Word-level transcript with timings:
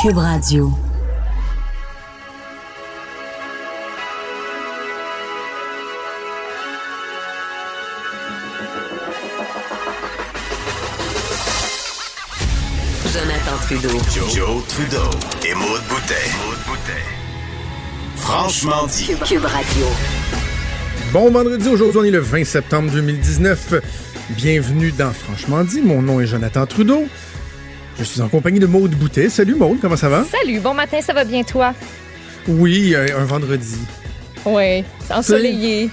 Cube 0.00 0.18
Radio. 0.18 0.70
Jonathan 13.12 13.56
Trudeau. 13.62 13.88
Joe, 14.32 14.64
Trudeau 14.68 14.98
et 15.44 15.54
Maude 15.54 15.80
Boutet. 15.88 16.14
Franchement 18.14 18.86
dit. 18.86 19.06
Cube 19.26 19.44
Radio. 19.44 19.86
Bon 21.12 21.28
vendredi, 21.32 21.68
aujourd'hui 21.68 21.98
on 21.98 22.04
est 22.04 22.10
le 22.12 22.20
20 22.20 22.44
septembre 22.44 22.92
2019. 22.92 23.74
Bienvenue 24.30 24.92
dans 24.92 25.10
Franchement 25.10 25.64
dit, 25.64 25.80
mon 25.80 26.02
nom 26.02 26.20
est 26.20 26.26
Jonathan 26.26 26.66
Trudeau. 26.66 27.08
Je 27.98 28.04
suis 28.04 28.20
en 28.20 28.28
compagnie 28.28 28.60
de 28.60 28.66
Maude 28.66 28.92
Boutet. 28.92 29.28
Salut 29.28 29.56
Maude, 29.56 29.78
comment 29.80 29.96
ça 29.96 30.08
va? 30.08 30.24
Salut, 30.24 30.60
bon 30.60 30.72
matin, 30.72 30.98
ça 31.02 31.12
va 31.12 31.24
bien 31.24 31.42
toi? 31.42 31.74
Oui, 32.46 32.94
un, 32.94 33.18
un 33.18 33.24
vendredi. 33.24 33.76
Oui, 34.44 34.84
c'est 35.04 35.14
ensoleillé. 35.14 35.90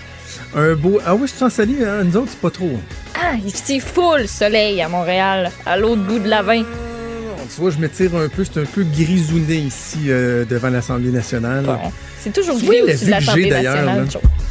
Un 0.56 0.76
beau... 0.76 1.00
Ah 1.04 1.16
oui, 1.16 1.28
c'est 1.28 1.44
ensoleillé, 1.44 1.84
hein? 1.84 2.04
nous 2.04 2.16
autres 2.18 2.30
c'est 2.32 2.40
pas 2.40 2.52
trop. 2.52 2.80
Ah, 3.16 3.34
il 3.44 3.82
full 3.82 4.28
soleil 4.28 4.82
à 4.82 4.90
Montréal, 4.90 5.50
à 5.66 5.78
l'autre 5.78 6.04
bout 6.04 6.20
de 6.20 6.30
la 6.30 6.44
vin. 6.44 6.64
Tu 6.64 7.62
vois, 7.62 7.72
je 7.72 7.78
me 7.78 7.90
tire 7.90 8.16
un 8.16 8.28
peu, 8.28 8.44
c'est 8.44 8.60
un 8.60 8.66
peu 8.66 8.84
grisouné 8.84 9.56
ici 9.56 10.06
euh, 10.08 10.46
devant 10.46 10.70
l'Assemblée 10.70 11.12
nationale. 11.12 11.64
Bon, 11.66 11.78
c'est 12.20 12.34
toujours 12.34 12.60
gris 12.60 12.82
au-dessus 12.82 13.00
vue 13.00 13.06
de 13.06 13.12
l'Assemblée 13.12 13.50
d'ailleurs, 13.50 13.86
nationale. 13.86 14.08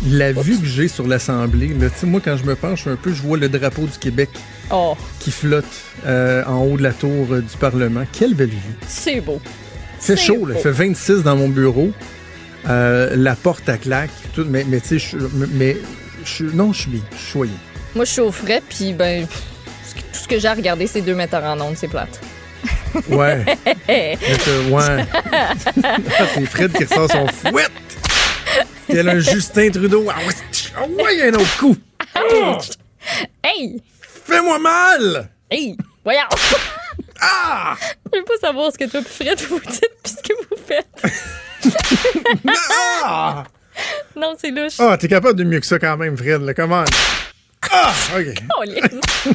La 0.08 0.32
vue 0.32 0.58
que 0.58 0.66
j'ai 0.66 0.88
sur 0.88 1.06
l'Assemblée, 1.06 1.74
moi 2.04 2.20
quand 2.24 2.36
je 2.36 2.44
me 2.44 2.56
penche 2.56 2.86
un 2.86 2.96
peu, 2.96 3.12
je 3.12 3.22
vois 3.22 3.38
le 3.38 3.48
drapeau 3.48 3.82
du 3.82 3.98
Québec 3.98 4.30
Oh, 4.70 4.96
qui 5.20 5.30
flotte 5.30 5.64
euh, 6.06 6.42
en 6.46 6.62
haut 6.64 6.76
de 6.76 6.82
la 6.82 6.92
tour 6.92 7.26
euh, 7.32 7.40
du 7.40 7.56
Parlement. 7.58 8.04
Quelle 8.12 8.34
belle 8.34 8.48
vue. 8.48 8.76
c'est 8.88 9.20
beau. 9.20 9.40
Il 9.44 10.00
C'est 10.00 10.16
chaud, 10.16 10.46
là. 10.46 10.54
il 10.56 10.62
fait 10.62 10.70
26 10.70 11.22
dans 11.22 11.36
mon 11.36 11.48
bureau. 11.48 11.90
Euh, 12.68 13.14
la 13.16 13.34
porte 13.36 13.68
à 13.68 13.76
claque, 13.76 14.10
tout, 14.34 14.46
mais, 14.48 14.64
mais 14.66 14.80
tu 14.80 14.98
sais, 14.98 14.98
je- 14.98 15.18
mais 15.52 15.76
je- 16.24 16.44
non, 16.46 16.72
je 16.72 16.80
suis 16.82 16.90
bien, 16.90 17.00
je 17.12 17.16
suis 17.18 17.30
choyé. 17.32 17.52
Moi, 17.94 18.04
je 18.06 18.10
suis 18.12 18.20
au 18.22 18.32
frais, 18.32 18.62
puis 18.68 18.92
ben, 18.94 19.26
tout 19.26 20.02
ce 20.12 20.26
que 20.28 20.38
j'ai 20.38 20.48
à 20.48 20.54
regarder, 20.54 20.86
c'est 20.86 21.02
deux 21.02 21.14
metteurs 21.14 21.44
en 21.44 21.60
ondes, 21.60 21.76
c'est 21.76 21.88
plate. 21.88 22.18
Ouais. 23.08 23.44
Mais 23.88 24.16
que- 24.22 24.70
ouais. 24.70 25.04
c'est 26.34 26.46
Fred 26.46 26.72
qui 26.72 26.84
ressort 26.84 27.10
son 27.10 27.26
fouette. 27.26 27.70
Tel 28.88 29.08
un 29.08 29.18
Justin 29.18 29.70
Trudeau. 29.70 30.06
Ah 30.10 30.18
ouais, 30.26 30.34
ah 30.76 31.02
ouais, 31.02 31.28
un 31.28 31.34
autre 31.34 31.56
coup. 31.58 31.76
Hey! 33.42 33.82
Fais-moi 34.24 34.58
mal! 34.58 35.28
Hey! 35.50 35.76
Voyons! 36.02 36.20
Ah! 37.20 37.76
Je 38.12 38.18
veux 38.18 38.24
pas 38.24 38.36
savoir 38.40 38.72
ce 38.72 38.78
que 38.78 38.90
toi 38.90 39.02
Fred 39.02 39.40
vous 39.42 39.60
dites 39.60 39.90
puis 40.02 40.12
ce 40.12 40.22
que 40.22 40.32
vous 40.48 40.56
faites. 40.66 40.86
Ah! 43.02 43.44
Non, 44.16 44.34
c'est 44.38 44.50
louche. 44.50 44.78
Ah, 44.78 44.96
t'es 44.98 45.08
capable 45.08 45.38
de 45.38 45.44
mieux 45.44 45.60
que 45.60 45.66
ça 45.66 45.78
quand 45.78 45.96
même, 45.96 46.16
Fred, 46.16 46.42
là, 46.42 46.54
comment? 46.54 46.84
Ah! 47.70 47.92
OK. 48.16 48.34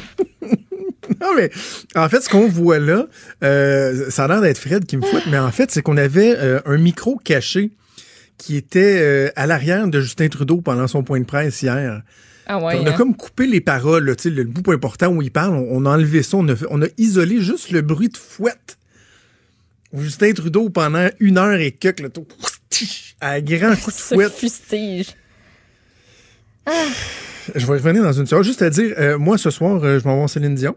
Non, 1.20 1.34
mais 1.36 1.50
en 1.96 2.08
fait, 2.08 2.22
ce 2.22 2.30
qu'on 2.30 2.48
voit 2.48 2.78
là, 2.78 3.06
euh, 3.44 4.10
ça 4.10 4.24
a 4.24 4.28
l'air 4.28 4.40
d'être 4.40 4.56
Fred 4.56 4.86
qui 4.86 4.96
me 4.96 5.02
fouette, 5.02 5.26
mais 5.26 5.38
en 5.38 5.50
fait, 5.50 5.70
c'est 5.70 5.82
qu'on 5.82 5.98
avait 5.98 6.34
euh, 6.38 6.60
un 6.64 6.78
micro 6.78 7.16
caché 7.22 7.72
qui 8.38 8.56
était 8.56 8.98
euh, 9.00 9.30
à 9.36 9.46
l'arrière 9.46 9.86
de 9.86 10.00
Justin 10.00 10.28
Trudeau 10.28 10.62
pendant 10.62 10.86
son 10.86 11.02
point 11.02 11.20
de 11.20 11.26
presse 11.26 11.60
hier. 11.60 12.00
Ah 12.52 12.58
ouais, 12.58 12.78
on 12.80 12.86
a 12.86 12.90
hein? 12.90 12.96
comme 12.96 13.14
coupé 13.16 13.46
les 13.46 13.60
paroles, 13.60 14.04
là, 14.06 14.14
le, 14.24 14.30
le 14.30 14.44
bout 14.44 14.72
important 14.72 15.08
où 15.08 15.22
il 15.22 15.30
parle, 15.30 15.54
on, 15.54 15.68
on 15.70 15.86
a 15.86 15.90
enlevé 15.90 16.22
ça, 16.24 16.36
on 16.36 16.48
a, 16.48 16.56
fait- 16.56 16.66
on 16.70 16.82
a 16.82 16.86
isolé 16.98 17.40
juste 17.40 17.70
le 17.70 17.80
bruit 17.82 18.08
de 18.08 18.16
fouette. 18.16 18.76
Justin 19.94 20.32
Trudeau, 20.32 20.68
pendant 20.70 21.08
une 21.20 21.38
heure 21.38 21.58
et 21.60 21.70
quelques, 21.72 22.12
tout, 22.12 22.26
à 23.20 23.40
grand 23.40 23.74
coup 23.76 23.90
de 23.90 23.96
Ce 23.96 24.14
fouette. 24.14 24.32
fustige. 24.32 25.14
Je 27.54 27.66
vais 27.66 27.72
revenir 27.72 28.02
dans 28.02 28.12
une 28.12 28.26
seconde. 28.26 28.44
Juste 28.44 28.62
à 28.62 28.70
dire, 28.70 28.94
euh, 28.98 29.18
moi, 29.18 29.38
ce 29.38 29.50
soir, 29.50 29.82
euh, 29.82 29.98
je 29.98 30.04
m'en 30.04 30.12
vais 30.12 30.18
voir 30.18 30.30
Céline 30.30 30.54
Dion. 30.54 30.76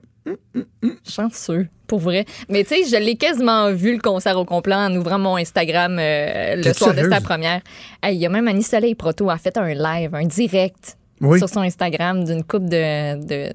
Chanceux, 1.08 1.68
pour 1.88 2.00
vrai. 2.00 2.26
Mais 2.50 2.64
tu 2.64 2.70
sais, 2.70 2.84
je 2.90 2.96
l'ai 3.04 3.16
quasiment 3.16 3.72
vu 3.74 3.94
le 3.94 4.00
concert 4.00 4.38
au 4.38 4.46
complet 4.46 4.74
en 4.76 4.96
ouvrant 4.96 5.20
mon 5.20 5.36
Instagram 5.38 5.98
euh, 6.00 6.56
le 6.56 6.74
soir 6.74 6.96
de 6.96 7.08
sa 7.10 7.22
première. 7.22 7.62
Hey, 8.02 8.16
Il 8.16 8.22
y 8.22 8.26
a 8.26 8.30
même 8.30 8.48
Annie 8.48 8.64
Soleil 8.64 8.96
Proto 8.96 9.30
a 9.30 9.38
fait 9.38 9.58
un 9.58 9.74
live, 9.74 10.16
un 10.16 10.26
direct 10.26 10.98
Oui. 11.24 11.40
sur 11.40 11.50
son 11.50 11.62
Instagram 11.62 12.24
d'une 12.24 12.44
coupe 12.44 12.66
de, 12.70 13.16
de, 13.22 13.52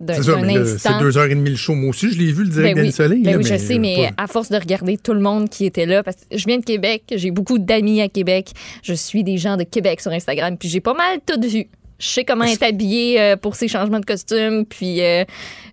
de, 0.00 0.12
C'est 0.14 0.22
ça, 0.24 0.36
mais 0.36 0.64
c'est 0.78 0.98
deux 0.98 1.16
heures 1.16 1.26
et 1.26 1.34
demie 1.34 1.50
le 1.50 1.56
show. 1.56 1.74
Moi 1.74 1.90
aussi, 1.90 2.10
je 2.12 2.18
l'ai 2.18 2.32
vu, 2.32 2.44
le 2.44 2.50
direct 2.50 2.76
Ben 2.76 2.84
oui, 2.86 2.92
Soleil. 2.92 3.22
ben 3.22 3.36
oui, 3.36 3.44
je 3.44 3.56
sais, 3.56 3.78
mais 3.78 4.10
pas- 4.16 4.24
à 4.24 4.26
force 4.26 4.50
de 4.50 4.56
regarder 4.56 4.96
tout 4.98 5.12
le 5.14 5.20
monde 5.20 5.48
qui 5.48 5.64
était 5.66 5.86
là, 5.86 6.02
parce 6.02 6.16
que 6.16 6.36
je 6.36 6.44
viens 6.46 6.58
de 6.58 6.64
Québec, 6.64 7.04
j'ai 7.14 7.30
beaucoup 7.30 7.58
d'amis 7.58 8.00
à 8.00 8.08
Québec, 8.08 8.50
je 8.82 8.92
suis 8.94 9.22
des 9.24 9.36
gens 9.38 9.56
de 9.56 9.62
Québec 9.64 10.00
sur 10.00 10.10
Instagram, 10.10 10.56
puis 10.58 10.68
j'ai 10.68 10.80
pas 10.80 10.94
mal 10.94 11.18
tout 11.24 11.40
vu. 11.48 11.66
Je 11.98 12.06
sais 12.08 12.24
comment 12.24 12.44
être 12.44 12.62
habillé 12.62 13.18
euh, 13.20 13.36
pour 13.36 13.54
ses 13.56 13.68
changements 13.68 14.00
de 14.00 14.04
costume, 14.04 14.66
puis 14.66 15.00
euh, 15.02 15.24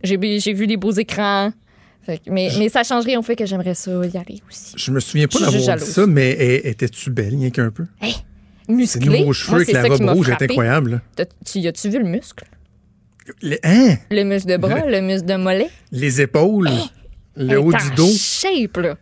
j'ai 0.03 0.17
j'ai 0.39 0.53
vu 0.53 0.66
les 0.67 0.78
beaux 0.78 0.91
écrans. 0.94 1.51
Fait 2.06 2.17
que- 2.17 2.29
mais, 2.31 2.50
mais 2.59 2.67
ça 2.69 2.83
change 2.83 3.03
rien 3.06 3.19
au 3.19 3.22
fait 3.23 3.35
que 3.35 3.45
j'aimerais 3.45 3.73
ça 3.75 3.91
y 3.91 4.17
aller 4.17 4.41
aussi. 4.50 4.73
Je 4.78 4.91
me 4.91 5.00
souviens 5.01 5.28
pas 5.28 5.39
Je 5.39 5.45
d'avoir 5.45 5.78
dit 5.78 5.85
ça, 5.85 6.06
mais 6.07 6.35
eh, 6.39 6.69
étais-tu 6.69 7.09
belle, 7.12 7.29
rien 7.35 7.50
qu'un 7.50 7.72
peu? 7.72 7.85
Ces 8.01 8.13
Musclé. 8.68 9.19
nouveaux 9.19 9.34
cheveux 9.34 9.51
Moi, 9.57 9.62
avec 9.62 9.74
la 9.74 9.84
robe 10.07 10.18
rouge 10.18 10.29
est 10.29 10.41
incroyable. 10.41 11.01
Tu 11.46 11.68
as-tu 11.68 11.90
vu 11.90 12.00
le 12.00 12.06
muscle? 12.06 12.46
Les, 13.41 13.59
hein? 13.63 13.96
Le 14.12 14.24
muscle 14.24 14.50
de 14.50 14.57
bras, 14.57 14.85
le 14.85 15.01
muscle 15.01 15.25
de 15.25 15.35
mollet? 15.35 15.69
Les 15.91 16.22
épaules, 16.22 16.69
le 17.35 17.51
Elle 17.51 17.57
haut 17.57 17.72
du 17.72 17.91
dos. 17.96 18.09
shape, 18.13 18.78
là. 18.78 18.96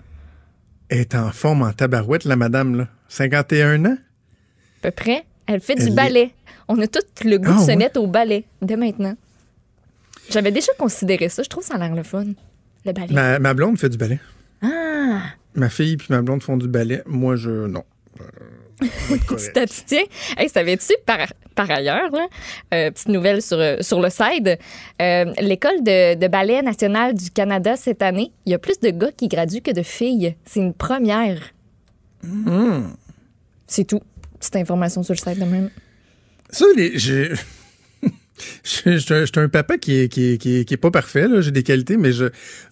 Elle 0.89 0.99
est 0.99 1.15
en 1.15 1.31
forme 1.31 1.63
en 1.63 1.71
tabarouette, 1.73 2.25
la 2.25 2.35
madame. 2.35 2.75
là. 2.77 2.87
51 3.07 3.85
ans? 3.85 3.97
À 3.97 4.81
peu 4.83 4.91
près. 4.91 5.23
Elle 5.47 5.59
fait 5.61 5.73
Elle 5.77 5.85
du 5.85 5.91
est- 5.91 5.95
ballet. 5.95 6.31
On 6.67 6.79
a 6.79 6.87
tout 6.87 6.99
le 7.25 7.37
goût 7.37 7.51
Ah, 7.53 7.59
de 7.59 7.61
se 7.63 7.67
ouais? 7.67 7.75
mettre 7.75 7.99
au 7.99 8.07
ballet 8.07 8.45
dès 8.61 8.77
maintenant. 8.77 9.15
J'avais 10.29 10.51
déjà 10.51 10.71
considéré 10.77 11.27
ça. 11.29 11.43
Je 11.43 11.49
trouve 11.49 11.63
ça 11.63 11.75
a 11.75 11.77
l'air 11.77 11.93
le 11.95 12.03
fun. 12.03 12.25
Le 12.85 12.91
ballet. 12.93 13.13
Ma, 13.13 13.39
ma 13.39 13.53
blonde 13.53 13.77
fait 13.79 13.89
du 13.89 13.97
ballet. 13.97 14.19
Ah! 14.61 15.21
Ma 15.55 15.69
fille 15.69 15.97
puis 15.97 16.07
ma 16.11 16.21
blonde 16.21 16.41
font 16.43 16.57
du 16.57 16.67
ballet. 16.67 17.01
Moi, 17.05 17.35
je... 17.35 17.67
Non. 17.67 17.83
Tu 19.37 19.51
t'abstiens. 19.53 20.03
Hey, 20.37 20.49
savais-tu, 20.49 20.93
par, 21.05 21.19
par 21.55 21.69
ailleurs, 21.69 22.11
là, 22.11 22.27
euh, 22.73 22.91
petite 22.91 23.09
nouvelle 23.09 23.41
sur, 23.41 23.57
sur 23.81 24.01
le 24.01 24.09
side, 24.09 24.57
euh, 25.01 25.25
l'école 25.39 25.83
de, 25.83 26.15
de 26.15 26.27
ballet 26.27 26.61
nationale 26.61 27.13
du 27.13 27.29
Canada 27.29 27.75
cette 27.75 28.01
année, 28.01 28.31
il 28.45 28.51
y 28.51 28.55
a 28.55 28.59
plus 28.59 28.79
de 28.79 28.89
gars 28.89 29.11
qui 29.15 29.27
graduent 29.27 29.61
que 29.61 29.71
de 29.71 29.83
filles. 29.83 30.35
C'est 30.45 30.59
une 30.59 30.73
première. 30.73 31.39
Hmm. 32.23 32.87
C'est 33.67 33.85
tout. 33.85 34.01
Petite 34.39 34.55
information 34.55 35.03
sur 35.03 35.13
le 35.13 35.19
site 35.19 35.39
de 35.39 35.45
même. 35.45 35.69
Ça, 36.49 36.65
les, 36.75 36.97
j'ai- 36.97 37.31
je 38.63 38.97
je- 38.97 38.97
je 38.97 39.25
suis 39.25 39.39
un 39.39 39.49
papa 39.49 39.77
qui 39.77 39.99
est, 40.01 40.09
qui 40.09 40.33
est, 40.33 40.37
qui 40.37 40.57
est, 40.59 40.65
qui 40.65 40.73
est 40.73 40.77
pas 40.77 40.91
parfait, 40.91 41.27
là. 41.27 41.41
J'ai 41.41 41.51
des 41.51 41.63
qualités, 41.63 41.97
mais 41.97 42.11
je. 42.11 42.25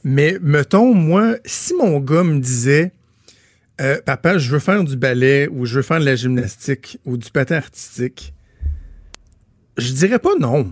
Mais 0.04 0.38
mettons, 0.42 0.94
moi, 0.94 1.36
si 1.46 1.74
mon 1.76 2.00
gars 2.00 2.24
me 2.24 2.40
disait 2.40 2.92
euh, 3.80 4.00
Papa, 4.06 4.38
je 4.38 4.50
veux 4.52 4.60
faire 4.60 4.84
du 4.84 4.96
ballet 4.96 5.48
ou 5.52 5.66
je 5.66 5.76
veux 5.76 5.82
faire 5.82 6.00
de 6.00 6.06
la 6.06 6.16
gymnastique 6.16 6.98
ou 7.06 7.18
du 7.18 7.30
patin 7.32 7.56
artistique, 7.56 8.34
je 9.78 9.92
dirais 9.94 10.20
pas 10.20 10.36
non. 10.40 10.72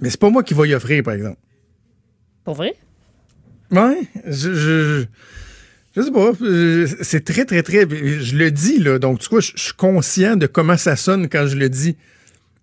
Mais 0.00 0.08
c'est 0.10 0.20
pas 0.20 0.30
moi 0.30 0.42
qui 0.42 0.54
vais 0.54 0.68
y 0.68 0.74
offrir, 0.74 1.02
par 1.02 1.14
exemple. 1.14 1.38
Pour 2.44 2.54
vrai? 2.54 2.74
Ouais, 3.70 4.00
je, 4.26 4.54
je, 4.54 5.04
je 5.94 6.02
sais 6.02 6.10
pas. 6.10 6.32
euh, 6.40 6.86
C'est 7.02 7.24
très, 7.24 7.44
très, 7.44 7.62
très. 7.62 7.80
Je 7.88 8.36
le 8.36 8.50
dis, 8.50 8.78
là. 8.78 8.98
Donc, 8.98 9.18
tu 9.20 9.28
vois, 9.28 9.40
je 9.40 9.52
je 9.54 9.62
suis 9.62 9.74
conscient 9.74 10.36
de 10.36 10.46
comment 10.46 10.76
ça 10.78 10.96
sonne 10.96 11.28
quand 11.28 11.46
je 11.46 11.56
le 11.56 11.68
dis. 11.68 11.96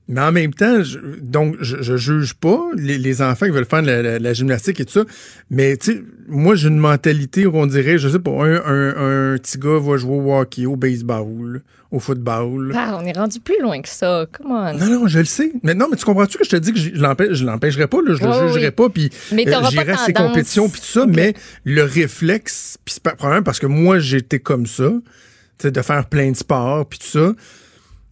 Mais 0.09 0.21
en 0.21 0.31
même 0.31 0.54
temps, 0.54 0.81
je, 0.83 1.00
donc, 1.21 1.57
je, 1.59 1.81
je 1.81 1.98
juge 1.98 2.33
pas 2.33 2.62
les, 2.75 2.98
les 2.98 3.21
enfants 3.21 3.45
qui 3.45 3.51
veulent 3.51 3.65
faire 3.65 3.81
de 3.81 3.88
la, 3.88 4.01
la- 4.01 4.19
la 4.19 4.33
gymnastique 4.33 4.80
et 4.80 4.86
tout 4.86 4.94
ça. 4.94 5.04
Mais, 5.50 5.75
tu 5.75 5.92
sais, 5.92 6.04
moi, 6.30 6.56
j'ai 6.56 6.69
une 6.69 6.77
mentalité 6.77 7.45
où 7.45 7.57
on 7.57 7.65
dirait, 7.65 7.98
je 7.98 8.07
sais 8.07 8.19
pas, 8.19 8.31
un, 8.31 8.56
un, 8.56 9.33
un 9.33 9.38
petit 9.38 9.57
gars 9.57 9.80
va 9.80 9.98
jouer 9.98 10.15
au 10.18 10.33
hockey, 10.33 10.65
au 10.65 10.77
baseball, 10.77 11.62
au 11.92 12.00
football. 12.00 12.71
Ah, 12.74 12.98
on 13.01 13.06
est 13.06 13.18
rendu 13.18 13.42
plus 13.42 13.62
loin 13.62 13.81
que 13.81 13.89
ça. 13.89 14.25
Come 14.31 14.51
on. 14.51 14.74
Non, 14.77 14.86
non, 15.01 15.07
je 15.07 15.19
le 15.19 15.25
sais. 15.25 15.51
Mais 15.63 15.74
non, 15.74 15.88
mais 15.92 15.98
tu 15.98 16.06
comprends-tu 16.06 16.38
que 16.38 16.45
je 16.45 16.50
te 16.51 16.56
dis 16.56 16.71
que 16.71 16.80
je 16.80 16.92
l'empêche- 16.95 17.33
je 17.33 17.45
l'empêcherai 17.45 17.88
pas, 17.88 17.98
là, 18.01 18.13
je 18.15 18.24
Ouais, 18.24 18.30
le 18.39 18.45
oui. 18.48 18.53
jugerai 18.53 18.71
pas, 18.71 18.88
puis 18.89 19.10
euh, 19.33 19.38
j'irai 19.69 19.92
à 19.92 19.98
ses 19.98 20.13
compétitions, 20.13 20.69
puis 20.69 20.80
tout 20.80 20.88
ça, 20.88 21.06
mais 21.06 21.33
le 21.65 21.83
réflexe, 21.83 22.77
puis 22.86 22.94
c'est 22.94 23.03
pas 23.03 23.15
probablement 23.15 23.44
parce 23.44 23.60
que 23.60 23.68
moi, 23.68 24.00
j'étais 24.00 24.39
comme 24.39 24.68
ça, 24.68 24.89
tu 24.89 25.63
sais, 25.63 25.71
de 25.71 25.81
faire 25.81 26.06
plein 26.06 26.31
de 26.31 26.38
sports, 26.38 26.86
puis 26.88 27.00
tout 27.00 27.07
ça. 27.07 27.33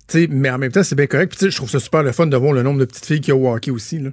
Tu 0.07 0.21
sais, 0.21 0.27
mais 0.29 0.49
en 0.51 0.57
même 0.57 0.71
temps, 0.71 0.83
c'est 0.83 0.95
bien 0.95 1.07
correct. 1.07 1.35
Puis 1.35 1.49
je 1.49 1.55
trouve 1.55 1.69
ça 1.69 1.79
super 1.79 2.03
le 2.03 2.11
fun 2.11 2.27
de 2.27 2.37
voir 2.37 2.53
le 2.53 2.61
nombre 2.63 2.79
de 2.79 2.85
petites 2.85 3.05
filles 3.05 3.21
qui 3.21 3.31
ont 3.31 3.51
hockey 3.51 3.71
aussi. 3.71 3.99
Là. 3.99 4.11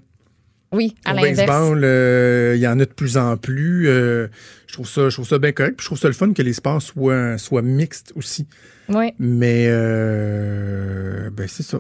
Oui, 0.73 0.95
à 1.05 1.13
l'inverse. 1.13 1.37
baseball, 1.47 1.83
euh, 1.85 2.55
il 2.57 2.63
y 2.63 2.67
en 2.67 2.81
a 2.81 2.85
de 2.87 2.93
plus 2.93 3.19
en 3.19 3.37
plus. 3.37 3.89
euh, 3.89 4.29
je 4.67 4.73
trouve 4.73 4.89
ça, 4.89 5.11
je 5.11 5.15
trouve 5.17 5.29
ça 5.29 5.39
bien 5.39 5.53
correct. 5.53 5.77
Puis 5.77 5.85
je 5.85 5.89
trouve 5.89 5.99
ça 5.99 6.09
le 6.09 6.15
fun 6.15 6.33
que 6.33 6.41
les 6.41 6.55
sports 6.55 6.81
soient, 6.81 7.37
soient 7.37 7.61
mixtes 7.61 8.13
aussi. 8.17 8.47
Oui, 8.89 9.13
Mais 9.19 9.67
euh, 9.69 11.31
ben 11.31 11.47
c'est 11.49 11.63
ça. 11.63 11.79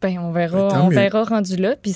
ben, 0.00 0.18
on 0.18 0.30
verra, 0.32 0.68
Ben, 0.68 0.80
on 0.82 0.88
verra 0.88 1.24
rendu 1.24 1.56
là. 1.56 1.74
Puis 1.80 1.94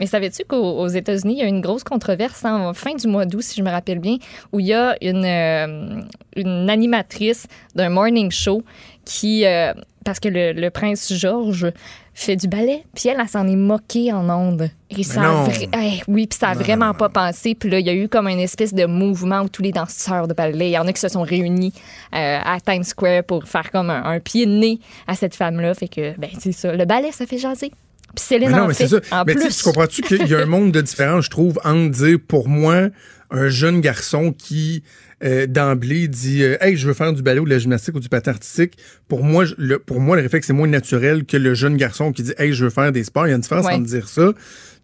mais 0.00 0.06
savais-tu 0.06 0.44
qu'aux 0.44 0.78
aux 0.80 0.88
États-Unis, 0.88 1.34
il 1.34 1.40
y 1.40 1.42
a 1.42 1.48
une 1.48 1.60
grosse 1.60 1.84
controverse 1.84 2.44
en 2.44 2.72
fin 2.74 2.94
du 2.94 3.06
mois 3.06 3.26
d'août, 3.26 3.42
si 3.42 3.56
je 3.58 3.62
me 3.62 3.70
rappelle 3.70 3.98
bien, 3.98 4.16
où 4.52 4.60
il 4.60 4.66
y 4.66 4.72
a 4.74 4.96
une, 5.02 5.24
euh, 5.24 6.00
une 6.36 6.70
animatrice 6.70 7.46
d'un 7.74 7.88
morning 7.90 8.30
show 8.30 8.62
qui, 9.06 9.46
euh, 9.46 9.72
parce 10.04 10.20
que 10.20 10.28
le, 10.28 10.52
le 10.52 10.68
prince 10.70 11.10
George 11.14 11.72
fait 12.12 12.36
du 12.36 12.48
ballet, 12.48 12.82
puis 12.94 13.08
elle, 13.08 13.18
elle 13.20 13.28
s'en 13.28 13.46
est 13.46 13.56
moquée 13.56 14.12
en 14.12 14.28
ondes. 14.30 14.68
Et 14.90 15.02
ça 15.02 15.20
a 15.20 15.24
non. 15.24 15.44
vra- 15.48 15.68
Hey, 15.78 16.02
oui, 16.08 16.26
puis 16.26 16.38
ça 16.38 16.48
a 16.48 16.54
Non, 16.54 16.60
vraiment 16.60 16.86
non, 16.86 16.94
pas 16.94 17.08
pensé. 17.08 17.54
Puis 17.54 17.68
là, 17.70 17.78
il 17.78 17.86
y 17.86 17.90
a 17.90 17.94
eu 17.94 18.08
comme 18.08 18.26
une 18.28 18.38
espèce 18.40 18.72
de 18.74 18.84
mouvement 18.86 19.40
où 19.42 19.48
tous 19.48 19.62
les 19.62 19.72
danseurs 19.72 20.26
de 20.28 20.34
ballet, 20.34 20.68
il 20.68 20.72
y 20.72 20.78
en 20.78 20.86
a 20.86 20.92
qui 20.92 21.00
se 21.00 21.08
sont 21.08 21.22
réunis 21.22 21.72
euh, 22.14 22.38
à 22.44 22.58
Times 22.60 22.84
Square 22.84 23.24
pour 23.24 23.44
faire 23.44 23.70
comme 23.70 23.90
un, 23.90 24.02
un 24.04 24.20
pied 24.20 24.46
de 24.46 24.52
nez 24.52 24.78
à 25.06 25.14
cette 25.14 25.34
femme-là. 25.34 25.74
Fait 25.74 25.88
que, 25.88 26.18
ben, 26.18 26.30
c'est 26.38 26.52
ça. 26.52 26.74
Le 26.74 26.84
ballet, 26.84 27.12
ça 27.12 27.26
fait 27.26 27.38
jaser. 27.38 27.70
Puis 28.14 28.24
Céline 28.24 28.50
Mais 28.50 28.56
non, 28.56 28.62
en 28.64 28.68
mais 28.68 28.74
fait. 28.74 28.88
ça. 28.88 29.00
En 29.10 29.24
mais 29.24 29.34
tu 29.34 29.40
sais, 29.40 29.46
plus. 29.48 29.56
tu 29.58 29.64
comprends-tu 29.64 30.02
qu'il 30.02 30.26
y 30.26 30.34
a 30.34 30.38
un 30.40 30.46
monde 30.46 30.72
de 30.72 30.80
différence, 30.80 31.26
je 31.26 31.30
trouve, 31.30 31.58
entre 31.64 31.90
dire, 31.90 32.18
pour 32.26 32.48
moi, 32.48 32.88
un 33.30 33.48
jeune 33.48 33.80
garçon 33.80 34.32
qui, 34.32 34.82
euh, 35.24 35.46
d'emblée, 35.46 36.08
dit 36.08 36.42
euh, 36.42 36.56
Hey, 36.60 36.76
je 36.76 36.86
veux 36.86 36.94
faire 36.94 37.12
du 37.12 37.22
ballet 37.22 37.40
ou 37.40 37.44
de 37.44 37.50
la 37.50 37.58
gymnastique 37.58 37.94
ou 37.94 38.00
du 38.00 38.08
patin 38.08 38.30
artistique. 38.30 38.76
Pour 39.08 39.22
moi, 39.24 39.44
je- 39.44 39.54
le, 39.58 39.78
pour 39.78 40.00
moi, 40.00 40.16
le 40.16 40.22
réflexe, 40.22 40.46
c'est 40.46 40.52
moins 40.52 40.68
naturel 40.68 41.24
que 41.24 41.36
le 41.36 41.54
jeune 41.54 41.76
garçon 41.76 42.12
qui 42.12 42.22
dit 42.22 42.32
Hey, 42.38 42.52
je 42.52 42.64
veux 42.64 42.70
faire 42.70 42.92
des 42.92 43.04
sports. 43.04 43.26
Il 43.26 43.30
y 43.30 43.32
a 43.32 43.36
une 43.36 43.42
différence 43.42 43.66
Ouais. 43.66 43.72
entre 43.74 43.84
dire 43.86 44.08
ça 44.08 44.32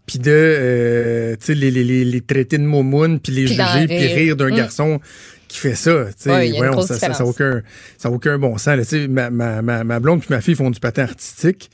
puis 0.04 0.19
de 0.19 0.32
euh, 0.34 1.36
tu 1.38 1.46
sais 1.46 1.54
les, 1.54 1.70
les, 1.70 1.84
les, 1.84 2.04
les 2.04 2.20
traiter 2.20 2.58
de 2.58 2.64
momoun 2.64 3.20
puis 3.20 3.32
les 3.32 3.46
juger 3.46 3.86
puis 3.86 4.06
rire. 4.08 4.34
d'un 4.36 4.50
Mm. 4.50 4.56
garçon 4.56 5.00
qui 5.46 5.58
fait 5.58 5.76
ça 5.76 6.06
tu 6.06 6.24
sais 6.24 6.30
Ouais, 6.30 6.50
grosse 6.70 6.86
ça, 6.88 6.98
ça, 6.98 7.14
ça 7.14 7.24
aucun 7.24 7.62
ça 7.98 8.10
aucun 8.10 8.36
bon 8.36 8.58
sens 8.58 8.66
là. 8.76 8.78
Tu 8.78 9.02
sais, 9.02 9.06
ma, 9.08 9.30
ma, 9.30 9.62
ma, 9.62 9.84
ma 9.84 10.00
blonde 10.00 10.19
puis 10.20 10.28
ma 10.34 10.40
fille 10.40 10.56
font 10.56 10.70
du 10.70 10.80
patin 10.80 11.04
artistique 11.04 11.70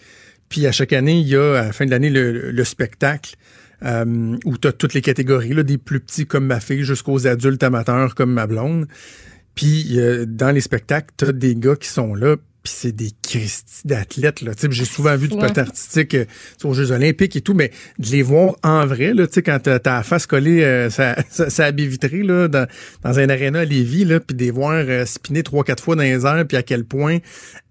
puis 0.48 0.66
à 0.66 0.72
chaque 0.72 0.92
année, 0.92 1.20
il 1.20 1.28
y 1.28 1.36
a 1.36 1.60
à 1.60 1.64
la 1.66 1.72
fin 1.72 1.84
de 1.84 1.90
l'année 1.90 2.10
le, 2.10 2.50
le 2.50 2.64
spectacle 2.64 3.36
euh, 3.84 4.36
où 4.44 4.58
tu 4.58 4.68
as 4.68 4.72
toutes 4.72 4.94
les 4.94 5.02
catégories, 5.02 5.54
là, 5.54 5.62
des 5.62 5.78
plus 5.78 6.00
petits 6.00 6.26
comme 6.26 6.46
ma 6.46 6.60
fille 6.60 6.82
jusqu'aux 6.82 7.26
adultes 7.26 7.62
amateurs 7.62 8.14
comme 8.14 8.32
ma 8.32 8.46
blonde. 8.46 8.86
Puis 9.54 9.98
euh, 9.98 10.24
dans 10.26 10.50
les 10.50 10.60
spectacles, 10.60 11.12
tu 11.16 11.26
as 11.26 11.32
des 11.32 11.54
gars 11.54 11.76
qui 11.76 11.88
sont 11.88 12.14
là, 12.14 12.36
puis 12.68 12.76
c'est 12.76 12.92
des 12.96 13.10
Christy 13.22 13.86
d'athlètes. 13.86 14.42
J'ai 14.70 14.84
souvent 14.84 15.16
vu 15.16 15.28
du 15.28 15.34
Ouais. 15.34 15.40
patin 15.40 15.62
artistique 15.62 16.14
euh, 16.14 16.24
aux 16.64 16.74
Jeux 16.74 16.90
olympiques 16.90 17.36
et 17.36 17.40
tout, 17.40 17.54
mais 17.54 17.70
de 17.98 18.06
les 18.10 18.22
voir 18.22 18.56
en 18.62 18.84
vrai, 18.86 19.14
là, 19.14 19.26
tu 19.26 19.34
sais, 19.34 19.42
quand 19.42 19.58
t'as 19.62 19.78
t'as 19.78 19.96
la 19.98 20.02
face 20.02 20.26
collée, 20.26 20.62
euh, 20.64 20.90
ça, 20.90 21.16
ça, 21.30 21.48
ça 21.50 21.70
vitrée 21.70 22.22
là, 22.22 22.48
dans, 22.48 22.66
dans 23.02 23.18
un 23.18 23.28
aréna 23.28 23.60
à 23.60 23.64
Lévis, 23.64 24.04
là, 24.04 24.20
puis 24.20 24.36
de 24.36 24.42
les 24.42 24.50
voir 24.50 24.72
euh, 24.86 25.04
spinner 25.06 25.42
trois, 25.42 25.64
quatre 25.64 25.82
fois 25.82 25.96
dans 25.96 26.02
les 26.02 26.24
airs, 26.26 26.44
puis 26.46 26.56
à 26.56 26.62
quel 26.62 26.84
point 26.84 27.18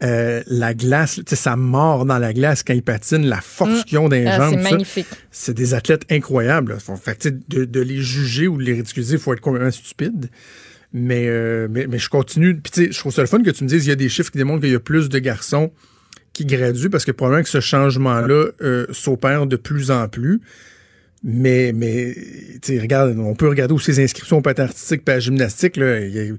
euh, 0.04 0.42
la 0.48 0.74
glace, 0.74 1.16
tu 1.16 1.24
sais, 1.28 1.36
ça 1.36 1.56
mord 1.56 2.06
dans 2.06 2.18
la 2.20 2.34
glace 2.34 2.64
quand 2.64 2.74
ils 2.74 2.84
patinent, 2.84 3.26
la 3.28 3.42
force 3.42 3.82
Mm. 3.82 3.84
qu'ils 3.84 3.98
ont 4.00 4.10
dans 4.10 4.16
les 4.16 4.26
Ah, 4.28 4.38
jambes. 4.38 4.56
c'est 4.64 4.72
magnifique. 4.72 5.08
c'est 5.32 5.54
des 5.54 5.74
athlètes 5.74 6.04
incroyables. 6.10 6.74
là. 6.74 6.96
Fait, 6.98 7.28
de, 7.50 7.66
de 7.66 7.80
les 7.82 8.02
juger 8.02 8.48
ou 8.48 8.58
de 8.58 8.64
les 8.64 8.74
ridiculiser, 8.74 9.14
il 9.16 9.20
faut 9.20 9.34
être 9.34 9.42
complètement 9.42 9.72
stupide. 9.72 10.30
Mais, 10.94 11.28
euh, 11.28 11.68
mais, 11.70 11.86
mais 11.88 12.00
je 12.00 12.10
continue. 12.10 12.56
Puis, 12.56 12.72
tu 12.72 12.86
sais, 12.86 12.92
je 12.92 12.98
trouve 13.00 13.14
ça 13.14 13.22
le 13.22 13.28
fun 13.28 13.44
que 13.44 13.50
tu 13.50 13.64
me 13.64 13.70
dises 13.70 13.86
il 13.86 13.90
y 13.90 13.92
a 13.92 13.96
des 13.96 14.10
chiffres 14.10 14.32
qui 14.32 14.38
démontrent 14.38 14.62
qu'il 14.62 14.72
y 14.72 14.76
a 14.76 14.80
plus 14.80 15.10
de 15.10 15.20
garçons 15.20 15.72
qui 16.34 16.46
graduent 16.46 16.90
parce 16.90 17.04
que 17.04 17.12
probablement 17.12 17.44
que 17.44 17.50
ce 17.50 17.60
changement-là 17.60 18.48
euh, 18.62 18.86
s'opère 18.92 19.48
de 19.48 19.56
plus 19.58 19.92
en 19.92 20.08
plus. 20.08 20.40
Mais, 21.24 21.74
mais 21.74 22.16
regarde, 22.80 23.18
on 23.18 23.34
peut 23.36 23.50
regarder 23.50 23.74
aussi 23.74 23.92
les 23.92 24.04
inscriptions 24.04 24.38
au 24.38 24.42
patin 24.42 24.64
artistique 24.66 25.02
et 25.08 25.12
la 25.12 25.20
gymnastique. 25.20 25.78
Y 25.78 25.82
a- 25.82 26.34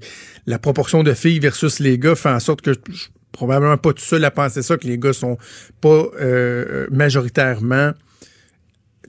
la 0.47 0.57
proportion 0.57 1.03
de 1.03 1.13
filles 1.13 1.39
versus 1.39 1.79
les 1.79 1.99
gars 1.99 2.15
fait 2.15 2.29
en 2.29 2.39
sorte 2.39 2.61
que 2.61 2.71
je 2.89 2.95
suis 2.97 3.09
probablement 3.31 3.77
pas 3.77 3.93
tout 3.93 4.01
seul 4.03 4.23
à 4.25 4.31
penser 4.31 4.63
ça, 4.63 4.77
que 4.77 4.87
les 4.87 4.97
gars 4.97 5.13
sont 5.13 5.37
pas 5.81 6.05
euh, 6.21 6.87
majoritairement 6.91 7.91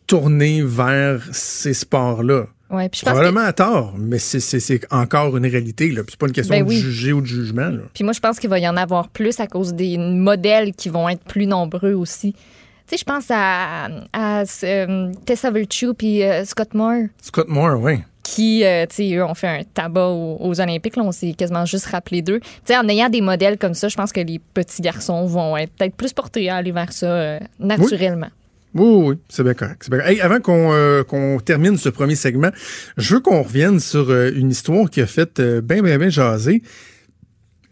tournés 0.06 0.62
vers 0.62 1.22
ces 1.32 1.72
sports-là. 1.72 2.48
Ouais, 2.70 2.88
puis 2.88 3.00
je 3.00 3.04
pense 3.04 3.14
que- 3.14 3.18
Probablement 3.18 3.46
à 3.46 3.52
tort, 3.52 3.94
mais 3.98 4.18
c'est- 4.18 4.86
encore 4.92 5.36
une 5.36 5.46
réalité. 5.46 5.92
C'est 6.08 6.16
pas 6.16 6.26
une 6.26 6.32
question 6.32 6.54
Ben 6.56 6.64
de 6.64 6.70
juger 6.70 7.12
ou 7.12 7.20
de 7.20 7.26
jugement. 7.26 7.68
là. 7.68 7.80
Puis 7.94 8.04
moi, 8.04 8.12
je 8.12 8.20
pense 8.20 8.38
qu'il 8.38 8.48
va 8.50 8.58
y 8.58 8.68
en 8.68 8.76
avoir 8.76 9.08
plus 9.08 9.40
à 9.40 9.46
cause 9.46 9.74
des 9.74 9.98
modèles 9.98 10.72
qui 10.74 10.88
vont 10.88 11.08
être 11.08 11.24
plus 11.24 11.46
nombreux 11.46 11.94
aussi. 11.94 12.32
Tu 12.32 12.38
sais, 12.86 12.96
je 12.98 13.04
pense 13.04 13.26
à, 13.30 13.88
à 14.12 14.42
euh, 14.64 15.12
Tessa 15.24 15.50
Virtue 15.50 15.94
puis 15.96 16.22
euh, 16.22 16.44
Scott 16.44 16.74
Moore 16.74 17.04
Scott 17.22 17.48
Moore, 17.48 17.80
oui. 17.80 17.98
qui, 18.24 18.64
euh, 18.64 18.84
tu 18.88 18.96
sais, 18.96 19.14
eux 19.14 19.24
ont 19.24 19.34
fait 19.34 19.46
un 19.48 19.62
tabac 19.62 20.08
aux, 20.08 20.36
aux 20.40 20.60
Olympiques. 20.60 20.96
Là, 20.96 21.02
on 21.04 21.12
s'est 21.12 21.32
quasiment 21.34 21.64
juste 21.66 21.86
rappelé 21.86 22.20
d'eux. 22.22 22.40
Tu 22.40 22.46
sais, 22.64 22.76
en 22.76 22.88
ayant 22.88 23.08
des 23.08 23.20
modèles 23.20 23.58
comme 23.58 23.74
ça, 23.74 23.88
je 23.88 23.96
pense 23.96 24.12
que 24.12 24.20
les 24.20 24.38
petits 24.40 24.82
garçons 24.82 25.24
vont 25.26 25.56
être 25.56 25.72
peut-être 25.72 25.94
plus 25.94 26.12
portés 26.12 26.48
à 26.50 26.56
aller 26.56 26.72
vers 26.72 26.92
ça 26.92 27.06
euh, 27.06 27.38
naturellement. 27.60 28.26
Oui, 28.26 28.39
oui, 28.74 29.08
oui, 29.08 29.16
c'est 29.28 29.42
bien 29.42 29.54
correct. 29.54 29.90
bien. 29.90 30.00
Hey, 30.00 30.20
avant 30.20 30.40
qu'on 30.40 30.72
euh, 30.72 31.38
termine 31.44 31.76
ce 31.76 31.88
premier 31.88 32.14
segment, 32.14 32.50
je 32.96 33.14
veux 33.14 33.20
qu'on 33.20 33.42
revienne 33.42 33.80
sur 33.80 34.10
euh, 34.10 34.30
une 34.34 34.50
histoire 34.50 34.90
qui 34.90 35.00
a 35.00 35.06
fait 35.06 35.40
euh, 35.40 35.60
bien, 35.60 35.82
bien, 35.82 35.98
bien 35.98 36.08
jaser. 36.08 36.62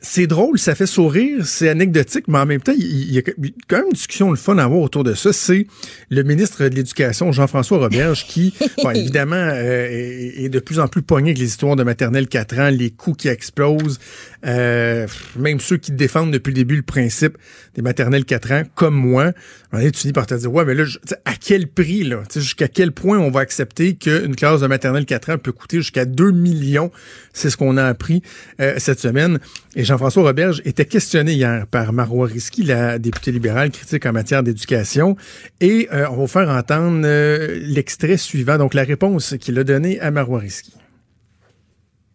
C'est 0.00 0.28
drôle, 0.28 0.60
ça 0.60 0.76
fait 0.76 0.86
sourire, 0.86 1.44
c'est 1.44 1.68
anecdotique, 1.68 2.26
mais 2.28 2.38
en 2.38 2.46
même 2.46 2.60
temps, 2.60 2.72
il 2.78 3.12
y, 3.12 3.18
a 3.18 3.22
quand 3.22 3.78
même 3.78 3.86
une 3.86 3.92
discussion 3.94 4.30
le 4.30 4.36
fun 4.36 4.56
à 4.58 4.62
avoir 4.62 4.80
autour 4.80 5.02
de 5.02 5.12
ça. 5.12 5.32
C'est 5.32 5.66
le 6.08 6.22
ministre 6.22 6.62
de 6.68 6.72
l'Éducation, 6.76 7.32
Jean-François 7.32 7.78
Roberge, 7.78 8.24
qui, 8.28 8.54
bon, 8.84 8.90
évidemment, 8.92 9.34
euh, 9.34 9.88
est, 9.90 10.44
est 10.44 10.48
de 10.50 10.60
plus 10.60 10.78
en 10.78 10.86
plus 10.86 11.02
pogné 11.02 11.30
avec 11.30 11.38
les 11.38 11.46
histoires 11.46 11.74
de 11.74 11.82
maternelle 11.82 12.28
4 12.28 12.58
ans, 12.60 12.68
les 12.70 12.90
coûts 12.90 13.12
qui 13.14 13.26
explosent, 13.26 13.98
euh, 14.46 15.08
même 15.36 15.58
ceux 15.58 15.78
qui 15.78 15.90
défendent 15.90 16.30
depuis 16.32 16.50
le 16.50 16.54
début 16.56 16.76
le 16.76 16.82
principe 16.82 17.36
des 17.74 17.82
maternelles 17.82 18.24
4 18.24 18.52
ans, 18.52 18.62
comme 18.76 18.94
moi. 18.94 19.32
Donné, 19.72 19.90
tu 19.90 19.98
finis 20.00 20.12
par 20.12 20.26
te 20.28 20.34
dire, 20.34 20.52
ouais, 20.52 20.64
mais 20.64 20.74
là, 20.74 20.84
je- 20.84 20.98
tu 20.98 21.08
sais, 21.08 21.16
à 21.24 21.32
quel 21.34 21.66
prix, 21.66 22.04
là? 22.04 22.22
Jusqu'à 22.34 22.68
quel 22.68 22.92
point 22.92 23.18
on 23.18 23.30
va 23.32 23.40
accepter 23.40 23.94
qu'une 23.96 24.36
classe 24.36 24.60
de 24.60 24.66
maternelle 24.68 25.06
4 25.06 25.30
ans 25.30 25.38
peut 25.38 25.52
coûter 25.52 25.78
jusqu'à 25.78 26.04
2 26.04 26.30
millions? 26.30 26.92
C'est 27.32 27.50
ce 27.50 27.56
qu'on 27.56 27.76
a 27.76 27.84
appris 27.84 28.22
euh, 28.60 28.74
cette 28.78 29.00
semaine. 29.00 29.38
Et 29.74 29.84
Jean-François 29.98 30.22
Roberge 30.22 30.62
était 30.64 30.84
questionné 30.84 31.32
hier 31.32 31.67
par 31.67 31.93
Marois 31.93 32.28
Risky, 32.28 32.62
la 32.62 33.00
députée 33.00 33.32
libérale 33.32 33.72
critique 33.72 34.06
en 34.06 34.12
matière 34.12 34.44
d'éducation. 34.44 35.17
Et 35.60 35.88
euh, 35.93 36.06
on 36.10 36.12
va 36.12 36.17
vous 36.19 36.26
faire 36.28 36.48
entendre 36.50 37.02
euh, 37.05 37.58
l'extrait 37.62 38.17
suivant, 38.17 38.58
donc 38.58 38.74
la 38.74 38.84
réponse 38.84 39.34
qu'il 39.40 39.58
a 39.58 39.64
donnée 39.64 39.98
à 39.98 40.12
Marois 40.12 40.38
Risky. 40.38 40.72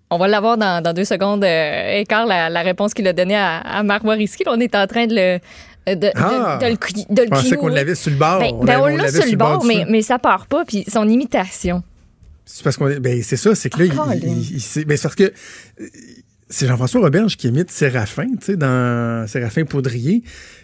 On 0.10 0.18
va 0.18 0.30
l'avoir 0.30 0.58
dans, 0.58 0.82
dans 0.82 0.94
deux 0.94 1.04
secondes. 1.04 1.44
Euh, 1.44 2.00
écart, 2.00 2.26
la, 2.26 2.50
la 2.50 2.62
réponse 2.62 2.94
qu'il 2.94 3.06
a 3.06 3.12
donnée 3.12 3.36
à, 3.36 3.58
à 3.58 3.84
Marois 3.84 4.14
Risky. 4.14 4.46
Là, 4.46 4.54
on 4.56 4.60
est 4.62 4.76
en 4.76 4.88
train 4.88 5.06
de 5.06 5.16
le. 5.16 5.40
De, 5.86 5.96
de- 6.00 6.12
Ah! 6.16 6.60
de 6.62 6.76
cou- 6.78 6.94
de 7.14 7.22
le 7.24 7.28
Je 7.28 7.30
pensais 7.32 7.58
qu'on 7.58 7.68
l'avait 7.68 7.96
sur 7.96 8.12
le 8.12 8.18
bord. 8.18 8.40
Ben, 8.40 8.54
ben, 8.64 8.80
on 8.80 8.86
l'avait- 8.86 9.02
l'a 9.02 9.12
sur 9.12 9.30
le 9.30 9.36
bord, 9.36 9.66
mais, 9.66 9.84
mais 9.90 10.02
ça 10.02 10.20
part 10.20 10.48
pas. 10.48 10.64
Puis 10.64 10.86
son 10.88 11.10
imitation. 11.10 11.84
C'est 12.46 12.64
parce 12.64 12.78
qu'on 12.78 12.90
ben 13.00 13.22
c'est 13.24 13.36
ça, 13.38 13.56
c'est 13.56 13.70
que 13.70 13.84
là, 13.84 13.94
Ah, 14.08 14.16
il, 14.16 14.24
il- 14.24 14.86
ben, 14.86 14.96
c'est 14.98 15.04
parce 15.04 15.16
que 15.16 15.24
euh, 15.24 15.32
c'est 16.54 16.68
Jean-François 16.68 17.02
Roberge 17.02 17.36
qui 17.36 17.48
imite 17.48 17.72
Séraphin, 17.72 18.28
tu 18.40 18.46
sais, 18.46 18.58
dans 18.58 19.26
Séraphin 19.28 19.66
Poudrier. 19.66 20.22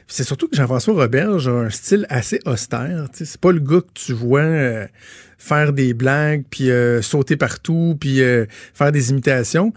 C'est 0.07 0.23
surtout 0.23 0.47
que 0.47 0.55
Jean-François 0.55 0.93
Roberge 0.93 1.47
a 1.47 1.51
un 1.51 1.69
style 1.71 2.05
assez 2.09 2.39
austère. 2.45 3.07
tu 3.11 3.17
sais. 3.17 3.25
C'est 3.25 3.41
pas 3.41 3.51
le 3.51 3.59
gars 3.59 3.81
que 3.81 3.91
tu 3.95 4.13
vois 4.13 4.41
euh, 4.41 4.85
faire 5.39 5.73
des 5.73 5.95
blagues, 5.95 6.43
puis 6.47 6.69
euh, 6.69 7.01
sauter 7.01 7.37
partout, 7.37 7.97
puis 7.99 8.21
euh, 8.21 8.45
faire 8.75 8.91
des 8.91 9.09
imitations. 9.09 9.73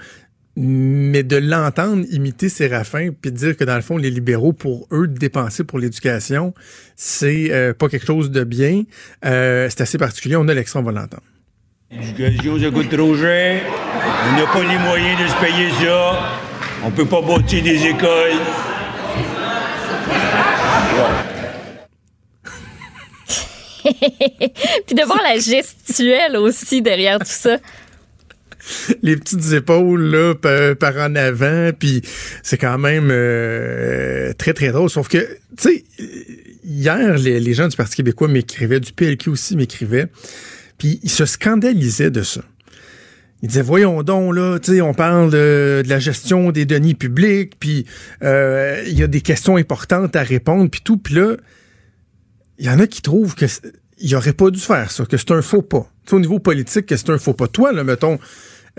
Mais 0.55 1.23
de 1.23 1.37
l'entendre 1.37 2.05
imiter 2.11 2.51
Séraphin, 2.51 3.13
puis 3.19 3.33
dire 3.33 3.57
que 3.57 3.65
dans 3.65 3.77
le 3.77 3.81
fond, 3.81 3.97
les 3.97 4.11
libéraux, 4.11 4.53
pour 4.53 4.87
eux, 4.93 5.09
de 5.09 5.17
dépenser 5.17 5.65
pour 5.65 5.79
l'éducation, 5.79 6.53
c'est 6.95 7.75
pas 7.79 7.89
quelque 7.89 8.05
chose 8.05 8.31
de 8.31 8.45
bien. 8.45 8.85
C'est 9.23 9.81
assez 9.81 9.97
particulier. 9.97 10.37
On 10.37 10.47
a 10.49 10.53
l'extrait, 10.53 10.81
on. 10.81 10.93
L'éducation, 11.93 12.59
ça 12.59 12.71
coûte 12.71 12.89
trop 12.89 13.15
cher. 13.17 13.61
On 14.27 14.37
n'a 14.37 14.47
pas 14.47 14.63
les 14.63 14.79
moyens 14.79 15.21
de 15.21 15.29
se 15.29 15.37
payer 15.41 15.71
ça. 15.85 16.19
On 16.85 16.91
peut 16.91 17.05
pas 17.05 17.21
bâtir 17.21 17.63
des 17.63 17.87
écoles. 17.87 18.41
Puis 24.87 24.95
de 24.95 25.05
voir 25.05 25.21
la 25.23 25.39
gestuelle 25.39 26.37
aussi 26.37 26.81
derrière 26.81 27.19
tout 27.19 27.27
ça. 27.27 27.59
les 29.03 29.17
petites 29.17 29.53
épaules 29.53 30.03
là 30.03 30.35
par, 30.35 30.77
par 30.77 30.97
en 30.97 31.17
avant 31.17 31.73
puis 31.77 32.01
c'est 32.45 32.59
quand 32.59 32.79
même 32.79 33.09
euh, 33.11 34.33
très 34.35 34.55
très 34.55 34.71
drôle 34.71 34.89
sauf 34.89 35.09
que 35.09 35.19
tu 35.19 35.35
sais 35.57 35.85
hier 36.65 37.19
les, 37.19 37.41
les 37.41 37.55
gens 37.55 37.67
du 37.67 37.77
Parti 37.77 37.97
québécois 37.97 38.29
m'écrivaient 38.29 38.79
du 38.79 38.93
PLQ 38.93 39.31
aussi 39.31 39.57
m'écrivaient 39.57 40.07
puis 40.83 40.99
ils 41.05 41.11
se 41.11 41.27
scandalisaient 41.27 42.11
de 42.11 42.23
ça 42.23 42.41
ils 43.43 43.49
disaient 43.49 43.63
voyons 43.63 44.03
donc 44.03 44.35
là 44.35 44.59
tu 44.59 44.73
sais 44.73 44.81
on 44.81 44.95
parle 44.95 45.31
de, 45.31 45.85
la 45.87 46.01
gestion 46.01 46.51
des 46.51 46.65
deniers 46.65 46.95
publics 46.95 47.53
puis 47.61 47.87
euh, 48.25 48.83
il 48.89 48.99
y 48.99 49.05
a 49.05 49.07
des 49.07 49.21
questions 49.21 49.57
importantes 49.57 50.17
à 50.17 50.25
répondre 50.25 50.69
puis 50.69 50.81
tout 50.83 50.97
puis 50.97 51.15
là 51.15 51.37
il 52.59 52.67
y 52.67 52.71
en 52.71 52.81
a 52.81 52.89
qui 52.89 53.01
trouvent 53.01 53.37
que 53.37 53.47
il 54.03 54.17
aurait 54.17 54.33
pas 54.33 54.51
dû 54.51 54.59
faire 54.59 54.91
ça, 54.91 55.07
que 55.07 55.17
c'est 55.17 55.31
un 55.31 55.43
faux 55.43 55.63
pas. 55.63 55.89
Tu 56.05 56.11
sais, 56.11 56.17
au 56.17 56.21
niveau 56.21 56.41
politique, 56.41 56.87
que 56.87 56.97
c'est 56.97 57.11
un 57.11 57.19
faux 57.19 57.35
pas. 57.35 57.47
Toi, 57.47 57.73
là, 57.73 57.85
mettons, 57.85 58.19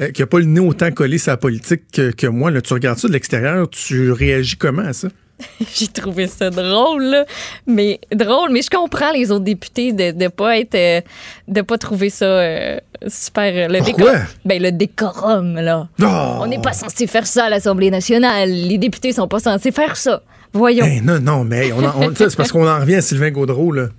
euh, 0.01 0.11
qui 0.11 0.21
a 0.21 0.27
pas 0.27 0.39
le 0.39 0.45
nez 0.45 0.59
autant 0.59 0.91
collé 0.91 1.17
sa 1.17 1.37
politique 1.37 1.83
que, 1.93 2.11
que 2.11 2.27
moi, 2.27 2.51
là, 2.51 2.61
tu 2.61 2.73
regardes 2.73 2.99
ça 2.99 3.07
de 3.07 3.13
l'extérieur, 3.13 3.69
tu 3.69 4.11
réagis 4.11 4.57
comment 4.57 4.81
à 4.81 4.91
ça? 4.91 5.07
J'ai 5.75 5.87
trouvé 5.87 6.27
ça 6.27 6.49
drôle, 6.49 7.03
là. 7.03 7.25
Mais 7.67 7.99
drôle, 8.11 8.51
mais 8.51 8.61
je 8.61 8.69
comprends 8.69 9.11
les 9.11 9.31
autres 9.31 9.43
députés 9.43 9.91
de 9.93 10.11
ne 10.11 10.27
pas 10.27 10.57
être 10.57 10.75
euh, 10.75 11.01
de 11.47 11.61
pas 11.61 11.77
trouver 11.77 12.09
ça 12.09 12.25
euh, 12.25 12.79
super 13.07 13.53
euh, 13.53 13.67
le 13.67 13.79
Pourquoi? 13.79 14.11
décorum. 14.11 14.25
Ben 14.45 14.61
le 14.61 14.71
décorum 14.71 15.55
là. 15.55 15.87
Oh! 16.01 16.05
On 16.41 16.47
n'est 16.47 16.61
pas 16.61 16.73
censé 16.73 17.07
faire 17.07 17.27
ça 17.27 17.45
à 17.45 17.49
l'Assemblée 17.49 17.91
nationale. 17.91 18.49
Les 18.49 18.77
députés 18.77 19.11
sont 19.13 19.27
pas 19.27 19.39
censés 19.39 19.71
faire 19.71 19.95
ça. 19.97 20.21
Voyons. 20.53 20.85
Non, 21.03 21.19
non, 21.19 21.43
mais 21.43 21.71
on 21.71 21.79
on- 21.83 22.13
c'est 22.15 22.35
parce 22.35 22.51
qu'on 22.51 22.67
en 22.67 22.79
revient 22.79 22.95
à 22.95 23.01
Sylvain 23.01 23.31
Gaudreau, 23.31 23.71
là. 23.71 23.89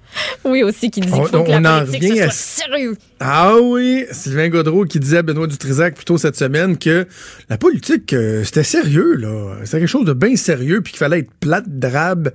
Oui 0.44 0.62
aussi 0.62 0.90
qui 0.90 1.00
dit 1.00 1.08
qu'il 1.08 1.16
faut 1.16 1.22
que 1.28 1.36
on 1.50 1.58
la 1.60 1.82
en 1.82 1.86
politique 1.86 2.12
à- 2.20 2.30
soit 2.30 2.32
sérieux. 2.32 2.96
Ah 3.18 3.56
oui, 3.60 4.04
Sylvain 4.12 4.48
Gaudreau 4.50 4.84
qui 4.84 5.00
disait 5.00 5.18
à 5.18 5.22
Benoît 5.22 5.46
Dutrisac 5.48 5.94
plus 5.96 6.04
tôt 6.04 6.16
cette 6.16 6.36
semaine 6.36 6.78
que 6.78 7.06
la 7.48 7.58
politique, 7.58 8.12
euh, 8.12 8.44
c'était 8.44 8.62
sérieux, 8.62 9.14
là. 9.16 9.56
C'était 9.64 9.78
quelque 9.80 9.88
chose 9.88 10.04
de 10.06 10.12
bien 10.12 10.36
sérieux, 10.36 10.80
puis 10.80 10.92
qu'il 10.92 10.98
fallait 11.00 11.20
être 11.20 11.30
plate, 11.40 11.64
drabe. 11.66 12.30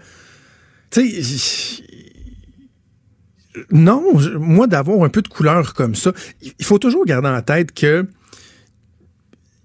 Tu 0.92 1.24
sais, 1.24 1.84
non, 3.72 4.04
moi, 4.40 4.68
d'avoir 4.68 5.04
un 5.04 5.10
peu 5.10 5.22
de 5.22 5.28
couleur 5.28 5.74
comme 5.74 5.96
ça, 5.96 6.12
il 6.60 6.66
faut 6.66 6.78
toujours 6.78 7.06
garder 7.06 7.30
en 7.30 7.42
tête 7.42 7.72
que 7.74 8.06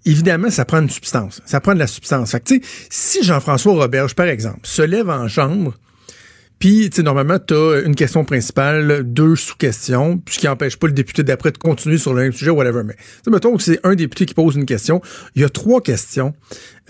évidemment, 0.04 0.50
ça 0.50 0.64
prend 0.64 0.80
une 0.80 0.90
substance. 0.90 1.40
Ça 1.44 1.60
prend 1.60 1.74
de 1.74 1.78
la 1.78 1.86
substance. 1.86 2.32
Fait 2.32 2.40
que, 2.40 2.54
si 2.90 3.22
Jean-François 3.22 3.74
Roberge, 3.74 4.14
par 4.14 4.26
exemple, 4.26 4.60
se 4.62 4.82
lève 4.82 5.10
en 5.10 5.28
chambre, 5.28 5.74
puis, 6.58 6.88
tu 6.88 6.96
sais, 6.96 7.02
normalement, 7.02 7.38
tu 7.38 7.52
as 7.52 7.82
une 7.84 7.94
question 7.94 8.24
principale, 8.24 9.02
deux 9.04 9.36
sous-questions, 9.36 10.22
ce 10.28 10.38
qui 10.38 10.46
n'empêche 10.46 10.78
pas 10.78 10.86
le 10.86 10.94
député 10.94 11.22
d'après 11.22 11.50
de 11.50 11.58
continuer 11.58 11.98
sur 11.98 12.14
le 12.14 12.22
même 12.22 12.32
sujet, 12.32 12.50
whatever. 12.50 12.82
Mais, 12.84 12.96
mettons 13.26 13.56
que 13.56 13.62
c'est 13.62 13.80
un 13.84 13.94
député 13.94 14.24
qui 14.24 14.34
pose 14.34 14.56
une 14.56 14.64
question. 14.64 15.02
Il 15.34 15.42
y 15.42 15.44
a 15.44 15.50
trois 15.50 15.82
questions. 15.82 16.32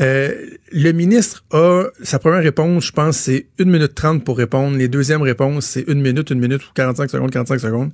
Euh, 0.01 0.33
le 0.71 0.93
ministre 0.93 1.45
a, 1.51 1.87
sa 2.03 2.19
première 2.21 2.43
réponse, 2.43 2.87
je 2.87 2.93
pense, 2.93 3.17
c'est 3.17 3.47
une 3.59 3.71
minute 3.71 3.95
trente 3.95 4.23
pour 4.23 4.39
répondre. 4.39 4.77
Les 4.77 4.87
deuxièmes 4.87 5.23
réponses, 5.23 5.67
c'est 5.67 5.85
une 5.89 6.03
minute, 6.03 6.31
une 6.31 6.41
minute 6.41 6.63
ou 6.63 6.73
45 6.75 7.11
secondes, 7.11 7.31
45 7.33 7.59
secondes. 7.59 7.91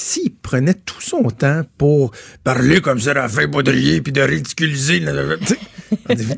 S'il 0.00 0.34
prenait 0.34 0.72
tout 0.72 1.02
son 1.02 1.24
temps 1.24 1.60
pour 1.76 2.12
parler 2.42 2.80
comme 2.80 2.98
ça, 2.98 3.12
Raphaël 3.12 3.48
Baudrier, 3.48 4.00
puis 4.00 4.12
de 4.12 4.22
ridiculiser, 4.22 5.02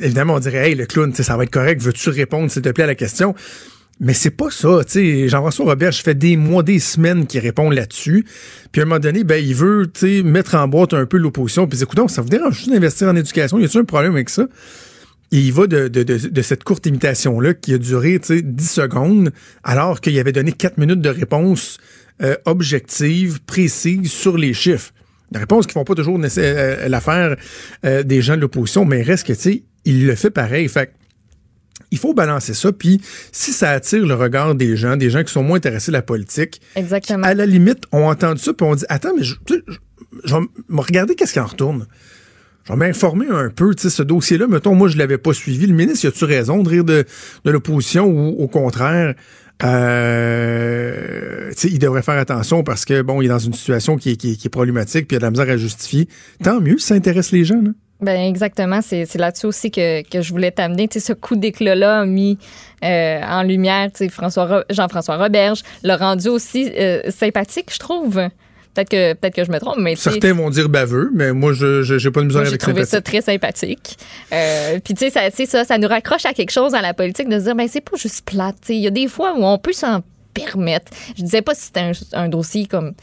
évidemment, 0.00 0.34
on 0.34 0.40
dirait, 0.40 0.70
hey, 0.70 0.74
le 0.74 0.84
clown, 0.84 1.14
ça 1.14 1.36
va 1.36 1.44
être 1.44 1.50
correct, 1.50 1.80
veux-tu 1.80 2.10
répondre, 2.10 2.50
s'il 2.50 2.62
te 2.62 2.70
plaît, 2.70 2.82
à 2.82 2.88
la 2.88 2.96
question? 2.96 3.36
Mais 4.00 4.14
c'est 4.14 4.32
pas 4.32 4.50
ça, 4.50 4.80
tu 4.84 4.92
sais. 4.92 5.28
Jean-François 5.28 5.66
Robert, 5.66 5.92
je 5.92 6.02
fais 6.02 6.16
des 6.16 6.36
mois, 6.36 6.64
des 6.64 6.80
semaines 6.80 7.24
qu'il 7.24 7.38
répond 7.38 7.70
là-dessus. 7.70 8.26
Puis 8.72 8.80
à 8.80 8.84
un 8.84 8.88
moment 8.88 8.98
donné, 8.98 9.22
ben, 9.22 9.36
il 9.36 9.54
veut, 9.54 9.88
tu 9.94 10.00
sais, 10.00 10.22
mettre 10.24 10.56
en 10.56 10.66
boîte 10.66 10.92
un 10.92 11.06
peu 11.06 11.18
l'opposition. 11.18 11.68
Puis 11.68 11.80
écoutez, 11.80 12.02
ça 12.08 12.20
vous 12.20 12.28
dérange 12.28 12.56
juste 12.56 12.70
d'investir 12.70 13.06
en 13.06 13.14
éducation? 13.14 13.60
Y 13.60 13.64
a-t-il 13.66 13.82
un 13.82 13.84
problème 13.84 14.14
avec 14.14 14.28
ça? 14.28 14.48
Et 15.30 15.38
il 15.38 15.52
va 15.52 15.68
de, 15.68 15.86
de, 15.86 16.02
de, 16.02 16.18
de 16.18 16.42
cette 16.42 16.64
courte 16.64 16.84
imitation-là 16.86 17.54
qui 17.54 17.74
a 17.74 17.78
duré, 17.78 18.18
tu 18.18 18.38
sais, 18.38 18.42
10 18.42 18.68
secondes, 18.68 19.30
alors 19.62 20.00
qu'il 20.00 20.18
avait 20.18 20.32
donné 20.32 20.50
4 20.50 20.78
minutes 20.78 21.00
de 21.00 21.08
réponse 21.08 21.78
euh, 22.22 22.36
objective, 22.44 23.40
précise 23.44 24.10
sur 24.10 24.36
les 24.36 24.54
chiffres. 24.54 24.92
Des 25.30 25.38
réponses 25.38 25.66
qui 25.66 25.72
font 25.72 25.84
pas 25.84 25.94
toujours 25.94 26.18
nécess- 26.18 26.38
euh, 26.42 26.88
l'affaire 26.88 27.36
euh, 27.86 28.02
des 28.02 28.20
gens 28.20 28.36
de 28.36 28.40
l'opposition, 28.42 28.84
mais 28.84 29.02
reste 29.02 29.26
que, 29.26 29.32
tu 29.32 29.40
sais, 29.40 29.62
il 29.84 30.06
le 30.06 30.14
fait 30.14 30.30
pareil. 30.30 30.68
Fait 30.68 30.92
il 31.90 31.98
faut 31.98 32.14
balancer 32.14 32.54
ça. 32.54 32.72
Puis 32.72 33.00
si 33.32 33.52
ça 33.52 33.70
attire 33.70 34.06
le 34.06 34.14
regard 34.14 34.54
des 34.54 34.76
gens, 34.76 34.96
des 34.96 35.10
gens 35.10 35.22
qui 35.24 35.32
sont 35.32 35.42
moins 35.42 35.56
intéressés 35.58 35.90
à 35.90 35.92
la 35.92 36.02
politique, 36.02 36.60
Exactement. 36.76 37.24
à 37.26 37.34
la 37.34 37.44
limite, 37.46 37.84
on 37.92 38.04
entend 38.08 38.36
ça, 38.36 38.52
puis 38.54 38.66
on 38.66 38.74
dit 38.74 38.84
Attends, 38.88 39.14
mais 39.16 39.24
je, 39.24 39.34
je- 39.48 40.34
vais 40.34 40.40
me 40.68 40.80
regarder 40.80 41.14
qu'est-ce 41.14 41.32
qui 41.34 41.40
en 41.40 41.46
retourne. 41.46 41.86
Je 42.64 42.72
vais 42.72 42.78
m'informer 42.78 43.26
un 43.28 43.50
peu, 43.50 43.74
tu 43.74 43.82
sais, 43.82 43.90
ce 43.90 44.02
dossier-là, 44.04 44.46
mettons, 44.46 44.74
moi, 44.76 44.86
je 44.88 44.96
l'avais 44.96 45.18
pas 45.18 45.32
suivi. 45.34 45.66
Le 45.66 45.74
ministre, 45.74 46.04
y 46.04 46.08
a-tu 46.08 46.24
raison 46.24 46.62
de 46.62 46.68
rire 46.68 46.84
de, 46.84 47.04
de 47.44 47.50
l'opposition 47.50 48.06
ou 48.06 48.36
au 48.40 48.46
contraire, 48.46 49.14
euh, 49.64 51.52
il 51.64 51.78
devrait 51.78 52.02
faire 52.02 52.18
attention 52.18 52.64
parce 52.64 52.84
que, 52.84 53.02
bon, 53.02 53.20
il 53.22 53.26
est 53.26 53.28
dans 53.28 53.38
une 53.38 53.52
situation 53.52 53.96
qui 53.96 54.10
est, 54.10 54.48
problématique, 54.48 55.06
puis 55.08 55.14
il 55.14 55.18
a 55.18 55.20
de 55.20 55.24
la 55.24 55.30
misère 55.30 55.48
à 55.48 55.56
justifier. 55.56 56.08
Tant 56.42 56.60
mieux 56.60 56.78
ça 56.78 56.94
intéresse 56.94 57.32
les 57.32 57.44
gens, 57.44 57.60
là. 57.62 57.70
Ben 58.00 58.20
exactement, 58.20 58.80
c'est 58.82 59.14
là-dessus 59.14 59.46
aussi 59.46 59.70
que, 59.70 60.02
que 60.02 60.22
je 60.22 60.32
voulais 60.32 60.50
t'amener. 60.50 60.88
Tu 60.88 60.98
ce 60.98 61.12
coup 61.12 61.36
d'éclat-là 61.36 62.04
mis 62.04 62.36
euh, 62.82 63.20
en 63.22 63.44
lumière 63.44 63.90
tu 63.92 64.08
sais, 64.08 64.64
Jean-François 64.70 65.16
Roberge, 65.16 65.62
l'a 65.84 65.96
rendu 65.96 66.28
aussi 66.28 66.68
euh, 66.76 67.00
sympathique, 67.10 67.72
je 67.72 67.78
trouve. 67.78 68.20
Peut-être 68.74 68.88
que, 68.88 69.12
peut 69.12 69.30
que 69.30 69.44
je 69.44 69.50
me 69.50 69.58
trompe, 69.58 69.76
mais 69.78 69.96
Certains 69.96 70.32
vont 70.32 70.48
dire 70.48 70.68
baveux, 70.68 71.10
mais 71.14 71.32
moi, 71.32 71.52
je 71.52 71.82
j'ai 71.82 72.10
pas 72.10 72.20
de 72.20 72.26
misère 72.26 72.40
moi, 72.40 72.44
j'ai 72.44 72.52
avec 72.52 72.60
trouvé 72.60 72.84
ça 72.86 73.00
très 73.02 73.20
sympathique. 73.20 73.98
Euh, 74.32 74.78
Puis, 74.82 74.94
tu 74.94 75.10
sais, 75.10 75.10
ça, 75.10 75.30
ça, 75.30 75.64
ça 75.64 75.78
nous 75.78 75.88
raccroche 75.88 76.24
à 76.24 76.32
quelque 76.32 76.52
chose 76.52 76.72
dans 76.72 76.80
la 76.80 76.94
politique 76.94 77.28
de 77.28 77.38
se 77.38 77.44
dire, 77.44 77.54
ben, 77.54 77.68
c'est 77.68 77.82
pas 77.82 77.96
juste 77.96 78.24
plate. 78.24 78.56
tu 78.62 78.68
sais. 78.68 78.76
Il 78.76 78.82
y 78.82 78.86
a 78.86 78.90
des 78.90 79.08
fois 79.08 79.34
où 79.36 79.44
on 79.44 79.58
peut 79.58 79.72
s'en 79.74 80.02
permettre. 80.32 80.90
Je 81.16 81.22
disais 81.22 81.42
pas 81.42 81.54
si 81.54 81.64
c'était 81.64 81.80
un, 81.80 81.92
un 82.14 82.28
dossier 82.28 82.66
comme. 82.66 82.94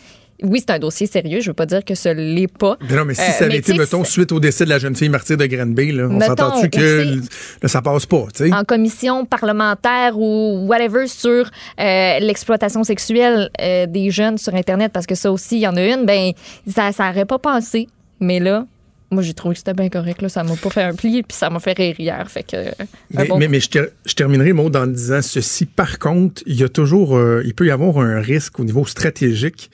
Oui, 0.44 0.60
c'est 0.60 0.74
un 0.74 0.80
dossier 0.80 1.06
sérieux. 1.08 1.42
Je 1.42 1.50
veux 1.50 1.54
pas 1.54 1.66
dire 1.66 1.84
que 1.84 1.96
ce 1.96 2.10
l'est 2.10 2.48
pas. 2.52 2.78
Mais 2.90 2.96
non, 2.96 3.06
mais 3.06 3.14
si 3.14 3.22
Euh, 3.22 3.26
ça 3.32 3.46
avait 3.46 3.58
été, 3.58 3.74
mettons, 3.74 4.04
suite 4.04 4.32
au 4.32 4.40
décès 4.40 4.64
de 4.66 4.70
la 4.70 4.80
jeune 4.80 4.96
fille 4.96 5.10
martyre 5.10 5.38
de 5.38 5.46
Granby, 5.46 5.92
là, 5.92 6.08
on 6.10 6.20
s'entend-tu 6.20 6.70
que 6.70 7.20
là, 7.62 7.68
ça 7.68 7.82
passe 7.82 8.06
pas, 8.06 8.26
tu 8.34 8.46
sais? 8.48 8.54
en 8.54 8.64
commission 8.64 9.26
parlementaire 9.26 10.18
ou 10.18 10.66
whatever 10.68 11.08
sur 11.08 11.50
euh, 11.80 12.20
l'exploitation 12.20 12.84
sexuelle 12.84 13.50
euh, 13.62 13.86
des 13.86 14.12
jeunes 14.12 14.38
sur 14.38 14.54
Internet, 14.56 14.92
parce 14.94 15.06
que 15.06 15.16
ça 15.16 15.32
aussi, 15.32 15.58
il 15.58 15.62
y 15.62 15.68
en 15.68 15.76
a 15.76 15.84
une, 15.86 16.06
ben 16.06 16.32
ça 16.68 16.92
ça 16.92 17.10
aurait 17.10 17.26
pas 17.26 17.40
passé. 17.40 17.88
Mais 18.22 18.40
là, 18.40 18.66
moi, 19.12 19.24
j'ai 19.24 19.34
trouvé 19.34 19.54
que 19.56 19.60
c'était 19.60 19.74
bien 19.74 19.90
correct. 19.90 20.22
Là. 20.22 20.30
Ça 20.30 20.44
m'a 20.44 20.56
pas 20.56 20.70
fait 20.70 20.84
un 20.84 20.94
pli, 20.94 21.24
puis 21.24 21.36
ça 21.36 21.50
m'a 21.50 21.60
fait 21.60 21.74
rire 21.78 21.96
hier. 21.98 22.30
Fait 22.30 22.44
que, 22.44 22.56
euh, 22.56 22.72
Mais, 23.12 23.26
bon- 23.26 23.38
mais, 23.38 23.48
mais 23.48 23.60
je, 23.60 23.70
ter- 23.70 23.88
je 24.06 24.14
terminerai, 24.14 24.54
Maud, 24.54 24.76
en 24.76 24.86
disant 24.88 25.22
ceci. 25.22 25.66
Par 25.66 25.98
contre, 26.00 26.44
il 26.46 26.56
y 26.60 26.64
a 26.64 26.70
toujours, 26.70 27.18
euh, 27.18 27.42
il 27.46 27.54
peut 27.56 27.66
y 27.66 27.72
avoir 27.72 27.98
un 27.98 28.20
risque 28.22 28.60
au 28.60 28.64
niveau 28.64 28.86
stratégique 28.86 29.72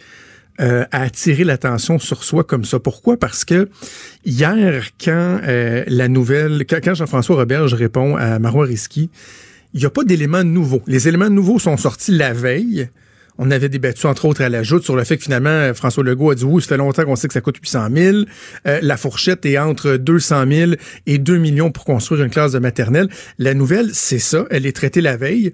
euh, 0.61 0.85
à 0.91 1.01
attirer 1.01 1.43
l'attention 1.43 1.99
sur 1.99 2.23
soi 2.23 2.43
comme 2.43 2.63
ça. 2.63 2.79
Pourquoi? 2.79 3.17
Parce 3.17 3.43
que 3.43 3.69
hier, 4.23 4.85
quand 5.03 5.39
euh, 5.43 5.83
la 5.87 6.07
nouvelle, 6.07 6.65
quand, 6.65 6.93
Jean-François 6.93 7.35
Roberge 7.35 7.73
répond 7.73 8.15
à 8.15 8.39
Marois 8.39 8.65
Risky, 8.65 9.09
il 9.73 9.81
n'y 9.81 9.85
a 9.85 9.89
pas 9.89 10.03
d'éléments 10.03 10.45
nouveaux. 10.45 10.81
Les 10.87 11.09
éléments 11.09 11.29
nouveaux 11.29 11.59
sont 11.59 11.75
sortis 11.75 12.11
la 12.11 12.31
veille. 12.31 12.87
On 13.37 13.51
avait 13.51 13.67
débattu, 13.67 14.05
entre 14.05 14.25
autres, 14.25 14.41
à 14.41 14.49
la 14.49 14.63
joute 14.63 14.83
sur 14.83 14.95
le 14.95 15.03
fait 15.03 15.17
que 15.17 15.23
finalement, 15.23 15.73
François 15.73 16.03
Legault 16.03 16.31
a 16.31 16.35
dit 16.35 16.45
oui, 16.45 16.61
ça 16.61 16.69
fait 16.69 16.77
longtemps 16.77 17.03
qu'on 17.03 17.17
sait 17.17 17.27
que 17.27 17.33
ça 17.33 17.41
coûte 17.41 17.57
800 17.57 17.87
000. 17.93 18.17
Euh, 18.65 18.79
la 18.81 18.95
fourchette 18.95 19.45
est 19.45 19.57
entre 19.57 19.97
200 19.97 20.45
000 20.49 20.71
et 21.05 21.17
2 21.17 21.37
millions 21.37 21.71
pour 21.71 21.83
construire 21.83 22.23
une 22.23 22.29
classe 22.29 22.53
de 22.53 22.59
maternelle. 22.59 23.09
La 23.37 23.53
nouvelle, 23.53 23.89
c'est 23.93 24.19
ça. 24.19 24.45
Elle 24.51 24.65
est 24.65 24.75
traitée 24.75 25.01
la 25.01 25.17
veille. 25.17 25.51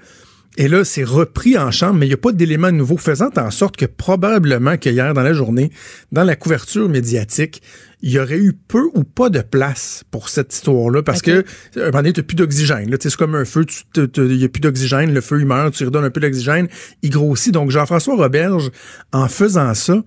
Et 0.58 0.68
là, 0.68 0.84
c'est 0.84 1.06
repris 1.06 1.58
en 1.58 1.72
chambre, 1.72 1.96
mais 2.00 2.08
il 2.08 2.10
n'y 2.10 2.14
a 2.14 2.18
pas 2.18 2.34
d'éléments 2.34 2.72
nouveaux, 2.72 2.98
faisant 2.98 3.30
en 3.38 3.52
sorte 3.52 3.78
que 3.78 3.86
probablement 3.86 4.78
que 4.78 4.90
hier, 4.90 5.14
dans 5.14 5.22
la 5.22 5.34
journée, 5.34 5.72
dans 6.12 6.26
la 6.26 6.36
couverture 6.36 6.90
médiatique, 6.90 7.62
il 8.02 8.12
y 8.12 8.20
aurait 8.20 8.38
eu 8.38 8.54
peu 8.54 8.90
ou 8.94 9.04
pas 9.04 9.30
de 9.30 9.42
place 9.42 10.04
pour 10.12 10.28
cette 10.28 10.54
histoire-là, 10.54 11.04
parce 11.04 11.22
que, 11.22 11.46
à 11.78 11.80
un 11.80 11.86
moment 11.86 12.00
donné, 12.00 12.14
tu 12.14 12.24
plus 12.24 12.36
d'oxygène. 12.36 12.94
C'est 13.00 13.16
comme 13.16 13.36
un 13.36 13.46
feu, 13.46 13.66
il 13.96 14.24
n'y 14.24 14.44
a 14.44 14.50
plus 14.50 14.60
d'oxygène, 14.60 15.14
le 15.14 15.22
feu, 15.22 15.40
il 15.40 15.46
meurt, 15.46 15.74
tu 15.74 15.86
redonnes 15.86 16.06
un 16.06 16.10
peu 16.10 16.20
d'oxygène, 16.20 16.68
il 17.02 17.12
grossit. 17.12 17.54
Donc, 17.54 17.72
Jean-François 17.72 18.16
Roberge, 18.16 18.72
en 19.14 19.30
faisant 19.30 19.74
ça, 19.74 20.04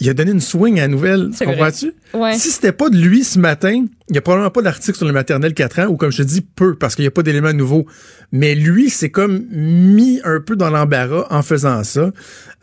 il 0.00 0.08
a 0.08 0.14
donné 0.14 0.30
une 0.30 0.40
swing 0.40 0.78
à 0.78 0.82
la 0.82 0.88
nouvelle. 0.88 1.30
Comprends-tu? 1.38 1.92
Ouais. 2.14 2.34
Si 2.38 2.50
c'était 2.50 2.72
pas 2.72 2.88
de 2.88 2.96
lui 2.96 3.24
ce 3.24 3.38
matin, 3.38 3.72
il 4.08 4.12
n'y 4.12 4.18
a 4.18 4.20
probablement 4.20 4.50
pas 4.50 4.62
d'article 4.62 4.96
sur 4.96 5.06
le 5.06 5.12
maternel 5.12 5.54
4 5.54 5.78
ans, 5.80 5.86
ou 5.88 5.96
comme 5.96 6.10
je 6.12 6.18
te 6.18 6.22
dis, 6.22 6.40
peu, 6.40 6.74
parce 6.76 6.94
qu'il 6.94 7.02
n'y 7.02 7.08
a 7.08 7.10
pas 7.10 7.22
d'éléments 7.22 7.52
nouveaux. 7.52 7.86
Mais 8.32 8.54
lui, 8.54 8.90
c'est 8.90 9.10
comme 9.10 9.44
mis 9.50 10.20
un 10.24 10.40
peu 10.40 10.54
dans 10.56 10.70
l'embarras 10.70 11.26
en 11.30 11.42
faisant 11.42 11.82
ça. 11.84 12.10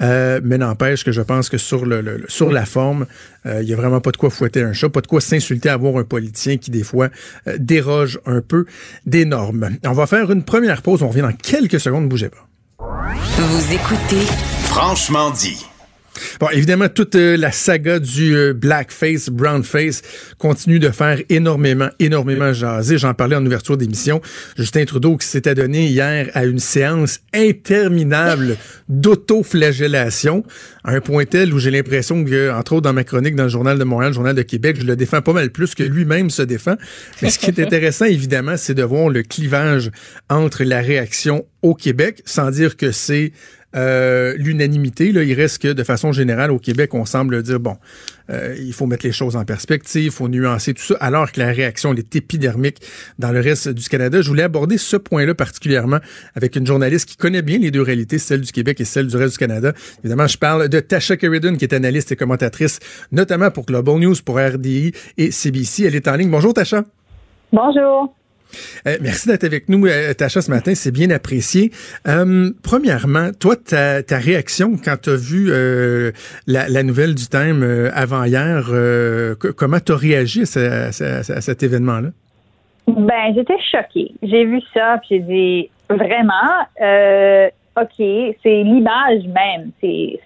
Euh, 0.01 0.39
mais 0.43 0.57
n'empêche 0.57 1.03
que 1.03 1.11
je 1.11 1.21
pense 1.21 1.49
que 1.49 1.57
sur 1.57 1.85
le, 1.85 2.01
le- 2.01 2.17
le- 2.17 2.25
sur 2.27 2.51
la 2.51 2.65
forme, 2.65 3.05
euh, 3.45 3.61
il 3.61 3.67
n'y 3.67 3.73
a 3.73 3.77
vraiment 3.77 4.01
pas 4.01 4.11
de 4.11 4.17
quoi 4.17 4.29
fouetter 4.29 4.61
un 4.63 4.73
chat, 4.73 4.89
pas 4.89 5.01
de 5.01 5.07
quoi 5.07 5.21
s'insulter 5.21 5.69
à 5.69 5.77
voir 5.77 5.97
un 5.97 6.03
politicien 6.03 6.57
qui, 6.57 6.69
des 6.71 6.83
fois, 6.83 7.09
euh, 7.47 7.55
déroge 7.59 8.19
un 8.25 8.41
peu 8.41 8.65
des 9.05 9.25
normes. 9.25 9.69
On 9.85 9.93
va 9.93 10.05
faire 10.07 10.31
une 10.31 10.43
première 10.43 10.81
pause. 10.81 11.01
On 11.03 11.07
revient 11.09 11.21
dans 11.21 11.31
quelques 11.33 11.79
secondes. 11.79 12.09
Bougez 12.09 12.29
pas. 12.29 12.47
Vous 13.37 13.73
écoutez 13.73 14.25
Franchement 14.63 15.31
dit. 15.31 15.65
Bon, 16.39 16.49
évidemment, 16.49 16.89
toute 16.89 17.15
euh, 17.15 17.37
la 17.37 17.51
saga 17.51 17.99
du 17.99 18.35
euh, 18.35 18.53
blackface, 18.53 19.29
brownface 19.29 20.01
continue 20.37 20.79
de 20.79 20.89
faire 20.89 21.19
énormément, 21.29 21.89
énormément 21.99 22.53
jaser. 22.53 22.97
J'en 22.97 23.13
parlais 23.13 23.35
en 23.35 23.45
ouverture 23.45 23.77
d'émission. 23.77 24.21
Justin 24.57 24.85
Trudeau 24.85 25.17
qui 25.17 25.27
s'était 25.27 25.55
donné 25.55 25.87
hier 25.87 26.29
à 26.33 26.45
une 26.45 26.59
séance 26.59 27.19
interminable 27.33 28.57
d'autoflagellation, 28.89 30.43
à 30.83 30.91
un 30.91 31.01
point 31.01 31.25
tel 31.25 31.53
où 31.53 31.59
j'ai 31.59 31.71
l'impression 31.71 32.23
que, 32.23 32.51
entre 32.51 32.73
autres 32.73 32.83
dans 32.83 32.93
ma 32.93 33.03
chronique 33.03 33.35
dans 33.35 33.43
le 33.43 33.49
Journal 33.49 33.77
de 33.77 33.83
Montréal, 33.83 34.11
le 34.11 34.15
Journal 34.15 34.35
de 34.35 34.41
Québec, 34.41 34.77
je 34.79 34.85
le 34.85 34.95
défends 34.95 35.21
pas 35.21 35.33
mal 35.33 35.49
plus 35.49 35.75
que 35.75 35.83
lui-même 35.83 36.29
se 36.29 36.41
défend. 36.41 36.75
Mais 37.21 37.29
ce 37.29 37.39
qui 37.39 37.47
est 37.47 37.59
intéressant, 37.65 38.05
évidemment, 38.05 38.57
c'est 38.57 38.73
de 38.75 38.83
voir 38.83 39.09
le 39.09 39.23
clivage 39.23 39.91
entre 40.29 40.63
la 40.63 40.81
réaction 40.81 41.45
au 41.61 41.73
Québec, 41.73 42.21
sans 42.25 42.51
dire 42.51 42.77
que 42.77 42.91
c'est 42.91 43.31
euh, 43.75 44.33
l'unanimité. 44.37 45.07
Il 45.07 45.33
reste 45.33 45.61
que 45.61 45.73
de 45.73 45.83
façon 45.83 46.11
générale 46.11 46.51
au 46.51 46.59
Québec, 46.59 46.93
on 46.93 47.05
semble 47.05 47.41
dire 47.43 47.59
bon, 47.59 47.77
euh, 48.29 48.55
il 48.59 48.73
faut 48.73 48.85
mettre 48.85 49.05
les 49.05 49.11
choses 49.11 49.35
en 49.35 49.45
perspective, 49.45 50.05
il 50.05 50.11
faut 50.11 50.27
nuancer 50.27 50.73
tout 50.73 50.83
ça, 50.83 50.95
alors 50.99 51.31
que 51.31 51.39
la 51.39 51.51
réaction 51.51 51.93
est 51.93 52.15
épidermique 52.15 52.81
dans 53.19 53.31
le 53.31 53.39
reste 53.39 53.69
du 53.69 53.87
Canada. 53.87 54.21
Je 54.21 54.27
voulais 54.27 54.43
aborder 54.43 54.77
ce 54.77 54.97
point-là 54.97 55.35
particulièrement 55.35 55.99
avec 56.35 56.55
une 56.55 56.65
journaliste 56.65 57.09
qui 57.09 57.17
connaît 57.17 57.41
bien 57.41 57.57
les 57.57 57.71
deux 57.71 57.81
réalités, 57.81 58.17
celle 58.17 58.41
du 58.41 58.51
Québec 58.51 58.81
et 58.81 58.85
celle 58.85 59.07
du 59.07 59.17
reste 59.17 59.33
du 59.33 59.39
Canada. 59.39 59.73
Évidemment, 60.03 60.27
je 60.27 60.37
parle 60.37 60.69
de 60.69 60.79
Tasha 60.79 61.17
Sheridan, 61.19 61.55
qui 61.57 61.65
est 61.65 61.73
analyste 61.73 62.11
et 62.11 62.15
commentatrice, 62.15 62.79
notamment 63.11 63.51
pour 63.51 63.65
Global 63.65 63.99
News, 63.99 64.15
pour 64.23 64.37
RDI 64.37 64.91
et 65.17 65.31
CBC. 65.31 65.83
Elle 65.83 65.95
est 65.95 66.07
en 66.07 66.15
ligne. 66.15 66.29
Bonjour 66.29 66.53
Tasha. 66.53 66.83
Bonjour. 67.51 68.13
Euh, 68.87 68.97
merci 69.01 69.27
d'être 69.27 69.43
avec 69.43 69.69
nous, 69.69 69.85
euh, 69.85 70.13
Tacha, 70.13 70.41
ce 70.41 70.51
matin. 70.51 70.73
C'est 70.75 70.91
bien 70.91 71.09
apprécié. 71.09 71.71
Euh, 72.07 72.51
premièrement, 72.63 73.31
toi, 73.39 73.55
ta, 73.55 74.01
réaction 74.17 74.73
quand 74.83 74.95
tu 75.01 75.09
as 75.09 75.15
vu 75.15 75.51
la, 76.47 76.83
nouvelle 76.83 77.15
du 77.15 77.27
thème 77.27 77.63
avant-hier, 77.93 78.69
comment 79.55 79.79
tu 79.79 79.91
as 79.91 79.97
réagi 79.97 80.41
à, 80.41 80.91
cet 80.91 81.63
événement-là? 81.63 82.09
Ben, 82.87 83.33
j'étais 83.35 83.57
choquée. 83.71 84.13
J'ai 84.21 84.45
vu 84.45 84.61
ça, 84.73 84.99
puis 84.99 85.17
j'ai 85.17 85.19
dit, 85.19 85.69
vraiment, 85.89 86.65
OK, 87.77 87.95
c'est 87.97 88.63
l'image 88.63 89.23
même. 89.27 89.71
C'est, 89.81 90.19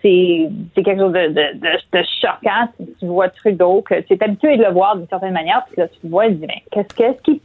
quelque 0.76 1.00
chose 1.00 1.14
de, 1.14 1.28
de, 1.30 1.98
de, 1.98 2.04
choquant. 2.22 2.68
Si 2.78 2.96
tu 3.00 3.06
vois 3.08 3.30
Trudeau, 3.30 3.82
que 3.82 4.02
tu 4.02 4.14
es 4.14 4.24
habitué 4.24 4.58
de 4.58 4.64
le 4.64 4.72
voir 4.72 4.96
d'une 4.96 5.08
certaine 5.08 5.34
manière, 5.34 5.66
puis 5.66 5.82
là, 5.82 5.88
tu 5.88 6.08
vois, 6.08 6.28
il 6.28 6.40
dit, 6.40 6.46
ben, 6.46 6.60
qu'est-ce, 6.72 6.94
qu'est-ce 6.96 7.22
qui. 7.24 7.42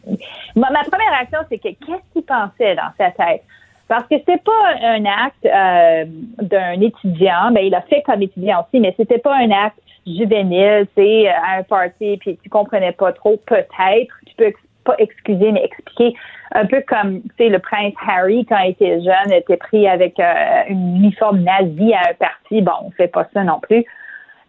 Ma, 0.57 0.69
première 0.69 1.11
réaction, 1.11 1.39
c'est 1.49 1.59
que 1.59 1.69
qu'est-ce 1.69 2.13
qu'il 2.13 2.23
pensait 2.23 2.75
dans 2.75 2.93
sa 2.99 3.11
tête? 3.13 3.43
Parce 3.89 4.07
que 4.09 4.17
c'est 4.27 4.43
pas 4.43 4.75
un 4.83 5.05
acte 5.05 5.45
euh, 5.45 6.05
d'un 6.41 6.81
étudiant, 6.81 7.51
ben 7.53 7.61
il 7.61 7.75
a 7.75 7.83
fait 7.83 8.03
comme 8.03 8.23
étudiant 8.23 8.65
aussi, 8.67 8.81
mais 8.81 8.95
c'était 8.97 9.19
pas 9.19 9.37
un 9.37 9.51
acte 9.51 9.79
juvénile, 10.07 10.87
tu 10.97 11.03
sais, 11.03 11.29
à 11.29 11.59
un 11.59 11.63
party, 11.63 12.17
puis 12.19 12.39
tu 12.43 12.49
comprenais 12.49 12.93
pas 12.93 13.13
trop, 13.13 13.37
peut-être, 13.47 14.15
tu 14.27 14.35
peux 14.37 14.53
pas 14.85 14.95
excuser, 14.99 15.53
mais 15.53 15.65
expliquer 15.65 16.15
un 16.53 16.67
peu 16.67 16.83
comme, 16.87 17.23
tu 17.23 17.31
sais, 17.39 17.49
le 17.49 17.59
prince 17.59 17.95
Harry, 18.07 18.47
quand 18.47 18.59
il 18.59 18.71
était 18.71 19.01
jeune, 19.01 19.33
était 19.33 19.57
pris 19.57 19.89
avec 19.89 20.19
euh, 20.21 20.63
une 20.69 20.97
uniforme 20.97 21.41
nazie 21.41 21.95
à 21.95 22.11
un 22.11 22.15
parti. 22.15 22.63
Bon, 22.63 22.73
on 22.85 22.91
fait 22.93 23.09
pas 23.09 23.27
ça 23.35 23.43
non 23.43 23.59
plus. 23.61 23.85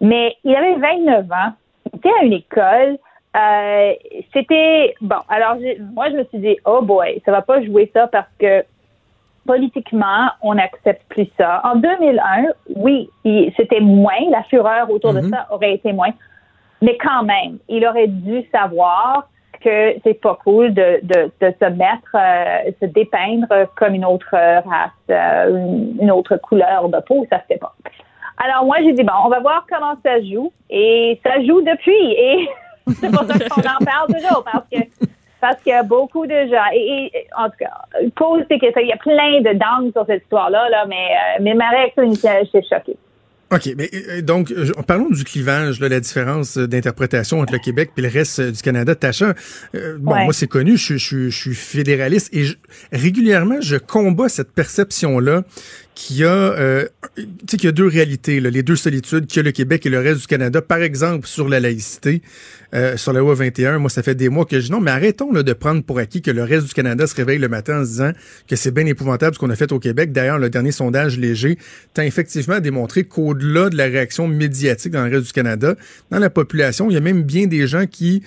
Mais 0.00 0.36
il 0.44 0.54
avait 0.54 0.76
29 0.76 1.32
ans. 1.32 1.52
Il 1.92 1.98
était 1.98 2.12
à 2.20 2.24
une 2.24 2.32
école. 2.32 2.98
Euh, 3.36 3.92
c'était, 4.32 4.94
bon, 5.00 5.16
alors, 5.28 5.56
moi, 5.94 6.10
je 6.10 6.16
me 6.16 6.24
suis 6.24 6.38
dit, 6.38 6.56
oh 6.64 6.80
boy, 6.82 7.20
ça 7.24 7.32
va 7.32 7.42
pas 7.42 7.62
jouer 7.62 7.90
ça 7.92 8.06
parce 8.06 8.30
que 8.38 8.64
politiquement, 9.46 10.28
on 10.42 10.54
n'accepte 10.54 11.02
plus 11.08 11.28
ça. 11.36 11.60
En 11.64 11.76
2001, 11.76 12.46
oui, 12.76 13.10
c'était 13.56 13.80
moins, 13.80 14.30
la 14.30 14.42
fureur 14.44 14.90
autour 14.90 15.12
de 15.12 15.20
mm-hmm. 15.20 15.30
ça 15.30 15.46
aurait 15.50 15.74
été 15.74 15.92
moins. 15.92 16.12
Mais 16.82 16.96
quand 16.98 17.24
même, 17.24 17.58
il 17.68 17.86
aurait 17.86 18.08
dû 18.08 18.44
savoir 18.52 19.28
que 19.60 20.00
c'est 20.04 20.20
pas 20.20 20.38
cool 20.44 20.74
de, 20.74 21.00
de, 21.02 21.30
de 21.40 21.54
se 21.60 21.70
mettre, 21.70 22.14
euh, 22.14 22.70
se 22.80 22.86
dépeindre 22.86 23.68
comme 23.76 23.94
une 23.94 24.04
autre 24.04 24.30
race, 24.32 24.90
euh, 25.10 25.66
une 26.00 26.10
autre 26.10 26.36
couleur 26.36 26.88
de 26.88 26.98
peau, 27.00 27.26
ça 27.30 27.40
se 27.40 27.46
fait 27.46 27.58
pas. 27.58 27.74
Alors 28.38 28.64
moi 28.66 28.76
j'ai 28.80 28.92
dit 28.92 29.02
bon, 29.02 29.12
on 29.24 29.28
va 29.28 29.40
voir 29.40 29.66
comment 29.70 29.94
ça 30.04 30.20
joue 30.22 30.52
et 30.68 31.18
ça 31.24 31.40
joue 31.44 31.62
depuis 31.62 32.12
et 32.12 32.48
c'est 33.00 33.10
pour 33.10 33.24
ça 33.24 33.34
qu'on 33.48 33.62
en 33.62 33.84
parle 33.84 34.14
toujours 34.14 34.44
parce 34.44 34.66
que 34.70 34.78
parce 35.40 35.62
qu'il 35.62 35.72
y 35.72 35.76
a 35.76 35.82
beaucoup 35.82 36.26
de 36.26 36.46
gens 36.46 36.64
et, 36.72 37.12
en 37.36 37.46
tout 37.46 37.56
cas 37.58 37.70
pose 38.16 38.46
des 38.48 38.58
questions. 38.58 38.80
Il 38.82 38.88
y 38.88 38.92
a 38.92 38.96
plein 38.96 39.40
de 39.40 39.56
dangers 39.58 39.92
sur 39.92 40.06
cette 40.06 40.22
histoire-là 40.22 40.68
là, 40.70 40.84
mais 40.86 41.10
euh, 41.12 41.42
mais 41.42 41.54
ma 41.54 41.68
réaction 41.70 42.04
j'étais 42.12 42.62
choquée. 42.62 42.96
OK, 43.52 43.74
mais 43.76 43.88
euh, 43.94 44.22
donc 44.22 44.52
parlons 44.88 45.08
du 45.08 45.22
clivage, 45.22 45.78
là, 45.78 45.88
la 45.88 46.00
différence 46.00 46.58
d'interprétation 46.58 47.40
entre 47.40 47.52
le 47.52 47.60
Québec 47.60 47.90
et 47.96 48.00
le 48.00 48.08
reste 48.08 48.40
du 48.40 48.60
Canada. 48.60 48.96
Tacha, 48.96 49.34
euh, 49.76 49.98
bon, 50.00 50.16
moi 50.24 50.32
c'est 50.32 50.48
connu, 50.48 50.76
je, 50.76 50.96
je, 50.96 51.28
je, 51.28 51.36
suis 51.36 51.54
fédéraliste 51.54 52.28
et 52.32 52.44
régulièrement 52.90 53.60
je 53.60 53.76
combats 53.76 54.28
cette 54.28 54.50
perception 54.50 55.20
là 55.20 55.44
qu'il 55.96 56.18
y 56.18 56.24
a, 56.24 56.28
euh, 56.28 56.86
qu'il 57.48 57.64
y 57.64 57.66
a 57.66 57.72
deux 57.72 57.86
réalités, 57.86 58.38
là, 58.38 58.50
les 58.50 58.62
deux 58.62 58.76
solitudes, 58.76 59.26
qu'il 59.26 59.38
y 59.38 59.40
a 59.40 59.42
le 59.44 59.50
Québec 59.50 59.86
et 59.86 59.88
le 59.88 59.98
reste 59.98 60.20
du 60.20 60.26
Canada. 60.26 60.60
Par 60.60 60.82
exemple, 60.82 61.26
sur 61.26 61.48
la 61.48 61.58
laïcité, 61.58 62.20
euh, 62.74 62.98
sur 62.98 63.14
la 63.14 63.20
loi 63.20 63.34
21, 63.34 63.78
moi, 63.78 63.88
ça 63.88 64.02
fait 64.02 64.14
des 64.14 64.28
mois 64.28 64.44
que 64.44 64.60
je 64.60 64.66
dis 64.66 64.72
non, 64.72 64.80
mais 64.80 64.90
arrêtons 64.90 65.32
là, 65.32 65.42
de 65.42 65.52
prendre 65.54 65.82
pour 65.82 65.98
acquis 65.98 66.20
que 66.20 66.30
le 66.30 66.42
reste 66.42 66.66
du 66.66 66.74
Canada 66.74 67.06
se 67.06 67.14
réveille 67.14 67.38
le 67.38 67.48
matin 67.48 67.80
en 67.80 67.84
se 67.84 67.88
disant 67.88 68.12
que 68.46 68.56
c'est 68.56 68.72
bien 68.72 68.84
épouvantable 68.84 69.34
ce 69.34 69.40
qu'on 69.40 69.48
a 69.48 69.56
fait 69.56 69.72
au 69.72 69.78
Québec. 69.78 70.12
D'ailleurs, 70.12 70.38
le 70.38 70.50
dernier 70.50 70.70
sondage 70.70 71.18
léger 71.18 71.56
tend 71.94 72.02
effectivement 72.02 72.56
à 72.56 72.60
démontrer 72.60 73.04
qu'au-delà 73.04 73.70
de 73.70 73.76
la 73.76 73.84
réaction 73.84 74.28
médiatique 74.28 74.92
dans 74.92 75.04
le 75.04 75.10
reste 75.10 75.28
du 75.28 75.32
Canada, 75.32 75.76
dans 76.10 76.18
la 76.18 76.28
population, 76.28 76.90
il 76.90 76.94
y 76.94 76.98
a 76.98 77.00
même 77.00 77.22
bien 77.22 77.46
des 77.46 77.66
gens 77.66 77.86
qui 77.86 78.22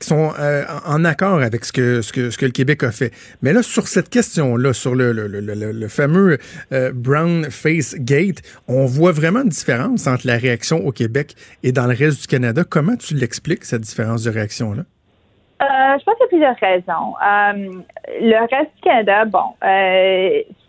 qui 0.00 0.08
sont 0.08 0.32
euh, 0.38 0.64
en 0.86 1.04
accord 1.04 1.42
avec 1.42 1.64
ce 1.64 1.72
que, 1.72 2.00
ce, 2.00 2.12
que, 2.12 2.30
ce 2.30 2.38
que 2.38 2.46
le 2.46 2.52
Québec 2.52 2.82
a 2.82 2.90
fait. 2.90 3.12
Mais 3.42 3.52
là, 3.52 3.62
sur 3.62 3.86
cette 3.86 4.08
question-là, 4.08 4.72
sur 4.72 4.94
le, 4.94 5.12
le, 5.12 5.28
le, 5.28 5.40
le 5.40 5.88
fameux 5.88 6.38
euh, 6.72 6.90
Brown 6.92 7.44
Face 7.50 7.94
Gate, 7.98 8.40
on 8.66 8.86
voit 8.86 9.12
vraiment 9.12 9.42
une 9.42 9.50
différence 9.50 10.06
entre 10.06 10.26
la 10.26 10.38
réaction 10.38 10.78
au 10.78 10.90
Québec 10.90 11.34
et 11.62 11.72
dans 11.72 11.86
le 11.86 11.94
reste 11.94 12.22
du 12.22 12.26
Canada. 12.26 12.62
Comment 12.68 12.96
tu 12.96 13.14
l'expliques, 13.14 13.64
cette 13.64 13.82
différence 13.82 14.24
de 14.24 14.30
réaction-là? 14.30 14.82
Euh, 15.62 15.98
je 15.98 16.04
pense 16.04 16.14
qu'il 16.14 16.40
y 16.40 16.44
a 16.44 16.54
plusieurs 16.54 16.70
raisons. 16.70 17.14
Le 18.22 18.40
reste 18.56 18.70
du 18.76 18.82
Canada, 18.82 19.26
bon, 19.26 19.44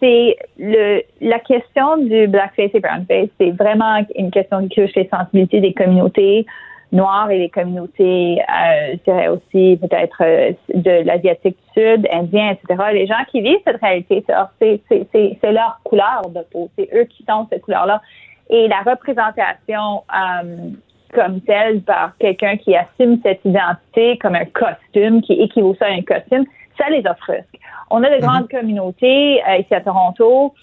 c'est 0.02 0.36
le 0.60 1.02
la 1.22 1.40
question 1.40 1.96
du 1.96 2.28
blackface 2.28 2.72
et 2.74 2.80
brownface, 2.82 3.30
c'est 3.40 3.52
vraiment 3.52 4.06
une 4.18 4.32
question 4.32 4.68
qui 4.68 4.82
touche 4.82 4.94
les 4.98 5.08
sensibilités 5.08 5.62
des 5.62 5.74
communautés 5.74 6.46
noirs 6.92 7.30
et 7.32 7.40
les 7.40 7.50
communautés, 7.50 8.42
euh, 8.42 8.94
je 8.94 9.12
dirais 9.12 9.28
aussi 9.30 9.78
peut-être 9.82 10.18
euh, 10.22 10.52
de 10.74 11.06
l'Asiatique 11.06 11.58
du 11.58 11.82
Sud, 11.82 12.08
Indien, 12.12 12.52
etc. 12.52 12.84
Les 12.94 13.08
gens 13.08 13.24
qui 13.30 13.42
vivent 13.42 13.60
cette 13.66 13.80
réalité, 13.82 14.24
c'est 14.60 15.52
leur 15.52 15.80
couleur 15.84 16.24
de 16.30 16.42
peau, 16.52 16.70
c'est 16.78 16.90
eux 16.94 17.06
qui 17.06 17.24
sont 17.28 17.48
cette 17.50 17.62
couleur-là. 17.62 18.02
Et 18.50 18.68
la 18.68 18.80
représentation 18.80 20.04
euh, 20.14 20.70
comme 21.14 21.42
telle 21.42 21.82
par 21.82 22.18
quelqu'un 22.18 22.58
qui 22.58 22.76
assume 22.76 23.20
cette 23.24 23.44
identité 23.46 24.18
comme 24.18 24.36
un 24.36 24.46
costume, 24.46 25.22
qui 25.22 25.34
équivaut 25.34 25.76
ça 25.76 25.86
à 25.86 25.92
un 25.92 26.02
costume, 26.02 26.46
ça 26.78 26.90
les 26.90 27.04
offusque. 27.08 27.60
On 27.90 28.04
a 28.04 28.10
de 28.10 28.16
mm-hmm. 28.16 28.22
grandes 28.22 28.50
communautés 28.50 29.42
euh, 29.48 29.58
ici 29.58 29.74
à 29.74 29.82
Toronto, 29.82 30.54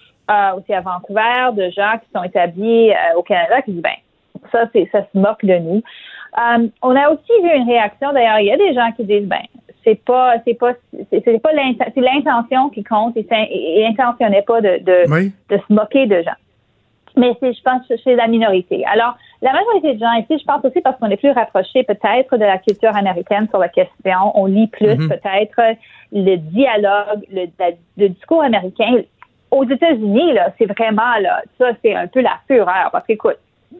aussi 0.55 0.71
à 0.71 0.81
Vancouver, 0.81 1.53
de 1.53 1.71
gens 1.71 1.97
qui 1.97 2.07
sont 2.15 2.23
établis 2.23 2.91
au 3.17 3.23
Canada 3.23 3.63
qui 3.63 3.71
disent, 3.71 3.81
ben, 3.81 3.95
ça, 4.51 4.65
c'est, 4.73 4.87
ça 4.91 5.01
se 5.11 5.17
moque 5.17 5.43
de 5.43 5.57
nous. 5.57 5.81
Euh, 6.37 6.67
on 6.81 6.95
a 6.95 7.09
aussi 7.09 7.31
vu 7.41 7.49
une 7.55 7.67
réaction. 7.67 8.13
D'ailleurs, 8.13 8.39
il 8.39 8.47
y 8.47 8.51
a 8.51 8.57
des 8.57 8.73
gens 8.73 8.91
qui 8.95 9.03
disent, 9.03 9.27
ben, 9.27 9.41
c'est 9.83 10.03
pas, 10.03 10.35
c'est 10.45 10.53
pas, 10.53 10.73
c'est, 11.11 11.41
pas 11.41 11.53
l'intention 11.53 12.69
qui 12.69 12.83
compte. 12.83 13.17
Et, 13.17 13.85
intentionnait 13.87 14.43
pas 14.43 14.61
de, 14.61 14.77
de, 14.83 15.29
de 15.49 15.57
se 15.57 15.73
moquer 15.73 16.05
de 16.05 16.21
gens. 16.21 16.37
Mais 17.17 17.35
c'est, 17.39 17.53
je 17.53 17.61
pense, 17.61 17.81
chez 18.03 18.15
la 18.15 18.27
minorité. 18.27 18.85
Alors, 18.85 19.17
la 19.41 19.53
majorité 19.53 19.95
de 19.95 19.99
gens 19.99 20.13
ici, 20.13 20.37
je 20.39 20.45
pense 20.45 20.63
aussi 20.63 20.81
parce 20.81 20.97
qu'on 20.99 21.09
est 21.09 21.17
plus 21.17 21.31
rapproché 21.31 21.83
peut-être 21.83 22.37
de 22.37 22.45
la 22.45 22.57
culture 22.59 22.95
américaine 22.95 23.47
sur 23.49 23.59
la 23.59 23.69
question. 23.69 24.31
On 24.35 24.45
lit 24.45 24.67
plus 24.67 24.87
mm-hmm. 24.87 25.07
peut-être 25.07 25.77
le 26.11 26.35
dialogue, 26.35 27.25
le, 27.31 27.45
le 27.97 28.09
discours 28.09 28.43
américain. 28.43 29.01
Aux 29.51 29.63
États-Unis, 29.63 30.33
là, 30.33 30.53
c'est 30.57 30.65
vraiment 30.65 31.17
là, 31.21 31.41
ça, 31.57 31.71
c'est 31.83 31.95
un 31.95 32.07
peu 32.07 32.21
la 32.21 32.37
fureur. 32.47 32.89
Parce 32.91 33.05
qu'écoute, 33.07 33.37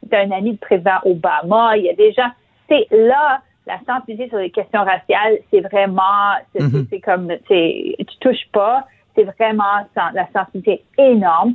c'est 0.08 0.16
un 0.16 0.30
ami 0.32 0.52
du 0.52 0.58
président 0.58 0.98
Obama, 1.04 1.76
il 1.76 1.84
y 1.84 1.90
a 1.90 1.94
des 1.94 2.12
gens 2.12 2.28
c'est 2.70 2.86
là, 2.90 3.40
la 3.66 3.78
sensibilité 3.86 4.28
sur 4.28 4.38
les 4.38 4.50
questions 4.50 4.84
raciales, 4.84 5.38
c'est 5.50 5.60
vraiment, 5.60 6.34
c'est 6.54 6.62
mhm. 6.62 6.86
comme, 7.04 7.32
tu 7.48 8.18
touches 8.20 8.48
pas, 8.52 8.86
c'est 9.14 9.24
vraiment 9.24 9.86
la 10.14 10.26
sensibilité 10.32 10.84
énorme. 10.98 11.54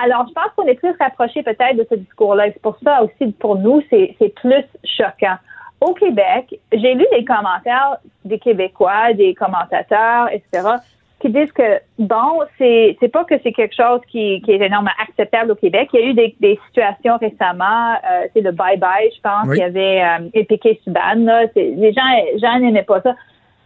Alors, 0.00 0.26
je 0.28 0.32
pense 0.32 0.50
qu'on 0.56 0.66
est 0.66 0.74
plus 0.74 0.94
rapproché 1.00 1.42
peut-être 1.42 1.76
de 1.76 1.86
ce 1.90 1.96
discours-là. 1.96 2.46
C'est 2.52 2.62
pour 2.62 2.78
ça 2.84 3.02
aussi, 3.02 3.32
pour 3.32 3.56
nous, 3.58 3.82
c'est, 3.90 4.14
plus 4.36 4.64
choquant. 4.84 5.36
Au 5.80 5.92
Québec, 5.94 6.58
j'ai 6.72 6.94
lu 6.94 7.04
des 7.12 7.24
commentaires 7.24 7.96
des 8.24 8.38
Québécois, 8.38 9.12
des 9.14 9.34
commentateurs, 9.34 10.28
etc., 10.32 10.68
qui 11.20 11.30
disent 11.30 11.50
que 11.52 11.80
bon, 11.98 12.40
c'est 12.58 12.96
c'est 13.00 13.08
pas 13.08 13.24
que 13.24 13.34
c'est 13.42 13.52
quelque 13.52 13.74
chose 13.74 14.00
qui, 14.08 14.40
qui 14.42 14.52
est 14.52 14.60
énormément 14.60 14.94
acceptable 15.02 15.50
au 15.50 15.54
Québec. 15.56 15.88
Il 15.92 16.00
y 16.00 16.02
a 16.02 16.06
eu 16.06 16.14
des, 16.14 16.36
des 16.40 16.58
situations 16.68 17.16
récemment, 17.16 17.94
euh, 18.08 18.26
c'est 18.32 18.40
le 18.40 18.52
bye 18.52 18.76
bye, 18.76 19.10
je 19.14 19.20
pense, 19.20 19.46
Oui. 19.48 19.56
il 19.56 19.60
y 19.60 19.64
avait 19.64 20.02
euh, 20.02 20.28
Épiqué 20.34 20.80
Suban. 20.84 21.16
Là, 21.16 21.46
C'est- 21.54 21.74
les 21.76 21.92
gens, 21.92 22.02
les 22.32 22.38
gens 22.38 22.58
n'aimaient 22.60 22.84
pas 22.84 23.00
ça, 23.00 23.16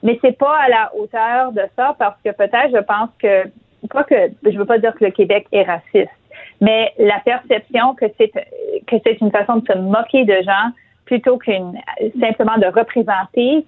mais 0.03 0.19
c'est 0.23 0.37
pas 0.38 0.57
à 0.61 0.69
la 0.71 0.93
hauteur 0.97 1.53
de 1.53 1.62
ça 1.77 1.95
parce 1.99 2.17
que 2.25 2.31
peut-être, 2.31 2.71
je 2.75 2.81
pense 2.83 3.11
que 3.21 3.45
pas 3.91 4.05
que 4.05 4.15
je 4.45 4.57
veux 4.57 4.65
pas 4.65 4.79
dire 4.79 4.95
que 4.95 5.05
le 5.05 5.11
Québec 5.11 5.47
est 5.53 5.65
raciste, 5.65 6.09
mais 6.61 6.93
la 6.99 7.19
perception 7.21 7.95
que 7.95 8.07
c'est 8.17 8.31
que 8.87 8.97
c'est 9.05 9.21
une 9.21 9.31
façon 9.31 9.57
de 9.57 9.67
se 9.67 9.77
moquer 9.77 10.25
de 10.25 10.37
gens 10.43 10.71
plutôt 11.05 11.37
qu'une 11.37 11.79
simplement 12.19 12.57
de 12.59 12.67
représenter 12.67 13.67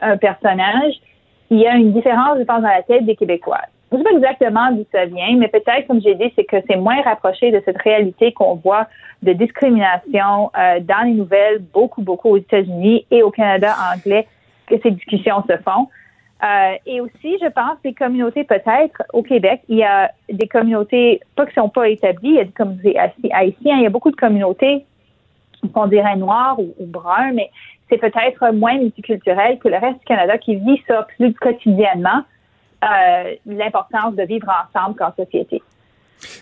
un 0.00 0.16
personnage, 0.16 0.94
il 1.52 1.60
y 1.60 1.66
a 1.66 1.76
une 1.76 1.92
différence, 1.92 2.38
je 2.38 2.44
pense, 2.44 2.62
dans 2.62 2.68
la 2.68 2.82
tête 2.82 3.04
des 3.04 3.14
Québécois. 3.14 3.60
Je 3.90 3.98
ne 3.98 4.02
sais 4.02 4.08
pas 4.08 4.16
exactement 4.16 4.72
d'où 4.72 4.86
ça 4.90 5.04
vient, 5.04 5.36
mais 5.36 5.48
peut-être, 5.48 5.86
comme 5.86 6.00
j'ai 6.00 6.14
dit, 6.14 6.32
c'est 6.34 6.44
que 6.44 6.56
c'est 6.66 6.76
moins 6.76 7.02
rapproché 7.02 7.50
de 7.50 7.60
cette 7.66 7.76
réalité 7.76 8.32
qu'on 8.32 8.54
voit 8.54 8.86
de 9.22 9.34
discrimination 9.34 10.50
euh, 10.58 10.80
dans 10.80 11.04
les 11.04 11.12
nouvelles, 11.12 11.58
beaucoup, 11.74 12.00
beaucoup 12.00 12.30
aux 12.30 12.38
États-Unis 12.38 13.04
et 13.10 13.22
au 13.22 13.30
Canada 13.30 13.74
anglais, 13.94 14.26
que 14.66 14.76
ces 14.82 14.92
discussions 14.92 15.44
se 15.46 15.58
font. 15.58 15.88
Euh, 16.42 16.74
et 16.86 17.02
aussi, 17.02 17.36
je 17.42 17.48
pense, 17.50 17.76
les 17.84 17.92
communautés, 17.92 18.44
peut-être, 18.44 19.02
au 19.12 19.22
Québec, 19.22 19.60
il 19.68 19.76
y 19.76 19.84
a 19.84 20.10
des 20.30 20.48
communautés, 20.48 21.20
pas 21.36 21.44
qui 21.44 21.52
sont 21.52 21.68
pas 21.68 21.88
établies, 21.90 22.30
il 22.30 22.36
y 22.36 22.40
a 22.40 22.44
des 22.44 22.52
communautés 22.52 22.98
haïti- 22.98 23.30
haïtiennes, 23.30 23.78
il 23.78 23.82
y 23.82 23.86
a 23.86 23.90
beaucoup 23.90 24.10
de 24.10 24.16
communautés 24.16 24.86
qu'on 25.74 25.86
dirait 25.86 26.16
noires 26.16 26.58
ou, 26.58 26.74
ou 26.80 26.86
bruns, 26.86 27.32
mais 27.34 27.50
c'est 27.92 27.98
peut-être 27.98 28.52
moins 28.54 28.78
multiculturel 28.78 29.58
que 29.58 29.68
le 29.68 29.76
reste 29.76 29.98
du 29.98 30.04
Canada 30.06 30.38
qui 30.38 30.56
vit 30.56 30.82
ça 30.88 31.06
plus 31.16 31.34
quotidiennement, 31.34 32.22
euh, 32.84 33.34
l'importance 33.44 34.14
de 34.14 34.22
vivre 34.22 34.50
ensemble 34.66 34.96
qu'en 34.96 35.12
société. 35.14 35.62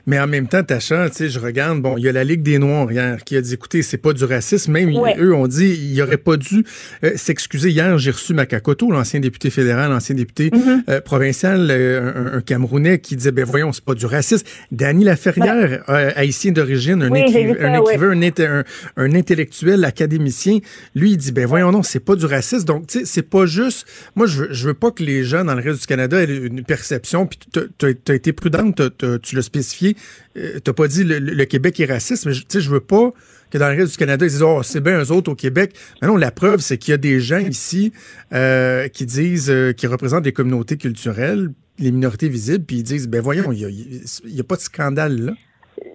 Mais 0.07 0.19
en 0.21 0.27
même 0.27 0.47
temps, 0.49 0.63
Tacha, 0.63 1.09
tu 1.11 1.17
sais, 1.17 1.29
je 1.29 1.39
regarde, 1.39 1.81
bon, 1.81 1.97
il 1.97 2.05
y 2.05 2.09
a 2.09 2.13
la 2.13 2.25
Ligue 2.25 2.43
des 2.43 2.59
Noirs 2.59 2.91
hier 2.93 3.23
qui 3.25 3.37
a 3.37 3.41
dit, 3.41 3.55
écoutez, 3.55 3.83
c'est 3.83 3.97
pas 3.99 4.13
du 4.13 4.25
racisme. 4.25 4.73
Même 4.73 4.95
Ouais. 4.97 5.17
eux 5.19 5.35
ont 5.35 5.47
dit, 5.47 5.79
il 5.93 6.01
aurait 6.03 6.17
pas 6.17 6.37
dû 6.37 6.65
euh, 7.05 7.13
s'excuser. 7.17 7.71
Hier, 7.71 7.97
j'ai 7.99 8.11
reçu 8.11 8.35
Makakoto, 8.35 8.91
l'ancien 8.91 9.21
député 9.21 9.51
fédéral, 9.51 9.91
l'ancien 9.91 10.15
député 10.15 10.51
Mm-hmm. 10.51 10.83
euh, 10.89 11.01
provincial, 11.01 11.69
euh, 11.71 12.33
un, 12.35 12.39
un 12.39 12.41
Camerounais, 12.41 12.99
qui 12.99 13.17
disait, 13.17 13.31
ben 13.33 13.45
voyons, 13.45 13.73
c'est 13.73 13.85
pas 13.85 13.95
du 13.95 14.07
racisme. 14.07 14.47
Danny 14.73 15.05
Laferrière, 15.05 15.83
euh, 15.89 16.11
haïtien 16.17 16.53
d'origine, 16.53 17.03
un, 17.03 17.11
Oui, 17.11 17.23
j'ai 17.29 17.45
écriv- 17.45 17.53
vu 17.55 17.61
ça, 17.61 17.67
un 17.69 17.81
écrivain, 17.81 18.11
un, 18.11 18.21
inté- 18.21 18.47
un- 18.49 18.65
un 18.97 19.15
intellectuel, 19.15 19.85
académicien, 19.85 20.59
lui, 20.95 21.13
il 21.13 21.17
dit, 21.17 21.33
ben 21.33 21.47
voyons 21.47 21.73
non, 21.73 21.83
c'est 21.83 22.01
pas 22.01 22.17
du 22.17 22.27
racisme. 22.27 22.65
Donc, 22.65 22.87
tu 22.87 23.01
sais, 23.01 23.05
c'est 23.05 23.23
pas 23.23 23.47
juste. 23.47 23.87
Moi, 24.17 24.27
je 24.27 24.43
veux, 24.43 24.49
je 24.53 24.67
veux 24.69 24.75
pas 24.75 24.91
que 24.91 25.03
les 25.03 25.25
gens 25.25 25.45
dans 25.45 25.55
le 25.55 25.63
reste 25.63 25.81
du 25.81 25.87
Canada 25.87 26.23
aient 26.23 26.27
une 26.27 26.63
perception. 26.65 27.27
Puis, 27.27 27.39
tu 27.79 27.97
as 28.09 28.15
été 28.15 28.33
prudente, 28.33 28.77
t'as- 28.77 28.91
t'as- 28.91 29.19
tu 29.19 29.37
l'as 29.37 29.43
spécifié. 29.71 29.97
Euh, 30.37 30.59
T'as 30.63 30.73
pas 30.73 30.89
dit 30.89 31.05
le, 31.05 31.19
le 31.19 31.45
Québec 31.45 31.79
est 31.81 31.87
raciste, 31.87 32.27
mais 32.27 32.33
je- 32.33 32.41
tu 32.43 32.47
sais, 32.51 32.61
je 32.61 32.71
veux 32.71 32.81
pas 32.81 33.13
que 33.51 33.59
dans 33.59 33.69
le 33.69 33.77
reste 33.77 33.93
du 33.93 33.97
Canada, 33.99 34.25
ils 34.25 34.29
disent 34.31 34.43
oh 34.43 34.63
c'est 34.63 34.81
bien 34.83 35.01
eux 35.03 35.11
autres 35.13 35.33
au 35.33 35.35
Québec. 35.35 35.73
Mais 36.01 36.09
non, 36.09 36.17
la 36.17 36.31
preuve 36.31 36.61
c'est 36.61 36.79
qu'il 36.79 36.93
y 36.93 36.95
a 36.95 36.99
des 36.99 37.21
gens 37.21 37.39
ici 37.39 37.93
euh, 38.33 38.89
qui 38.89 39.07
disent, 39.07 39.51
euh, 39.51 39.73
qui 39.73 39.87
représentent 39.87 40.23
des 40.25 40.33
communautés 40.33 40.77
culturelles, 40.77 41.49
les 41.79 41.91
minorités 41.93 42.29
visibles, 42.29 42.65
puis 42.65 42.77
ils 42.77 42.83
disent 42.83 43.09
ben 43.09 43.21
voyons, 43.21 43.51
il 43.53 43.59
y 43.61 44.41
a, 44.41 44.45
pas 44.45 44.57
de 44.57 44.61
scandale 44.61 45.17
là. 45.21 45.33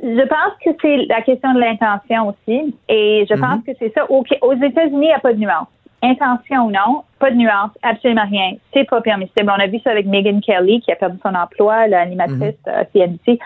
Je 0.02 0.28
pense 0.28 0.54
que 0.64 0.72
c'est 0.82 1.06
la 1.08 1.22
question 1.22 1.54
de 1.54 1.60
l'intention 1.60 2.30
aussi. 2.30 2.76
Et 2.90 3.26
je 3.30 3.36
pense 3.40 3.64
que 3.66 3.72
c'est 3.80 3.94
ça. 3.94 4.06
Au- 4.12 4.24
aux 4.42 4.54
États-Unis, 4.54 4.98
il 4.98 5.00
n'y 5.08 5.12
a 5.14 5.20
pas 5.20 5.34
de 5.34 5.40
nuance. 5.40 5.68
Intention 6.04 6.68
ou 6.68 6.72
non, 6.72 7.04
pas 7.20 7.32
de 7.32 7.36
nuance, 7.36 7.72
absolument 7.82 8.26
rien. 8.30 8.54
C'est 8.74 8.84
pas 8.84 9.02
permissible. 9.02 9.50
On 9.50 9.60
a 9.60 9.68
vu 9.68 9.80
ça 9.80 9.92
avec 9.92 10.06
Megan 10.06 10.40
Kelly, 10.42 10.82
qui 10.82 10.92
a 10.92 10.96
perdu 10.96 11.18
son 11.24 11.34
emploi, 11.34 11.88
l'animatrice 11.88 12.56
euh, 12.68 12.84
CNBC. 12.94 13.40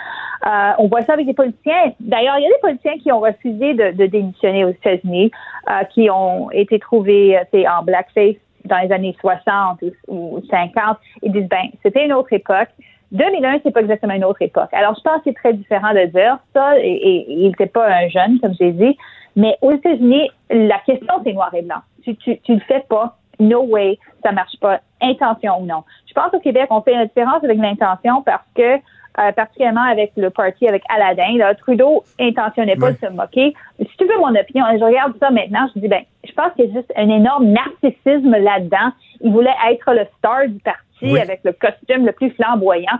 Euh, 0.45 0.71
on 0.77 0.87
voit 0.87 1.03
ça 1.03 1.13
avec 1.13 1.25
des 1.25 1.33
politiciens. 1.33 1.93
D'ailleurs, 1.99 2.37
il 2.37 2.43
y 2.43 2.45
a 2.45 2.49
des 2.49 2.61
politiciens 2.61 2.97
qui 2.97 3.11
ont 3.11 3.19
refusé 3.19 3.73
de, 3.73 3.91
de 3.91 4.05
démissionner 4.05 4.65
aux 4.65 4.69
États-Unis, 4.69 5.31
euh, 5.69 5.83
qui 5.93 6.09
ont 6.09 6.49
été 6.51 6.79
trouvés 6.79 7.37
euh, 7.37 7.63
en 7.69 7.83
blackface 7.83 8.35
dans 8.65 8.77
les 8.79 8.91
années 8.91 9.15
60 9.19 9.81
ou, 10.07 10.37
ou 10.37 10.41
50. 10.49 10.97
Ils 11.23 11.31
disent, 11.31 11.49
ben, 11.49 11.69
c'était 11.83 12.05
une 12.05 12.13
autre 12.13 12.33
époque. 12.33 12.69
2001, 13.11 13.61
c'est 13.63 13.71
pas 13.71 13.81
exactement 13.81 14.13
une 14.13 14.23
autre 14.23 14.41
époque. 14.41 14.69
Alors, 14.71 14.95
je 14.95 15.01
pense 15.01 15.17
que 15.17 15.23
c'est 15.25 15.33
très 15.33 15.53
différent 15.53 15.93
de 15.93 16.05
dire 16.05 16.37
ça, 16.53 16.77
et, 16.77 16.87
et 16.87 17.31
il 17.31 17.47
n'était 17.47 17.65
pas 17.65 17.87
un 17.87 18.07
jeune, 18.07 18.39
comme 18.39 18.53
j'ai 18.59 18.71
dit. 18.71 18.97
Mais 19.35 19.57
aux 19.61 19.71
États-Unis, 19.71 20.29
la 20.49 20.77
question, 20.79 21.13
c'est 21.23 21.33
noir 21.33 21.53
et 21.53 21.61
blanc. 21.61 21.79
Tu, 22.15 22.35
tu, 22.35 22.39
tu 22.41 22.53
le 22.55 22.59
fais 22.61 22.83
pas. 22.89 23.15
No 23.39 23.63
way, 23.63 23.97
ça 24.23 24.31
marche 24.31 24.57
pas. 24.59 24.81
Intention 25.01 25.61
ou 25.61 25.65
non. 25.65 25.83
Je 26.07 26.13
pense 26.13 26.29
qu'au 26.31 26.39
Québec, 26.39 26.67
on 26.71 26.81
fait 26.81 26.93
la 26.95 27.05
différence 27.05 27.41
avec 27.43 27.57
l'intention 27.57 28.21
parce 28.23 28.43
que, 28.55 28.75
euh, 28.75 29.31
particulièrement 29.31 29.83
avec 29.89 30.11
le 30.17 30.29
parti, 30.29 30.67
avec 30.67 30.83
Aladdin, 30.89 31.37
là, 31.37 31.55
Trudeau 31.55 32.03
intentionnait 32.19 32.75
pas 32.75 32.87
Ouais. 32.87 32.93
de 32.93 32.97
se 33.07 33.11
moquer. 33.11 33.53
Si 33.79 33.97
tu 33.97 34.05
veux 34.05 34.17
mon 34.17 34.35
opinion, 34.35 34.65
je 34.77 34.83
regarde 34.83 35.13
ça 35.19 35.29
maintenant, 35.29 35.67
je 35.73 35.79
dis, 35.79 35.87
ben, 35.87 36.03
je 36.27 36.31
pense 36.33 36.51
qu'il 36.55 36.65
y 36.65 36.71
a 36.71 36.73
juste 36.73 36.91
un 36.97 37.09
énorme 37.09 37.45
narcissisme 37.47 38.31
là-dedans. 38.31 38.91
Il 39.21 39.31
voulait 39.31 39.55
être 39.71 39.93
le 39.93 40.05
star 40.17 40.47
du 40.47 40.59
parti 40.59 40.79
Oui. 41.01 41.19
avec 41.19 41.39
le 41.45 41.53
costume 41.53 42.05
le 42.05 42.11
plus 42.11 42.31
flamboyant. 42.31 42.99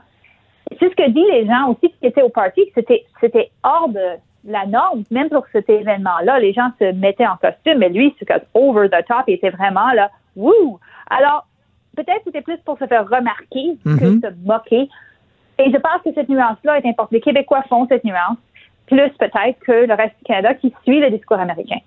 C'est 0.79 0.89
ce 0.89 0.95
que 0.95 1.09
disent 1.09 1.31
les 1.31 1.47
gens 1.47 1.69
aussi 1.71 1.91
qui 1.99 2.07
étaient 2.07 2.21
au 2.21 2.29
parti, 2.29 2.65
que 2.67 2.71
c'était, 2.75 3.03
c'était 3.19 3.49
hors 3.63 3.89
de 3.89 3.99
la 4.45 4.65
norme, 4.65 5.03
même 5.11 5.29
pour 5.29 5.45
cet 5.51 5.69
événement-là. 5.69 6.39
Les 6.39 6.53
gens 6.53 6.71
se 6.79 6.91
mettaient 6.93 7.27
en 7.27 7.37
costume, 7.37 7.79
mais 7.79 7.89
lui, 7.89 8.15
c'est 8.19 8.27
over 8.53 8.89
the 8.89 9.05
top, 9.07 9.23
il 9.27 9.35
était 9.35 9.49
vraiment 9.49 9.91
là, 9.91 10.09
wouh! 10.35 10.79
Alors, 11.09 11.47
peut-être 11.95 12.21
c'était 12.23 12.41
plus 12.41 12.57
pour 12.65 12.77
se 12.77 12.85
faire 12.85 13.07
remarquer 13.07 13.77
que 13.83 13.97
se 13.97 14.45
moquer. 14.45 14.89
Et 15.57 15.71
je 15.71 15.77
pense 15.77 16.01
que 16.05 16.13
cette 16.13 16.29
nuance-là 16.29 16.77
est 16.77 16.85
importante. 16.85 17.11
Les 17.11 17.21
Québécois 17.21 17.63
font 17.67 17.85
cette 17.87 18.05
nuance, 18.05 18.37
plus 18.87 19.09
peut-être 19.19 19.59
que 19.59 19.85
le 19.85 19.93
reste 19.93 20.17
du 20.19 20.23
Canada 20.25 20.53
qui 20.53 20.73
suit 20.83 20.99
le 20.99 21.09
discours 21.09 21.39
américain. 21.39 21.79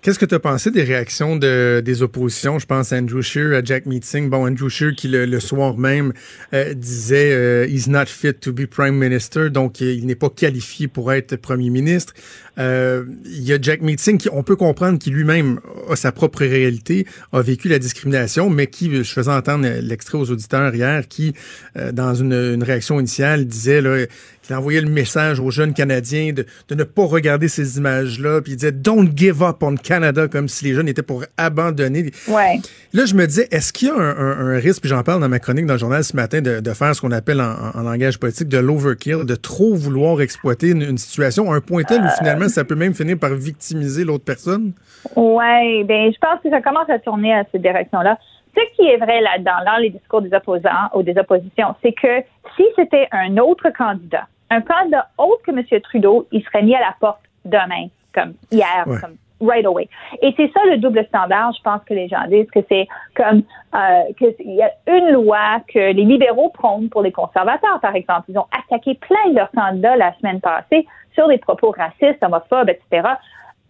Qu'est-ce 0.00 0.20
que 0.20 0.26
tu 0.26 0.34
as 0.36 0.38
pensé 0.38 0.70
des 0.70 0.84
réactions 0.84 1.34
de, 1.34 1.82
des 1.84 2.02
oppositions? 2.02 2.60
Je 2.60 2.66
pense 2.66 2.92
à 2.92 2.98
Andrew 2.98 3.20
Scheer, 3.20 3.52
à 3.52 3.64
Jack 3.64 3.84
Meeting. 3.84 4.30
Bon, 4.30 4.46
Andrew 4.46 4.68
Scheer 4.68 4.94
qui, 4.94 5.08
le, 5.08 5.26
le 5.26 5.40
soir 5.40 5.76
même, 5.76 6.12
euh, 6.54 6.72
disait 6.72 7.32
euh, 7.32 7.66
He's 7.66 7.88
not 7.88 8.06
fit 8.06 8.34
to 8.34 8.52
be 8.52 8.66
prime 8.66 8.94
minister», 8.94 9.50
donc 9.50 9.80
il 9.80 10.06
n'est 10.06 10.14
pas 10.14 10.30
qualifié 10.30 10.86
pour 10.86 11.12
être 11.12 11.34
premier 11.34 11.70
ministre. 11.70 12.14
Euh, 12.60 13.06
Il 13.24 13.42
y 13.42 13.52
a 13.52 13.58
Jack 13.60 13.82
Meeting 13.82 14.18
qui, 14.18 14.28
on 14.30 14.44
peut 14.44 14.54
comprendre, 14.54 15.00
qui 15.00 15.10
lui-même 15.10 15.58
a 15.90 15.96
sa 15.96 16.12
propre 16.12 16.44
réalité, 16.44 17.04
a 17.32 17.42
vécu 17.42 17.68
la 17.68 17.80
discrimination, 17.80 18.50
mais 18.50 18.68
qui, 18.68 18.94
je 18.94 19.12
faisais 19.12 19.32
entendre 19.32 19.66
l'extrait 19.82 20.16
aux 20.16 20.30
auditeurs 20.30 20.72
hier, 20.76 21.08
qui, 21.08 21.34
euh, 21.76 21.90
dans 21.90 22.14
une, 22.14 22.32
une 22.34 22.62
réaction 22.62 23.00
initiale, 23.00 23.46
disait 23.46 23.80
là, 23.80 24.06
envoyait 24.54 24.80
le 24.80 24.90
message 24.90 25.40
aux 25.40 25.50
jeunes 25.50 25.74
Canadiens 25.74 26.32
de, 26.32 26.46
de 26.68 26.74
ne 26.74 26.84
pas 26.84 27.04
regarder 27.04 27.48
ces 27.48 27.78
images-là, 27.78 28.40
puis 28.42 28.52
il 28.52 28.56
disait 28.56 28.72
«Don't 28.72 29.10
give 29.16 29.42
up 29.42 29.62
on 29.62 29.74
Canada», 29.76 30.28
comme 30.28 30.48
si 30.48 30.64
les 30.64 30.74
jeunes 30.74 30.88
étaient 30.88 31.02
pour 31.02 31.24
abandonner. 31.36 32.10
Ouais. 32.28 32.58
Là, 32.92 33.04
je 33.04 33.14
me 33.14 33.26
disais, 33.26 33.48
est-ce 33.50 33.72
qu'il 33.72 33.88
y 33.88 33.90
a 33.90 33.94
un, 33.94 34.16
un- 34.16 34.54
un 34.54 34.58
risque, 34.58 34.80
puis 34.82 34.88
j'en 34.88 35.02
parle 35.02 35.20
dans 35.20 35.28
ma 35.28 35.38
chronique 35.38 35.66
dans 35.66 35.74
le 35.74 35.78
journal 35.78 36.02
ce 36.04 36.16
matin, 36.16 36.40
de, 36.40 36.60
de 36.60 36.70
faire 36.72 36.94
ce 36.94 37.00
qu'on 37.00 37.12
appelle 37.12 37.40
en, 37.40 37.78
en 37.78 37.82
langage 37.82 38.18
politique 38.18 38.48
de 38.48 38.58
l'overkill, 38.58 39.24
de 39.24 39.34
trop 39.34 39.74
vouloir 39.74 40.20
exploiter 40.20 40.70
une, 40.70 40.82
une 40.82 40.98
situation 40.98 41.52
à 41.52 41.56
un 41.56 41.60
point 41.60 41.82
tel 41.82 42.00
où 42.02 42.08
finalement 42.18 42.48
ça 42.48 42.64
peut 42.64 42.74
même 42.74 42.94
finir 42.94 43.18
par 43.18 43.34
victimiser 43.34 44.04
l'autre 44.04 44.24
personne? 44.24 44.72
Oui, 45.16 45.84
ben 45.84 46.12
je 46.12 46.18
pense 46.20 46.40
que 46.42 46.50
ça 46.50 46.60
commence 46.60 46.88
à 46.90 46.98
tourner 46.98 47.34
à 47.34 47.44
cette 47.52 47.62
direction-là. 47.62 48.18
Ce 48.56 48.60
qui 48.76 48.88
est 48.88 48.96
vrai 48.96 49.20
là-dedans, 49.20 49.64
dans 49.64 49.76
les 49.80 49.90
discours 49.90 50.22
des 50.22 50.34
opposants 50.34 50.88
ou 50.94 51.02
des 51.02 51.16
oppositions, 51.16 51.76
c'est 51.82 51.92
que 51.92 52.22
si 52.56 52.64
c'était 52.74 53.06
un 53.12 53.36
autre 53.36 53.68
candidat, 53.76 54.26
un 54.50 54.60
candidat 54.60 55.08
autre 55.18 55.42
que 55.42 55.50
M. 55.50 55.80
Trudeau, 55.82 56.26
il 56.32 56.42
serait 56.44 56.62
mis 56.62 56.74
à 56.74 56.80
la 56.80 56.94
porte 57.00 57.20
demain, 57.44 57.88
comme 58.14 58.34
hier, 58.50 58.84
Ouais. 58.86 59.00
comme 59.00 59.16
right 59.40 59.64
away. 59.66 59.88
Et 60.22 60.34
c'est 60.36 60.50
ça 60.52 60.60
le 60.66 60.78
double 60.78 61.04
standard, 61.06 61.52
je 61.56 61.62
pense 61.62 61.82
que 61.84 61.94
les 61.94 62.08
gens 62.08 62.26
disent 62.28 62.50
que 62.50 62.60
c'est 62.68 62.88
comme 63.14 63.42
euh, 63.74 64.02
qu'il 64.18 64.54
y 64.54 64.62
a 64.62 64.70
une 64.88 65.10
loi 65.12 65.60
que 65.72 65.78
les 65.78 66.04
libéraux 66.04 66.50
prônent 66.50 66.88
pour 66.88 67.02
les 67.02 67.12
conservateurs, 67.12 67.78
par 67.80 67.94
exemple. 67.94 68.24
Ils 68.30 68.38
ont 68.38 68.46
attaqué 68.50 68.94
plein 68.94 69.30
de 69.30 69.36
leurs 69.36 69.50
candidats 69.52 69.96
la 69.96 70.12
semaine 70.18 70.40
passée 70.40 70.86
sur 71.14 71.28
des 71.28 71.38
propos 71.38 71.70
racistes, 71.70 72.22
homophobes, 72.22 72.70
etc. 72.70 73.08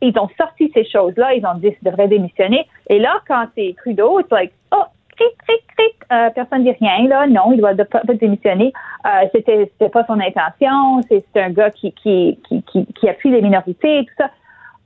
Ils 0.00 0.16
ont 0.18 0.28
sorti 0.38 0.70
ces 0.72 0.84
choses-là, 0.84 1.34
ils 1.34 1.44
ont 1.44 1.54
dit 1.54 1.74
qu'ils 1.74 1.90
devraient 1.90 2.08
démissionner. 2.08 2.66
Et 2.88 2.98
là, 2.98 3.20
quand 3.26 3.46
c'est 3.54 3.74
Trudeau, 3.78 4.20
c'est 4.28 4.34
like, 4.34 4.52
oh, 4.72 4.84
cric, 5.18 5.36
cric, 5.46 5.64
cric, 5.76 5.94
euh, 6.12 6.30
personne 6.30 6.64
dit 6.64 6.72
rien, 6.80 7.08
là, 7.08 7.26
non, 7.26 7.52
il 7.52 7.58
doit 7.58 7.74
pas, 7.74 8.02
démissionner. 8.14 8.72
Euh, 9.06 9.26
c'était, 9.34 9.70
c'était 9.72 9.90
pas 9.90 10.04
son 10.06 10.20
intention, 10.20 11.02
c'est, 11.08 11.24
c'est 11.32 11.42
un 11.42 11.50
gars 11.50 11.70
qui, 11.70 11.92
qui, 11.92 12.38
qui, 12.48 12.62
qui, 12.62 12.86
qui 12.86 13.08
appuie 13.08 13.30
les 13.30 13.42
minorités, 13.42 14.04
tout 14.06 14.14
ça. 14.16 14.30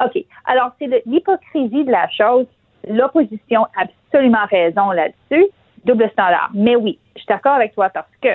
OK. 0.04 0.24
Alors, 0.46 0.72
c'est 0.78 1.02
l'hypocrisie 1.06 1.84
de 1.84 1.90
la 1.90 2.08
chose. 2.08 2.46
L'opposition 2.88 3.64
a 3.76 3.82
absolument 3.82 4.44
raison 4.50 4.90
là-dessus. 4.90 5.46
Double 5.84 6.08
standard. 6.10 6.50
Mais 6.54 6.76
oui, 6.76 6.98
je 7.14 7.20
suis 7.20 7.28
d'accord 7.28 7.54
avec 7.54 7.74
toi 7.74 7.88
parce 7.90 8.10
que 8.20 8.28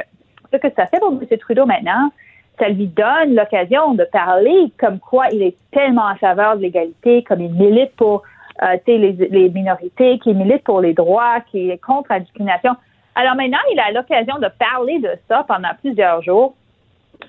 ce 0.52 0.58
que 0.58 0.68
ça 0.76 0.86
fait 0.88 1.00
pour 1.00 1.12
M. 1.12 1.38
Trudeau 1.40 1.66
maintenant, 1.66 2.12
ça 2.60 2.70
lui 2.70 2.88
donne 2.88 3.36
l'occasion 3.36 3.94
de 3.94 4.06
parler 4.06 4.72
comme 4.80 5.00
quoi 5.00 5.26
il 5.32 5.42
est 5.42 5.56
tellement 5.72 6.06
en 6.06 6.16
faveur 6.16 6.58
de 6.58 6.62
l'égalité, 6.62 7.24
comme 7.24 7.42
il 7.42 7.52
milite 7.52 7.96
pour 7.96 8.24
euh, 8.64 8.78
tu 8.86 8.94
sais, 8.94 8.98
les, 8.98 9.12
les 9.14 9.50
minorités, 9.50 10.20
qui 10.20 10.34
milite 10.34 10.64
pour 10.64 10.82
les 10.82 10.94
droits, 10.94 11.42
qui 11.52 11.70
est 11.70 11.78
contre 11.78 12.12
la 12.12 12.20
discrimination. 12.20 12.76
Alors 13.16 13.36
maintenant, 13.36 13.58
il 13.72 13.80
a 13.80 13.92
l'occasion 13.92 14.38
de 14.40 14.48
parler 14.60 15.00
de 15.00 15.12
ça 15.28 15.44
pendant 15.48 15.70
plusieurs 15.82 16.22
jours. 16.22 16.54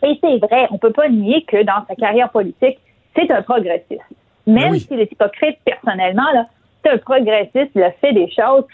Et 0.03 0.19
c'est 0.21 0.39
vrai, 0.39 0.69
on 0.71 0.79
peut 0.79 0.93
pas 0.93 1.09
nier 1.09 1.43
que 1.43 1.63
dans 1.63 1.85
sa 1.89 1.95
carrière 1.95 2.31
politique, 2.31 2.79
c'est 3.17 3.31
un 3.31 3.43
progressiste. 3.43 4.03
Même 4.47 4.73
oui. 4.73 4.81
s'il 4.81 5.01
est 5.01 5.11
hypocrite 5.11 5.59
personnellement, 5.65 6.31
là, 6.35 6.47
c'est 6.85 6.93
un 6.93 6.99
progressiste, 6.99 7.71
il 7.75 7.83
a 7.83 7.93
fait 7.93 8.13
des 8.13 8.31
choses. 8.31 8.65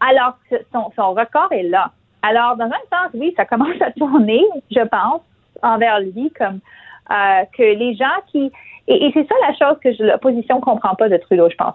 Alors, 0.00 0.38
que 0.50 0.56
son, 0.72 0.90
son 0.96 1.12
record 1.12 1.52
est 1.52 1.62
là. 1.64 1.90
Alors, 2.22 2.56
dans 2.56 2.64
un 2.64 2.84
sens, 2.90 3.10
oui, 3.14 3.34
ça 3.36 3.44
commence 3.44 3.80
à 3.80 3.90
tourner, 3.92 4.42
je 4.70 4.80
pense, 4.80 5.20
envers 5.62 6.00
lui, 6.00 6.32
comme 6.38 6.60
euh, 7.10 7.44
que 7.56 7.62
les 7.62 7.94
gens 7.94 8.18
qui... 8.32 8.50
Et, 8.88 9.06
et 9.06 9.10
c'est 9.12 9.26
ça 9.28 9.34
la 9.46 9.54
chose 9.54 9.78
que 9.82 9.92
je- 9.92 10.02
l'opposition 10.02 10.60
comprend 10.60 10.94
pas 10.94 11.08
de 11.08 11.16
Trudeau, 11.18 11.48
je 11.50 11.56
pense. 11.56 11.74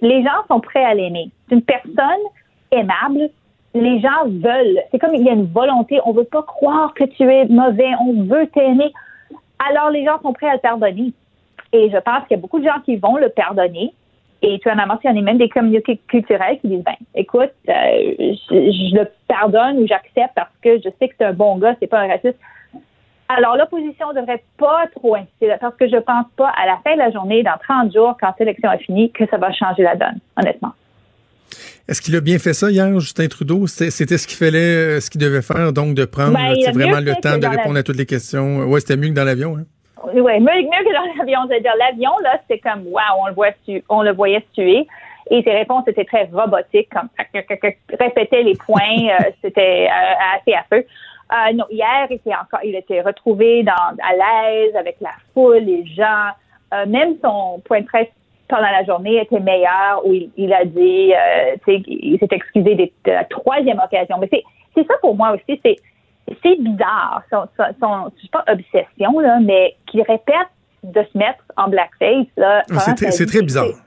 Les 0.00 0.22
gens 0.22 0.46
sont 0.48 0.60
prêts 0.60 0.84
à 0.84 0.94
l'aimer. 0.94 1.30
C'est 1.48 1.56
une 1.56 1.62
personne 1.62 2.24
aimable. 2.70 3.30
Les 3.74 4.00
gens 4.00 4.24
veulent. 4.26 4.80
C'est 4.90 4.98
comme 4.98 5.14
il 5.14 5.22
y 5.22 5.28
a 5.28 5.32
une 5.32 5.46
volonté. 5.46 6.00
On 6.04 6.12
veut 6.12 6.24
pas 6.24 6.42
croire 6.42 6.94
que 6.94 7.04
tu 7.04 7.22
es 7.24 7.46
mauvais. 7.46 7.90
On 8.00 8.22
veut 8.24 8.46
t'aimer. 8.48 8.92
Alors, 9.68 9.90
les 9.90 10.04
gens 10.04 10.20
sont 10.22 10.32
prêts 10.32 10.48
à 10.48 10.54
le 10.54 10.60
pardonner. 10.60 11.12
Et 11.72 11.90
je 11.90 11.98
pense 11.98 12.22
qu'il 12.26 12.36
y 12.36 12.38
a 12.38 12.40
beaucoup 12.40 12.60
de 12.60 12.64
gens 12.64 12.80
qui 12.84 12.96
vont 12.96 13.16
le 13.16 13.28
pardonner. 13.28 13.92
Et 14.42 14.58
tu 14.58 14.70
en 14.70 14.78
as 14.78 14.86
mentionné 14.86 15.22
même 15.22 15.38
des 15.38 15.48
communautés 15.48 15.98
culturelles 16.06 16.58
qui 16.60 16.68
disent, 16.68 16.84
ben, 16.84 16.96
écoute, 17.14 17.52
euh, 17.68 17.72
je, 18.28 18.34
je 18.50 18.94
le 18.94 19.10
pardonne 19.26 19.78
ou 19.78 19.86
j'accepte 19.86 20.34
parce 20.34 20.50
que 20.62 20.76
je 20.78 20.90
sais 20.98 21.08
que 21.08 21.14
c'est 21.18 21.24
un 21.24 21.32
bon 21.32 21.56
gars, 21.56 21.74
c'est 21.80 21.86
pas 21.86 22.00
un 22.00 22.08
raciste. 22.08 22.38
Alors, 23.28 23.56
l'opposition 23.56 24.12
ne 24.12 24.20
devrait 24.20 24.42
pas 24.58 24.86
trop 24.94 25.16
insister 25.16 25.54
parce 25.60 25.74
que 25.76 25.88
je 25.88 25.96
pense 25.96 26.26
pas 26.36 26.52
à 26.60 26.66
la 26.66 26.78
fin 26.84 26.94
de 26.94 26.98
la 26.98 27.10
journée, 27.10 27.42
dans 27.42 27.56
30 27.62 27.92
jours, 27.92 28.16
quand 28.20 28.32
l'élection 28.38 28.70
est 28.72 28.78
finie, 28.78 29.10
que 29.12 29.26
ça 29.26 29.38
va 29.38 29.52
changer 29.52 29.82
la 29.82 29.96
donne, 29.96 30.18
honnêtement. 30.36 30.72
Est-ce 31.88 32.00
qu'il 32.00 32.16
a 32.16 32.20
bien 32.20 32.38
fait 32.38 32.54
ça 32.54 32.70
hier, 32.70 32.88
Justin 33.00 33.28
Trudeau? 33.28 33.66
C'était 33.66 34.18
ce 34.18 34.26
qu'il 34.26 34.36
fallait, 34.36 34.58
euh, 34.58 35.00
ce 35.00 35.10
qu'il 35.10 35.20
devait 35.20 35.42
faire, 35.42 35.72
donc 35.72 35.94
de 35.94 36.04
prendre 36.04 36.34
Ben, 36.34 36.54
là, 36.54 36.72
vraiment 36.72 37.00
le 37.00 37.14
temps 37.20 37.38
de 37.38 37.46
répondre 37.46 37.78
à 37.78 37.82
toutes 37.82 37.96
les 37.96 38.06
questions. 38.06 38.64
Ouais, 38.64 38.80
c'était 38.80 38.96
mieux 38.96 39.08
que 39.08 39.14
dans 39.14 39.24
l'avion. 39.24 39.56
Hein? 39.58 39.64
Oui, 40.12 40.20
mieux, 40.40 40.62
mieux 40.62 40.84
que 40.84 40.92
dans 40.92 41.18
l'avion. 41.18 41.40
C'est-à-dire, 41.48 41.72
l'avion, 41.78 42.12
là, 42.22 42.38
c'était 42.42 42.60
comme, 42.60 42.86
waouh, 42.86 43.22
on 43.22 43.26
le 43.28 43.34
voit 43.34 43.50
on 43.88 44.02
le 44.02 44.12
voyait 44.12 44.40
se 44.40 44.54
tuer. 44.54 44.86
Et 45.30 45.42
ses 45.42 45.52
réponses 45.52 45.88
étaient 45.88 46.04
très 46.04 46.28
robotiques, 46.32 46.90
comme 46.90 47.08
répétait 47.98 48.42
les 48.42 48.54
points, 48.54 48.80
euh, 48.80 49.30
c'était 49.42 49.88
euh, 49.88 50.36
assez 50.38 50.52
à 50.52 50.64
feu. 50.70 50.84
Euh, 51.32 51.52
non, 51.54 51.64
hier, 51.70 52.06
il 52.10 52.14
était 52.16 52.34
encore, 52.34 52.60
il 52.64 52.74
était 52.74 53.00
retrouvé 53.00 53.62
dans, 53.62 53.72
à 53.72 54.12
l'aise 54.12 54.74
avec 54.76 54.96
la 55.00 55.10
foule, 55.32 55.58
les 55.58 55.86
gens. 55.86 56.28
Euh, 56.72 56.86
même 56.86 57.14
son 57.22 57.60
point 57.64 57.80
de 57.80 57.86
presse 57.86 58.08
pendant 58.48 58.62
la 58.70 58.84
journée 58.84 59.20
était 59.22 59.40
meilleur, 59.40 60.04
où 60.04 60.12
il, 60.12 60.30
il 60.36 60.52
a 60.52 60.64
dit, 60.64 61.12
euh, 61.14 61.56
il 61.86 62.18
s'est 62.18 62.28
excusé 62.30 62.74
de, 62.74 62.90
la 63.10 63.24
troisième 63.24 63.78
occasion. 63.78 64.16
Mais 64.20 64.28
c'est, 64.30 64.86
ça 64.86 64.94
pour 65.00 65.16
moi 65.16 65.32
aussi, 65.32 65.60
c'est, 65.64 65.76
c'est 66.42 66.60
bizarre, 66.60 67.22
son, 67.30 67.44
son, 67.56 67.64
son 67.80 68.10
je 68.16 68.22
sais 68.22 68.28
pas 68.30 68.44
obsession, 68.48 69.18
là, 69.20 69.38
mais 69.40 69.76
qu'il 69.86 70.02
répète 70.02 70.48
de 70.82 71.02
se 71.10 71.16
mettre 71.18 71.42
en 71.56 71.68
blackface, 71.68 72.26
là. 72.36 72.62
pendant 72.68 72.80
C'est 72.80 72.94
très- 72.94 73.26
très 73.26 73.42
bizarre. 73.42 73.66
C'est- 73.66 73.84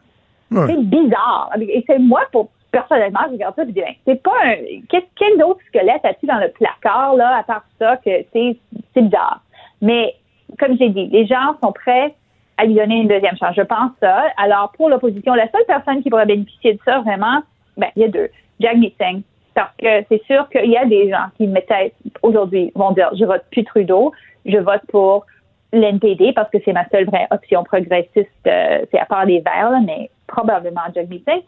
Ouais. 0.50 0.66
C'est 0.68 0.82
bizarre. 0.82 1.52
Et 1.60 1.84
c'est 1.86 2.00
moi, 2.00 2.22
pour, 2.32 2.50
personnellement, 2.78 3.22
je 3.28 3.34
regarde 3.34 3.56
ça 3.56 3.66
je 3.66 3.72
dis, 3.72 3.82
ben, 3.82 3.94
c'est 4.06 4.22
pas 4.22 4.38
un, 4.44 4.56
quel 4.90 5.44
autre 5.44 5.60
squelette 5.68 6.06
as-tu 6.06 6.28
dans 6.28 6.38
le 6.38 6.50
placard, 6.50 7.16
là, 7.16 7.38
à 7.38 7.44
part 7.44 7.64
ça, 7.80 7.98
que 7.98 8.12
c'est, 8.32 8.58
bizarre. 8.96 9.42
Mais, 9.82 10.14
comme 10.60 10.78
j'ai 10.78 10.90
dit, 10.90 11.08
les 11.08 11.26
gens 11.26 11.56
sont 11.64 11.72
prêts 11.72 12.14
à 12.58 12.66
lui 12.66 12.76
donner 12.76 12.98
une 12.98 13.08
deuxième 13.08 13.38
chance. 13.38 13.56
Je 13.56 13.64
pense 13.64 13.92
ça. 14.00 14.26
Alors, 14.38 14.72
pour 14.78 14.90
l'opposition, 14.90 15.34
la 15.34 15.50
seule 15.50 15.66
personne 15.68 16.04
qui 16.04 16.10
pourrait 16.10 16.26
bénéficier 16.28 16.74
de 16.74 16.80
ça, 16.86 17.00
vraiment, 17.00 17.42
ben, 17.78 17.88
il 17.96 18.04
y 18.04 18.06
a 18.06 18.10
deux. 18.10 18.30
Jagmeet 18.60 18.94
Singh. 19.00 19.24
Parce 19.56 19.76
que 19.78 20.06
c'est 20.10 20.24
sûr 20.26 20.48
qu'il 20.50 20.70
y 20.70 20.78
a 20.78 20.86
des 20.86 21.10
gens 21.10 21.26
qui, 21.36 21.48
peut-être, 21.48 21.96
aujourd'hui, 22.22 22.72
vont 22.76 22.92
dire, 22.92 23.10
je 23.20 23.26
vote 23.26 23.44
plus 23.52 23.64
Trudeau, 23.64 24.12
je 24.46 24.58
vote 24.58 24.82
pour 24.90 25.26
l'NPD 25.74 26.32
parce 26.34 26.50
que 26.52 26.60
c'est 26.64 26.74
ma 26.74 26.88
seule 26.90 27.06
vraie 27.06 27.28
option 27.32 27.64
progressiste, 27.64 28.30
euh, 28.46 28.86
c'est 28.92 29.00
à 29.00 29.06
part 29.06 29.26
les 29.26 29.40
Verts, 29.40 29.72
là, 29.72 29.80
mais 29.84 30.12
probablement 30.28 30.82
Jagmeet 30.94 31.24
Singh. 31.28 31.44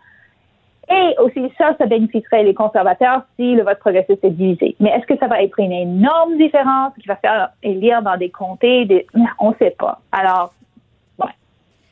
Et 0.92 1.16
aussi, 1.20 1.52
ça, 1.58 1.76
ça 1.78 1.86
bénéficierait 1.86 2.44
les 2.44 2.54
conservateurs 2.54 3.22
si 3.36 3.54
le 3.54 3.64
vote 3.64 3.80
progressiste 3.80 4.24
est 4.24 4.32
divisé. 4.32 4.76
Mais 4.80 4.90
est-ce 4.90 5.06
que 5.06 5.18
ça 5.18 5.28
va 5.28 5.42
être 5.44 5.60
une 5.60 5.72
énorme 5.72 6.38
différence 6.38 6.94
qui 7.00 7.08
va 7.08 7.16
faire 7.18 7.50
élire 7.62 8.02
dans 8.02 8.18
des 8.18 8.30
comtés? 8.30 8.86
Des... 8.86 9.06
On 9.40 9.52
ne 9.52 9.56
sait 9.56 9.76
pas. 9.78 10.00
Alors, 10.12 10.52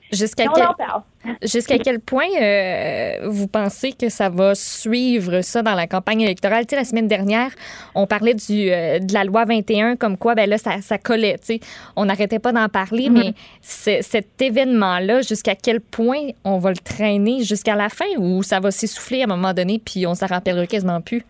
Jusqu'à 1.41 1.77
quel, 1.77 1.99
point 1.99 2.23
euh, 2.41 3.27
vous 3.27 3.47
pensez 3.47 3.91
que 3.91 4.07
ça 4.07 4.29
va 4.29 4.55
suivre 4.55 5.41
ça 5.41 5.61
dans 5.61 5.75
la 5.75 5.85
campagne 5.87 6.21
électorale? 6.21 6.65
Tu 6.65 6.71
sais, 6.71 6.75
la 6.77 6.85
semaine 6.85 7.07
dernière, 7.07 7.51
on 7.95 8.07
parlait 8.07 8.33
du, 8.33 8.71
euh, 8.71 8.99
de 8.99 9.13
la 9.13 9.25
loi 9.25 9.43
21, 9.43 9.97
comme 9.97 10.17
quoi, 10.17 10.35
ben 10.35 10.49
là, 10.49 10.57
ça, 10.57 10.81
ça 10.81 10.97
collait. 10.97 11.37
Tu 11.39 11.55
sais. 11.55 11.59
On 11.97 12.05
n'arrêtait 12.05 12.39
pas 12.39 12.53
d'en 12.53 12.69
parler, 12.69 13.09
mais 13.09 13.33
c'est- 13.61 14.01
cet 14.01 14.41
événement-là, 14.41 15.21
jusqu'à 15.21 15.55
quel 15.55 15.81
point 15.81 16.29
on 16.45 16.57
va 16.59 16.69
le 16.69 16.77
traîner 16.77 17.43
jusqu'à 17.43 17.75
la 17.75 17.89
fin 17.89 18.05
ou 18.17 18.43
ça 18.43 18.59
va 18.61 18.71
s'essouffler 18.71 19.21
à 19.21 19.25
un 19.25 19.27
moment 19.27 19.53
donné 19.53 19.81
puis 19.83 20.07
on 20.07 20.15
s'en 20.15 20.27
rappellera 20.27 20.65
quasiment 20.67 21.01
plus? 21.01 21.23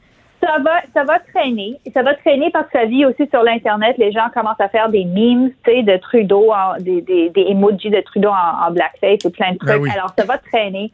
Ça 0.47 0.60
va, 0.60 0.81
ça 0.93 1.03
va 1.03 1.19
traîner. 1.19 1.77
Ça 1.93 2.03
va 2.03 2.15
traîner 2.15 2.49
parce 2.51 2.67
que 2.67 2.79
ça 2.79 2.86
vit 2.86 3.05
aussi 3.05 3.27
sur 3.27 3.43
l'Internet. 3.43 3.97
Les 3.97 4.12
gens 4.13 4.29
commencent 4.33 4.62
à 4.62 4.69
faire 4.69 4.89
des 4.89 5.03
memes, 5.03 5.51
tu 5.65 5.71
sais, 5.71 5.83
de 5.83 5.97
Trudeau, 5.97 6.53
en, 6.53 6.77
des, 6.79 7.01
des, 7.01 7.29
des 7.29 7.45
emojis 7.49 7.89
de 7.89 8.01
Trudeau 8.01 8.29
en, 8.29 8.67
en 8.67 8.71
blackface 8.71 9.25
et 9.25 9.29
plein 9.29 9.51
de 9.51 9.57
trucs. 9.57 9.69
Ben 9.69 9.81
oui. 9.81 9.89
Alors, 9.93 10.13
ça 10.17 10.25
va 10.25 10.38
traîner. 10.38 10.89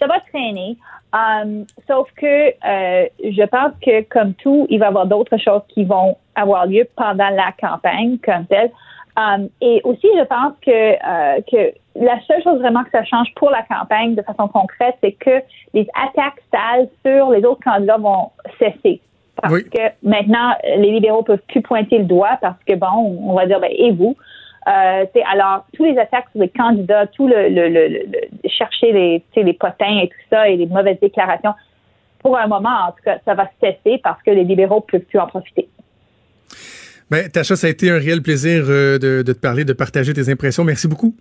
Ça 0.00 0.06
va 0.06 0.20
traîner. 0.32 0.78
Um, 1.12 1.66
sauf 1.86 2.08
que 2.16 2.26
euh, 2.48 3.06
je 3.22 3.46
pense 3.46 3.72
que, 3.84 4.02
comme 4.08 4.34
tout, 4.34 4.66
il 4.68 4.80
va 4.80 4.86
y 4.86 4.88
avoir 4.88 5.06
d'autres 5.06 5.36
choses 5.36 5.62
qui 5.68 5.84
vont 5.84 6.16
avoir 6.34 6.66
lieu 6.66 6.88
pendant 6.96 7.28
la 7.28 7.52
campagne 7.60 8.18
comme 8.24 8.46
telle. 8.46 8.72
Um, 9.16 9.48
et 9.60 9.80
aussi, 9.84 10.08
je 10.18 10.24
pense 10.24 10.54
que, 10.60 10.70
euh, 10.70 11.40
que 11.50 11.72
la 11.96 12.20
seule 12.26 12.42
chose 12.42 12.58
vraiment 12.58 12.82
que 12.84 12.90
ça 12.90 13.04
change 13.04 13.28
pour 13.36 13.50
la 13.50 13.62
campagne 13.62 14.14
de 14.14 14.22
façon 14.22 14.48
concrète, 14.48 14.96
c'est 15.02 15.12
que 15.12 15.40
les 15.72 15.86
attaques 15.94 16.42
sales 16.52 16.88
sur 17.04 17.30
les 17.30 17.44
autres 17.44 17.62
candidats 17.62 17.98
vont 17.98 18.30
cesser. 18.58 19.00
Parce 19.40 19.52
Oui. 19.52 19.64
que 19.64 19.80
maintenant, 20.02 20.54
les 20.76 20.90
libéraux 20.92 21.22
peuvent 21.22 21.42
plus 21.48 21.62
pointer 21.62 21.98
le 21.98 22.04
doigt 22.04 22.38
parce 22.40 22.62
que, 22.66 22.74
bon, 22.74 23.18
on 23.22 23.34
va 23.34 23.46
dire, 23.46 23.60
ben, 23.60 23.70
et 23.72 23.92
vous? 23.92 24.16
Euh, 24.66 25.04
alors, 25.30 25.66
tous 25.74 25.84
les 25.84 25.98
attaques 25.98 26.26
sur 26.32 26.40
les 26.40 26.48
candidats, 26.48 27.06
tout 27.08 27.28
le, 27.28 27.48
le, 27.48 27.68
le, 27.68 27.88
le- 27.88 28.04
le- 28.12 28.48
chercher 28.48 28.92
les, 29.36 29.52
potins 29.52 29.98
et 30.02 30.08
tout 30.08 30.24
ça 30.30 30.48
et 30.48 30.56
les 30.56 30.66
mauvaises 30.66 30.98
déclarations, 31.00 31.52
pour 32.20 32.38
un 32.38 32.46
moment, 32.46 32.70
en 32.88 32.92
tout 32.92 33.02
cas, 33.04 33.18
ça 33.24 33.34
va 33.34 33.50
cesser 33.60 34.00
parce 34.02 34.22
que 34.22 34.30
les 34.30 34.44
libéraux 34.44 34.80
peuvent 34.80 35.02
plus 35.02 35.18
en 35.18 35.26
profiter. 35.26 35.68
Ben, 37.10 37.28
Tacha, 37.28 37.56
ça 37.56 37.66
a 37.66 37.70
été 37.70 37.90
un 37.90 37.98
réel 37.98 38.22
plaisir 38.22 38.64
euh, 38.68 38.98
de, 38.98 39.22
de 39.22 39.32
te 39.32 39.38
parler, 39.38 39.64
de 39.64 39.74
partager 39.74 40.14
tes 40.14 40.30
impressions. 40.30 40.64
Merci 40.64 40.88
beaucoup. 40.88 41.14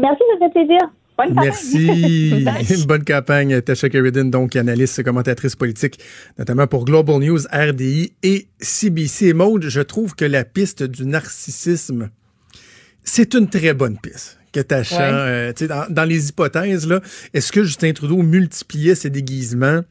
Merci, 0.00 0.22
ça 0.32 0.46
fait 0.46 0.52
plaisir. 0.52 0.78
Bonne 1.16 1.34
campagne. 1.34 1.44
Merci. 1.44 2.84
Bonne 2.86 3.04
campagne, 3.04 3.60
Tasha 3.62 3.88
Sheridan, 3.90 4.26
donc 4.30 4.54
analyste, 4.54 5.02
commentatrice 5.02 5.56
politique, 5.56 5.98
notamment 6.38 6.66
pour 6.68 6.84
Global 6.84 7.18
News, 7.18 7.40
RDI 7.52 8.12
et 8.22 8.46
CBC. 8.60 9.26
Et 9.26 9.32
Maude, 9.32 9.64
je 9.68 9.80
trouve 9.80 10.14
que 10.14 10.24
la 10.24 10.44
piste 10.44 10.84
du 10.84 11.04
narcissisme, 11.06 12.10
c'est 13.02 13.34
une 13.34 13.48
très 13.48 13.74
bonne 13.74 13.98
piste. 13.98 14.38
Que 14.52 14.60
Tasha, 14.60 14.96
Ouais. 14.96 15.52
euh, 15.62 15.66
dans, 15.68 15.86
dans 15.92 16.04
les 16.04 16.28
hypothèses, 16.28 16.86
là, 16.86 17.00
est-ce 17.34 17.50
que 17.52 17.64
Justin 17.64 17.92
Trudeau 17.92 18.22
multipliait 18.22 18.94
ses 18.94 19.10
déguisements, 19.10 19.82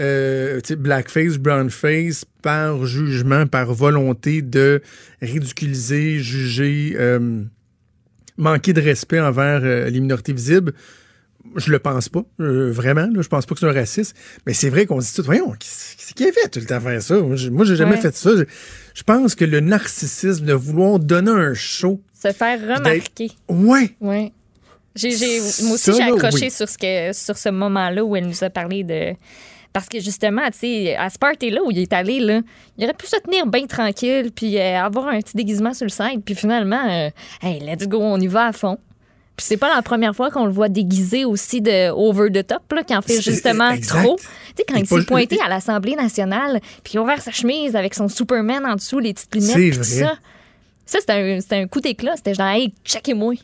euh, 0.00 0.58
blackface, 0.78 1.36
brownface, 1.36 2.24
par 2.42 2.84
jugement, 2.86 3.46
par 3.46 3.72
volonté 3.74 4.40
de 4.42 4.80
ridiculiser, 5.20 6.18
juger, 6.18 6.96
euh, 6.98 7.42
manquer 8.42 8.72
de 8.72 8.80
respect 8.80 9.20
envers 9.20 9.60
euh, 9.64 9.88
les 9.88 10.00
minorités 10.00 10.32
visibles, 10.32 10.72
je 11.56 11.70
le 11.72 11.78
pense 11.78 12.08
pas, 12.08 12.22
euh, 12.40 12.70
vraiment. 12.70 13.06
Là, 13.12 13.20
je 13.22 13.28
pense 13.28 13.46
pas 13.46 13.54
que 13.54 13.60
c'est 13.60 13.66
un 13.66 13.72
raciste. 13.72 14.14
Mais 14.46 14.52
c'est 14.54 14.68
vrai 14.70 14.86
qu'on 14.86 15.00
se 15.00 15.08
dit 15.08 15.14
tout, 15.14 15.22
voyons, 15.24 15.50
qu'est-ce 15.52 16.12
qui 16.14 16.24
a 16.24 16.32
fait 16.32 16.48
tout 16.48 16.60
le 16.60 16.66
temps 16.66 16.80
faire 16.80 17.02
ça? 17.02 17.16
Moi, 17.18 17.36
j'ai- 17.64 17.76
jamais 17.76 17.92
Ouais. 17.96 18.00
fait 18.00 18.14
ça. 18.14 18.30
Je, 18.36 18.44
je 18.94 19.02
pense 19.02 19.34
que 19.34 19.44
le 19.44 19.60
narcissisme 19.60 20.44
de 20.44 20.52
vouloir 20.52 20.98
donner 20.98 21.30
un 21.32 21.54
show, 21.54 22.00
Se 22.14 22.30
faire 22.32 22.60
remarquer. 22.60 23.30
ouais, 23.48 23.96
Oui. 24.00 24.32
J'ai, 24.94 25.10
j'ai- 25.10 25.40
moi 25.64 25.74
aussi, 25.74 25.90
j'ai 25.94 26.02
accroché 26.02 26.44
oui. 26.46 26.50
sur, 26.50 26.68
ce 26.68 26.76
que, 26.76 27.12
sur 27.16 27.36
ce 27.38 27.48
moment-là 27.48 28.04
où 28.04 28.14
elle 28.14 28.26
nous 28.26 28.44
a 28.44 28.50
parlé 28.50 28.84
de. 28.84 29.14
Parce 29.72 29.88
que 29.88 30.00
justement, 30.00 30.46
tu 30.50 30.58
sais, 30.58 30.96
à 30.96 31.08
ce 31.08 31.18
party-là 31.18 31.62
où 31.64 31.70
il 31.70 31.78
est 31.78 31.92
allé, 31.92 32.20
là, 32.20 32.40
il 32.76 32.84
aurait 32.84 32.94
pu 32.94 33.06
se 33.06 33.16
tenir 33.16 33.46
bien 33.46 33.66
tranquille 33.66 34.30
puis 34.34 34.58
euh, 34.58 34.82
avoir 34.82 35.08
un 35.08 35.20
petit 35.20 35.36
déguisement 35.36 35.72
sur 35.72 35.86
le 35.86 35.90
side. 35.90 36.22
Puis 36.24 36.34
finalement, 36.34 36.84
euh, 36.88 37.08
hey, 37.42 37.60
let's 37.60 37.88
go, 37.88 37.98
on 38.00 38.20
y 38.20 38.26
va 38.26 38.46
à 38.46 38.52
fond. 38.52 38.78
Puis 39.34 39.46
c'est 39.46 39.56
pas 39.56 39.74
la 39.74 39.80
première 39.80 40.14
fois 40.14 40.30
qu'on 40.30 40.44
le 40.44 40.52
voit 40.52 40.68
déguisé 40.68 41.24
aussi 41.24 41.62
de 41.62 41.90
over 41.90 42.30
the 42.30 42.46
top, 42.46 42.70
là, 42.70 42.84
qui 42.84 42.94
en 42.94 43.00
fait 43.00 43.22
justement 43.22 43.70
exact. 43.70 44.02
trop. 44.02 44.16
Tu 44.16 44.24
sais, 44.58 44.64
quand 44.68 44.76
il 44.76 44.86
s'est 44.86 45.06
pointé 45.06 45.38
à 45.42 45.48
l'Assemblée 45.48 45.96
nationale, 45.96 46.60
puis 46.84 46.94
il 46.94 46.98
a 46.98 47.02
ouvert 47.02 47.22
sa 47.22 47.30
chemise 47.30 47.74
avec 47.74 47.94
son 47.94 48.08
Superman 48.08 48.66
en 48.66 48.74
dessous, 48.74 48.98
les 48.98 49.14
petites 49.14 49.34
lunettes, 49.34 49.52
C'est 49.54 49.70
puis 49.70 49.78
tout 49.78 49.84
ça. 49.84 50.18
Ça, 50.84 50.98
c'était 51.00 51.12
un, 51.50 51.62
un 51.62 51.66
coup 51.66 51.80
d'éclat. 51.80 52.16
C'était 52.16 52.34
genre, 52.34 52.48
hey, 52.48 52.74
checkez-moi. 52.84 53.34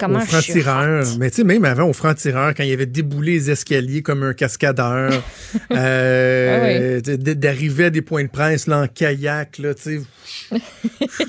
Comment 0.00 0.18
au 0.18 0.22
je 0.22 0.40
suis 0.40 0.60
franc-tireur. 0.62 1.06
hot. 1.06 1.18
Mais 1.18 1.30
tu 1.30 1.36
sais, 1.36 1.44
même 1.44 1.64
avant, 1.64 1.84
au 1.84 1.92
franc-tireur, 1.92 2.54
quand 2.54 2.64
il 2.64 2.72
avait 2.72 2.86
déboulé 2.86 3.32
les 3.34 3.50
escaliers 3.50 4.02
comme 4.02 4.22
un 4.22 4.32
cascadeur, 4.32 5.12
euh, 5.72 7.00
Ah 7.04 7.16
d- 7.16 7.34
d'arriver 7.34 7.84
à 7.84 7.90
des 7.90 8.02
points 8.02 8.24
de 8.24 8.28
presse 8.30 8.66
là, 8.66 8.80
en 8.82 8.86
kayak, 8.88 9.58
là, 9.58 9.74
tu 9.74 10.00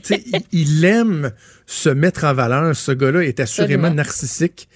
sais. 0.04 0.24
Il, 0.26 0.42
il 0.52 0.86
aime 0.86 1.32
se 1.66 1.90
mettre 1.90 2.24
en 2.24 2.34
valeur. 2.34 2.76
Ce 2.76 2.92
gars-là 2.92 3.22
est 3.24 3.40
assurément 3.40 3.84
Absolument. 3.84 3.96
narcissique. 3.96 4.68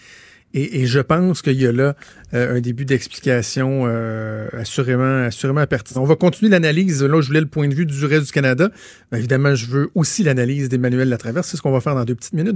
Et, 0.53 0.81
et 0.83 0.85
je 0.87 0.99
pense 1.01 1.41
qu'il 1.41 1.59
y 1.61 1.67
a 1.67 1.71
là 1.73 1.97
euh, 2.33 2.55
un 2.57 2.61
début 2.61 2.85
d'explication 2.85 3.83
euh, 3.87 4.47
assurément, 4.57 5.25
assurément 5.25 5.65
pertinent. 5.67 6.01
On 6.01 6.05
va 6.05 6.15
continuer 6.15 6.49
l'analyse. 6.49 7.03
Là, 7.03 7.19
je 7.19 7.27
voulais 7.27 7.41
le 7.41 7.47
point 7.47 7.67
de 7.67 7.75
vue 7.75 7.85
du 7.85 8.05
reste 8.05 8.27
du 8.27 8.31
Canada. 8.31 8.69
Mais 9.11 9.17
évidemment, 9.17 9.53
je 9.53 9.65
veux 9.65 9.89
aussi 9.95 10.23
l'analyse 10.23 10.69
d'Emmanuel 10.69 11.09
Latraverse. 11.09 11.49
C'est 11.49 11.57
ce 11.57 11.61
qu'on 11.61 11.71
va 11.73 11.81
faire 11.81 11.95
dans 11.95 12.05
deux 12.05 12.15
petites 12.15 12.33
minutes. 12.33 12.55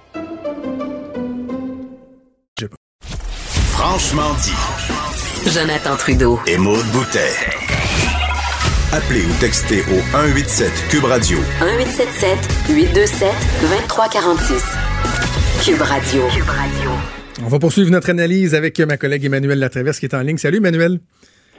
Franchement 3.83 4.35
dit. 4.43 5.49
Jonathan 5.49 5.95
Trudeau. 5.97 6.39
Et 6.45 6.55
Maude 6.55 6.85
Boutet. 6.93 7.33
Appelez 8.93 9.25
ou 9.25 9.33
textez 9.39 9.81
au 9.89 9.97
187 10.11 10.69
Cube 10.91 11.05
Radio 11.05 11.39
1877 11.61 12.37
827 12.69 13.29
2346. 13.61 14.77
Cube 15.65 15.81
Radio. 15.81 16.21
Cube 16.27 16.47
Radio. 16.47 16.91
On 17.43 17.47
va 17.47 17.57
poursuivre 17.57 17.89
notre 17.89 18.11
analyse 18.11 18.53
avec 18.53 18.79
ma 18.81 18.97
collègue 18.97 19.25
Emmanuel 19.25 19.57
Latraverse 19.57 19.99
qui 19.99 20.05
est 20.05 20.13
en 20.13 20.21
ligne. 20.21 20.37
Salut 20.37 20.57
Emmanuel. 20.57 20.99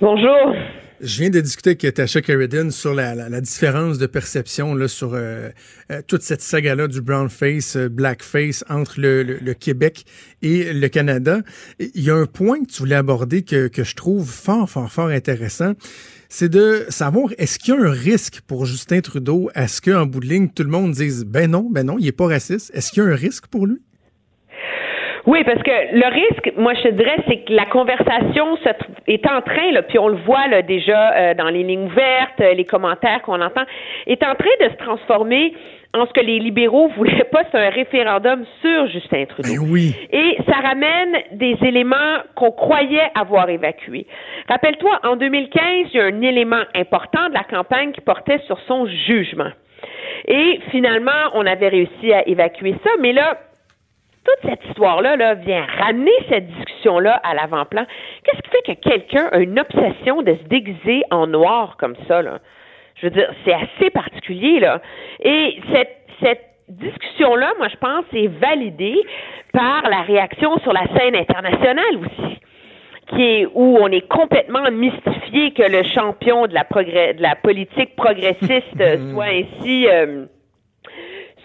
Bonjour. 0.01 0.55
Je 1.03 1.21
viens 1.21 1.31
de 1.31 1.41
discuter 1.41 1.71
avec 1.71 1.95
Tasha 1.95 2.23
Sheridan 2.23 2.71
sur 2.71 2.95
la, 2.95 3.41
différence 3.41 3.99
de 3.99 4.07
perception 4.07 4.87
sur 4.87 5.15
euh, 5.15 5.51
euh, 5.91 6.01
toute 6.07 6.23
cette 6.23 6.43
saga-là 6.43 6.87
du 6.87 7.01
brown 7.01 7.29
face, 7.29 7.75
euh, 7.75 7.89
black 7.89 8.23
face 8.23 8.65
entre 8.69 9.01
le, 9.01 9.25
le- 9.25 9.39
le 9.39 9.55
Québec 9.55 10.05
et 10.43 10.73
le 10.73 10.89
Canada. 10.89 11.41
Il 11.81 12.03
y 12.03 12.11
a 12.11 12.15
un 12.15 12.27
point 12.27 12.63
que 12.63 12.71
tu 12.71 12.79
voulais 12.79 12.95
aborder 12.95 13.43
que, 13.43 13.67
que 13.67 13.83
je 13.83 13.97
trouve 13.97 14.31
fort, 14.31 14.71
fort, 14.71 14.93
fort 14.93 15.09
intéressant. 15.09 15.73
C'est 16.29 16.49
de 16.49 16.87
savoir 16.89 17.31
est-ce 17.37 17.59
qu'il 17.59 17.75
y 17.75 17.77
a 17.77 17.81
un 17.81 17.91
risque 17.91 18.41
pour 18.47 18.65
Justin 18.65 19.01
Trudeau 19.01 19.51
à 19.57 19.67
ce 19.67 19.81
qu'en 19.81 20.07
bout 20.07 20.21
de 20.21 20.27
ligne, 20.27 20.51
tout 20.51 20.63
le 20.63 20.71
monde 20.71 20.93
dise 20.93 21.25
ben 21.25 21.51
non, 21.51 21.69
ben 21.69 21.85
non, 21.85 21.97
il 21.99 22.07
est 22.07 22.13
pas 22.13 22.29
raciste. 22.29 22.71
Est-ce 22.75 22.93
qu'il 22.93 23.03
y 23.03 23.07
a 23.07 23.09
un 23.11 23.17
risque 23.17 23.49
pour 23.49 23.67
lui? 23.67 23.81
Oui, 25.27 25.45
parce 25.45 25.63
que 25.63 25.71
le 25.71 26.13
risque, 26.13 26.53
moi 26.57 26.75
je 26.75 26.83
te 26.83 26.89
dirais, 26.89 27.17
c'est 27.29 27.45
que 27.45 27.53
la 27.53 27.67
conversation 27.67 28.59
est 29.07 29.27
en 29.27 29.41
train, 29.41 29.71
là, 29.73 29.83
puis 29.83 29.99
on 29.99 30.09
le 30.09 30.17
voit 30.17 30.49
là, 30.49 30.63
déjà 30.63 31.13
euh, 31.13 31.35
dans 31.35 31.49
les 31.49 31.63
lignes 31.63 31.87
ouvertes, 31.87 32.41
euh, 32.41 32.55
les 32.55 32.65
commentaires 32.65 33.23
qu'on 33.23 33.41
entend, 33.41 33.63
est 34.07 34.23
en 34.25 34.35
train 34.35 34.67
de 34.67 34.71
se 34.71 34.77
transformer 34.77 35.55
en 35.95 36.07
ce 36.07 36.13
que 36.13 36.21
les 36.21 36.41
libéraux 36.41 36.89
voulaient 36.97 37.29
pas, 37.31 37.43
c'est 37.53 37.59
un 37.59 37.71
référendum 37.71 38.45
sur 38.61 38.87
Justin 38.89 39.27
Trudeau. 39.27 39.63
Oui. 39.69 39.95
Et 40.11 40.39
ça 40.49 40.57
ramène 40.57 41.17
des 41.33 41.57
éléments 41.63 42.19
qu'on 42.35 42.51
croyait 42.51 43.11
avoir 43.15 43.49
évacués. 43.49 44.07
Rappelle-toi, 44.49 45.01
en 45.05 45.17
2015, 45.17 45.63
il 45.93 45.97
y 45.97 46.01
a 46.01 46.05
un 46.05 46.21
élément 46.23 46.63
important 46.75 47.29
de 47.29 47.35
la 47.35 47.45
campagne 47.45 47.93
qui 47.93 48.01
portait 48.01 48.41
sur 48.47 48.59
son 48.67 48.87
jugement. 48.87 49.51
Et 50.27 50.61
finalement, 50.71 51.11
on 51.35 51.47
avait 51.47 51.69
réussi 51.69 52.13
à 52.13 52.27
évacuer 52.29 52.75
ça, 52.85 52.91
mais 53.01 53.13
là, 53.13 53.39
toute 54.25 54.51
cette 54.51 54.65
histoire-là 54.67 55.17
là, 55.17 55.35
vient 55.35 55.67
ramener 55.79 56.13
cette 56.29 56.47
discussion-là 56.47 57.21
à 57.25 57.35
l'avant-plan. 57.35 57.85
Qu'est-ce 58.25 58.43
qui 58.43 58.51
fait 58.51 58.75
que 58.75 58.89
quelqu'un 58.89 59.29
a 59.33 59.39
une 59.39 59.59
obsession 59.59 60.23
de 60.23 60.35
se 60.35 60.49
déguiser 60.49 61.03
en 61.11 61.27
noir 61.27 61.77
comme 61.79 61.97
ça? 62.07 62.23
Là? 62.23 62.39
Je 62.97 63.07
veux 63.07 63.11
dire, 63.11 63.33
c'est 63.45 63.55
assez 63.55 63.91
particulier. 63.91 64.61
là. 64.61 64.81
Et 65.21 65.61
cette, 65.73 65.97
cette 66.23 66.45
discussion-là, 66.69 67.53
moi, 67.59 67.69
je 67.69 67.77
pense, 67.77 68.05
est 68.13 68.29
validée 68.29 69.01
par 69.53 69.83
la 69.89 70.03
réaction 70.03 70.59
sur 70.61 70.73
la 70.73 70.87
scène 70.97 71.17
internationale 71.17 71.97
aussi 71.99 72.39
qui 73.09 73.23
est 73.23 73.47
où 73.53 73.77
on 73.79 73.89
est 73.89 74.09
complètement 74.09 74.71
mystifié 74.71 75.51
que 75.53 75.71
le 75.71 75.83
champion 75.83 76.47
de 76.47 76.55
la 76.55 76.65
progrès, 76.65 77.15
de 77.15 77.23
la 77.23 77.35
politique 77.37 77.95
progressiste 77.97 79.11
soit 79.13 79.25
ainsi 79.25 79.87
euh, 79.89 80.25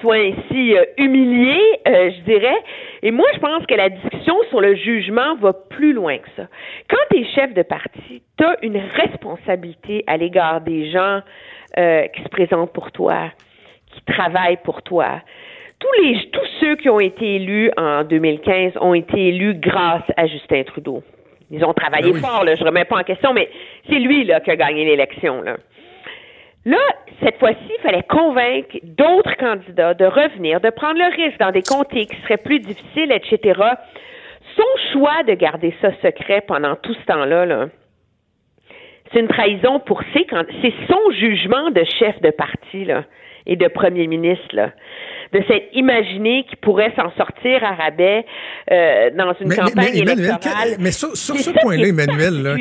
soit 0.01 0.15
ainsi 0.17 0.75
euh, 0.75 0.83
humilié, 0.97 1.59
euh, 1.87 2.11
je 2.11 2.21
dirais. 2.21 2.57
Et 3.03 3.11
moi, 3.11 3.27
je 3.33 3.39
pense 3.39 3.65
que 3.65 3.75
la 3.75 3.89
discussion 3.89 4.35
sur 4.49 4.61
le 4.61 4.75
jugement 4.75 5.35
va 5.35 5.53
plus 5.53 5.93
loin 5.93 6.17
que 6.17 6.29
ça. 6.35 6.47
Quand 6.89 6.97
tu 7.11 7.21
es 7.21 7.25
chef 7.35 7.53
de 7.53 7.63
parti, 7.63 8.21
tu 8.37 8.43
as 8.43 8.57
une 8.63 8.77
responsabilité 8.77 10.03
à 10.07 10.17
l'égard 10.17 10.61
des 10.61 10.89
gens 10.91 11.21
euh, 11.77 12.07
qui 12.07 12.23
se 12.23 12.29
présentent 12.29 12.73
pour 12.73 12.91
toi, 12.91 13.31
qui 13.93 14.01
travaillent 14.13 14.59
pour 14.63 14.81
toi. 14.81 15.21
Tous 15.79 16.03
les 16.03 16.29
tous 16.31 16.47
ceux 16.59 16.75
qui 16.75 16.89
ont 16.89 16.99
été 16.99 17.35
élus 17.35 17.71
en 17.77 18.03
2015 18.03 18.73
ont 18.81 18.95
été 18.95 19.27
élus 19.27 19.53
grâce 19.55 20.03
à 20.15 20.25
Justin 20.25 20.63
Trudeau. 20.63 21.03
Ils 21.51 21.63
ont 21.63 21.73
travaillé 21.73 22.11
Ben 22.11 22.15
oui. 22.15 22.19
fort, 22.19 22.43
là, 22.43 22.55
je 22.55 22.63
remets 22.63 22.83
pas 22.83 22.97
en 22.97 23.03
question, 23.03 23.31
mais 23.31 23.47
c'est 23.87 23.99
lui 23.99 24.25
là 24.25 24.39
qui 24.39 24.51
a 24.51 24.55
gagné 24.55 24.85
l'élection 24.85 25.41
là. 25.41 25.57
Là, 26.67 26.77
cette 27.23 27.39
fois-ci, 27.39 27.57
il 27.77 27.81
fallait 27.81 28.03
convaincre 28.03 28.77
d'autres 28.83 29.35
candidats 29.37 29.93
de 29.93 30.03
revenir, 30.05 30.59
de 30.59 30.69
prendre 30.69 30.99
le 30.99 31.15
risque 31.15 31.39
dans 31.39 31.51
des 31.51 31.61
comtés 31.63 32.05
qui 32.07 32.15
seraient 32.23 32.35
plus 32.37 32.59
difficiles, 32.59 33.11
etc. 33.11 33.59
Son 34.57 34.91
choix 34.91 35.23
de 35.23 35.33
garder 35.33 35.73
ça 35.81 35.91
secret 36.01 36.41
pendant 36.45 36.75
tout 36.75 36.93
ce 36.93 37.05
temps-là, 37.05 37.45
là, 37.45 37.67
c'est 39.13 39.21
une 39.21 39.29
trahison 39.29 39.79
pour 39.79 40.01
ses 40.13 40.25
candidats. 40.25 40.53
C'est 40.61 40.73
son 40.89 41.11
jugement 41.11 41.71
de 41.71 41.83
chef 41.99 42.19
de 42.21 42.31
parti 42.31 42.83
là, 42.83 43.05
et 43.45 43.55
de 43.55 43.67
premier 43.69 44.07
ministre. 44.07 44.47
Là, 44.53 44.71
de 45.33 45.41
s'être 45.47 45.69
imaginé 45.73 46.43
qu'il 46.49 46.57
pourrait 46.57 46.91
s'en 46.97 47.11
sortir 47.15 47.63
à 47.63 47.75
rabais 47.75 48.25
euh, 48.71 49.09
dans 49.11 49.33
une 49.39 49.47
Mais- 49.49 49.55
campagne 49.55 49.89
mais 49.93 49.99
Emmanuel, 49.99 50.19
électorale. 50.19 50.69
mais 50.79 50.91
sur- 50.91 51.15
ce 51.15 51.51
point-là, 51.61 51.85
est 51.85 51.89
Emmanuel, 51.89 52.43
là. 52.43 52.55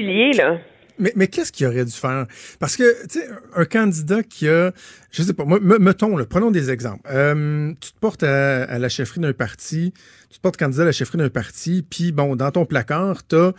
Mais, 0.99 1.13
mais 1.17 1.29
qu'est-ce 1.29 1.53
qu'il 1.53 1.67
aurait 1.67 1.85
dû 1.85 1.93
faire? 1.93 2.27
Parce 2.59 2.77
que, 2.77 3.07
tu 3.07 3.21
sais, 3.21 3.29
un 3.55 3.65
candidat 3.65 4.23
qui 4.23 4.49
a, 4.49 4.73
je 5.11 5.23
sais 5.23 5.35
pas, 5.35 5.45
mettons, 5.45 6.17
là, 6.17 6.25
prenons 6.25 6.51
des 6.51 6.71
exemples. 6.71 7.09
Euh, 7.11 7.73
tu 7.81 7.93
te 7.93 7.99
portes 7.99 8.23
à, 8.23 8.65
à 8.65 8.79
la 8.79 8.89
chefferie 8.89 9.21
d'un 9.21 9.33
parti, 9.33 9.93
tu 10.31 10.39
te 10.39 10.43
portes 10.43 10.57
candidat 10.57 10.83
à 10.83 10.87
la 10.87 10.93
chefferie 10.93 11.19
d'un 11.19 11.31
parti, 11.31 11.85
puis 11.89 12.13
bon, 12.13 12.37
dans 12.37 12.51
ton 12.51 12.67
placard, 12.67 13.25
t'as 13.25 13.53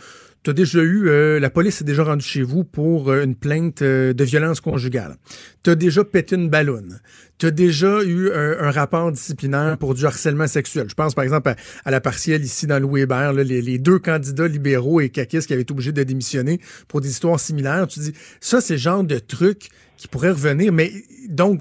as 0.46 0.52
déjà 0.52 0.80
eu, 0.80 1.08
euh, 1.08 1.40
la 1.40 1.50
police 1.50 1.80
est 1.80 1.84
déjà 1.84 2.04
rendue 2.04 2.24
chez 2.24 2.42
vous 2.42 2.64
pour 2.64 3.10
euh, 3.10 3.24
une 3.24 3.34
plainte 3.34 3.82
euh, 3.82 4.12
de 4.12 4.24
violence 4.24 4.60
conjugale. 4.60 5.16
Tu 5.62 5.70
as 5.70 5.74
déjà 5.74 6.04
pété 6.04 6.36
une 6.36 6.48
ballonne. 6.48 7.00
Tu 7.38 7.46
as 7.46 7.50
déjà 7.50 8.02
eu 8.02 8.32
un, 8.32 8.70
rapport 8.72 9.12
disciplinaire 9.12 9.78
pour 9.78 9.94
du 9.94 10.04
harcèlement 10.04 10.48
sexuel. 10.48 10.86
Je 10.88 10.94
pense 10.94 11.14
par 11.14 11.22
exemple 11.22 11.54
à, 11.84 11.90
la 11.90 12.00
partielle 12.00 12.42
ici 12.42 12.66
dans 12.66 12.80
Louis 12.80 13.02
Hébert, 13.02 13.32
les 13.32 13.78
deux 13.78 14.00
candidats 14.00 14.48
libéraux 14.48 15.00
et 15.00 15.08
caquistes 15.08 15.46
qui 15.46 15.52
avaient 15.52 15.62
été 15.62 15.70
obligés 15.70 15.92
de 15.92 16.02
démissionner 16.02 16.60
pour 16.88 17.00
des 17.00 17.08
histoires 17.08 17.38
similaires. 17.38 17.86
Tu 17.86 18.00
dis, 18.00 18.12
ça, 18.40 18.60
c'est 18.60 18.74
le 18.74 18.80
genre 18.80 19.04
de 19.04 19.20
truc 19.20 19.68
qui 19.98 20.08
pourrait 20.08 20.30
revenir. 20.30 20.72
Mais 20.72 20.90
donc, 21.28 21.60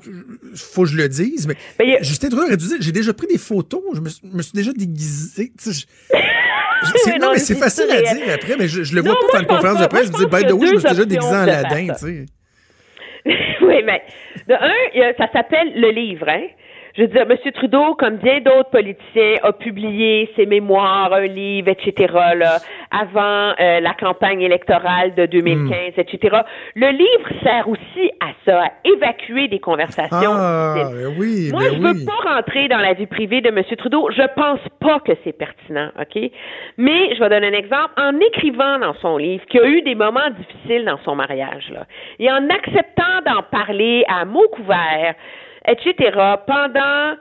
faut 0.56 0.84
que 0.84 0.90
je 0.90 0.96
le 0.98 1.10
dise, 1.10 1.48
mais 1.48 1.56
Ben, 1.78 1.86
il 1.86 1.90
y 1.92 1.96
a- 1.98 2.02
Justin 2.04 2.30
Trudeau 2.30 2.46
aurait 2.46 2.56
dû 2.58 2.68
dire, 2.68 2.78
j'ai 2.80 2.92
déjà 2.94 3.12
pris 3.14 3.28
des 3.28 3.38
photos, 3.38 3.82
je 3.96 4.00
me, 4.00 4.08
suis- 4.10 4.28
me 4.32 4.42
suis 4.42 4.54
déjà 4.54 4.72
déguisé. 4.72 5.52
Je- 5.62 5.72
je- 5.72 5.86
non, 7.12 7.18
non, 7.20 7.28
mais 7.30 7.34
mais 7.34 7.40
c'est 7.40 7.56
facile 7.56 7.90
à 7.90 7.96
réel. 7.96 8.18
dire 8.18 8.34
après, 8.34 8.56
mais 8.58 8.68
je, 8.68 8.84
je 8.84 8.96
le 8.96 9.02
vois 9.02 9.16
pas 9.32 9.38
je 9.40 9.42
une 9.42 9.48
conférence 9.48 9.78
pas. 9.80 9.84
de 9.86 9.90
presse. 9.90 10.08
Je 10.08 10.12
me 10.14 10.18
dis, 10.20 10.26
by 10.26 10.44
the 10.48 10.54
way, 10.54 10.68
je 10.68 10.74
me 10.76 10.80
suis 10.80 10.90
déjà 10.90 11.06
déguisé 11.06 11.32
en 11.32 11.40
Aladdin, 11.40 11.88
tu 11.94 12.06
sais. 12.06 12.26
oui, 13.62 13.82
mais 13.84 14.02
de 14.48 14.54
un, 14.54 15.14
ça 15.18 15.28
s'appelle 15.34 15.74
le 15.76 15.90
livre, 15.92 16.30
hein. 16.30 16.44
Je 16.98 17.04
veux 17.04 17.10
dire, 17.10 17.28
M. 17.30 17.52
Trudeau, 17.54 17.94
comme 17.94 18.16
bien 18.18 18.40
d'autres 18.42 18.72
politiciens, 18.72 19.36
a 19.44 19.54
publié 19.54 20.32
ses 20.36 20.48
mémoires, 20.48 21.14
un 21.14 21.28
livre, 21.28 21.70
etc., 21.70 22.12
là, 22.36 22.58
avant 22.90 23.54
euh, 23.60 23.80
la 23.80 23.94
campagne 23.94 24.42
électorale 24.42 25.14
de 25.14 25.28
2015, 25.28 25.94
etc. 25.98 26.38
Le 26.76 26.90
livre 26.90 27.30
sert 27.44 27.70
aussi 27.70 28.12
à 28.20 28.30
ça, 28.46 28.64
à 28.64 28.72
évacuer 28.84 29.48
des 29.48 29.60
conversations 29.60 30.32
Ah, 30.34 30.74
ben 30.92 31.14
oui, 31.20 31.50
Moi, 31.52 31.62
ben 31.62 31.76
je 31.76 31.80
veux 31.80 31.92
oui. 32.00 32.06
pas 32.06 32.34
rentrer 32.34 32.68
dans 32.68 32.80
la 32.80 32.94
vie 32.94 33.06
privée 33.06 33.42
de 33.42 33.50
M. 33.50 33.64
Trudeau. 33.78 34.10
Je 34.12 34.24
pense 34.36 34.60
pas 34.80 35.00
que 35.00 35.12
c'est 35.24 35.38
pertinent, 35.38 35.90
OK? 36.00 36.20
Mais 36.78 37.14
je 37.16 37.20
vais 37.20 37.30
donner 37.30 37.48
un 37.48 37.60
exemple. 37.60 37.94
En 37.98 38.20
écrivant 38.20 38.80
dans 38.80 38.96
son 38.96 39.18
livre 39.18 39.46
qu'il 39.46 39.62
y 39.62 39.64
a 39.64 39.68
eu 39.68 39.82
des 39.84 39.94
moments 39.96 40.30
difficiles 40.36 40.86
dans 40.86 40.98
son 41.06 41.16
mariage, 41.16 41.70
là, 41.72 41.86
et 42.18 42.32
en 42.32 42.50
acceptant 42.50 43.22
d'en 43.24 43.44
parler 43.44 44.04
à 44.08 44.26
mots 44.26 44.48
couverts, 44.52 45.14
etc., 45.68 46.18
pendant 46.46 47.16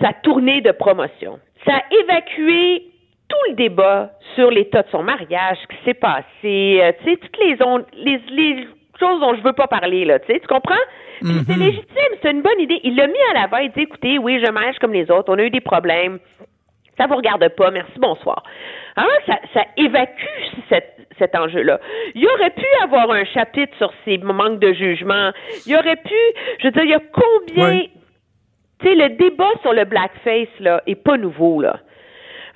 sa 0.00 0.12
tournée 0.22 0.60
de 0.60 0.70
promotion, 0.72 1.38
ça 1.66 1.76
a 1.76 1.94
évacué 1.94 2.84
tout 3.28 3.36
le 3.50 3.54
débat 3.54 4.10
sur 4.34 4.50
l'état 4.50 4.82
de 4.82 4.88
son 4.90 5.02
mariage, 5.02 5.58
ce 5.62 5.66
qui 5.76 5.84
s'est 5.84 5.94
passé, 5.94 6.80
euh, 6.82 6.92
tu 7.02 7.10
sais, 7.10 7.16
toutes 7.16 7.38
les, 7.38 7.56
les, 8.04 8.20
les 8.30 8.68
choses 8.98 9.20
dont 9.20 9.34
je 9.34 9.42
veux 9.42 9.52
pas 9.52 9.66
parler, 9.68 10.04
là, 10.04 10.18
tu 10.18 10.26
sais, 10.32 10.40
tu 10.40 10.46
comprends? 10.46 10.74
C'est 11.20 11.56
Mhm. 11.56 11.60
légitime, 11.62 12.12
c'est 12.20 12.30
une 12.32 12.42
bonne 12.42 12.58
idée. 12.60 12.80
Il 12.82 12.96
l'a 12.96 13.06
mis 13.06 13.14
à 13.30 13.34
l'avant, 13.40 13.58
il 13.58 13.70
dit, 13.70 13.82
écoutez, 13.82 14.18
oui, 14.18 14.42
je 14.44 14.50
mange 14.50 14.76
comme 14.80 14.92
les 14.92 15.08
autres, 15.10 15.32
on 15.32 15.38
a 15.38 15.42
eu 15.44 15.50
des 15.50 15.60
problèmes, 15.60 16.18
ça 16.98 17.06
vous 17.06 17.14
regarde 17.16 17.48
pas, 17.50 17.70
merci, 17.70 17.92
bonsoir. 17.98 18.42
Alors, 18.96 19.10
ça, 19.26 19.38
ça 19.54 19.64
évacue 19.76 20.26
cette, 20.68 20.96
cet 21.18 21.34
enjeu-là. 21.34 21.80
Il 22.14 22.26
aurait 22.26 22.50
pu 22.50 22.64
avoir 22.82 23.10
un 23.10 23.24
chapitre 23.24 23.74
sur 23.78 23.92
ces 24.04 24.18
manques 24.18 24.58
de 24.60 24.72
jugement. 24.72 25.30
Il 25.66 25.74
aurait 25.76 25.96
pu, 25.96 26.14
je 26.60 26.66
veux 26.66 26.72
dire, 26.72 26.84
il 26.84 26.90
y 26.90 26.94
a 26.94 27.00
combien... 27.12 27.82
Tu 28.80 28.88
sais, 28.88 28.94
le 28.96 29.10
débat 29.10 29.50
sur 29.62 29.72
le 29.72 29.84
blackface, 29.84 30.48
là, 30.58 30.82
est 30.88 30.96
pas 30.96 31.16
nouveau, 31.16 31.60
là. 31.60 31.78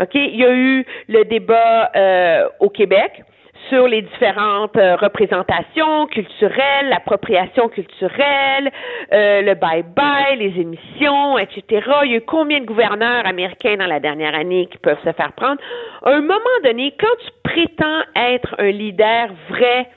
OK? 0.00 0.14
Il 0.14 0.36
y 0.36 0.44
a 0.44 0.52
eu 0.52 0.84
le 1.08 1.24
débat 1.24 1.90
euh, 1.94 2.48
au 2.58 2.68
Québec 2.68 3.22
sur 3.68 3.88
les 3.88 4.02
différentes 4.02 4.76
euh, 4.76 4.96
représentations 4.96 6.06
culturelles, 6.06 6.88
l'appropriation 6.88 7.68
culturelle, 7.68 8.70
euh, 9.12 9.42
le 9.42 9.54
bye-bye, 9.54 10.36
les 10.36 10.60
émissions, 10.60 11.38
etc. 11.38 11.86
Il 12.04 12.10
y 12.10 12.14
a 12.14 12.16
eu 12.18 12.20
combien 12.22 12.60
de 12.60 12.66
gouverneurs 12.66 13.26
américains 13.26 13.76
dans 13.76 13.86
la 13.86 14.00
dernière 14.00 14.34
année 14.34 14.66
qui 14.70 14.78
peuvent 14.78 15.02
se 15.04 15.12
faire 15.12 15.32
prendre? 15.32 15.60
À 16.04 16.10
un 16.10 16.20
moment 16.20 16.58
donné, 16.64 16.94
quand 16.98 17.16
tu 17.24 17.30
prétends 17.42 18.02
être 18.14 18.54
un 18.58 18.70
leader 18.70 19.28
vrai, 19.50 19.88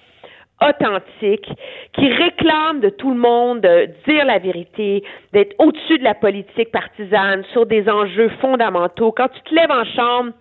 authentique, 0.62 1.50
qui 1.94 2.10
réclame 2.10 2.82
de 2.82 2.90
tout 2.90 3.12
le 3.12 3.20
monde 3.20 3.62
de 3.62 3.90
dire 4.08 4.26
la 4.26 4.40
vérité, 4.40 5.04
d'être 5.32 5.56
au-dessus 5.58 6.00
de 6.00 6.04
la 6.04 6.16
politique 6.16 6.72
partisane 6.72 7.44
sur 7.54 7.66
des 7.66 7.90
enjeux 7.90 8.30
fondamentaux, 8.42 9.12
quand 9.12 9.30
tu 9.30 9.42
te 9.42 9.56
lèves 9.56 9.72
en 9.72 9.86
chambre 9.86 10.34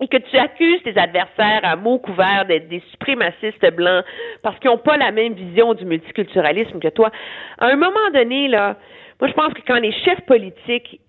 et 0.00 0.08
que 0.08 0.16
tu 0.16 0.36
accuses 0.36 0.82
tes 0.82 0.96
adversaires 0.96 1.60
à 1.62 1.76
mots 1.76 1.98
couverts 1.98 2.46
d'être 2.46 2.68
des 2.68 2.82
suprémacistes 2.90 3.74
blancs 3.74 4.04
parce 4.42 4.58
qu'ils 4.60 4.70
n'ont 4.70 4.78
pas 4.78 4.96
la 4.96 5.10
même 5.10 5.32
vision 5.34 5.74
du 5.74 5.84
multiculturalisme 5.84 6.78
que 6.78 6.88
toi, 6.88 7.10
à 7.58 7.66
un 7.66 7.76
moment 7.76 8.10
donné, 8.14 8.48
là, 8.48 8.76
moi 9.20 9.28
je 9.28 9.34
pense 9.34 9.52
que 9.54 9.62
quand 9.66 9.80
les 9.80 9.92
chefs 9.92 10.20
politiques 10.22 11.00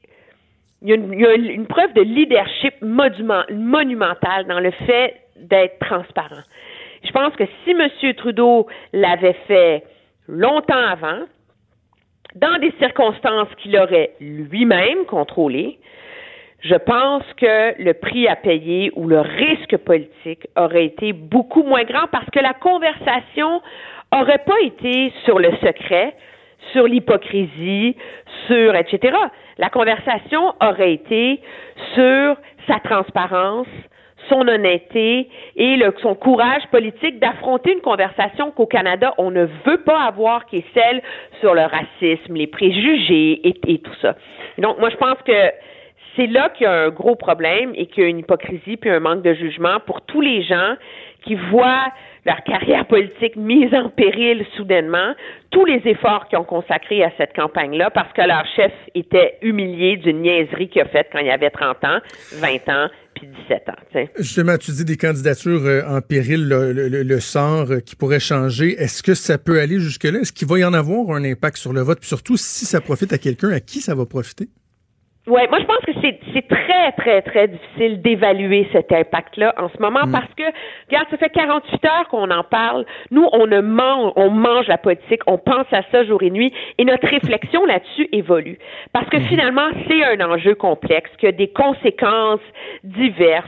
il 0.81 0.89
y 0.89 0.91
a 0.93 0.95
une, 0.95 1.19
y 1.19 1.25
a 1.25 1.33
une 1.33 1.67
preuve 1.67 1.93
de 1.93 2.01
leadership 2.01 2.73
monument- 2.81 3.43
monumentale 3.51 4.45
dans 4.47 4.61
le 4.61 4.71
fait 4.71 5.15
d'être 5.35 5.77
transparent. 5.79 6.43
Je 7.03 7.11
pense 7.11 7.35
que 7.35 7.43
si 7.63 7.71
M. 7.71 8.13
Trudeau 8.15 8.67
l'avait 8.93 9.35
fait 9.47 9.83
longtemps 10.27 10.87
avant, 10.87 11.19
dans 12.35 12.59
des 12.59 12.71
circonstances 12.79 13.49
qu'il 13.57 13.75
aurait 13.77 14.11
lui-même 14.21 15.05
contrôlées, 15.05 15.79
je 16.61 16.75
pense 16.75 17.23
que 17.37 17.81
le 17.81 17.93
prix 17.93 18.27
à 18.27 18.35
payer 18.35 18.91
ou 18.95 19.07
le 19.07 19.21
risque 19.21 19.77
politique 19.77 20.47
aurait 20.57 20.85
été 20.85 21.13
beaucoup 21.13 21.63
moins 21.63 21.83
grand 21.83 22.07
parce 22.11 22.29
que 22.31 22.39
la 22.39 22.53
conversation 22.53 23.61
aurait 24.11 24.43
pas 24.45 24.59
été 24.63 25.13
sur 25.23 25.39
le 25.39 25.51
secret, 25.57 26.15
sur 26.71 26.85
l'hypocrisie, 26.85 27.95
sur 28.47 28.75
etc. 28.75 29.15
La 29.57 29.69
conversation 29.69 30.53
aurait 30.61 30.93
été 30.93 31.41
sur 31.93 32.35
sa 32.67 32.79
transparence, 32.79 33.67
son 34.27 34.47
honnêteté 34.47 35.29
et 35.55 35.79
son 36.01 36.15
courage 36.15 36.63
politique 36.71 37.19
d'affronter 37.19 37.73
une 37.73 37.81
conversation 37.81 38.51
qu'au 38.51 38.67
Canada, 38.67 39.13
on 39.17 39.31
ne 39.31 39.45
veut 39.65 39.81
pas 39.85 40.03
avoir, 40.03 40.45
qui 40.45 40.57
est 40.57 40.65
celle 40.73 41.01
sur 41.39 41.53
le 41.53 41.61
racisme, 41.61 42.35
les 42.35 42.47
préjugés 42.47 43.41
et, 43.47 43.79
tout 43.79 43.95
ça. 44.01 44.15
Donc, 44.57 44.77
moi, 44.79 44.89
je 44.89 44.97
pense 44.97 45.17
que 45.25 45.51
c'est 46.19 46.27
là 46.27 46.49
qu'il 46.49 46.65
y 46.65 46.67
a 46.67 46.73
un 46.73 46.89
gros 46.89 47.15
problème 47.15 47.71
et 47.75 47.85
qu'il 47.85 48.03
y 48.03 48.05
a 48.05 48.09
une 48.09 48.19
hypocrisie 48.19 48.75
puis 48.75 48.89
un 48.89 48.99
manque 48.99 49.21
de 49.23 49.33
jugement 49.33 49.79
pour 49.85 50.01
tous 50.01 50.19
les 50.19 50.43
gens 50.43 50.75
qui 51.23 51.35
voient 51.51 51.85
leur 52.25 52.43
carrière 52.43 52.85
politique 52.87 53.35
mise 53.37 53.73
en 53.73 53.89
péril 53.89 54.45
soudainement, 54.57 55.13
tous 55.51 55.63
les 55.65 55.81
efforts 55.85 56.27
qu'ils 56.27 56.37
ont 56.37 56.43
consacrés 56.43 57.03
à 57.03 57.11
cette 57.17 57.33
campagne-là 57.33 57.89
parce 57.89 58.11
que 58.13 58.21
leur 58.21 58.43
chef 58.55 58.71
était 58.95 59.37
humilié 59.41 59.95
d'une 59.97 60.21
niaiserie 60.21 60.67
qu'il 60.69 60.81
a 60.81 60.85
faite 60.85 61.07
quand 61.11 61.19
il 61.19 61.29
avait 61.29 61.49
30 61.49 61.77
ans, 61.85 61.99
20 62.33 62.47
ans, 62.73 62.87
puis 63.15 63.27
17 63.47 63.69
ans. 63.69 64.01
Justement, 64.17 64.57
tu 64.57 64.71
dis 64.71 64.85
des 64.85 64.97
candidatures 64.97 65.65
euh, 65.65 65.81
en 65.87 66.01
péril, 66.01 66.47
le- 66.47 66.73
le 67.03 67.19
sort 67.19 67.71
euh, 67.71 67.79
qui 67.79 67.95
pourrait 67.95 68.19
changer. 68.19 68.75
Est-ce 68.81 69.01
que 69.03 69.13
ça 69.13 69.37
peut 69.37 69.59
aller 69.59 69.79
jusque-là? 69.79 70.19
Est-ce 70.19 70.33
qu'il 70.33 70.47
va 70.47 70.59
y 70.59 70.63
en 70.65 70.73
avoir 70.73 71.15
un 71.15 71.23
impact 71.23 71.57
sur 71.57 71.73
le 71.73 71.81
vote? 71.81 71.99
Puis 71.99 72.07
surtout, 72.09 72.37
si 72.37 72.65
ça 72.65 72.79
profite 72.81 73.11
à 73.13 73.17
quelqu'un, 73.17 73.49
à 73.51 73.59
qui 73.59 73.79
ça 73.81 73.95
va 73.95 74.05
profiter? 74.05 74.47
Ouais, 75.29 75.47
moi 75.47 75.59
je 75.59 75.65
pense 75.65 75.85
que 75.85 75.91
c'est 76.01 76.47
très 76.47 76.91
très 76.93 77.21
très 77.21 77.47
difficile 77.47 78.01
d'évaluer 78.01 78.67
cet 78.71 78.91
impact-là 78.91 79.53
en 79.59 79.69
ce 79.69 79.79
moment 79.79 80.11
parce 80.11 80.33
que 80.35 80.43
regarde, 80.87 81.07
ça 81.11 81.17
fait 81.17 81.29
48 81.29 81.85
heures 81.85 82.07
qu'on 82.09 82.31
en 82.31 82.43
parle. 82.43 82.83
Nous, 83.11 83.27
on 83.31 83.45
ne 83.45 83.61
mange, 83.61 84.11
on 84.15 84.31
mange 84.31 84.67
la 84.67 84.79
politique, 84.79 85.21
on 85.27 85.37
pense 85.37 85.67
à 85.71 85.83
ça 85.91 86.03
jour 86.03 86.23
et 86.23 86.31
nuit 86.31 86.51
et 86.79 86.83
notre 86.83 87.07
réflexion 87.07 87.63
là-dessus 87.65 88.09
évolue 88.11 88.57
parce 88.91 89.07
que 89.09 89.19
finalement 89.19 89.69
c'est 89.87 90.03
un 90.03 90.19
enjeu 90.31 90.55
complexe 90.55 91.11
qui 91.19 91.27
a 91.27 91.31
des 91.31 91.49
conséquences 91.49 92.39
diverses. 92.83 93.47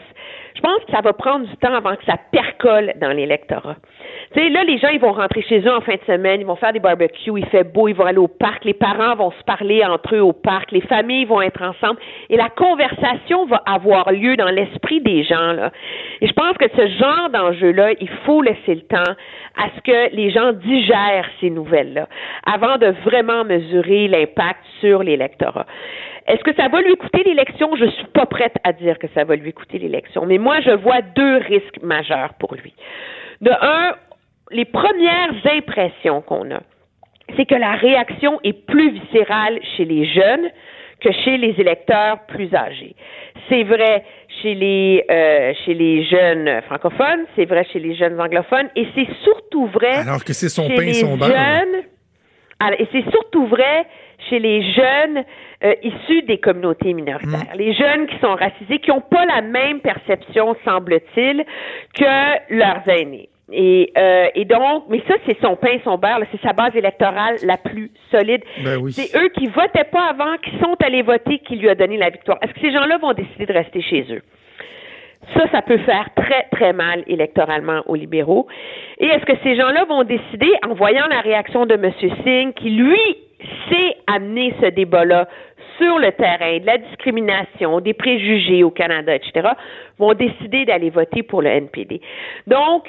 Je 0.61 0.67
pense 0.67 0.85
que 0.85 0.91
ça 0.91 1.01
va 1.01 1.13
prendre 1.13 1.47
du 1.47 1.57
temps 1.57 1.73
avant 1.73 1.95
que 1.95 2.05
ça 2.05 2.17
percole 2.31 2.93
dans 3.01 3.11
l'électorat. 3.11 3.77
Tu 4.33 4.39
sais, 4.39 4.49
là, 4.49 4.63
les 4.63 4.77
gens, 4.77 4.89
ils 4.89 4.99
vont 4.99 5.11
rentrer 5.11 5.41
chez 5.41 5.59
eux 5.61 5.73
en 5.73 5.81
fin 5.81 5.95
de 5.95 6.03
semaine, 6.05 6.39
ils 6.39 6.45
vont 6.45 6.55
faire 6.55 6.71
des 6.71 6.79
barbecues, 6.79 7.31
il 7.35 7.45
fait 7.47 7.63
beau, 7.63 7.87
ils 7.87 7.95
vont 7.95 8.05
aller 8.05 8.19
au 8.19 8.27
parc, 8.27 8.63
les 8.63 8.75
parents 8.75 9.15
vont 9.15 9.31
se 9.31 9.43
parler 9.43 9.83
entre 9.83 10.15
eux 10.15 10.21
au 10.21 10.33
parc, 10.33 10.71
les 10.71 10.81
familles 10.81 11.25
vont 11.25 11.41
être 11.41 11.63
ensemble, 11.63 11.99
et 12.29 12.37
la 12.37 12.49
conversation 12.49 13.45
va 13.47 13.61
avoir 13.65 14.11
lieu 14.11 14.35
dans 14.37 14.51
l'esprit 14.51 15.01
des 15.01 15.23
gens, 15.23 15.53
là. 15.53 15.71
Et 16.21 16.27
je 16.27 16.33
pense 16.33 16.55
que 16.57 16.67
ce 16.75 16.87
genre 16.99 17.29
d'enjeu-là, 17.33 17.93
il 17.99 18.09
faut 18.25 18.43
laisser 18.43 18.75
le 18.75 18.81
temps 18.81 19.13
à 19.57 19.67
ce 19.75 19.81
que 19.81 20.15
les 20.15 20.29
gens 20.29 20.53
digèrent 20.53 21.27
ces 21.39 21.49
nouvelles-là, 21.49 22.07
avant 22.45 22.77
de 22.77 22.93
vraiment 23.03 23.43
mesurer 23.43 24.07
l'impact 24.07 24.59
sur 24.79 25.01
l'électorat. 25.01 25.65
Est-ce 26.31 26.43
que 26.45 26.55
ça 26.55 26.69
va 26.69 26.81
lui 26.81 26.95
coûter 26.95 27.23
l'élection? 27.25 27.75
Je 27.75 27.87
suis 27.87 28.05
pas 28.13 28.25
prête 28.25 28.55
à 28.63 28.71
dire 28.71 28.97
que 28.99 29.07
ça 29.13 29.25
va 29.25 29.35
lui 29.35 29.51
coûter 29.51 29.79
l'élection. 29.79 30.25
Mais 30.25 30.37
moi, 30.37 30.61
je 30.61 30.71
vois 30.71 31.01
deux 31.01 31.37
risques 31.39 31.81
majeurs 31.83 32.33
pour 32.39 32.55
lui. 32.55 32.73
De 33.41 33.51
un, 33.51 33.95
les 34.49 34.63
premières 34.63 35.33
impressions 35.57 36.21
qu'on 36.21 36.49
a, 36.51 36.61
c'est 37.35 37.45
que 37.45 37.55
la 37.55 37.73
réaction 37.73 38.39
est 38.45 38.53
plus 38.65 38.91
viscérale 38.91 39.59
chez 39.75 39.83
les 39.83 40.05
jeunes 40.05 40.47
que 41.01 41.11
chez 41.11 41.35
les 41.37 41.59
électeurs 41.59 42.19
plus 42.27 42.53
âgés. 42.55 42.95
C'est 43.49 43.63
vrai 43.63 44.05
chez 44.41 44.53
les 44.53 45.03
euh, 45.11 45.51
chez 45.65 45.73
les 45.73 46.05
jeunes 46.05 46.61
francophones, 46.67 47.25
c'est 47.35 47.45
vrai 47.45 47.65
chez 47.73 47.79
les 47.79 47.95
jeunes 47.95 48.21
anglophones, 48.21 48.69
et 48.77 48.87
c'est 48.95 49.07
surtout 49.23 49.65
vrai 49.67 49.95
Alors 50.07 50.23
que 50.23 50.31
c'est 50.31 50.47
son 50.47 50.67
chez 50.67 50.75
pain 50.75 50.83
et 50.83 50.85
les 50.85 50.93
son 50.93 51.17
beurre. 51.17 51.29
jeunes. 51.29 51.83
Alors, 52.59 52.79
et 52.79 52.87
c'est 52.91 53.09
surtout 53.09 53.47
vrai 53.47 53.85
chez 54.29 54.39
les 54.39 54.61
jeunes 54.73 55.23
euh, 55.63 55.75
issus 55.83 56.23
des 56.23 56.39
communautés 56.39 56.93
minoritaires. 56.93 57.55
Les 57.55 57.73
jeunes 57.73 58.07
qui 58.07 58.17
sont 58.19 58.35
racisés, 58.35 58.79
qui 58.79 58.89
n'ont 58.89 59.01
pas 59.01 59.25
la 59.25 59.41
même 59.41 59.79
perception, 59.79 60.55
semble-t-il, 60.65 61.45
que 61.93 62.55
leurs 62.55 62.87
aînés. 62.87 63.29
Et, 63.51 63.91
euh, 63.97 64.27
et 64.33 64.45
donc, 64.45 64.85
mais 64.89 65.03
ça, 65.07 65.15
c'est 65.25 65.37
son 65.41 65.55
pain, 65.55 65.77
son 65.83 65.97
beurre, 65.97 66.21
c'est 66.31 66.41
sa 66.41 66.53
base 66.53 66.75
électorale 66.75 67.35
la 67.43 67.57
plus 67.57 67.91
solide. 68.09 68.41
Ben 68.63 68.77
oui. 68.77 68.93
C'est 68.93 69.17
eux 69.17 69.27
qui 69.29 69.47
votaient 69.47 69.89
pas 69.91 70.09
avant, 70.09 70.37
qui 70.37 70.51
sont 70.59 70.75
allés 70.83 71.01
voter, 71.01 71.39
qui 71.39 71.57
lui 71.57 71.69
a 71.69 71.75
donné 71.75 71.97
la 71.97 72.09
victoire. 72.09 72.37
Est-ce 72.41 72.53
que 72.53 72.61
ces 72.61 72.71
gens-là 72.71 72.97
vont 72.97 73.13
décider 73.13 73.45
de 73.45 73.53
rester 73.53 73.81
chez 73.81 74.05
eux? 74.09 74.21
Ça, 75.35 75.47
ça 75.51 75.61
peut 75.61 75.77
faire 75.79 76.09
très, 76.15 76.43
très 76.51 76.73
mal 76.73 77.03
électoralement 77.07 77.81
aux 77.85 77.95
libéraux. 77.95 78.47
Et 78.99 79.05
est-ce 79.05 79.25
que 79.25 79.37
ces 79.43 79.55
gens-là 79.55 79.85
vont 79.85 80.03
décider, 80.03 80.51
en 80.67 80.73
voyant 80.73 81.05
la 81.07 81.19
réaction 81.21 81.65
de 81.65 81.75
M. 81.75 81.91
Singh, 82.23 82.53
qui, 82.53 82.71
lui, 82.71 82.99
sait 83.69 83.97
amener 84.07 84.53
ce 84.61 84.67
débat-là 84.67 85.27
sur 85.81 85.97
le 85.97 86.11
terrain 86.11 86.59
de 86.59 86.65
la 86.65 86.77
discrimination, 86.77 87.79
des 87.79 87.93
préjugés 87.93 88.63
au 88.63 88.69
Canada, 88.69 89.15
etc., 89.15 89.49
vont 89.97 90.13
décider 90.13 90.65
d'aller 90.65 90.89
voter 90.89 91.23
pour 91.23 91.41
le 91.41 91.49
NPD. 91.49 92.01
Donc, 92.45 92.87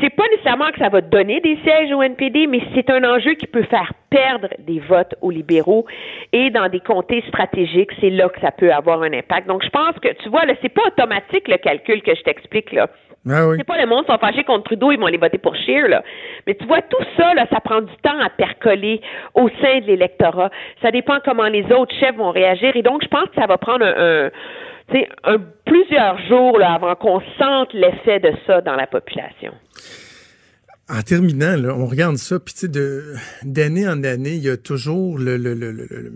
c'est 0.00 0.10
pas 0.10 0.24
nécessairement 0.30 0.70
que 0.70 0.78
ça 0.78 0.88
va 0.88 1.00
donner 1.00 1.40
des 1.40 1.56
sièges 1.62 1.92
au 1.92 2.02
NPD, 2.02 2.46
mais 2.46 2.60
c'est 2.74 2.90
un 2.90 3.04
enjeu 3.04 3.34
qui 3.34 3.46
peut 3.46 3.62
faire 3.64 3.92
perdre 4.10 4.48
des 4.58 4.80
votes 4.80 5.14
aux 5.20 5.30
libéraux 5.30 5.86
et 6.32 6.50
dans 6.50 6.68
des 6.68 6.80
comtés 6.80 7.24
stratégiques, 7.28 7.90
c'est 8.00 8.10
là 8.10 8.28
que 8.28 8.40
ça 8.40 8.50
peut 8.50 8.72
avoir 8.72 9.02
un 9.02 9.12
impact. 9.12 9.46
Donc, 9.48 9.64
je 9.64 9.70
pense 9.70 9.98
que, 10.00 10.12
tu 10.22 10.28
vois, 10.28 10.44
là, 10.44 10.54
c'est 10.62 10.68
pas 10.68 10.82
automatique 10.86 11.48
le 11.48 11.56
calcul 11.56 12.02
que 12.02 12.14
je 12.14 12.22
t'explique, 12.22 12.72
là. 12.72 12.88
Ah 13.30 13.46
oui. 13.48 13.56
C'est 13.58 13.64
pas 13.64 13.78
le 13.78 13.86
monde 13.86 14.06
sont 14.06 14.16
fâchés 14.18 14.44
contre 14.44 14.64
Trudeau, 14.64 14.92
ils 14.92 14.98
vont 14.98 15.06
aller 15.06 15.18
voter 15.18 15.38
pour 15.38 15.54
Scheer, 15.56 15.88
là. 15.88 16.02
Mais 16.46 16.54
tu 16.54 16.64
vois, 16.66 16.82
tout 16.82 17.04
ça, 17.16 17.34
là, 17.34 17.46
ça 17.52 17.60
prend 17.60 17.80
du 17.80 17.94
temps 18.02 18.18
à 18.20 18.30
percoler 18.30 19.00
au 19.34 19.48
sein 19.60 19.80
de 19.80 19.86
l'électorat. 19.86 20.50
Ça 20.82 20.90
dépend 20.90 21.18
comment 21.24 21.48
les 21.48 21.64
autres 21.72 21.94
chefs 21.96 22.16
vont 22.16 22.30
réagir. 22.30 22.76
Et 22.76 22.82
donc, 22.82 23.02
je 23.02 23.08
pense 23.08 23.28
que 23.28 23.34
ça 23.34 23.46
va 23.46 23.58
prendre 23.58 23.84
un, 23.84 24.26
un, 24.26 24.30
un 25.24 25.38
plusieurs 25.64 26.18
jours 26.28 26.60
avant 26.62 26.94
qu'on 26.96 27.20
sente 27.38 27.72
l'effet 27.74 28.20
de 28.20 28.32
ça 28.46 28.60
dans 28.60 28.74
la 28.74 28.86
population. 28.86 29.52
En 30.90 31.02
terminant, 31.02 31.54
on 31.76 31.86
regarde 31.86 32.16
ça, 32.16 32.38
puis 32.40 32.54
d'année 33.42 33.86
en 33.86 34.02
année, 34.04 34.34
il 34.34 34.42
y 34.42 34.48
a 34.48 34.56
toujours 34.56 35.18
le, 35.18 35.36
le, 35.36 35.52
le- 35.52 35.72
le- 35.72 36.12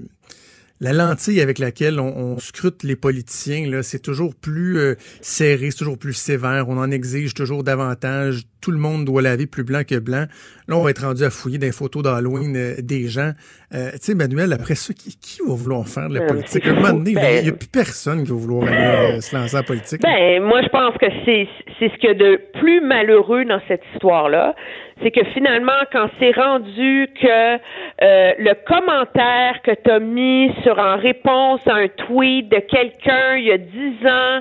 la 0.83 0.93
lentille 0.93 1.41
avec 1.41 1.59
laquelle 1.59 1.99
on, 2.01 2.15
on 2.15 2.39
scrute 2.39 2.83
les 2.83 2.97
politiciens, 2.97 3.67
là, 3.71 3.83
c'est 3.83 4.01
toujours 4.01 4.35
plus 4.35 4.77
euh, 4.79 4.95
serré, 5.21 5.71
c'est 5.71 5.79
toujours 5.79 5.97
plus 5.97 6.13
sévère. 6.13 6.67
On 6.69 6.77
en 6.77 6.91
exige 6.91 7.33
toujours 7.35 7.63
davantage. 7.63 8.43
Tout 8.61 8.71
le 8.73 8.79
monde 8.79 9.05
doit 9.05 9.23
laver 9.23 9.47
plus 9.47 9.65
blanc 9.65 9.83
que 9.89 9.99
blanc. 9.99 10.27
Là, 10.69 10.77
on 10.77 10.83
va 10.83 10.91
être 10.91 11.03
rendu 11.05 11.25
à 11.25 11.31
fouiller 11.31 11.59
des 11.59 11.73
photos 11.73 12.03
d'Halloween 12.03 12.55
euh, 12.57 12.75
des 12.81 13.07
gens. 13.09 13.33
Euh, 13.75 13.91
tu 13.93 13.99
sais, 14.03 14.15
Manuel, 14.15 14.53
après 14.53 14.75
ça, 14.75 14.93
qui, 14.93 15.17
qui 15.17 15.41
va 15.47 15.55
vouloir 15.55 15.87
faire 15.89 16.09
de 16.09 16.15
la 16.17 16.23
Euh, 16.25 16.27
politique? 16.27 16.67
À 16.67 16.71
un 16.71 16.75
moment 16.75 16.93
donné, 16.93 17.11
il 17.13 17.15
Ben- 17.15 17.43
n'y 17.45 17.49
a 17.49 17.53
plus 17.53 17.69
personne 17.69 18.25
qui 18.25 18.31
va 18.31 18.37
vouloir 18.37 18.69
aller, 18.69 19.17
euh, 19.17 19.21
se 19.21 19.35
lancer 19.37 19.57
en 19.57 19.63
politique. 19.63 20.03
Ben, 20.03 20.43
moi, 20.43 20.61
je 20.63 20.69
pense 20.69 20.97
que 20.99 21.07
c'est 21.25 21.49
c'est 21.79 21.89
ce 21.91 21.95
qu'il 21.99 22.11
y 22.11 22.13
a 22.13 22.15
de 22.15 22.41
plus 22.61 22.81
malheureux 22.81 23.45
dans 23.45 23.61
cette 23.67 23.83
histoire-là, 23.95 24.55
c'est 25.01 25.11
que 25.11 25.25
finalement, 25.33 25.73
quand 25.93 26.09
c'est 26.19 26.33
rendu 26.33 27.09
que 27.21 27.55
euh, 27.55 28.33
le 28.39 28.55
commentaire 28.67 29.63
que 29.63 29.73
tu 29.73 29.91
as 29.91 29.99
mis 29.99 30.53
sur 30.63 30.79
en 30.79 30.97
réponse 30.97 31.67
à 31.67 31.75
un 31.75 31.89
tweet 31.89 32.49
de 32.49 32.59
quelqu'un 32.59 33.37
il 33.37 33.45
y 33.45 33.53
a 33.53 33.59
dix 33.59 34.07
ans 34.07 34.41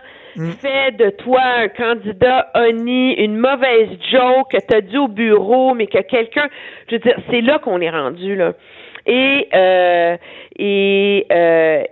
fait 0.60 0.92
de 0.98 1.10
toi 1.10 1.42
un 1.42 1.68
candidat 1.68 2.50
honni, 2.56 3.14
une 3.14 3.38
mauvaise 3.38 3.90
joke 4.12 4.52
que 4.52 4.58
tu 4.58 4.76
as 4.76 4.82
dit 4.82 4.98
au 4.98 5.08
bureau, 5.08 5.74
mais 5.74 5.88
que 5.88 6.00
quelqu'un, 6.00 6.48
je 6.90 6.96
veux 6.96 7.00
dire, 7.00 7.18
c'est 7.30 7.42
là 7.42 7.60
qu'on 7.60 7.82
est 7.82 7.90
rendu 7.90 8.36
là. 8.36 8.54
Et 9.06 9.48
euh, 9.54 10.18
et 10.58 11.26
euh, 11.32 11.84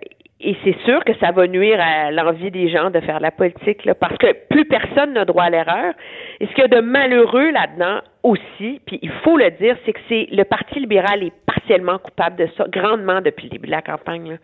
et 0.42 0.56
c'est 0.64 0.78
sûr 0.86 1.04
que 1.04 1.14
ça 1.20 1.32
va 1.32 1.48
nuire 1.48 1.80
à 1.82 2.12
l'envie 2.12 2.50
des 2.50 2.70
gens 2.70 2.90
de 2.92 3.02
faire 3.02 3.20
la 3.20 3.30
politique, 3.30 3.84
là, 3.84 3.94
parce 3.94 4.18
que 4.18 4.28
plus 4.50 4.64
personne 4.64 5.12
n'a 5.12 5.26
droit 5.26 5.44
à 5.44 5.50
l'erreur. 5.50 5.94
Et 6.40 6.48
ce 6.48 6.52
qu'il 6.54 6.62
y 6.62 6.66
a 6.66 6.70
de 6.70 6.80
malheureux 6.80 7.52
là-dedans 7.52 8.00
aussi, 8.24 8.80
puis 8.86 9.00
il 9.02 9.12
faut 9.24 9.38
le 9.38 9.52
dire, 9.52 9.76
c'est 9.86 9.92
que 9.92 10.00
c'est 10.08 10.28
le 10.32 10.46
Parti 10.46 10.80
libéral 10.80 11.24
est 11.24 11.34
partiellement 11.46 11.98
coupable 11.98 12.38
de 12.38 12.48
ça, 12.56 12.66
grandement 12.70 13.20
depuis 13.20 13.46
le 13.46 13.50
début 13.50 13.68
de 13.68 13.72
la 13.72 13.82
campagne. 13.82 14.40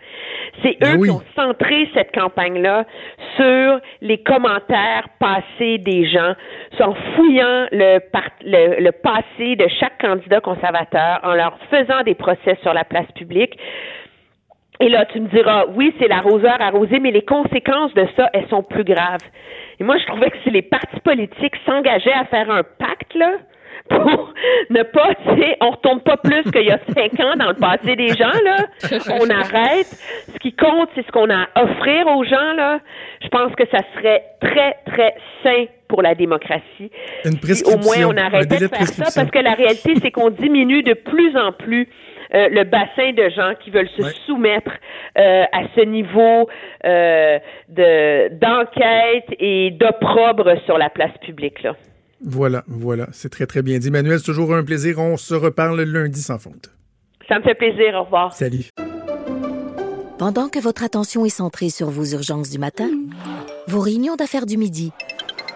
C'est 0.62 0.78
Ben 0.82 0.96
eux 0.96 1.00
oui. 1.00 1.08
qui 1.08 1.16
ont 1.16 1.24
centré 1.34 1.90
cette 1.94 2.14
campagne-là 2.14 2.86
sur 3.38 3.80
les 4.02 4.18
commentaires 4.18 5.08
passés 5.18 5.78
des 5.78 6.10
gens, 6.10 6.34
en 6.82 6.94
fouillant 6.94 7.68
le, 7.72 8.00
le 8.82 8.92
passé 8.92 9.56
de 9.56 9.68
chaque 9.80 10.02
candidat 10.02 10.42
conservateur, 10.42 11.22
en 11.24 11.34
leur 11.36 11.58
faisant 11.70 12.04
des 12.04 12.16
procès 12.16 12.58
sur 12.62 12.74
la 12.74 12.84
place 12.84 13.10
publique. 13.14 13.58
Et 14.80 14.90
là, 14.90 15.06
tu 15.06 15.20
me 15.20 15.28
diras, 15.28 15.66
oui, 15.76 15.94
c'est 16.00 16.08
l'arroseur 16.08 16.62
arrosé, 16.62 17.00
mais 17.00 17.12
les 17.12 17.24
conséquences 17.24 17.94
de 17.94 18.06
ça, 18.16 18.30
elles 18.34 18.48
sont 18.50 18.64
plus 18.64 18.84
graves. 18.84 19.24
Et 19.80 19.84
moi, 19.84 19.98
je 19.98 20.06
trouvais 20.06 20.30
que 20.30 20.38
si 20.44 20.50
les 20.50 20.62
partis 20.62 21.00
politiques 21.02 21.56
s'engageaient 21.66 22.14
à 22.14 22.26
faire 22.26 22.50
un 22.50 22.64
pacte, 22.64 23.14
là, 23.16 23.32
pour 23.90 24.34
ne 24.72 24.82
pas, 24.82 25.14
tu 25.14 25.40
sais, 25.40 25.58
on 25.62 25.70
retombe 25.70 26.02
pas 26.02 26.18
plus 26.18 26.44
qu'il 26.52 26.64
y 26.64 26.72
a 26.72 26.80
cinq 26.94 27.20
ans 27.20 27.36
dans 27.38 27.50
le 27.50 27.54
passé 27.54 27.96
des 27.96 28.10
gens, 28.10 28.34
là. 28.44 28.66
On 29.22 29.30
arrête. 29.30 29.86
Ce 30.34 30.40
qui 30.40 30.54
compte, 30.54 30.90
c'est 30.96 31.06
ce 31.06 31.12
qu'on 31.12 31.30
a 31.30 31.48
à 31.54 31.64
offrir 31.64 32.08
aux 32.08 32.24
gens, 32.24 32.54
là. 32.54 32.80
Je 33.22 33.28
pense 33.28 33.54
que 33.54 33.64
ça 33.68 33.82
serait 33.96 34.24
très, 34.42 34.78
très 34.88 35.16
sain 35.44 35.66
pour 35.88 36.02
la 36.02 36.16
démocratie. 36.16 36.90
Une 37.26 37.34
Si 37.34 37.64
au 37.66 37.78
moins 37.78 38.12
on 38.12 38.18
arrêtait 38.18 38.58
de 38.58 38.64
de 38.64 38.68
faire 38.70 38.88
ça 38.88 39.22
parce 39.22 39.30
que 39.30 39.40
la 39.40 39.54
réalité, 39.54 39.94
c'est 40.02 40.10
qu'on 40.10 40.32
diminue 40.32 40.82
de 40.82 40.94
plus 40.94 41.38
en 41.38 41.52
plus 41.52 41.88
euh, 42.36 42.50
le 42.50 42.64
bassin 42.66 43.14
de 43.14 43.30
gens 43.30 43.54
qui 43.64 43.70
veulent 43.72 43.90
se 43.98 44.02
Ouais. 44.04 44.12
soumettre 44.26 44.72
euh, 45.18 45.44
à 45.52 45.62
ce 45.76 45.82
niveau 45.86 46.50
euh, 46.84 47.40
de 47.70 48.34
d'enquête 48.40 49.36
et 49.40 49.72
d'opprobre 49.72 50.54
sur 50.66 50.78
la 50.78 50.90
place 50.90 51.18
publique. 51.22 51.64
Là. 51.64 51.76
Voilà, 52.24 52.64
voilà. 52.68 53.08
C'est 53.12 53.30
très, 53.30 53.46
très 53.46 53.62
bien 53.62 53.78
dit. 53.80 53.92
Manuel, 53.92 54.20
c'est 54.20 54.26
toujours 54.26 54.54
un 54.56 54.64
plaisir. 54.64 55.00
On 55.00 55.18
se 55.18 55.34
reparle 55.36 55.82
lundi 55.82 56.22
sans 56.22 56.38
faute. 56.40 56.72
Ça 57.30 57.40
me 57.40 57.44
fait 57.44 57.56
plaisir. 57.56 57.96
Au 57.96 58.04
revoir. 58.04 58.34
Salut. 58.34 58.66
Pendant 60.18 60.48
que 60.48 60.60
votre 60.60 60.84
attention 60.84 61.26
est 61.26 61.30
centrée 61.30 61.70
sur 61.70 61.90
vos 61.90 62.06
urgences 62.06 62.50
du 62.50 62.58
matin, 62.58 62.90
vos 63.68 63.82
réunions 63.82 64.16
d'affaires 64.16 64.46
du 64.46 64.58
midi, 64.58 64.92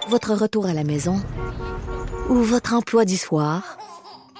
votre 0.09 0.33
retour 0.33 0.65
à 0.65 0.73
la 0.73 0.83
maison 0.83 1.15
ou 2.29 2.35
votre 2.35 2.73
emploi 2.73 3.05
du 3.05 3.15
soir, 3.15 3.77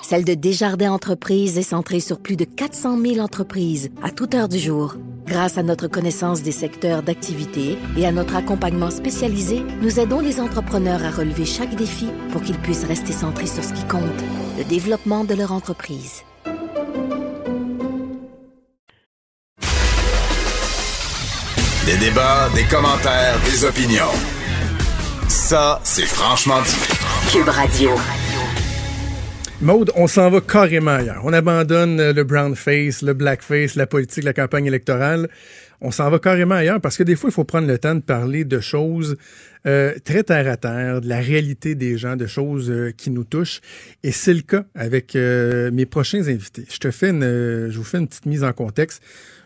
celle 0.10 0.26
de 0.26 0.34
Desjardins 0.34 0.92
Entreprises 0.92 1.60
est 1.60 1.62
centrée 1.62 2.00
sur 2.00 2.20
plus 2.20 2.36
de 2.36 2.44
400 2.44 3.00
000 3.00 3.20
entreprises 3.20 3.92
à 4.02 4.10
toute 4.10 4.34
heure 4.34 4.50
du 4.50 4.58
jour. 4.58 4.96
Grâce 5.28 5.60
à 5.60 5.62
notre 5.62 5.88
connaissance 5.88 6.42
des 6.42 6.52
secteurs 6.52 7.04
d'activité 7.04 7.78
et 7.96 8.08
à 8.08 8.12
notre 8.12 8.36
accompagnement 8.36 8.90
spécialisé, 8.90 9.62
nous 9.84 10.00
aidons 10.00 10.20
les 10.20 10.40
entrepreneurs 10.40 11.04
à 11.06 11.12
relever 11.12 11.46
chaque 11.46 11.76
défi 11.76 12.08
pour 12.32 12.42
qu'ils 12.42 12.58
puissent 12.58 12.86
rester 12.86 13.14
centrés 13.14 13.46
sur 13.46 13.64
ce 13.64 13.72
qui 13.72 13.84
compte, 13.84 14.02
le 14.58 14.64
développement 14.64 15.26
de 15.26 15.36
leur 15.36 15.52
entreprise. 15.52 16.24
Des 21.86 21.98
débats, 22.00 22.50
des 22.56 22.64
commentaires, 22.64 23.40
des 23.46 23.64
opinions. 23.64 24.16
Ça, 25.28 25.80
c'est 25.84 26.08
franchement 26.08 26.64
dit. 26.64 27.32
Cube 27.32 27.50
Radio. 27.50 27.92
Maude, 29.62 29.92
on 29.96 30.08
s'en 30.08 30.30
va 30.30 30.40
carrément 30.40 30.92
ailleurs. 30.92 31.20
On 31.26 31.34
abandonne 31.34 32.00
euh, 32.00 32.14
le 32.14 32.24
brown 32.24 32.56
face, 32.56 33.02
le 33.02 33.14
black 33.14 33.42
face, 33.42 33.76
la 33.76 33.88
politique, 33.88 34.24
la 34.24 34.32
campagne 34.32 34.66
électorale. 34.66 35.28
On 35.82 35.92
s'en 35.92 36.10
va 36.10 36.18
carrément 36.18 36.56
ailleurs 36.56 36.80
parce 36.80 36.96
que 36.96 37.04
des 37.04 37.18
fois, 37.18 37.30
il 37.30 37.34
faut 37.34 37.44
prendre 37.44 37.68
le 37.68 37.78
temps 37.78 37.94
de 37.94 38.00
parler 38.00 38.46
de 38.46 38.62
choses 38.62 39.18
euh, 39.68 39.96
très 40.06 40.24
terre 40.24 40.50
à 40.50 40.56
terre, 40.56 41.02
de 41.02 41.10
la 41.10 41.20
réalité 41.20 41.76
des 41.76 41.98
gens, 41.98 42.16
de 42.16 42.26
choses 42.26 42.72
euh, 42.72 42.94
qui 42.96 43.12
nous 43.12 43.26
touchent. 43.26 43.60
Et 44.02 44.14
c'est 44.14 44.34
le 44.34 44.44
cas 44.44 44.64
avec 44.76 45.16
mes 45.16 45.86
prochains 45.86 46.26
invités. 46.26 46.64
Je 46.72 46.78
te 46.78 46.90
fais 46.90 47.10
une, 47.10 47.70
je 47.70 47.78
vous 47.78 47.84
fais 47.84 47.98
une 47.98 48.08
petite 48.08 48.28
mise 48.28 48.46
en 48.46 48.54
contexte. 48.54 49.04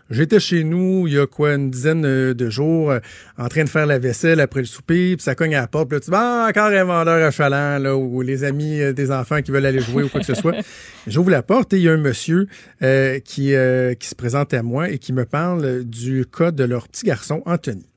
J'étais 0.09 0.39
chez 0.39 0.63
nous 0.63 1.07
il 1.07 1.13
y 1.13 1.19
a 1.19 1.25
quoi 1.25 1.53
une 1.53 1.71
dizaine 1.71 2.05
euh, 2.05 2.33
de 2.33 2.49
jours 2.49 2.91
euh, 2.91 2.99
en 3.37 3.47
train 3.47 3.63
de 3.63 3.69
faire 3.69 3.85
la 3.85 3.99
vaisselle 3.99 4.39
après 4.39 4.59
le 4.59 4.65
souper, 4.65 5.15
puis 5.15 5.23
ça 5.23 5.35
cogne 5.35 5.55
à 5.55 5.61
la 5.61 5.67
porte, 5.67 5.89
puis 5.89 5.97
là 5.97 6.01
tu 6.01 6.11
dis 6.11 6.17
ah, 6.17 6.47
encore 6.49 6.65
un 6.65 6.83
vendeur 6.83 7.25
achalant 7.25 7.79
là 7.79 7.95
ou 7.95 8.21
les 8.21 8.43
amis 8.43 8.79
euh, 8.81 8.93
des 8.93 9.11
enfants 9.11 9.41
qui 9.41 9.51
veulent 9.51 9.65
aller 9.65 9.79
jouer 9.79 10.03
ou 10.03 10.09
quoi 10.09 10.19
que 10.19 10.25
ce 10.25 10.35
soit. 10.35 10.55
J'ouvre 11.07 11.31
la 11.31 11.41
porte 11.41 11.73
et 11.73 11.77
il 11.77 11.83
y 11.83 11.89
a 11.89 11.93
un 11.93 11.97
monsieur 11.97 12.47
euh, 12.81 13.19
qui 13.19 13.55
euh, 13.55 13.93
qui 13.93 14.07
se 14.07 14.15
présente 14.15 14.53
à 14.53 14.63
moi 14.63 14.89
et 14.89 14.99
qui 14.99 15.13
me 15.13 15.25
parle 15.25 15.83
du 15.83 16.25
cas 16.25 16.51
de 16.51 16.63
leur 16.63 16.87
petit 16.87 17.05
garçon 17.05 17.41
Anthony. 17.45 17.92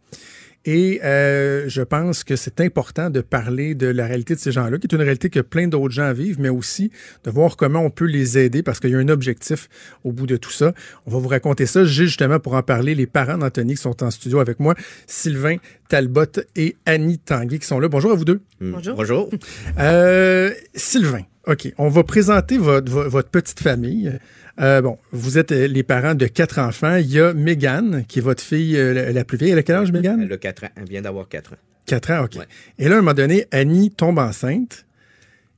Et 0.69 1.01
euh, 1.05 1.65
je 1.69 1.81
pense 1.81 2.25
que 2.25 2.35
c'est 2.35 2.61
important 2.61 3.09
de 3.09 3.21
parler 3.21 3.75
de 3.77 3.87
la 3.87 4.07
réalité 4.07 4.35
de 4.35 4.41
ces 4.41 4.51
gens-là, 4.51 4.79
qui 4.79 4.89
est 4.89 4.93
une 4.95 5.01
réalité 5.03 5.31
que 5.31 5.39
plein 5.41 5.69
d'autres 5.69 5.95
gens 5.95 6.13
vivent, 6.13 6.41
mais 6.41 6.49
aussi 6.49 6.91
de 7.25 7.31
voir 7.31 7.57
comment 7.57 7.81
on 7.81 7.91
peut 7.91 8.05
les 8.07 8.37
aider 8.37 8.65
parce 8.65 8.81
qu'il 8.81 8.91
y 8.91 8.95
a 8.95 8.99
un 8.99 9.09
objectif 9.09 9.69
au 10.03 10.11
bout 10.11 10.27
de 10.27 10.37
tout 10.37 10.51
ça. 10.51 10.75
On 11.07 11.13
va 11.13 11.19
vous 11.19 11.29
raconter 11.29 11.67
ça. 11.67 11.85
J'ai 11.85 12.07
justement 12.07 12.41
pour 12.41 12.55
en 12.55 12.63
parler 12.63 12.97
les 12.97 13.07
parents 13.07 13.39
d'Anthony 13.39 13.77
qui 13.77 13.81
sont 13.83 14.03
en 14.03 14.11
studio 14.11 14.41
avec 14.41 14.59
moi, 14.59 14.75
Sylvain 15.07 15.57
Talbot 15.89 16.25
et 16.57 16.75
Annie 16.85 17.19
Tanguy 17.19 17.61
qui 17.61 17.67
sont 17.67 17.79
là. 17.79 17.89
Bonjour 17.89 18.11
à 18.11 18.15
vous 18.17 18.25
deux. 18.25 18.41
Bonjour. 18.61 18.97
Bonjour. 18.97 19.31
Euh, 19.79 20.51
Sylvain, 20.75 21.23
OK, 21.47 21.73
on 21.79 21.89
va 21.89 22.03
présenter 22.03 22.59
votre, 22.59 22.91
vo- 22.91 23.09
votre 23.09 23.29
petite 23.29 23.61
famille. 23.61 24.13
Euh, 24.61 24.81
bon, 24.81 24.99
vous 25.13 25.39
êtes 25.39 25.53
euh, 25.53 25.67
les 25.67 25.83
parents 25.83 26.15
de 26.15 26.27
quatre 26.27 26.59
enfants. 26.59 26.97
Il 26.97 27.11
y 27.11 27.21
a 27.21 27.35
Mégane, 27.35 28.05
qui 28.09 28.21
est 28.21 28.23
votre 28.23 28.43
fille 28.43 28.77
euh, 28.77 29.13
la, 29.13 29.25
plus 29.25 29.37
vieille. 29.37 29.51
Elle 29.51 29.59
a 29.59 29.63
quel 29.63 29.77
âge, 29.77 29.93
Mégane? 29.93 30.23
Elle 30.23 30.33
a 30.33 30.39
4 30.39 30.65
ans. 30.65 30.69
Elle 30.77 30.89
vient 30.89 31.03
d'avoir 31.03 31.29
4 31.29 31.53
ans. 31.53 31.57
Quatre 31.85 32.11
ans, 32.11 32.25
OK. 32.25 32.37
Ouais. 32.37 32.47
Et 32.79 32.89
là, 32.89 32.97
à 32.97 32.99
un 32.99 33.03
moment 33.03 33.15
donné, 33.15 33.47
Annie 33.53 33.91
tombe 33.91 34.19
enceinte 34.19 34.87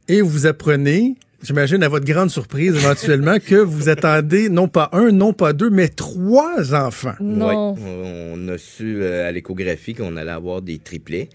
et 0.08 0.20
vous 0.20 0.46
apprenez, 0.46 1.16
j'imagine 1.42 1.82
à 1.82 1.88
votre 1.88 2.06
grande 2.06 2.30
surprise 2.30 2.74
éventuellement, 2.74 3.38
que 3.38 3.56
vous 3.56 3.88
attendez 3.88 4.48
non 4.48 4.68
pas 4.68 4.88
un, 4.92 5.12
non 5.12 5.32
pas 5.32 5.52
deux, 5.52 5.70
mais 5.70 5.88
trois 5.88 6.74
enfants. 6.74 7.14
Non. 7.20 7.74
Ouais. 7.74 7.80
On 8.34 8.48
a 8.48 8.58
su 8.58 9.02
euh, 9.02 9.28
à 9.28 9.32
l'échographie 9.32 9.94
qu'on 9.94 10.16
allait 10.16 10.30
avoir 10.30 10.62
des 10.62 10.78
triplés. 10.78 11.28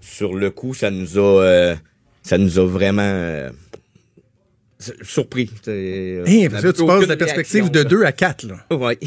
Sur 0.00 0.34
le 0.34 0.50
coup, 0.50 0.74
ça 0.74 0.90
nous 0.90 1.18
a, 1.18 1.42
euh, 1.42 1.74
ça 2.22 2.38
nous 2.38 2.58
a 2.58 2.66
vraiment 2.66 3.02
euh, 3.02 3.50
surpris. 5.02 5.50
Euh, 5.68 6.48
parce 6.50 6.64
là, 6.64 6.72
tu 6.72 6.86
passes 6.86 7.06
de 7.06 7.14
perspective 7.14 7.70
de 7.70 7.82
deux 7.82 8.04
à 8.04 8.12
quatre. 8.12 8.44
Là. 8.46 8.56
là. 8.70 8.76
Ouais. 8.76 8.98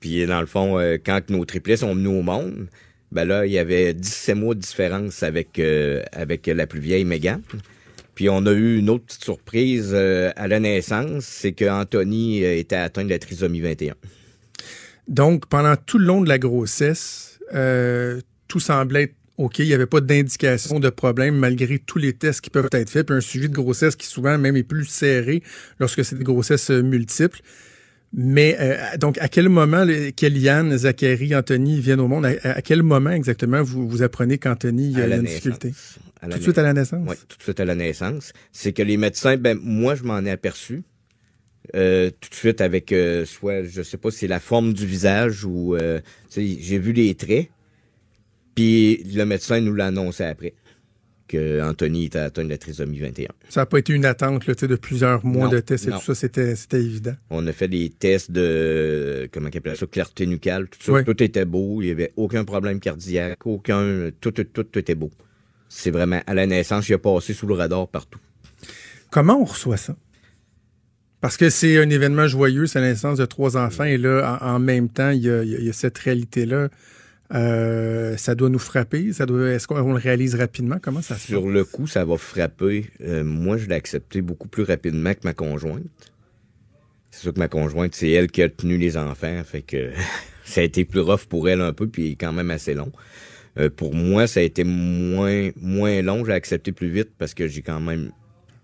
Puis 0.00 0.26
dans 0.26 0.40
le 0.40 0.46
fond, 0.46 0.78
euh, 0.78 0.98
quand 1.04 1.30
nos 1.30 1.44
triplets 1.44 1.78
sont 1.78 1.94
venus 1.94 2.10
au 2.10 2.22
monde, 2.22 2.66
ben 3.12 3.24
là, 3.24 3.46
il 3.46 3.52
y 3.52 3.58
avait 3.58 3.94
17 3.94 4.36
mois 4.36 4.54
de 4.54 4.60
différence 4.60 5.22
avec, 5.22 5.58
euh, 5.58 6.02
avec 6.12 6.46
la 6.46 6.66
plus 6.66 6.80
vieille 6.80 7.04
Megan. 7.04 7.40
Puis 8.14 8.28
on 8.28 8.44
a 8.46 8.52
eu 8.52 8.78
une 8.78 8.90
autre 8.90 9.04
petite 9.04 9.24
surprise 9.24 9.94
à 9.94 10.46
la 10.46 10.60
naissance, 10.60 11.24
c'est 11.24 11.52
que 11.52 11.64
Anthony 11.64 12.44
était 12.44 12.76
atteint 12.76 13.04
de 13.04 13.10
la 13.10 13.18
trisomie 13.18 13.60
21. 13.60 13.94
Donc, 15.08 15.46
pendant 15.46 15.74
tout 15.74 15.98
le 15.98 16.06
long 16.06 16.20
de 16.20 16.28
la 16.28 16.38
grossesse, 16.38 17.40
tout 18.46 18.60
semblait 18.60 19.04
être 19.04 19.14
OK. 19.36 19.58
Il 19.58 19.66
n'y 19.66 19.74
avait 19.74 19.86
pas 19.86 20.00
d'indication 20.00 20.80
de 20.80 20.90
problème 20.90 21.36
malgré 21.36 21.78
tous 21.78 21.98
les 21.98 22.12
tests 22.12 22.40
qui 22.40 22.50
peuvent 22.50 22.68
être 22.72 22.90
faits. 22.90 23.06
Puis 23.06 23.16
un 23.16 23.20
suivi 23.20 23.48
de 23.48 23.54
grossesse 23.54 23.96
qui 23.96 24.06
souvent 24.06 24.38
même 24.38 24.56
est 24.56 24.62
plus 24.62 24.86
serré 24.86 25.42
lorsque 25.80 26.04
c'est 26.04 26.16
des 26.16 26.24
grossesses 26.24 26.70
euh, 26.70 26.82
multiples. 26.82 27.40
Mais 28.16 28.56
euh, 28.60 28.76
donc, 28.96 29.18
à 29.18 29.26
quel 29.26 29.48
moment 29.48 29.84
Kellyanne, 30.14 30.78
Zachary, 30.78 31.34
Anthony 31.34 31.80
viennent 31.80 31.98
au 31.98 32.06
monde? 32.06 32.26
À, 32.26 32.50
à 32.50 32.62
quel 32.62 32.84
moment 32.84 33.10
exactement 33.10 33.60
vous, 33.60 33.88
vous 33.88 34.02
apprenez 34.02 34.38
qu'Anthony 34.38 34.94
a 35.00 35.08
la 35.08 35.16
une 35.16 35.24
difficulté? 35.24 35.72
Tout 36.22 36.38
de 36.38 36.42
suite 36.42 36.58
à 36.58 36.62
la 36.62 36.72
naissance? 36.72 37.04
Oui, 37.08 37.16
tout 37.28 37.36
de 37.36 37.42
suite 37.42 37.58
à 37.58 37.64
la 37.64 37.74
naissance. 37.74 38.32
C'est 38.52 38.72
que 38.72 38.82
les 38.82 38.96
médecins, 38.96 39.36
ben 39.36 39.58
moi, 39.60 39.96
je 39.96 40.04
m'en 40.04 40.20
ai 40.24 40.30
aperçu. 40.30 40.84
euh, 41.74 42.10
tout 42.20 42.30
de 42.30 42.34
suite 42.34 42.60
avec 42.60 42.92
euh, 42.92 43.24
soit, 43.24 43.64
je 43.64 43.82
sais 43.82 43.96
pas 43.96 44.10
si 44.10 44.18
c'est 44.18 44.26
la 44.28 44.40
forme 44.40 44.72
du 44.74 44.86
visage 44.86 45.44
ou 45.44 45.74
euh, 45.74 46.00
j'ai 46.30 46.78
vu 46.78 46.92
les 46.92 47.14
traits. 47.14 47.48
Puis 48.54 49.02
le 49.14 49.24
médecin 49.24 49.60
nous 49.60 49.74
l'a 49.74 49.86
annoncé 49.86 50.24
après 50.24 50.54
que 51.26 51.60
Anthony 51.62 52.04
était 52.04 52.18
atteint 52.18 52.44
de 52.44 52.50
la 52.50 52.58
trisomie 52.58 52.98
21. 53.00 53.28
Ça 53.48 53.62
n'a 53.62 53.66
pas 53.66 53.78
été 53.78 53.94
une 53.94 54.04
attente 54.04 54.46
là, 54.46 54.54
de 54.54 54.76
plusieurs 54.76 55.24
mois 55.24 55.44
Non, 55.46 55.50
de 55.52 55.60
tests 55.60 55.86
et 55.86 55.90
non. 55.90 55.98
tout 55.98 56.04
ça, 56.04 56.14
c'était 56.14 56.54
c'était 56.54 56.82
évident. 56.82 57.14
On 57.30 57.46
a 57.46 57.52
fait 57.52 57.66
des 57.68 57.88
tests 57.88 58.30
de 58.30 59.28
comment 59.32 59.48
on 59.52 59.56
appelle 59.56 59.76
ça, 59.76 59.86
clarté 59.86 60.26
nucale, 60.26 60.68
tout 60.68 60.78
ça, 60.82 60.92
Oui. 60.92 61.04
tout 61.04 61.20
était 61.22 61.46
beau, 61.46 61.80
il 61.80 61.88
y 61.88 61.90
avait 61.90 62.12
aucun 62.16 62.44
problème 62.44 62.78
cardiaque, 62.78 63.46
aucun 63.46 64.10
tout 64.20 64.32
tout 64.32 64.44
tout, 64.44 64.64
tout 64.64 64.78
était 64.78 64.94
beau. 64.94 65.10
C'est 65.70 65.90
vraiment 65.90 66.20
à 66.26 66.34
la 66.34 66.46
naissance, 66.46 66.88
il 66.90 66.94
a 66.94 66.98
passé 66.98 67.32
sous 67.32 67.46
le 67.46 67.54
radar 67.54 67.88
partout. 67.88 68.20
Comment 69.10 69.40
on 69.40 69.44
reçoit 69.44 69.78
ça? 69.78 69.96
Parce 71.22 71.38
que 71.38 71.48
c'est 71.48 71.78
un 71.78 71.88
événement 71.88 72.28
joyeux, 72.28 72.66
c'est 72.66 72.80
la 72.80 72.88
naissance 72.90 73.16
de 73.18 73.24
trois 73.24 73.56
enfants, 73.56 73.84
et 73.84 73.96
là, 73.96 74.38
en, 74.42 74.56
en 74.56 74.58
même 74.58 74.90
temps, 74.90 75.10
y 75.10 75.28
a- 75.30 75.42
il 75.42 75.64
y 75.64 75.70
a 75.70 75.72
cette 75.72 75.96
réalité-là. 75.96 76.68
Euh, 77.32 78.16
ça 78.16 78.34
doit 78.34 78.50
nous 78.50 78.58
frapper. 78.58 79.12
Ça 79.12 79.26
doit. 79.26 79.50
Est-ce 79.50 79.66
qu'on 79.66 79.92
le 79.92 79.98
réalise 79.98 80.34
rapidement? 80.34 80.76
Comment 80.80 81.02
ça 81.02 81.14
se 81.14 81.20
fait? 81.20 81.32
Sur 81.32 81.48
le 81.48 81.64
coup, 81.64 81.86
ça 81.86 82.04
va 82.04 82.16
frapper. 82.16 82.90
Euh, 83.02 83.24
moi, 83.24 83.56
je 83.56 83.66
l'ai 83.66 83.74
accepté 83.74 84.20
beaucoup 84.20 84.48
plus 84.48 84.62
rapidement 84.62 85.14
que 85.14 85.20
ma 85.24 85.32
conjointe. 85.32 86.12
C'est 87.10 87.22
sûr 87.22 87.32
que 87.34 87.38
ma 87.38 87.48
conjointe, 87.48 87.94
c'est 87.94 88.10
elle 88.10 88.30
qui 88.30 88.42
a 88.42 88.48
tenu 88.48 88.76
les 88.76 88.96
enfants, 88.96 89.42
fait 89.44 89.62
que 89.62 89.92
ça 90.44 90.60
a 90.60 90.64
été 90.64 90.84
plus 90.84 91.00
rough 91.00 91.26
pour 91.28 91.48
elle 91.48 91.60
un 91.60 91.72
peu, 91.72 91.86
puis 91.86 92.16
quand 92.16 92.32
même 92.32 92.50
assez 92.50 92.74
long. 92.74 92.92
Euh, 93.58 93.70
pour 93.70 93.94
moi, 93.94 94.26
ça 94.26 94.40
a 94.40 94.42
été 94.42 94.64
moins 94.64 95.50
moins 95.56 96.02
long. 96.02 96.24
J'ai 96.24 96.32
accepté 96.32 96.72
plus 96.72 96.88
vite 96.88 97.10
parce 97.16 97.34
que 97.34 97.46
j'ai 97.46 97.62
quand 97.62 97.80
même 97.80 98.10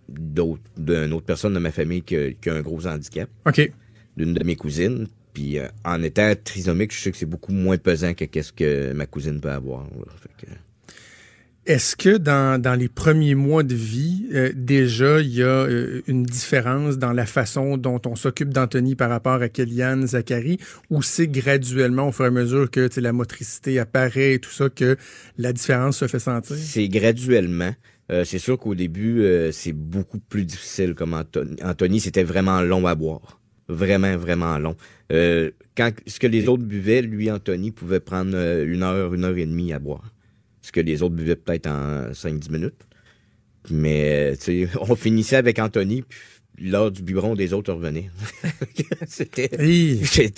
d'autres 0.08 0.62
d'une 0.76 1.12
autre 1.12 1.26
personne 1.26 1.54
de 1.54 1.60
ma 1.60 1.70
famille 1.70 2.02
qui 2.02 2.16
a, 2.16 2.32
qui 2.32 2.50
a 2.50 2.54
un 2.54 2.60
gros 2.60 2.86
handicap, 2.86 3.30
OK. 3.46 3.70
d'une 4.16 4.34
de 4.34 4.44
mes 4.44 4.56
cousines. 4.56 5.06
Puis 5.32 5.58
euh, 5.58 5.68
en 5.84 6.02
étant 6.02 6.32
trisomique, 6.42 6.92
je 6.94 7.00
sais 7.00 7.10
que 7.10 7.16
c'est 7.16 7.26
beaucoup 7.26 7.52
moins 7.52 7.76
pesant 7.78 8.14
que 8.14 8.24
qu'est-ce 8.24 8.52
que 8.52 8.92
ma 8.92 9.06
cousine 9.06 9.40
peut 9.40 9.50
avoir. 9.50 9.86
que- 10.38 10.46
Est-ce 11.66 11.94
que 11.94 12.16
dans, 12.16 12.60
dans 12.60 12.74
les 12.74 12.88
premiers 12.88 13.34
mois 13.34 13.62
de 13.62 13.74
vie, 13.74 14.26
euh, 14.34 14.50
déjà, 14.54 15.20
il 15.20 15.28
y 15.34 15.42
a 15.42 15.46
euh, 15.46 16.00
une 16.08 16.24
différence 16.24 16.98
dans 16.98 17.12
la 17.12 17.26
façon 17.26 17.76
dont 17.76 18.00
on 18.06 18.16
s'occupe 18.16 18.48
d'Anthony 18.52 18.96
par 18.96 19.10
rapport 19.10 19.40
à 19.42 19.48
Kellyanne, 19.48 20.06
Zachary, 20.06 20.58
ou 20.88 21.02
c'est 21.02 21.28
graduellement, 21.28 22.08
au 22.08 22.12
fur 22.12 22.24
et 22.24 22.28
à 22.28 22.30
mesure 22.32 22.70
que 22.70 22.88
la 22.98 23.12
motricité 23.12 23.78
apparaît 23.78 24.34
et 24.34 24.38
tout 24.40 24.50
ça, 24.50 24.68
que 24.70 24.96
la 25.38 25.52
différence 25.52 25.98
se 25.98 26.08
fait 26.08 26.18
sentir? 26.18 26.56
C'est 26.56 26.88
graduellement. 26.88 27.72
Euh, 28.10 28.24
c'est 28.24 28.40
sûr 28.40 28.58
qu'au 28.58 28.74
début, 28.74 29.20
euh, 29.20 29.52
c'est 29.52 29.72
beaucoup 29.72 30.18
plus 30.18 30.44
difficile 30.44 30.94
comme 30.94 31.14
Anthony. 31.14 31.56
Anthony, 31.62 32.00
c'était 32.00 32.24
vraiment 32.24 32.62
long 32.62 32.86
à 32.86 32.96
boire. 32.96 33.38
Vraiment, 33.68 34.16
vraiment 34.16 34.58
long. 34.58 34.74
Euh, 35.10 35.50
quand 35.76 35.92
ce 36.06 36.20
que 36.20 36.26
les 36.26 36.48
autres 36.48 36.62
buvaient, 36.62 37.02
lui, 37.02 37.30
Anthony, 37.30 37.70
pouvait 37.70 38.00
prendre 38.00 38.32
euh, 38.34 38.64
une 38.66 38.82
heure, 38.82 39.12
une 39.14 39.24
heure 39.24 39.36
et 39.36 39.46
demie 39.46 39.72
à 39.72 39.78
boire. 39.78 40.14
Ce 40.62 40.72
que 40.72 40.80
les 40.80 41.02
autres 41.02 41.14
buvaient 41.14 41.36
peut-être 41.36 41.66
en 41.66 42.10
5-10 42.12 42.52
minutes. 42.52 42.86
Mais, 43.70 44.36
euh, 44.48 44.66
on 44.80 44.94
finissait 44.94 45.36
avec 45.36 45.58
Anthony, 45.58 46.02
puis 46.02 46.18
l'heure 46.60 46.90
du 46.90 47.02
biberon 47.02 47.34
des 47.34 47.52
autres 47.52 47.72
revenait. 47.72 48.10
c'était... 49.06 49.48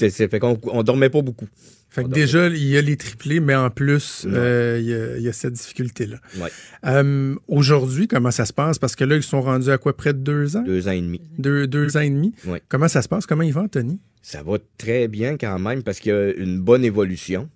Fait 0.09 0.39
qu'on 0.39 0.59
on 0.65 0.83
dormait 0.83 1.11
pas 1.11 1.23
beaucoup. 1.23 1.49
Fait 1.93 2.05
que 2.05 2.09
déjà, 2.09 2.49
il 2.49 2.65
y 2.65 2.79
a 2.79 2.81
les 2.81 2.97
triplés, 2.97 3.39
mais 3.41 3.55
en 3.55 3.69
plus, 3.69 4.27
euh, 4.27 4.79
il 4.81 4.89
y, 4.89 4.95
a, 4.95 5.17
il 5.19 5.23
y 5.23 5.29
a 5.29 5.33
cette 5.35 5.53
difficulté-là. 5.53 6.17
Ouais. 6.39 6.49
Euh, 6.87 7.35
Aujourd'hui, 7.49 8.09
comment 8.09 8.31
ça 8.31 8.47
se 8.47 8.55
passe? 8.55 8.79
Parce 8.79 8.97
que 8.97 9.05
là, 9.05 9.17
ils 9.17 9.23
sont 9.23 9.43
rendus 9.43 9.71
à 9.71 9.77
quoi? 9.77 9.95
Près 9.95 10.15
de 10.15 10.19
deux 10.19 10.57
ans? 10.57 10.63
Deux 10.63 10.89
ans 10.89 10.93
et 10.93 11.03
demi. 11.03 11.21
Deux, 11.37 11.67
deux 11.67 11.95
ans 11.99 12.01
et 12.01 12.09
demi? 12.09 12.33
Ouais. 12.47 12.63
Comment 12.71 12.89
ça 12.89 13.03
se 13.03 13.09
passe? 13.09 13.27
Comment 13.27 13.43
il 13.43 13.53
va, 13.53 13.63
Anthony? 13.63 14.01
Ça 14.23 14.43
va 14.43 14.57
très 14.79 15.07
bien 15.07 15.37
quand 15.37 15.59
même 15.59 15.83
parce 15.83 16.01
qu'il 16.01 16.13
y 16.13 16.15
a 16.15 16.33
une 16.33 16.61
bonne 16.61 16.83
évolution. 16.85 17.51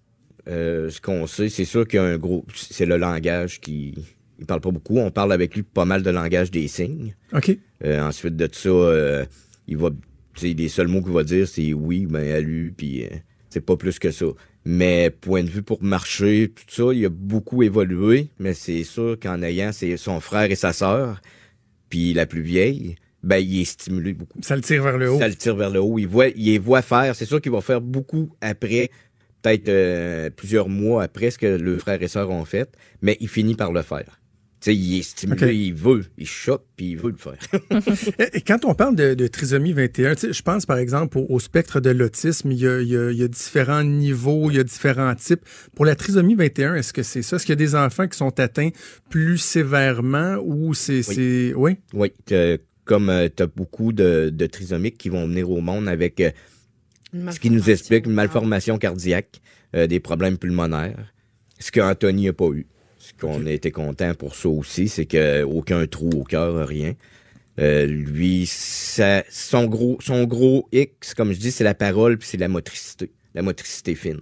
Euh, 0.48 0.90
ce 0.90 1.00
qu'on 1.00 1.26
sait, 1.26 1.48
c'est 1.48 1.64
sûr 1.64 1.88
qu'il 1.88 1.96
y 1.98 2.02
a 2.02 2.04
un 2.04 2.18
gros. 2.18 2.44
C'est 2.54 2.86
le 2.86 2.98
langage 2.98 3.60
qui. 3.60 3.94
Il 4.38 4.46
parle 4.46 4.60
pas 4.60 4.70
beaucoup. 4.70 4.98
On 4.98 5.10
parle 5.10 5.32
avec 5.32 5.54
lui 5.54 5.62
pas 5.62 5.84
mal 5.84 6.02
de 6.02 6.10
langage 6.10 6.50
des 6.50 6.68
signes. 6.68 7.14
OK. 7.32 7.56
Euh, 7.84 8.00
ensuite 8.02 8.36
de 8.36 8.48
ça, 8.52 8.68
euh, 8.68 9.24
il 9.66 9.76
va. 9.76 9.90
les 10.42 10.68
seuls 10.68 10.88
mots 10.88 11.02
qu'il 11.02 11.12
va 11.12 11.24
dire, 11.24 11.48
c'est 11.48 11.72
oui, 11.72 12.06
ben 12.06 12.30
à 12.32 12.40
lui, 12.40 12.70
puis 12.70 13.04
euh, 13.04 13.08
c'est 13.50 13.64
pas 13.64 13.76
plus 13.76 13.98
que 13.98 14.10
ça. 14.10 14.26
Mais 14.64 15.10
point 15.10 15.42
de 15.44 15.48
vue 15.48 15.62
pour 15.62 15.82
marcher, 15.82 16.52
tout 16.54 16.64
ça, 16.68 16.92
il 16.92 17.04
a 17.06 17.08
beaucoup 17.08 17.62
évolué. 17.62 18.28
Mais 18.38 18.52
c'est 18.52 18.82
sûr 18.84 19.16
qu'en 19.20 19.40
ayant 19.42 19.72
ses- 19.72 19.96
son 19.96 20.20
frère 20.20 20.50
et 20.50 20.56
sa 20.56 20.72
sœur, 20.72 21.20
puis 21.88 22.12
la 22.14 22.26
plus 22.26 22.42
vieille, 22.42 22.96
ben 23.22 23.38
il 23.38 23.60
est 23.62 23.64
stimulé 23.64 24.12
beaucoup. 24.12 24.38
Ça 24.42 24.56
le 24.56 24.62
tire 24.62 24.82
vers 24.82 24.98
le 24.98 25.10
haut. 25.10 25.18
Ça 25.18 25.28
le 25.28 25.34
tire 25.34 25.56
vers 25.56 25.70
le 25.70 25.80
haut. 25.80 25.98
Il 25.98 26.06
voit, 26.08 26.28
il 26.28 26.44
les 26.46 26.58
voit 26.58 26.82
faire. 26.82 27.14
C'est 27.16 27.24
sûr 27.24 27.40
qu'il 27.40 27.52
va 27.52 27.60
faire 27.60 27.80
beaucoup 27.80 28.30
après, 28.40 28.90
peut-être 29.42 29.68
euh, 29.68 30.30
plusieurs 30.30 30.68
mois 30.68 31.04
après 31.04 31.30
ce 31.30 31.38
que 31.38 31.46
le 31.46 31.78
frère 31.78 32.02
et 32.02 32.08
sœur 32.08 32.30
ont 32.30 32.44
fait, 32.44 32.68
mais 33.02 33.16
il 33.20 33.28
finit 33.28 33.54
par 33.54 33.72
le 33.72 33.82
faire. 33.82 34.20
Tu 34.58 34.70
sais, 34.70 34.74
il 34.76 34.98
est 34.98 35.02
stimulé, 35.02 35.54
il 35.54 35.74
veut, 35.74 36.04
il 36.16 36.26
chope, 36.26 36.66
puis 36.76 36.92
il 36.92 36.96
veut 36.96 37.10
le 37.10 37.16
faire. 37.18 37.36
Et 38.32 38.40
quand 38.40 38.64
on 38.64 38.74
parle 38.74 38.96
de, 38.96 39.12
de 39.12 39.26
trisomie 39.26 39.74
21, 39.74 40.14
tu 40.14 40.20
sais, 40.22 40.32
je 40.32 40.42
pense 40.42 40.64
par 40.64 40.78
exemple 40.78 41.18
au, 41.18 41.26
au 41.28 41.38
spectre 41.40 41.78
de 41.78 41.90
l'autisme, 41.90 42.50
il 42.52 42.58
y, 42.58 42.66
a, 42.66 42.80
il 42.80 42.88
y 42.88 42.96
a- 42.96 43.10
il 43.10 43.18
y 43.18 43.22
a 43.22 43.28
différents 43.28 43.84
niveaux, 43.84 44.50
il 44.50 44.56
y 44.56 44.58
a 44.58 44.64
différents 44.64 45.14
types. 45.14 45.42
Pour 45.74 45.84
la 45.84 45.94
trisomie 45.94 46.34
21, 46.34 46.74
est-ce 46.76 46.94
que 46.94 47.02
c'est 47.02 47.20
ça? 47.20 47.36
Est-ce 47.36 47.44
qu'il 47.44 47.52
y 47.52 47.58
a 47.62 47.64
des 47.66 47.74
enfants 47.74 48.08
qui 48.08 48.16
sont 48.16 48.40
atteints 48.40 48.70
plus 49.10 49.36
sévèrement 49.38 50.36
ou 50.42 50.72
c'est... 50.72 51.02
c'est- 51.02 51.52
Oui? 51.54 51.76
oui, 51.92 52.10
que- 52.24 52.58
comme 52.86 53.12
tu 53.36 53.42
as 53.42 53.46
beaucoup 53.48 53.92
de, 53.92 54.30
de 54.32 54.46
trisomiques 54.46 54.96
qui 54.96 55.08
vont 55.10 55.26
venir 55.26 55.50
au 55.50 55.60
monde 55.60 55.86
avec 55.88 56.20
euh, 56.20 56.30
ce 57.30 57.38
qui 57.40 57.50
nous 57.50 57.68
explique 57.68 58.06
une 58.06 58.12
malformation 58.12 58.78
cardiaque, 58.78 59.40
euh, 59.74 59.86
des 59.86 60.00
problèmes 60.00 60.38
pulmonaires, 60.38 61.12
ce 61.58 61.70
qu'Anthony 61.72 62.26
n'a 62.26 62.32
pas 62.32 62.48
eu. 62.52 62.66
Qu'on 63.20 63.46
a 63.46 63.50
été 63.50 63.70
content 63.70 64.14
pour 64.14 64.34
ça 64.34 64.48
aussi, 64.48 64.88
c'est 64.88 65.06
que 65.06 65.42
aucun 65.42 65.86
trou 65.86 66.10
au 66.10 66.24
cœur, 66.24 66.66
rien. 66.68 66.94
Euh, 67.58 67.86
lui, 67.86 68.46
ça, 68.46 69.24
son 69.30 69.66
gros, 69.66 69.98
son 70.00 70.24
gros 70.24 70.68
X, 70.72 71.14
comme 71.14 71.32
je 71.32 71.38
dis, 71.38 71.50
c'est 71.50 71.64
la 71.64 71.74
parole 71.74 72.18
puis 72.18 72.28
c'est 72.28 72.36
la 72.36 72.48
motricité, 72.48 73.10
la 73.34 73.42
motricité 73.42 73.94
fine. 73.94 74.20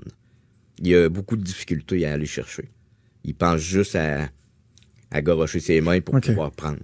Il 0.78 0.88
y 0.88 0.95
a 0.95 1.09
beaucoup 1.09 1.36
de 1.36 1.42
difficultés 1.42 2.07
à 2.07 2.12
aller 2.12 2.26
chercher. 2.26 2.68
Il 3.24 3.34
pense 3.34 3.61
juste 3.61 3.97
à, 3.97 4.28
à 5.11 5.22
gorocher 5.22 5.61
ses 5.61 5.80
mains 5.80 6.01
pour 6.01 6.20
pouvoir 6.20 6.53
prendre. 6.53 6.78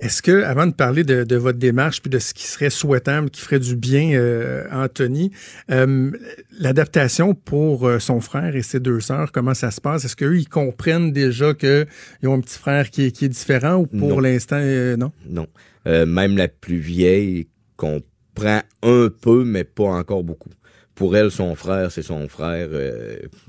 Est-ce 0.00 0.22
que, 0.22 0.42
avant 0.44 0.66
de 0.68 0.72
parler 0.72 1.02
de, 1.02 1.24
de 1.24 1.36
votre 1.36 1.58
démarche 1.58 2.00
puis 2.00 2.08
de 2.10 2.18
ce 2.20 2.32
qui 2.32 2.46
serait 2.46 2.70
souhaitable, 2.70 3.30
qui 3.30 3.40
ferait 3.40 3.58
du 3.58 3.74
bien, 3.74 4.12
euh, 4.12 4.64
Anthony, 4.70 5.32
euh, 5.72 6.12
l'adaptation 6.58 7.34
pour 7.34 7.86
euh, 7.86 7.98
son 7.98 8.20
frère 8.20 8.54
et 8.54 8.62
ses 8.62 8.78
deux 8.80 9.00
sœurs, 9.00 9.32
comment 9.32 9.54
ça 9.54 9.70
se 9.72 9.80
passe? 9.80 10.04
Est-ce 10.04 10.14
qu'eux, 10.14 10.36
ils 10.38 10.48
comprennent 10.48 11.12
déjà 11.12 11.52
qu'ils 11.52 11.86
ont 12.24 12.34
un 12.34 12.40
petit 12.40 12.58
frère 12.58 12.90
qui 12.90 13.06
est, 13.06 13.10
qui 13.10 13.24
est 13.24 13.28
différent 13.28 13.74
ou 13.76 13.86
pour 13.86 14.20
l'instant, 14.20 14.60
euh, 14.60 14.96
non? 14.96 15.10
Non. 15.28 15.46
Même 15.86 16.36
la 16.36 16.48
plus 16.48 16.76
vieille 16.78 17.48
comprend 17.76 18.60
un 18.82 19.08
peu, 19.20 19.42
mais 19.44 19.64
pas 19.64 19.84
encore 19.84 20.22
beaucoup. 20.22 20.50
Pour 20.94 21.16
elle, 21.16 21.30
son 21.30 21.54
frère, 21.54 21.90
c'est 21.90 22.02
son 22.02 22.28
frère. 22.28 22.68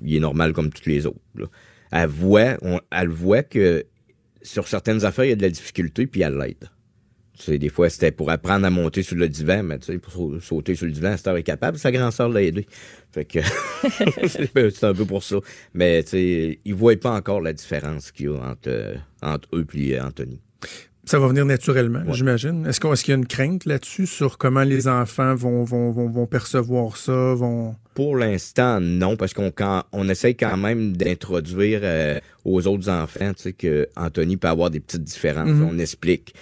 il 0.03 0.15
est 0.15 0.19
normal 0.19 0.53
comme 0.53 0.69
tous 0.69 0.87
les 0.87 1.05
autres. 1.05 1.19
là. 1.35 1.45
Elle 1.91 2.07
voit, 2.07 2.57
on- 2.61 2.79
elle 2.91 3.09
voit 3.09 3.43
que 3.43 3.83
sur 4.41 4.67
certaines 4.67 5.05
affaires, 5.05 5.25
il 5.25 5.29
y 5.29 5.33
a 5.33 5.35
de 5.35 5.41
la 5.41 5.49
difficulté, 5.49 6.07
puis 6.07 6.21
elle 6.21 6.37
l'aide. 6.37 6.69
Tu 7.37 7.45
sais, 7.45 7.57
des 7.57 7.69
fois, 7.69 7.89
c'était 7.89 8.11
pour 8.11 8.29
apprendre 8.31 8.65
à 8.65 8.69
monter 8.69 9.01
sur 9.01 9.15
le 9.15 9.29
divan, 9.29 9.63
mais 9.63 9.79
tu 9.79 9.85
sais, 9.93 9.97
pour 9.97 10.11
sau- 10.11 10.39
sauter 10.41 10.75
sur 10.75 10.85
le 10.87 10.91
divan, 10.91 11.15
cette 11.15 11.27
heure 11.27 11.37
est 11.37 11.43
capable, 11.43 11.77
sa 11.77 11.89
grand 11.91 12.11
sœur 12.11 12.27
l'a 12.29 12.43
aidé. 12.43 12.67
Fait 13.11 13.23
que 13.25 13.39
c'est 14.27 14.83
un 14.83 14.93
peu 14.93 15.05
pour 15.05 15.23
ça. 15.23 15.37
Mais 15.73 16.03
tu 16.03 16.09
sais, 16.09 16.59
ils 16.65 16.73
voient 16.75 16.99
pas 16.99 17.11
encore 17.11 17.39
la 17.41 17.53
différence 17.53 18.11
qu'il 18.11 18.25
y 18.25 18.29
a 18.29 18.33
entre, 18.41 18.67
euh, 18.67 18.95
entre 19.21 19.47
eux 19.53 19.65
et 19.75 19.99
Anthony. 20.01 20.41
Ça 21.05 21.17
va 21.17 21.27
venir 21.27 21.45
naturellement, 21.45 21.99
Ouais. 21.99 22.13
j'imagine. 22.13 22.67
Est-ce 22.67 22.79
qu'il 22.79 23.11
y 23.11 23.15
a 23.15 23.17
une 23.17 23.25
crainte 23.25 23.65
là-dessus 23.65 24.05
sur 24.05 24.37
comment 24.37 24.63
les 24.63 24.87
enfants 24.87 25.33
vont, 25.33 25.63
vont, 25.63 25.91
vont, 25.91 26.07
vont 26.09 26.27
percevoir 26.27 26.97
ça, 26.97 27.33
vont... 27.33 27.75
Pour 27.95 28.15
l'instant, 28.17 28.79
non, 28.79 29.15
parce 29.15 29.33
qu'on 29.33 29.49
quand, 29.49 29.83
on 29.91 30.07
essaye 30.09 30.35
quand 30.35 30.55
même 30.57 30.95
d'introduire 30.95 31.79
euh, 31.83 32.19
aux 32.45 32.67
autres 32.67 32.89
enfants, 32.89 33.33
tu 33.33 33.43
sais, 33.43 33.53
que 33.53 33.87
Anthony 33.95 34.37
peut 34.37 34.49
avoir 34.49 34.69
des 34.69 34.79
petites 34.79 35.03
différences. 35.03 35.49
Mhm. 35.49 35.69
On 35.71 35.79
explique. 35.79 36.33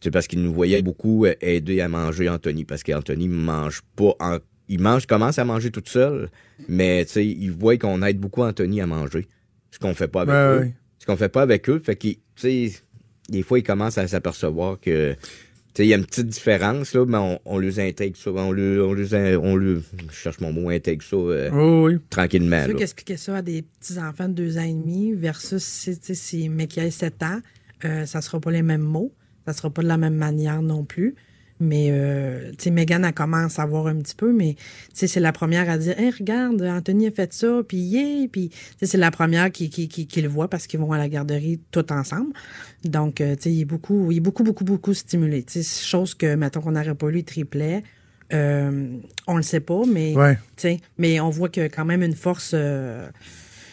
C'est 0.00 0.10
parce 0.10 0.26
qu'il 0.26 0.42
nous 0.42 0.52
voyait 0.52 0.82
beaucoup 0.82 1.26
euh, 1.26 1.34
aider 1.40 1.80
à 1.80 1.88
manger 1.88 2.28
Anthony, 2.28 2.64
parce 2.64 2.82
qu'Anthony 2.82 3.28
mange 3.28 3.82
pas. 3.96 4.14
en- 4.20 4.38
il 4.68 4.80
mange, 4.80 5.06
commence 5.06 5.38
à 5.38 5.44
manger 5.44 5.70
toute 5.70 5.88
seule, 5.90 6.30
mais 6.68 7.04
tu 7.04 7.12
sais, 7.12 7.26
il 7.26 7.50
voit 7.50 7.76
qu'on 7.76 8.00
aide 8.02 8.18
beaucoup 8.18 8.42
Anthony 8.42 8.80
à 8.80 8.86
manger. 8.86 9.26
Ce 9.70 9.78
qu'on 9.78 9.92
fait 9.94 10.08
pas 10.08 10.22
avec 10.22 10.34
Ouais, 10.34 10.40
eux. 10.40 10.58
ouais. 10.60 10.74
Ce 10.98 11.04
qu'on 11.06 11.16
fait 11.16 11.28
pas 11.28 11.42
avec 11.42 11.68
eux, 11.68 11.82
fait 11.84 11.96
qu'il, 11.96 12.14
tu 12.14 12.20
sais, 12.70 12.72
des 13.28 13.42
fois, 13.42 13.58
il 13.58 13.62
commence 13.62 13.98
à 13.98 14.06
s'apercevoir 14.08 14.78
que 14.80 15.14
tu 15.14 15.82
sais, 15.82 15.86
il 15.86 15.88
y 15.88 15.94
a 15.94 15.96
une 15.96 16.06
petite 16.06 16.28
différence, 16.28 16.94
là, 16.94 17.04
mais 17.04 17.18
on, 17.18 17.40
on 17.44 17.58
les 17.58 17.80
intègre 17.80 18.16
ça. 18.16 18.30
On 18.30 18.52
les, 18.52 18.78
on 18.78 18.92
les, 18.92 19.36
on 19.36 19.56
les- 19.56 19.80
je 20.08 20.14
cherche 20.14 20.38
mon 20.40 20.52
mot, 20.52 20.68
intègre 20.70 21.02
ça 21.02 21.16
euh, 21.16 21.50
Oui, 21.52 21.94
oui. 21.94 22.00
tranquillement. 22.10 22.60
Tu 22.62 22.66
veux 22.68 22.72
là. 22.74 22.78
qu'expliquer 22.78 23.16
ça 23.16 23.36
à 23.38 23.42
des 23.42 23.62
petits-enfants 23.62 24.28
de 24.28 24.34
deux 24.34 24.56
ans 24.58 24.62
et 24.62 24.72
demi 24.72 25.14
versus 25.14 25.64
si, 25.64 25.98
tu 25.98 26.06
sais, 26.06 26.14
si 26.14 26.48
mais 26.48 26.68
qui 26.68 26.78
a 26.80 26.88
sept 26.92 27.20
ans, 27.24 27.40
euh, 27.84 28.06
ça 28.06 28.20
sera 28.20 28.38
pas 28.38 28.52
les 28.52 28.62
mêmes 28.62 28.82
mots, 28.82 29.12
ça 29.46 29.52
sera 29.52 29.68
pas 29.68 29.82
de 29.82 29.88
la 29.88 29.96
même 29.98 30.14
manière 30.14 30.62
non 30.62 30.84
plus. 30.84 31.16
Mais, 31.60 31.88
euh, 31.90 32.50
tu 32.58 32.64
sais, 32.64 32.70
Megan, 32.72 33.04
elle 33.04 33.14
commence 33.14 33.58
à 33.60 33.64
voir 33.66 33.86
un 33.86 33.94
petit 33.96 34.16
peu, 34.16 34.32
mais, 34.32 34.54
tu 34.54 34.64
sais, 34.94 35.06
c'est 35.06 35.20
la 35.20 35.30
première 35.32 35.70
à 35.70 35.78
dire, 35.78 35.98
hey, 35.98 36.10
regarde, 36.10 36.60
Anthony 36.62 37.06
a 37.06 37.10
fait 37.12 37.32
ça, 37.32 37.62
puis 37.66 37.76
yeah, 37.78 38.26
puis, 38.30 38.48
tu 38.48 38.56
sais, 38.80 38.86
c'est 38.86 38.98
la 38.98 39.12
première 39.12 39.52
qui, 39.52 39.70
qui, 39.70 39.86
qui, 39.88 40.06
qui 40.08 40.20
le 40.20 40.28
voit 40.28 40.48
parce 40.48 40.66
qu'ils 40.66 40.80
vont 40.80 40.90
à 40.92 40.98
la 40.98 41.08
garderie 41.08 41.60
tout 41.70 41.92
ensemble. 41.92 42.32
Donc, 42.84 43.20
euh, 43.20 43.36
tu 43.36 43.42
sais, 43.42 43.52
il 43.52 43.60
est 43.60 43.64
beaucoup, 43.66 44.10
il 44.10 44.16
est 44.16 44.20
beaucoup, 44.20 44.42
beaucoup, 44.42 44.64
beaucoup 44.64 44.94
stimulé. 44.94 45.44
Tu 45.44 45.62
sais, 45.62 45.84
chose 45.86 46.14
que, 46.14 46.34
mettons 46.34 46.60
qu'on 46.60 46.72
n'aurait 46.72 46.94
pas 46.96 47.08
lu, 47.10 47.20
il 47.20 47.24
triplait. 47.24 47.84
Euh, 48.32 48.88
on 49.28 49.36
le 49.36 49.42
sait 49.42 49.60
pas, 49.60 49.82
mais, 49.86 50.14
Ouais. 50.16 50.34
tu 50.56 50.62
sais, 50.62 50.80
mais 50.98 51.20
on 51.20 51.30
voit 51.30 51.48
qu'il 51.50 51.62
y 51.62 51.66
a 51.66 51.68
quand 51.68 51.84
même 51.84 52.02
une 52.02 52.16
force, 52.16 52.50
euh, 52.54 53.06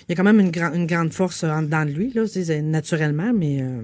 il 0.08 0.12
y 0.12 0.14
a 0.14 0.16
quand 0.16 0.24
même 0.24 0.40
une, 0.40 0.52
gran- 0.52 0.74
une 0.74 0.86
grande 0.86 1.12
force 1.14 1.44
en 1.44 1.64
dedans 1.64 1.86
de 1.86 1.92
lui, 1.92 2.14
là, 2.14 2.24
naturellement, 2.62 3.34
mais, 3.34 3.62
euh, 3.64 3.82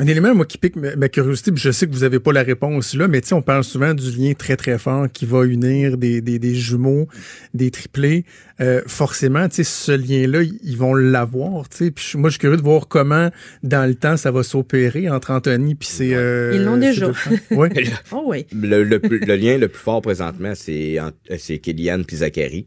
Un 0.00 0.06
élément, 0.06 0.32
moi, 0.32 0.46
qui 0.46 0.58
pique 0.58 0.76
ma, 0.76 1.08
curiosité, 1.08 1.50
puis 1.50 1.60
je 1.60 1.72
sais 1.72 1.88
que 1.88 1.92
vous 1.92 2.00
n'avez 2.00 2.20
pas 2.20 2.32
la 2.32 2.44
réponse 2.44 2.94
là, 2.94 3.08
mais 3.08 3.20
tu 3.20 3.28
sais, 3.28 3.34
on 3.34 3.42
parle 3.42 3.64
souvent 3.64 3.94
du 3.94 4.08
lien 4.12 4.32
très, 4.32 4.56
très 4.56 4.78
fort 4.78 5.08
qui 5.12 5.26
va 5.26 5.42
unir 5.44 5.96
des, 5.98 6.20
des, 6.20 6.38
des 6.38 6.54
jumeaux, 6.54 7.08
des 7.52 7.72
triplés. 7.72 8.24
Euh, 8.60 8.80
forcément, 8.86 9.48
tu 9.48 9.56
sais, 9.56 9.64
ce 9.64 9.90
lien-là, 9.90 10.42
ils 10.42 10.76
vont 10.76 10.94
l'avoir, 10.94 11.68
tu 11.68 11.76
sais. 11.78 11.90
Puis 11.90 12.12
moi, 12.14 12.28
je 12.30 12.34
suis 12.34 12.38
curieux 12.40 12.56
de 12.56 12.62
voir 12.62 12.86
comment, 12.86 13.30
dans 13.64 13.88
le 13.88 13.96
temps, 13.96 14.16
ça 14.16 14.30
va 14.30 14.44
s'opérer 14.44 15.10
entre 15.10 15.32
Anthony 15.32 15.74
puis 15.74 15.88
c'est... 15.90 16.14
euh, 16.14 16.52
Ils 16.54 16.62
l'ont 16.62 16.76
déjà. 16.76 17.10
Ouais. 17.50 17.70
oh 18.12 18.22
oui. 18.26 18.46
Le, 18.52 18.84
le 18.84 19.00
le 19.02 19.34
lien 19.36 19.58
le 19.58 19.66
plus 19.66 19.80
fort 19.80 20.00
présentement, 20.00 20.52
c'est 20.54 20.96
c'est 21.38 21.58
Kéliane 21.58 22.04
puis 22.04 22.18
Zachary. 22.18 22.66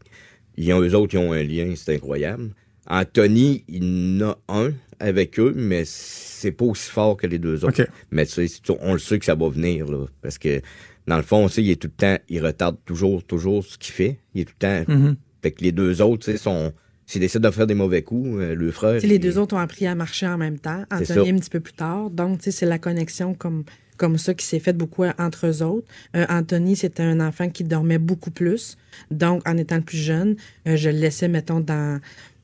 Ils 0.58 0.70
ont, 0.74 0.82
eux 0.82 0.94
autres, 0.94 1.14
ils 1.14 1.18
ont 1.18 1.32
un 1.32 1.42
lien, 1.42 1.72
c'est 1.76 1.94
incroyable. 1.94 2.50
Anthony, 2.86 3.64
il 3.68 4.22
en 4.22 4.28
a 4.28 4.38
un 4.48 4.72
avec 5.02 5.38
eux, 5.38 5.52
mais 5.56 5.82
c'est 5.84 6.52
pas 6.52 6.64
aussi 6.64 6.90
fort 6.90 7.16
que 7.16 7.26
les 7.26 7.38
deux 7.38 7.64
autres. 7.64 7.86
Mais 8.10 8.24
tu 8.26 8.46
sais, 8.48 8.60
on 8.80 8.92
le 8.94 8.98
sait 8.98 9.18
que 9.18 9.24
ça 9.24 9.34
va 9.34 9.48
venir, 9.48 9.86
là. 9.86 10.06
Parce 10.22 10.38
que, 10.38 10.60
dans 11.06 11.16
le 11.16 11.22
fond, 11.22 11.46
tu 11.48 11.54
sais, 11.54 11.62
il 11.62 11.70
est 11.70 11.76
tout 11.80 11.88
le 11.88 11.92
temps, 11.94 12.18
il 12.28 12.44
retarde 12.44 12.76
toujours, 12.84 13.22
toujours 13.24 13.64
ce 13.64 13.76
qu'il 13.78 13.92
fait. 13.92 14.18
Il 14.34 14.42
est 14.42 14.44
tout 14.44 14.54
le 14.60 14.84
temps. 14.84 14.92
Mhm. 14.92 15.16
Fait 15.42 15.50
que 15.52 15.62
les 15.64 15.72
deux 15.72 16.00
autres, 16.00 16.24
tu 16.24 16.32
sais, 16.32 16.38
sont. 16.38 16.72
S'ils 17.04 17.20
décident 17.20 17.48
de 17.48 17.54
faire 17.54 17.66
des 17.66 17.74
mauvais 17.74 18.02
coups, 18.02 18.28
euh, 18.40 18.54
le 18.54 18.70
frère. 18.70 18.94
Tu 18.94 19.00
sais, 19.02 19.06
les 19.08 19.16
il- 19.16 19.20
deux 19.20 19.36
autres 19.36 19.54
ont 19.56 19.58
appris 19.58 19.86
à 19.86 19.94
marcher 19.94 20.26
en 20.26 20.38
même 20.38 20.58
temps. 20.58 20.84
Anthony 20.90 21.30
un 21.30 21.36
petit 21.36 21.50
peu 21.50 21.60
plus 21.60 21.74
tard. 21.74 22.10
Donc, 22.10 22.38
tu 22.38 22.44
sais, 22.44 22.50
c'est 22.52 22.66
la 22.66 22.78
connexion 22.78 23.34
comme, 23.34 23.64
comme 23.96 24.16
ça 24.18 24.34
qui 24.34 24.46
s'est 24.46 24.60
faite 24.60 24.78
beaucoup 24.78 25.04
entre 25.18 25.46
eux 25.48 25.62
autres. 25.62 25.86
Euh, 26.16 26.24
Anthony, 26.28 26.76
c'était 26.76 27.02
un 27.02 27.20
enfant 27.20 27.50
qui 27.50 27.64
dormait 27.64 27.98
beaucoup 27.98 28.30
plus. 28.30 28.78
Donc, 29.10 29.46
en 29.48 29.56
étant 29.58 29.76
le 29.76 29.82
plus 29.82 29.98
jeune, 29.98 30.36
euh, 30.68 30.76
je 30.76 30.88
le 30.90 30.98
laissais, 30.98 31.28
mettons, 31.28 31.60
dans, 31.60 32.00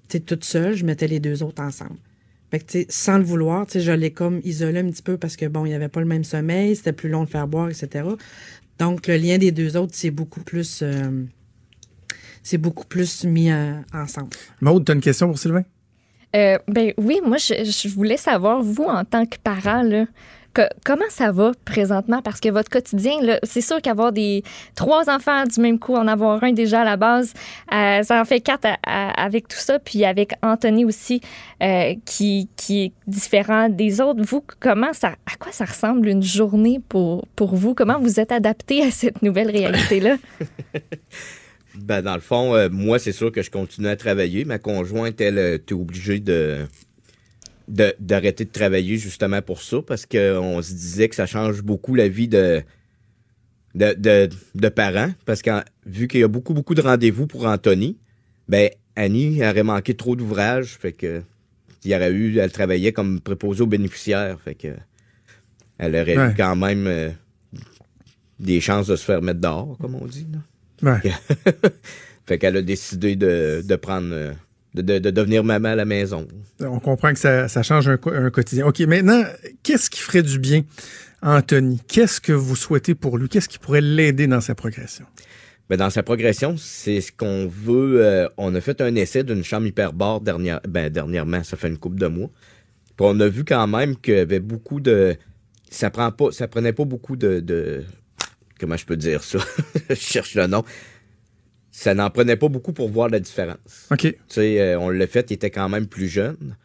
tu 0.08 0.18
sais, 0.18 0.20
toute 0.20 0.44
seule, 0.44 0.74
je 0.74 0.84
mettais 0.84 1.06
les 1.06 1.20
deux 1.20 1.42
autres 1.44 1.62
ensemble. 1.62 1.96
Fait 2.50 2.60
que, 2.60 2.78
sans 2.88 3.18
le 3.18 3.24
vouloir, 3.24 3.66
je 3.72 3.92
l'ai 3.92 4.10
comme 4.10 4.40
isolé 4.42 4.80
un 4.80 4.90
petit 4.90 5.02
peu 5.02 5.18
parce 5.18 5.36
que, 5.36 5.46
bon, 5.46 5.66
il 5.66 5.70
n'y 5.70 5.74
avait 5.74 5.88
pas 5.88 6.00
le 6.00 6.06
même 6.06 6.24
sommeil, 6.24 6.76
c'était 6.76 6.92
plus 6.92 7.08
long 7.10 7.24
de 7.24 7.28
faire 7.28 7.46
boire, 7.46 7.68
etc. 7.68 8.04
Donc, 8.78 9.06
le 9.06 9.16
lien 9.16 9.38
des 9.38 9.52
deux 9.52 9.76
autres, 9.76 9.92
c'est 9.94 10.10
beaucoup 10.10 10.40
plus, 10.40 10.80
euh, 10.82 11.24
c'est 12.42 12.58
beaucoup 12.58 12.86
plus 12.86 13.24
mis 13.24 13.50
euh, 13.50 13.74
ensemble. 13.92 14.30
Maude, 14.60 14.84
tu 14.84 14.92
as 14.92 14.94
une 14.94 15.00
question 15.00 15.26
pour 15.26 15.38
Sylvain? 15.38 15.64
Euh, 16.36 16.58
ben 16.68 16.92
oui, 16.96 17.20
moi, 17.24 17.36
je, 17.38 17.54
je 17.64 17.88
voulais 17.88 18.16
savoir, 18.16 18.62
vous, 18.62 18.84
en 18.84 19.04
tant 19.04 19.26
que 19.26 19.36
parent, 19.42 19.82
là, 19.82 20.06
comment 20.84 21.04
ça 21.10 21.32
va 21.32 21.52
présentement? 21.64 22.22
Parce 22.22 22.40
que 22.40 22.48
votre 22.48 22.70
quotidien, 22.70 23.12
c'est 23.42 23.60
sûr 23.60 23.80
qu'avoir 23.82 24.12
des 24.12 24.42
trois 24.74 25.08
enfants 25.10 25.44
du 25.44 25.60
même 25.60 25.78
coup, 25.78 25.94
en 25.94 26.08
avoir 26.08 26.42
un 26.42 26.52
déjà 26.52 26.82
à 26.82 26.84
la 26.84 26.96
base, 26.96 27.32
euh, 27.72 28.02
ça 28.02 28.20
en 28.20 28.24
fait 28.24 28.40
quatre 28.40 28.66
avec 28.84 29.48
tout 29.48 29.58
ça, 29.58 29.78
puis 29.78 30.04
avec 30.04 30.32
Anthony 30.42 30.84
aussi, 30.84 31.20
euh, 31.62 31.94
qui, 32.04 32.48
est 32.70 32.92
différent 33.06 33.68
des 33.68 34.00
autres. 34.00 34.22
Vous, 34.22 34.44
comment 34.60 34.92
ça, 34.92 35.16
à 35.26 35.36
quoi 35.38 35.52
ça 35.52 35.64
ressemble 35.64 36.08
une 36.08 36.22
journée 36.22 36.80
pour, 36.88 37.26
pour 37.36 37.54
vous? 37.54 37.74
Comment 37.74 37.98
vous 37.98 38.20
êtes 38.20 38.32
adapté 38.32 38.82
à 38.82 38.90
cette 38.90 39.22
nouvelle 39.22 39.50
réalité-là? 39.50 40.16
Ben, 41.74 42.02
dans 42.02 42.14
le 42.14 42.20
fond, 42.20 42.56
euh, 42.56 42.68
moi, 42.70 42.98
c'est 42.98 43.12
sûr 43.12 43.30
que 43.30 43.40
je 43.40 43.52
continue 43.52 43.86
à 43.86 43.94
travailler. 43.94 44.44
Ma 44.44 44.58
conjointe, 44.58 45.20
elle, 45.20 45.38
était 45.38 45.74
obligée 45.74 46.18
de- 46.18 46.66
d'arrêter 47.68 48.44
de, 48.44 48.50
travailler 48.50 48.96
justement 48.96 49.42
pour 49.42 49.60
ça, 49.62 49.78
parce 49.86 50.06
qu'on 50.06 50.62
se 50.62 50.72
disait 50.72 51.08
que 51.08 51.14
ça 51.14 51.26
change 51.26 51.62
beaucoup 51.62 51.94
la 51.94 52.08
vie 52.08 52.28
de, 52.28 52.62
de, 53.74 53.94
de, 53.94 54.28
de 54.54 54.68
parents, 54.68 55.12
parce 55.26 55.42
que 55.42 55.50
vu 55.86 56.08
qu'il 56.08 56.20
y 56.20 56.24
a 56.24 56.28
beaucoup, 56.28 56.54
beaucoup 56.54 56.74
de 56.74 56.80
rendez-vous 56.80 57.26
pour 57.26 57.46
Anthony, 57.46 57.98
ben, 58.48 58.70
Annie 58.96 59.44
aurait 59.44 59.62
manqué 59.62 59.94
trop 59.94 60.16
d'ouvrages, 60.16 60.78
fait 60.80 60.92
que 60.92 61.22
il 61.84 61.92
y 61.92 61.94
aurait 61.94 62.10
eu, 62.10 62.38
elle 62.38 62.50
travaillait 62.50 62.92
comme 62.92 63.20
préposée 63.20 63.62
aux 63.62 63.66
bénéficiaires, 63.66 64.40
fait 64.44 64.54
que 64.54 64.68
elle 65.78 65.94
aurait 65.94 66.16
Ouais. 66.18 66.30
eu 66.32 66.34
quand 66.34 66.56
même 66.56 66.86
euh, 66.88 67.10
des 68.40 68.60
chances 68.60 68.88
de 68.88 68.96
se 68.96 69.04
faire 69.04 69.22
mettre 69.22 69.40
dehors, 69.40 69.76
comme 69.78 69.94
on 69.94 70.06
dit. 70.06 70.26
Là. 70.82 71.00
Ouais. 71.04 71.12
fait 72.26 72.38
qu'elle 72.38 72.56
a 72.56 72.62
décidé 72.62 73.14
de, 73.14 73.62
de 73.64 73.76
prendre 73.76 74.08
euh, 74.12 74.32
de, 74.74 74.82
de- 74.82 74.98
de 74.98 75.10
devenir 75.10 75.44
maman 75.44 75.70
à 75.70 75.74
la 75.74 75.84
maison. 75.84 76.26
On 76.60 76.80
comprend 76.80 77.12
que 77.12 77.18
ça, 77.18 77.48
ça 77.48 77.62
change 77.62 77.88
un, 77.88 77.96
quotidien. 78.30 78.66
OK, 78.66 78.80
maintenant, 78.80 79.22
qu'est-ce 79.62 79.90
qui 79.90 80.00
ferait 80.00 80.22
du 80.22 80.38
bien 80.38 80.62
à 81.22 81.36
Anthony? 81.38 81.80
Qu'est-ce 81.88 82.20
que 82.20 82.32
vous 82.32 82.56
souhaitez 82.56 82.94
pour 82.94 83.18
lui? 83.18 83.28
Qu'est-ce 83.28 83.48
qui 83.48 83.58
pourrait 83.58 83.80
l'aider 83.80 84.26
dans 84.26 84.40
sa 84.40 84.54
progression? 84.54 85.06
Ben, 85.68 85.76
dans 85.76 85.90
sa 85.90 86.02
progression, 86.02 86.56
c'est 86.56 87.00
ce 87.00 87.12
qu'on 87.12 87.46
veut. 87.46 88.02
euh, 88.02 88.28
on 88.38 88.54
a 88.54 88.60
fait 88.60 88.80
un 88.80 88.94
essai 88.94 89.22
d'une 89.22 89.44
chambre 89.44 89.66
hyperbare 89.66 90.20
dernière, 90.20 90.60
ben, 90.66 90.88
dernièrement, 90.90 91.42
ça 91.44 91.56
fait 91.56 91.68
une 91.68 91.78
couple 91.78 91.98
de 91.98 92.06
mois. 92.06 92.30
Puis 92.96 93.06
on 93.06 93.18
a 93.20 93.28
vu 93.28 93.44
quand 93.44 93.66
même 93.66 93.96
qu'il 93.96 94.14
y 94.14 94.18
avait 94.18 94.40
beaucoup 94.40 94.80
de. 94.80 95.16
Ça 95.70 95.90
prend 95.90 96.10
pas. 96.10 96.32
Ça 96.32 96.48
prenait 96.48 96.72
pas 96.72 96.84
beaucoup 96.84 97.16
de. 97.16 97.40
de- 97.40 97.84
comment 98.58 98.76
je 98.78 98.86
peux 98.86 98.96
dire 98.96 99.22
ça? 99.22 99.38
je 99.90 99.94
cherche 99.94 100.34
le 100.34 100.46
nom. 100.46 100.64
Ça 101.78 101.94
n'en 101.94 102.10
prenait 102.10 102.34
pas 102.34 102.48
beaucoup 102.48 102.72
pour 102.72 102.88
voir 102.88 103.08
la 103.08 103.20
différence. 103.20 103.86
OK. 103.92 104.00
Tu 104.00 104.16
sais, 104.26 104.60
euh, 104.60 104.80
on 104.80 104.88
l'a 104.88 105.06
fait, 105.06 105.30
il 105.30 105.34
était 105.34 105.50
quand 105.50 105.68
même 105.68 105.86
plus 105.86 106.08
jeune. 106.08 106.56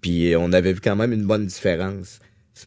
Puis 0.00 0.32
euh, 0.32 0.38
on 0.40 0.52
avait 0.52 0.72
vu 0.72 0.80
quand 0.80 0.96
même 0.96 1.12
une 1.12 1.24
bonne 1.24 1.46
différence. 1.46 2.18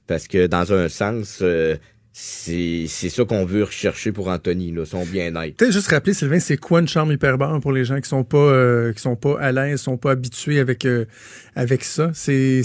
Parce 0.07 0.29
que 0.29 0.47
dans 0.47 0.71
un 0.71 0.87
sens, 0.87 1.39
euh, 1.41 1.75
c'est 2.13 2.87
ça 2.87 3.25
qu'on 3.25 3.43
veut 3.43 3.63
rechercher 3.63 4.13
pour 4.13 4.29
Anthony, 4.29 4.71
là, 4.71 4.85
son 4.85 5.05
bien-être. 5.05 5.57
Peut-être 5.57 5.73
juste 5.73 5.89
rappeler, 5.89 6.13
Sylvain, 6.13 6.39
c'est 6.39 6.55
quoi 6.55 6.79
une 6.79 6.87
chambre 6.87 7.11
hyperbare 7.11 7.59
pour 7.59 7.73
les 7.73 7.83
gens 7.83 7.99
qui 7.99 8.07
sont 8.07 8.23
pas 8.23 8.37
euh, 8.37 8.93
qui 8.93 9.01
sont 9.01 9.17
pas 9.17 9.37
à 9.41 9.51
l'aise, 9.51 9.81
sont 9.81 9.97
pas 9.97 10.11
habitués 10.11 10.59
avec 10.59 10.85
euh, 10.85 11.05
avec 11.55 11.83
ça? 11.83 12.11
C'est 12.13 12.63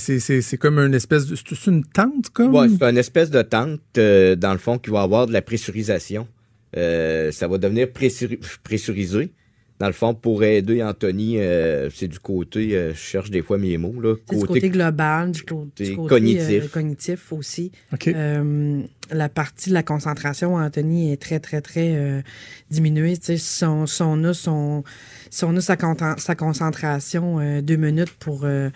comme 0.61 0.79
une 0.79 0.95
espèce 0.95 1.27
de 1.27 1.35
c'est 1.35 1.55
c'est 1.55 1.71
une 1.71 1.85
tente 1.85 2.31
comme? 2.31 2.55
Ouais, 2.55 2.69
c'est 2.69 2.85
une 2.85 2.99
espèce 2.99 3.31
de 3.31 3.43
tente, 3.43 3.81
euh, 3.99 4.37
dans 4.37 4.53
le 4.53 4.59
fond, 4.59 4.79
qui 4.79 4.91
va 4.91 5.03
avoir 5.03 5.27
de 5.27 5.33
la 5.33 5.43
pressurisation. 5.43 6.29
Euh, 6.77 7.33
ça 7.33 7.49
va 7.49 7.59
devenir 7.59 7.87
pressuri- 7.87 8.39
pressurisé. 8.63 9.31
Dans 9.79 9.89
le 9.89 9.93
fond, 9.93 10.15
pour 10.15 10.43
aider 10.43 10.83
Anthony, 10.83 11.39
euh, 11.39 11.91
c'est 11.91 12.09
du 12.09 12.19
côté, 12.19 12.75
euh, 12.75 12.95
je 12.95 12.99
cherche 12.99 13.31
des 13.31 13.43
fois 13.43 13.59
mes 13.59 13.77
mots, 13.77 14.01
là. 14.01 14.15
C'est 14.31 14.39
du 14.39 14.47
côté 14.47 14.71
global, 14.71 15.33
du, 15.33 15.43
côté 15.43 15.95
cognitif. 15.95 16.65
euh, 16.65 16.69
cognitif 16.69 17.31
aussi. 17.31 17.73
Euh, 18.07 18.81
la 19.11 19.29
partie 19.29 19.69
de 19.69 19.75
la 19.75 19.83
concentration, 19.83 20.55
Anthony, 20.55 21.13
est 21.13 21.19
très, 21.19 21.41
très, 21.41 21.61
très 21.61 21.95
euh, 21.95 22.23
diminuée. 22.71 23.17
Si 23.21 23.65
on, 23.67 23.85
si 23.87 24.01
on 24.01 24.25
a, 24.25 24.33
son, 24.33 24.83
si 25.29 25.45
on 25.45 25.55
a 25.55 25.61
sa, 25.61 25.77
sa 26.17 26.35
concentration 26.35 27.39
euh, 27.41 27.61
deux 27.61 27.77
minutes 27.77 28.15
pour... 28.19 28.45
euh, 28.45 28.71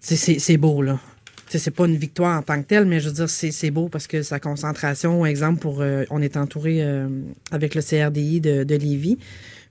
c'est 0.00 0.56
beau, 0.56 0.82
là. 0.82 0.98
Tu 1.46 1.52
sais, 1.52 1.58
C'est 1.58 1.70
pas 1.70 1.86
une 1.86 1.96
victoire 1.96 2.38
en 2.38 2.42
tant 2.42 2.60
que 2.60 2.66
telle, 2.66 2.86
mais 2.86 2.98
je 3.00 3.08
veux 3.08 3.14
dire, 3.14 3.28
c'est 3.28 3.52
c'est 3.52 3.70
beau 3.70 3.88
parce 3.88 4.06
que 4.06 4.22
sa 4.22 4.40
concentration, 4.40 5.24
exemple, 5.26 5.60
pour 5.60 5.80
euh, 5.80 6.04
on 6.10 6.20
est 6.20 6.36
entouré 6.36 6.82
euh, 6.82 7.08
avec 7.52 7.74
le 7.74 7.82
CRDI 7.82 8.40
de, 8.40 8.64
de 8.64 8.74
Lévis. 8.74 9.18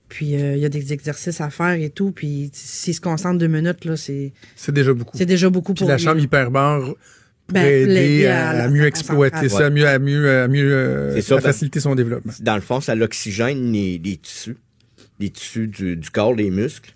Puis 0.08 0.36
euh, 0.36 0.54
il 0.54 0.62
y 0.62 0.64
a 0.64 0.68
des 0.68 0.92
exercices 0.92 1.40
à 1.40 1.50
faire 1.50 1.72
et 1.72 1.90
tout. 1.90 2.12
Puis 2.12 2.50
s'il 2.52 2.94
se 2.94 3.00
concentre 3.00 3.38
deux 3.38 3.48
minutes, 3.48 3.84
là, 3.84 3.96
c'est 3.96 4.32
C'est 4.54 4.72
déjà 4.72 4.92
beaucoup. 4.94 5.16
c'est 5.18 5.26
déjà 5.26 5.50
beaucoup 5.50 5.74
Puis 5.74 5.80
pour 5.82 5.88
la 5.90 5.96
lui, 5.96 6.04
chambre 6.04 6.20
hyperbare 6.20 6.80
Ben, 7.52 7.60
pourrait 7.60 7.80
aider 7.82 8.26
à, 8.26 8.50
à 8.50 8.52
la- 8.54 8.64
à 8.64 8.68
mieux 8.68 8.86
exploiter 8.86 9.48
ça, 9.48 9.66
à 9.66 9.70
mieux 9.70 9.86
à 9.86 9.98
mieux 9.98 10.30
à 10.42 10.48
mieux 10.48 10.72
euh, 10.72 11.14
C'est 11.16 11.22
ça, 11.22 11.34
à 11.34 11.38
ben- 11.38 11.42
faciliter 11.42 11.80
son 11.80 11.94
développement. 11.94 12.32
Dans 12.40 12.54
le 12.54 12.60
fond, 12.62 12.80
ça 12.80 12.94
l'oxygène 12.94 13.72
les, 13.72 13.98
les 14.02 14.16
tissus, 14.16 14.56
les 15.20 15.28
tissus 15.30 15.66
du, 15.66 15.96
du 15.96 16.10
corps, 16.10 16.34
les 16.34 16.50
muscles. 16.50 16.94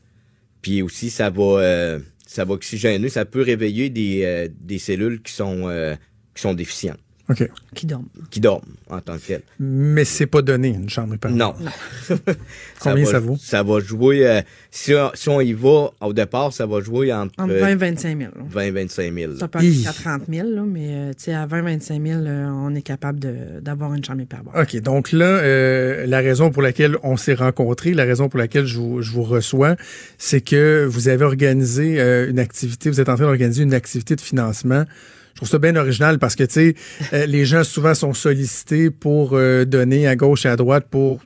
Puis 0.63 0.81
aussi, 0.83 1.11
ça 1.11 1.31
va, 1.31 1.43
euh, 1.43 1.99
ça 2.31 2.45
va 2.45 2.55
oxygéner, 2.55 3.09
ça 3.09 3.25
peut 3.25 3.43
réveiller 3.43 3.91
des, 3.91 4.23
euh, 4.23 4.79
cellules 4.79 5.21
qui 5.21 5.33
sont, 5.33 5.69
euh, 5.69 5.97
qui 6.33 6.43
sont 6.43 6.55
déficientes, 6.55 7.01
OK. 7.31 7.49
qui 7.75 7.87
dorment. 7.87 8.09
qui 8.31 8.41
dorment 8.41 8.65
en 8.91 9.01
tant 9.01 9.17
que 9.17 9.23
telles. 9.27 9.43
Mais 9.61 10.05
c'est 10.05 10.27
pas 10.27 10.43
donné 10.43 10.69
une 10.69 10.91
chambre 10.91 11.15
hyperbare. 11.15 11.55
Non. 11.55 11.55
Combien 12.81 13.05
va, 13.05 13.11
ça 13.11 13.19
vaut? 13.21 13.37
Ça 13.41 13.63
va 13.63 13.81
jouer, 13.81 14.27
euh, 14.27 14.41
si, 14.71 14.95
on, 14.95 15.11
si 15.15 15.29
on 15.29 15.41
y 15.41 15.53
va 15.53 15.91
au 16.01 16.13
départ, 16.13 16.53
ça 16.53 16.67
va 16.67 16.81
jouer 16.81 17.13
entre, 17.13 17.33
Entre 17.39 17.53
euh, 17.53 17.61
20 17.61 17.69
et 17.69 17.75
25 17.77 18.19
000. 18.19 18.31
là. 18.35 18.43
20 18.49 18.73
25 18.73 19.15
000. 19.15 19.33
Ça 19.37 19.49
peut 19.49 19.59
aller 19.61 19.69
Hi. 19.69 19.75
jusqu'à 19.75 19.93
30 19.93 20.23
000, 20.29 20.49
là, 20.51 20.63
mais 20.67 20.87
euh, 20.91 21.11
tu 21.13 21.25
sais, 21.25 21.35
à 21.35 21.47
20 21.47 21.63
25 21.63 22.07
000, 22.07 22.21
euh, 22.21 22.47
on 22.49 22.75
est 22.75 22.83
capable 22.83 23.21
d'avoir 23.63 23.95
une 23.95 24.05
chambre 24.05 24.23
hyperbare. 24.23 24.55
OK, 24.61 24.77
donc 24.81 25.13
là, 25.13 25.25
euh, 25.27 26.07
la 26.07 26.19
raison 26.19 26.51
pour 26.51 26.63
laquelle 26.63 26.97
on 27.03 27.17
s'est 27.17 27.35
rencontrés, 27.35 27.95
la 27.95 28.05
raison 28.05 28.29
pour 28.29 28.39
laquelle 28.39 28.67
je 28.67 28.79
vous, 28.79 29.03
je 29.03 29.13
vous 29.13 29.23
reçois, 29.23 29.77
c'est 30.19 30.41
que 30.41 30.85
vous 30.91 31.09
avez 31.09 31.25
organisé 31.25 32.01
euh, 32.01 32.29
une 32.29 32.39
activité, 32.39 32.91
vous 32.91 33.01
êtes 33.01 33.09
en 33.09 33.15
train 33.17 33.27
d'organiser 33.27 33.63
une 33.63 33.75
activité 33.75 34.17
de 34.17 34.21
financement. 34.21 34.85
Trouve 35.41 35.49
ça 35.49 35.59
bien 35.59 35.75
original 35.77 36.19
parce 36.19 36.37
que, 36.37 36.45
tu 36.45 36.53
sais, 36.53 36.75
euh, 37.15 37.25
les 37.25 37.47
gens 37.47 37.65
souvent 37.65 37.95
sont 37.95 38.13
sollicités 38.13 38.91
pour 38.91 39.31
euh, 39.33 39.65
donner 39.65 40.07
à 40.07 40.15
gauche 40.15 40.45
et 40.45 40.51
à 40.51 40.57
droite 40.57 40.87
pour 40.91 41.21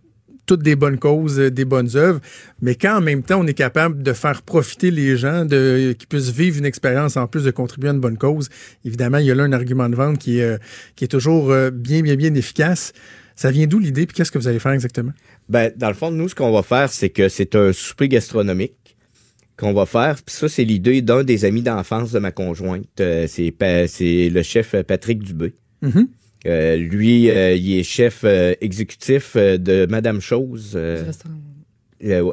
toutes 0.46 0.62
des 0.62 0.76
bonnes 0.76 0.98
causes, 0.98 1.40
euh, 1.40 1.50
des 1.50 1.64
bonnes 1.64 1.96
œuvres, 1.96 2.20
mais 2.62 2.76
quand 2.76 2.98
en 2.98 3.00
même 3.00 3.24
temps 3.24 3.40
on 3.40 3.46
est 3.48 3.54
capable 3.54 4.04
de 4.04 4.12
faire 4.12 4.42
profiter 4.42 4.92
les 4.92 5.16
gens, 5.16 5.44
de 5.44 5.96
qui 5.98 6.06
puissent 6.06 6.30
vivre 6.30 6.58
une 6.58 6.64
expérience 6.64 7.16
en 7.16 7.26
plus 7.26 7.42
de 7.42 7.50
contribuer 7.50 7.88
à 7.88 7.92
une 7.92 7.98
bonne 7.98 8.16
cause, 8.16 8.50
évidemment 8.84 9.18
il 9.18 9.26
y 9.26 9.32
a 9.32 9.34
là 9.34 9.42
un 9.42 9.52
argument 9.52 9.88
de 9.88 9.96
vente 9.96 10.18
qui 10.18 10.38
est 10.38 10.60
qui 10.94 11.04
est 11.04 11.08
toujours 11.08 11.52
bien 11.72 12.02
bien 12.02 12.14
bien 12.14 12.34
efficace. 12.34 12.92
Ça 13.34 13.50
vient 13.50 13.66
d'où 13.66 13.80
l'idée 13.80 14.06
puis 14.06 14.14
qu'est-ce 14.14 14.30
que 14.30 14.38
vous 14.38 14.46
allez 14.46 14.60
faire 14.60 14.72
exactement? 14.72 15.12
Ben, 15.48 15.72
dans 15.76 15.88
le 15.88 15.94
fond, 15.94 16.12
nous, 16.12 16.28
ce 16.28 16.36
qu'on 16.36 16.52
va 16.52 16.62
faire, 16.62 16.88
c'est 16.88 17.10
que 17.10 17.28
c'est 17.28 17.56
un 17.56 17.72
souper 17.72 18.08
gastronomique 18.08 18.74
qu'on 19.56 19.72
va 19.72 19.86
faire. 19.86 20.16
Puis 20.24 20.34
ça, 20.34 20.48
c'est 20.48 20.64
l'idée 20.64 21.02
d'un 21.02 21.22
des 21.24 21.44
amis 21.44 21.62
d'enfance 21.62 22.12
de 22.12 22.18
ma 22.18 22.32
conjointe. 22.32 22.86
Euh, 23.00 23.26
c'est 23.28 23.54
c'est 23.86 24.28
le 24.28 24.42
chef 24.42 24.74
euh, 24.74 24.82
Patrick 24.82 25.22
Dubé. 25.22 25.54
Mhm. 25.82 26.08
Euh, 26.46 26.76
lui, 26.76 27.30
euh, 27.30 27.54
il 27.54 27.78
est 27.78 27.82
chef 27.84 28.20
euh, 28.24 28.54
exécutif 28.60 29.36
de 29.36 29.86
Madame 29.88 30.20
Chose 30.20 30.78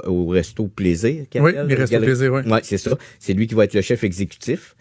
au 0.06 0.28
Resto 0.28 0.68
Plaisir. 0.68 1.26
Oui, 1.36 1.52
Restos 1.56 1.92
Galerie- 1.94 2.06
Plaisir, 2.06 2.34
oui. 2.34 2.42
Ouais, 2.52 2.60
c'est 2.64 2.78
ça. 2.78 2.98
C'est 3.20 3.34
lui 3.34 3.48
qui 3.48 3.56
va 3.56 3.64
être 3.66 3.74
le 3.74 3.82
chef 3.82 4.04
exécutif. 4.04 4.76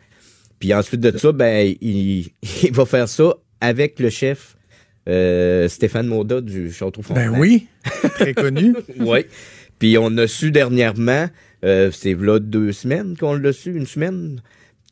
Puis 0.58 0.74
ensuite 0.74 1.00
de 1.00 1.16
ça, 1.16 1.32
ben, 1.32 1.74
il, 1.80 2.26
il 2.62 2.72
va 2.72 2.84
faire 2.86 3.08
ça 3.08 3.34
avec 3.60 3.98
le 4.00 4.10
chef 4.10 4.56
euh, 5.08 5.68
Stéphane 5.68 6.06
Mauda 6.06 6.40
du 6.40 6.72
Château 6.72 7.02
Frontenac. 7.02 7.32
Ben 7.32 7.38
oui, 7.38 7.66
très 8.14 8.34
connu. 8.34 8.74
oui. 8.98 9.20
Puis 9.78 9.96
on 9.96 10.16
a 10.18 10.26
su 10.26 10.50
dernièrement, 10.50 11.26
euh, 11.64 11.90
c'est 11.92 12.14
là 12.14 12.38
deux 12.38 12.72
semaines 12.72 13.16
qu'on 13.18 13.34
l'a 13.34 13.52
su, 13.52 13.74
une 13.76 13.86
semaine, 13.86 14.40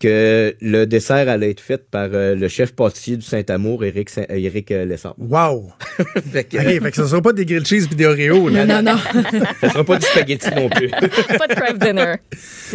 que 0.00 0.54
le 0.60 0.84
dessert 0.86 1.28
allait 1.28 1.50
être 1.50 1.60
fait 1.60 1.90
par 1.90 2.10
euh, 2.12 2.36
le 2.36 2.46
chef 2.46 2.72
pâtissier 2.72 3.16
du 3.16 3.22
Saint-Amour, 3.26 3.84
Éric, 3.84 4.10
Saint- 4.10 4.26
Éric 4.28 4.70
euh, 4.70 4.84
Lessard. 4.84 5.16
Wow. 5.18 5.72
Fait 6.32 6.44
que, 6.44 6.56
OK, 6.56 6.82
fait 6.84 6.90
que 6.92 6.96
ce 6.96 7.06
sera 7.08 7.20
pas 7.20 7.32
des 7.32 7.44
grilled 7.44 7.66
cheese 7.66 7.88
puis 7.88 7.96
des 7.96 8.06
Oreos 8.06 8.48
là. 8.48 8.64
Non, 8.64 8.80
non, 8.80 8.92
non. 9.32 9.40
ça 9.60 9.70
sera 9.70 9.82
pas 9.82 9.98
du 9.98 10.06
spaghetti 10.06 10.48
non 10.54 10.68
plus. 10.68 10.88
Pas 11.38 11.46
de 11.48 11.54
craft 11.54 11.78
dinner. 11.82 12.14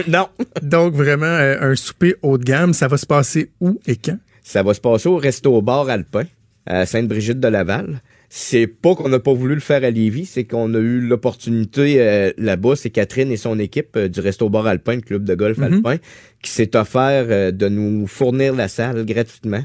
non. 0.09 0.27
Donc 0.61 0.93
vraiment 0.95 1.25
euh, 1.25 1.71
un 1.71 1.75
souper 1.75 2.15
haut 2.21 2.37
de 2.37 2.43
gamme, 2.43 2.73
ça 2.73 2.89
va 2.89 2.97
se 2.97 3.05
passer 3.05 3.51
où 3.61 3.79
et 3.87 3.95
quand? 3.95 4.17
Ça 4.43 4.61
va 4.61 4.73
se 4.73 4.81
passer 4.81 5.07
au 5.07 5.15
Resto 5.15 5.61
Bar 5.61 5.87
Alpin, 5.89 6.25
à 6.65 6.85
Sainte-Brigitte 6.85 7.39
de 7.39 7.47
Laval. 7.47 8.01
C'est 8.35 8.65
pas 8.65 8.95
qu'on 8.95 9.09
n'a 9.09 9.19
pas 9.19 9.31
voulu 9.35 9.53
le 9.53 9.59
faire 9.61 9.83
à 9.83 9.91
Lévis, 9.91 10.25
c'est 10.25 10.43
qu'on 10.43 10.73
a 10.73 10.79
eu 10.79 10.99
l'opportunité 10.99 12.01
euh, 12.01 12.31
là-bas. 12.39 12.75
C'est 12.75 12.89
Catherine 12.89 13.31
et 13.31 13.37
son 13.37 13.59
équipe 13.59 13.95
euh, 13.95 14.07
du 14.07 14.21
Resto 14.21 14.49
Bar 14.49 14.65
Alpin, 14.65 14.95
le 14.95 15.01
club 15.01 15.23
de 15.23 15.35
golf 15.35 15.59
Mhm. 15.59 15.63
alpin, 15.75 15.97
qui 16.41 16.49
s'est 16.49 16.75
offert 16.75 17.27
euh, 17.29 17.51
de 17.51 17.69
nous 17.69 18.07
fournir 18.07 18.55
la 18.55 18.67
salle 18.69 19.05
gratuitement, 19.05 19.63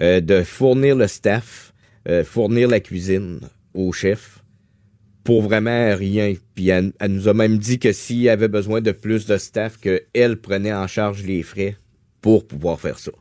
de 0.00 0.42
fournir 0.42 0.96
le 0.96 1.06
staff, 1.06 1.72
fournir 2.24 2.68
la 2.68 2.80
cuisine 2.80 3.38
au 3.74 3.92
chef 3.92 4.42
pour 5.22 5.42
vraiment 5.42 5.94
rien. 5.94 6.34
Puis 6.56 6.70
elle, 6.70 6.92
elle 6.98 7.12
nous 7.12 7.28
a 7.28 7.34
même 7.34 7.58
dit 7.58 7.78
que 7.78 7.92
s'il 7.92 8.18
y 8.18 8.28
avait 8.28 8.48
besoin 8.48 8.80
de 8.80 8.90
plus 8.90 9.26
de 9.26 9.36
staff, 9.36 9.78
qu'elle 9.78 10.36
prenait 10.38 10.72
en 10.72 10.88
charge 10.88 11.22
les 11.22 11.44
frais 11.44 11.76
pour 12.20 12.48
pouvoir 12.48 12.80
faire 12.80 12.98
ça. 12.98 13.12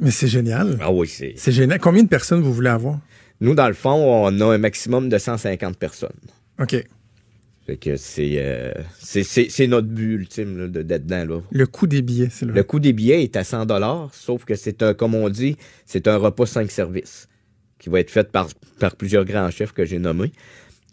Mais 0.00 0.10
c'est 0.10 0.28
génial. 0.28 0.78
Ah 0.80 0.92
oui, 0.92 1.06
c'est. 1.06 1.34
C'est 1.36 1.52
génial. 1.52 1.78
Combien 1.78 2.02
de 2.02 2.08
personnes 2.08 2.40
vous 2.40 2.52
voulez 2.52 2.70
avoir? 2.70 2.98
Nous, 3.40 3.54
dans 3.54 3.68
le 3.68 3.74
fond, 3.74 3.92
on 4.26 4.40
a 4.40 4.44
un 4.54 4.58
maximum 4.58 5.08
de 5.08 5.18
150 5.18 5.76
personnes. 5.76 6.10
OK. 6.60 6.76
Fait 7.66 7.76
que 7.76 7.96
c'est 7.96 8.34
euh, 8.36 8.72
c'est- 9.00 9.66
notre 9.66 9.88
but 9.88 10.14
ultime 10.14 10.68
d'être 10.70 11.04
dedans. 11.06 11.34
Là. 11.36 11.40
Le 11.50 11.66
coût 11.66 11.88
des 11.88 12.00
billets, 12.00 12.28
c'est 12.30 12.46
là. 12.46 12.52
Le 12.54 12.62
coût 12.62 12.78
des 12.78 12.92
billets 12.92 13.24
est 13.24 13.34
à 13.36 13.42
100 13.42 13.66
sauf 14.12 14.44
que 14.44 14.54
c'est 14.54 14.82
un, 14.84 14.94
comme 14.94 15.16
on 15.16 15.28
dit, 15.28 15.56
c'est 15.84 16.06
un 16.06 16.16
repas 16.16 16.46
5 16.46 16.70
services 16.70 17.28
qui 17.80 17.88
va 17.88 17.98
être 18.00 18.10
fait 18.10 18.30
par, 18.30 18.48
par 18.78 18.94
plusieurs 18.94 19.24
grands 19.24 19.50
chefs 19.50 19.72
que 19.72 19.84
j'ai 19.84 19.98
nommés. 19.98 20.30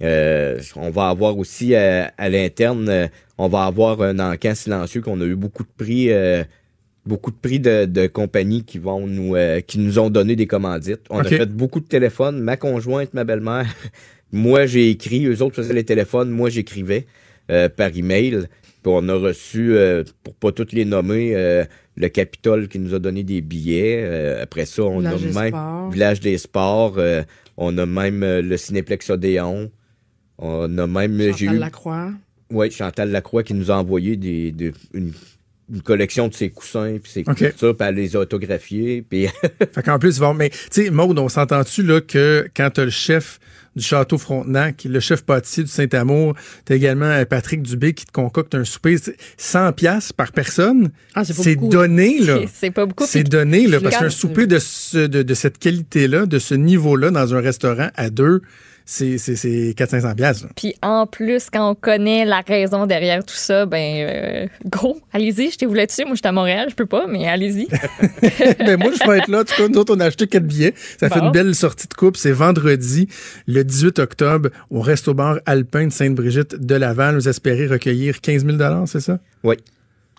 Euh, 0.01 0.59
on 0.75 0.89
va 0.89 1.09
avoir 1.09 1.37
aussi 1.37 1.75
euh, 1.75 2.05
à 2.17 2.27
l'interne, 2.29 3.09
on 3.37 3.47
va 3.47 3.65
avoir 3.65 4.01
un 4.01 4.17
encan 4.19 4.55
silencieux 4.55 5.01
qu'on 5.01 5.21
a 5.21 5.25
eu 5.25 5.35
beaucoup 5.35 5.63
de 5.63 5.69
prix, 5.77 6.11
beaucoup 7.05 7.31
de 7.31 7.35
prix 7.35 7.59
de, 7.59 7.85
de 7.85 8.07
compagnies 8.07 8.63
qui 8.63 8.77
vont 8.79 9.05
nous, 9.07 9.35
euh, 9.35 9.59
qui 9.61 9.77
nous 9.79 9.99
ont 9.99 10.09
donné 10.09 10.35
des 10.35 10.47
commandites. 10.47 11.01
On 11.09 11.19
a 11.19 11.23
fait 11.37 11.45
beaucoup 11.51 11.79
de 11.79 11.85
téléphones. 11.87 12.39
Ma 12.39 12.55
conjointe, 12.57 13.13
ma 13.13 13.23
belle-mère, 13.23 13.67
moi 14.31 14.65
j'ai 14.65 14.89
écrit, 14.89 15.25
eux 15.25 15.41
autres 15.41 15.55
faisaient 15.55 15.73
les 15.73 15.83
téléphones, 15.83 16.29
moi 16.29 16.49
j'écrivais 16.49 17.05
euh, 17.51 17.67
par 17.69 17.89
email. 17.95 18.47
Puis 18.81 18.91
on 18.93 19.07
a 19.09 19.13
reçu, 19.15 19.73
euh, 19.75 20.03
pour 20.23 20.33
pas 20.35 20.51
toutes 20.51 20.71
les 20.73 20.85
nommer, 20.85 21.35
euh, 21.35 21.63
le 21.95 22.09
Capitole 22.09 22.67
qui 22.67 22.79
nous 22.79 22.93
a 22.95 22.99
donné 22.99 23.23
des 23.23 23.41
billets. 23.41 24.01
Euh, 24.03 24.41
après 24.43 24.65
ça, 24.65 24.83
on 24.83 24.99
Village 24.99 25.13
a 25.23 25.27
des 25.27 25.33
même 25.33 25.47
Sports. 25.49 25.89
Village 25.91 26.19
des 26.19 26.37
Sports. 26.37 26.95
euh, 26.97 27.21
on 27.57 27.77
a 27.77 27.85
même 27.85 28.21
le 28.23 28.57
Cinéplex 28.57 29.09
Odéon. 29.09 29.71
On 30.39 30.77
a 30.77 30.87
même 30.87 31.19
Chantal 31.31 31.55
eu 31.55 31.59
Lacroix. 31.59 32.11
ouais, 32.51 32.69
Chantal 32.71 33.11
Lacroix 33.11 33.43
qui 33.43 33.53
nous 33.53 33.69
a 33.71 33.75
envoyé 33.75 34.17
des, 34.17 34.51
des- 34.51 34.73
une, 34.93 35.11
une 35.71 35.81
collection 35.81 36.27
de 36.27 36.33
ses 36.33 36.49
coussins 36.49 36.97
puis 37.01 37.11
ses 37.11 37.21
Ok. 37.21 37.35
couvertures, 37.35 37.75
puis 37.77 37.87
elle 37.87 37.95
les 37.95 38.15
a 38.15 38.19
autographiés. 38.19 39.01
Puis 39.07 39.27
Fait 39.73 39.83
qu'en 39.83 39.99
plus, 39.99 40.17
ils 40.17 40.21
vont. 40.21 40.33
Mais, 40.33 40.49
tu 40.49 40.57
sais, 40.71 40.89
Maude, 40.89 41.17
on 41.19 41.29
s'entend-tu, 41.29 41.83
là, 41.83 42.01
que 42.01 42.47
quand 42.55 42.69
t'as 42.73 42.85
le 42.85 42.89
chef 42.91 43.39
du 43.75 43.83
Château 43.83 44.17
Frontenac, 44.17 44.83
le 44.85 44.99
chef 44.99 45.23
pâtissier 45.23 45.63
du 45.63 45.69
Saint-Amour, 45.69 46.35
t'as 46.65 46.75
également 46.75 47.05
euh, 47.05 47.25
Patrick 47.25 47.61
Dubé 47.63 47.93
qui 47.93 48.05
te 48.05 48.11
concocte 48.11 48.53
un 48.55 48.63
souper. 48.65 48.97
C'est 48.97 49.15
100 49.37 49.73
piastres 49.73 50.13
par 50.13 50.31
personne. 50.31 50.91
Ah, 51.15 51.23
c'est 51.25 51.35
pas 51.35 51.43
C'est 51.43 51.55
beaucoup. 51.55 51.69
donné, 51.71 52.19
là. 52.19 52.37
C'est- 52.53 52.71
pas 52.71 52.85
beaucoup. 52.85 53.05
C'est 53.07 53.23
donné, 53.23 53.67
là, 53.67 53.79
parce 53.81 53.97
qu'un 53.97 54.09
souper 54.09 54.47
de, 54.47 54.59
ce- 54.59 55.07
de, 55.07 55.23
de 55.23 55.33
cette 55.33 55.57
qualité-là, 55.57 56.25
de 56.25 56.39
ce 56.39 56.53
niveau-là, 56.55 57.09
dans 57.11 57.33
un 57.33 57.39
restaurant 57.41 57.89
à 57.95 58.09
deux, 58.09 58.41
c'est 58.85 59.17
c'est- 59.17 59.37
c'est 59.37 59.73
400-500 59.77 60.13
piastres. 60.15 60.43
là. 60.43 60.49
Puis 60.57 60.75
en 60.81 61.07
plus, 61.07 61.45
quand 61.49 61.69
on 61.71 61.73
connaît 61.73 62.25
la 62.25 62.41
raison 62.45 62.85
derrière 62.85 63.23
tout 63.23 63.33
ça, 63.33 63.65
ben 63.65 64.05
euh, 64.09 64.47
gros, 64.65 64.99
allez-y, 65.13 65.51
je 65.51 65.57
t'ai 65.57 65.65
voulu 65.65 65.85
dessus. 65.87 66.03
Moi, 66.03 66.15
je 66.15 66.19
suis 66.19 66.27
à 66.27 66.33
Montréal, 66.33 66.67
je 66.69 66.75
peux 66.75 66.85
pas, 66.85 67.05
mais 67.07 67.25
allez-y. 67.25 67.67
ben 68.59 68.77
moi, 68.77 68.91
je 68.91 69.09
vais 69.09 69.19
être 69.19 69.29
là. 69.29 69.39
En 69.39 69.43
tout 69.45 69.53
cas, 69.55 69.67
nous 69.69 69.77
autres, 69.79 69.95
on 69.95 69.99
a 70.01 70.05
acheté 70.07 70.27
quatre 70.27 70.45
billets. 70.45 70.73
Ça 70.99 71.09
fait 71.09 71.19
une 71.19 71.31
belle 71.31 71.55
sortie 71.55 71.87
de 71.87 71.93
coupe. 71.93 72.17
C'est 72.17 72.31
vendredi, 72.33 73.07
le 73.47 73.62
18 73.63 73.99
octobre, 73.99 74.49
au 74.69 74.81
Resto-Bar 74.81 75.39
Alpin 75.45 75.87
de 75.87 75.91
Sainte-Brigitte 75.91 76.55
de 76.55 76.75
Laval. 76.75 77.15
Vous 77.15 77.27
espérez 77.29 77.67
recueillir 77.67 78.21
15 78.21 78.45
000 78.45 78.57
c'est 78.85 78.99
ça? 78.99 79.19
oui, 79.43 79.55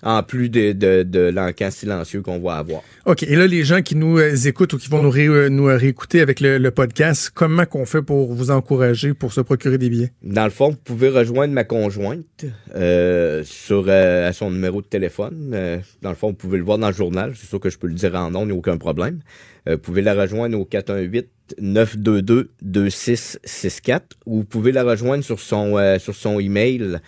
en 0.07 0.22
plus 0.22 0.51
de, 0.51 0.72
de, 0.72 1.03
de 1.03 1.20
l'encan 1.30 1.70
silencieux 1.70 2.20
qu'on 2.20 2.38
va 2.38 2.57
avoir. 2.57 2.82
OK. 3.07 3.22
Et 3.22 3.36
là, 3.36 3.47
les 3.47 3.64
gens 3.64 3.80
qui 3.80 3.97
nous 3.97 4.18
euh, 4.18 4.34
écoutent 4.36 4.74
ou 4.74 4.78
qui 4.78 4.90
vont 4.90 5.03
nous, 5.03 5.09
ré- 5.09 5.28
euh, 5.28 5.49
nous 5.49 5.64
réécouter 5.64 6.20
avec 6.20 6.40
le, 6.40 6.59
le 6.59 6.70
podcast, 6.70 7.30
comment 7.34 7.64
qu'on 7.64 7.86
fait 7.86 8.03
pour 8.03 8.34
vous 8.34 8.51
encourager 8.51 9.14
pour 9.14 9.32
se 9.32 9.40
procurer 9.40 9.78
des 9.78 9.88
billets? 9.88 10.12
Dans 10.22 10.45
le 10.45 10.51
fond, 10.51 10.70
vous 10.70 10.76
pouvez 10.76 11.09
rejoindre 11.09 11.55
ma 11.55 11.64
conjointe 11.64 12.45
euh, 12.74 13.42
sur 13.45 13.86
euh, 13.88 14.28
à 14.28 14.32
son 14.34 14.51
numéro 14.51 14.82
de 14.82 14.86
téléphone. 14.86 15.53
Euh, 15.55 15.78
dans 16.03 16.11
le 16.11 16.16
fond, 16.16 16.28
vous 16.28 16.34
pouvez 16.34 16.59
le 16.59 16.64
voir 16.64 16.76
dans 16.76 16.88
le 16.88 16.95
journal. 16.95 17.32
C'est 17.34 17.47
sûr 17.49 17.61
que 17.61 17.70
je 17.70 17.78
peux 17.78 17.86
le 17.86 17.95
dire 17.95 18.14
en 18.14 18.30
nom, 18.30 18.42
il 18.42 18.47
n'y 18.49 18.53
a 18.53 18.57
aucun 18.57 18.76
problème. 18.76 19.20
Euh, 19.68 19.72
vous 19.76 19.78
pouvez 19.78 20.03
la 20.03 20.12
rejoindre 20.14 20.59
au 20.59 20.66
418-922-2664 21.61 24.01
ou 24.26 24.38
vous 24.38 24.45
pouvez 24.45 24.72
la 24.72 24.82
rejoindre 24.84 25.22
sur 25.24 25.40
son, 25.40 25.78
euh, 25.78 25.99
sur 25.99 26.14
son 26.14 26.38
email, 26.40 27.01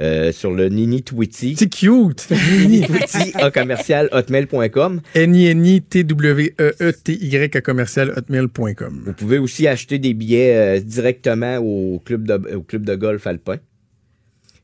euh, 0.00 0.32
sur 0.32 0.52
le 0.52 0.68
Nini 0.68 1.02
Twitty. 1.02 1.56
C'est 1.58 1.68
cute! 1.68 2.28
Nini 2.30 2.82
Twitty 2.82 3.32
à 3.34 3.50
commercial 3.50 4.08
hotmail.com. 4.12 5.00
N-I-N-I-T-W-E-E-T-Y 5.14 7.56
à 7.56 7.60
commercial 7.60 8.12
hotmail.com. 8.16 9.02
Vous 9.06 9.12
pouvez 9.12 9.38
aussi 9.38 9.66
acheter 9.66 9.98
des 9.98 10.14
billets 10.14 10.56
euh, 10.56 10.78
directement 10.80 11.56
au 11.58 11.98
club 11.98 12.28
de 12.28 12.54
au 12.54 12.62
club 12.62 12.84
de 12.84 12.94
golf 12.94 13.26
alpin. 13.26 13.56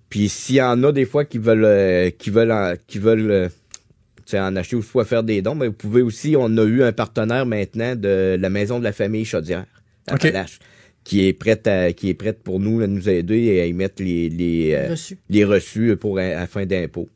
Puis 0.08 0.28
s'il 0.28 0.54
y 0.56 0.62
en 0.62 0.84
a 0.84 0.92
des 0.92 1.06
fois 1.06 1.24
qui 1.24 1.38
veulent 1.38 1.64
euh, 1.64 2.10
qui 2.10 2.30
veulent 2.30 2.52
en, 2.52 2.74
qui 2.86 3.00
veulent 3.00 3.50
en 4.34 4.56
acheter 4.56 4.76
ou 4.76 4.82
soit 4.82 5.04
faire 5.04 5.22
des 5.22 5.42
dons, 5.42 5.54
mais 5.54 5.66
vous 5.68 5.72
pouvez 5.72 6.02
aussi 6.02 6.34
on 6.38 6.56
a 6.58 6.64
eu 6.64 6.82
un 6.82 6.92
partenaire 6.92 7.46
maintenant 7.46 7.94
de 7.96 8.36
la 8.40 8.50
maison 8.50 8.78
de 8.78 8.84
la 8.84 8.92
famille 8.92 9.24
Chaudière 9.24 9.66
à 10.06 10.14
OK. 10.14 10.24
Appalaches, 10.24 10.58
qui 11.04 11.26
est 11.26 11.32
prête 11.34 11.66
à, 11.66 11.92
qui 11.92 12.08
est 12.08 12.14
prête 12.14 12.42
pour 12.42 12.60
nous 12.60 12.80
à 12.80 12.86
nous 12.86 13.08
aider 13.08 13.38
et 13.38 13.60
à 13.60 13.66
y 13.66 13.72
mettre 13.72 14.02
les 14.02 14.28
les 14.30 14.72
euh, 14.74 14.90
Reçu. 14.90 15.18
les 15.28 15.44
reçus 15.44 15.96
pour 15.96 16.18
un- 16.18 16.36
à 16.36 16.46
fin 16.46 16.64
d'impôt. 16.66 17.08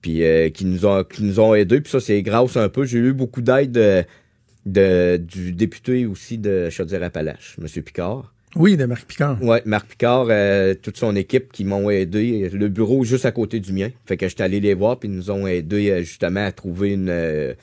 Puis 0.00 0.22
euh, 0.24 0.48
qui 0.48 0.64
nous 0.64 0.86
ont 0.86 1.04
qui 1.04 1.22
nous 1.24 1.38
ont 1.40 1.54
aidés. 1.54 1.80
Puis 1.82 1.90
ça, 1.90 2.00
c'est 2.00 2.22
grâce 2.22 2.56
un 2.56 2.68
peu. 2.70 2.84
J'ai 2.86 2.98
eu 2.98 3.12
beaucoup 3.12 3.42
d'aide 3.42 3.72
de, 3.72 4.02
de- 4.66 5.16
du 5.18 5.52
député 5.52 6.06
aussi 6.06 6.38
de 6.38 6.70
Chaudière-Appalaches, 6.70 7.56
M. 7.60 7.82
Picard. 7.82 8.32
Oui, 8.56 8.76
de 8.76 8.84
Marc 8.84 9.04
Picard. 9.06 9.42
Ouais, 9.42 9.62
Marc 9.64 9.86
Picard, 9.88 10.26
euh, 10.28 10.74
toute 10.74 10.96
son 10.96 11.14
équipe 11.16 11.52
qui 11.52 11.64
m'ont 11.64 11.88
aidé. 11.90 12.50
Le 12.52 12.68
bureau 12.68 13.04
juste 13.04 13.24
à 13.24 13.32
côté 13.32 13.60
du 13.60 13.72
mien. 13.72 13.90
Fait 14.06 14.16
que 14.16 14.28
j'étais 14.28 14.42
allé 14.42 14.60
les 14.60 14.74
voir, 14.74 14.98
puis 14.98 15.08
ils 15.08 15.14
nous 15.14 15.30
ont 15.30 15.46
aidé 15.46 15.90
euh, 15.90 16.00
justement 16.00 16.44
à 16.44 16.52
trouver 16.52 16.92
une, 16.94 17.08
euh, 17.10 17.54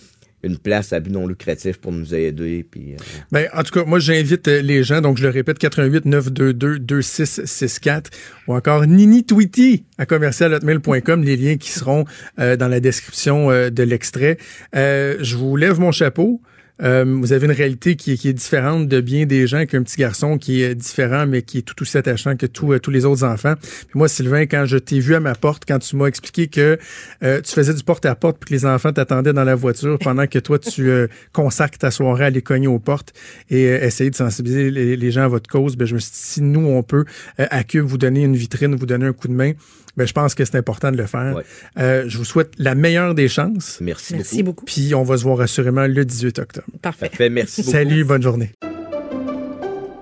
une 0.43 0.57
place 0.57 0.93
à 0.93 0.99
but 0.99 1.11
non 1.11 1.27
lucratif 1.27 1.77
pour 1.77 1.91
nous 1.91 2.13
aider. 2.13 2.65
Puis, 2.69 2.93
euh, 2.93 2.97
Ben, 3.31 3.47
en 3.53 3.63
tout 3.63 3.73
cas, 3.73 3.85
moi, 3.85 3.99
j'invite 3.99 4.47
les 4.47 4.83
gens, 4.83 5.01
donc 5.01 5.17
je 5.17 5.23
le 5.23 5.29
répète, 5.29 5.59
88 5.59 6.05
922 6.05 6.79
2664 6.79 8.11
ou 8.47 8.53
encore 8.53 8.85
Nini 8.85 9.23
Tweety 9.23 9.83
à 9.97 10.05
commercialhotmail.com, 10.05 11.23
les 11.23 11.35
liens 11.35 11.57
qui 11.57 11.71
seront 11.71 12.05
euh, 12.39 12.55
dans 12.55 12.67
la 12.67 12.79
description 12.79 13.51
euh, 13.51 13.69
de 13.69 13.83
l'extrait. 13.83 14.37
Je 14.73 15.35
vous 15.35 15.55
lève 15.55 15.79
mon 15.79 15.91
chapeau. 15.91 16.41
Euh, 16.83 17.03
vous 17.07 17.33
avez 17.33 17.45
une 17.47 17.51
réalité 17.53 17.95
qui, 17.95 18.11
est- 18.11 18.17
qui 18.17 18.29
est 18.29 18.33
différente 18.33 18.87
de 18.87 19.01
bien 19.01 19.25
des 19.25 19.47
gens, 19.47 19.65
qu'un 19.65 19.81
petit 19.83 19.97
garçon 19.97 20.37
qui 20.37 20.61
est 20.61 20.75
différent, 20.75 21.25
mais 21.25 21.41
qui 21.41 21.57
est 21.59 21.61
tout 21.63 21.81
aussi 21.81 21.97
attachant 21.97 22.35
que 22.35 22.45
tous 22.45 22.73
euh, 22.73 22.79
tous 22.79 22.91
les 22.91 23.05
autres 23.05 23.23
enfants. 23.23 23.55
Puis 23.59 23.87
moi, 23.95 24.07
Sylvain, 24.07 24.45
quand 24.45 24.65
je 24.65 24.77
t'ai 24.77 24.99
vu 24.99 25.15
à 25.15 25.19
ma 25.19 25.33
porte, 25.33 25.63
quand 25.67 25.79
tu 25.79 25.95
m'as 25.95 26.05
expliqué 26.05 26.47
que 26.47 26.77
euh, 27.23 27.41
tu 27.41 27.51
faisais 27.53 27.73
du 27.73 27.83
porte-à-porte 27.83 28.37
puis 28.39 28.49
que 28.49 28.53
les 28.53 28.65
enfants 28.65 28.93
t'attendaient 28.93 29.33
dans 29.33 29.43
la 29.43 29.55
voiture 29.55 29.97
pendant 29.99 30.27
que 30.27 30.39
toi, 30.39 30.59
tu 30.59 30.89
euh, 30.89 31.07
consacres 31.33 31.77
ta 31.79 31.89
soirée 31.89 32.25
à 32.25 32.27
aller 32.27 32.41
cogner 32.41 32.67
aux 32.67 32.79
portes 32.79 33.13
et 33.49 33.65
euh, 33.69 33.83
essayer 33.83 34.09
de 34.11 34.15
sensibiliser 34.15 34.69
les, 34.69 34.95
les 34.97 35.11
gens 35.11 35.23
à 35.23 35.27
votre 35.27 35.49
cause, 35.49 35.75
ben, 35.77 35.85
je 35.85 35.95
me 35.95 35.99
suis 35.99 36.11
dit, 36.11 36.17
si 36.19 36.41
nous, 36.41 36.65
on 36.67 36.83
peut, 36.83 37.05
à 37.37 37.63
Cube, 37.63 37.85
vous 37.85 37.97
donner 37.97 38.23
une 38.23 38.35
vitrine, 38.35 38.75
vous 38.75 38.85
donner 38.85 39.05
un 39.07 39.13
coup 39.13 39.27
de 39.27 39.33
main, 39.33 39.53
ben, 39.97 40.05
je 40.07 40.13
pense 40.13 40.35
que 40.35 40.45
c'est 40.45 40.55
important 40.57 40.91
de 40.91 40.97
le 40.97 41.07
faire. 41.07 41.35
Ouais. 41.35 41.43
Euh, 41.79 42.03
je 42.07 42.17
vous 42.17 42.25
souhaite 42.25 42.53
la 42.57 42.75
meilleure 42.75 43.15
des 43.15 43.27
chances. 43.27 43.79
merci, 43.81 44.13
Merci 44.13 44.43
beaucoup. 44.43 44.61
beaucoup. 44.61 44.65
Puis 44.65 44.93
on 44.95 45.03
va 45.03 45.17
se 45.17 45.23
voir 45.23 45.41
assurément 45.41 45.87
le 45.87 46.05
18 46.05 46.39
octobre. 46.39 46.67
Parfait. 46.81 47.09
Parfait, 47.09 47.29
merci 47.29 47.61
beaucoup. 47.61 47.71
Salut, 47.71 48.03
bonne 48.03 48.21
journée. 48.21 48.51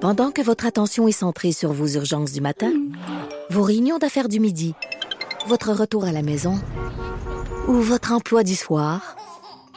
Pendant 0.02 0.32
que 0.32 0.42
votre 0.42 0.66
attention 0.66 1.08
est 1.08 1.12
centrée 1.14 1.52
sur 1.54 1.72
vos 1.74 1.88
urgences 1.88 2.32
du 2.34 2.42
matin, 2.42 2.72
vos 3.50 3.64
réunions 3.64 3.98
d'affaires 3.98 4.28
du 4.30 4.40
midi, 4.40 4.76
votre 5.48 5.72
retour 5.72 6.06
à 6.06 6.12
la 6.12 6.22
maison 6.22 6.60
ou 7.68 7.74
votre 7.76 8.12
emploi 8.12 8.44
du 8.44 8.56
soir, 8.56 9.16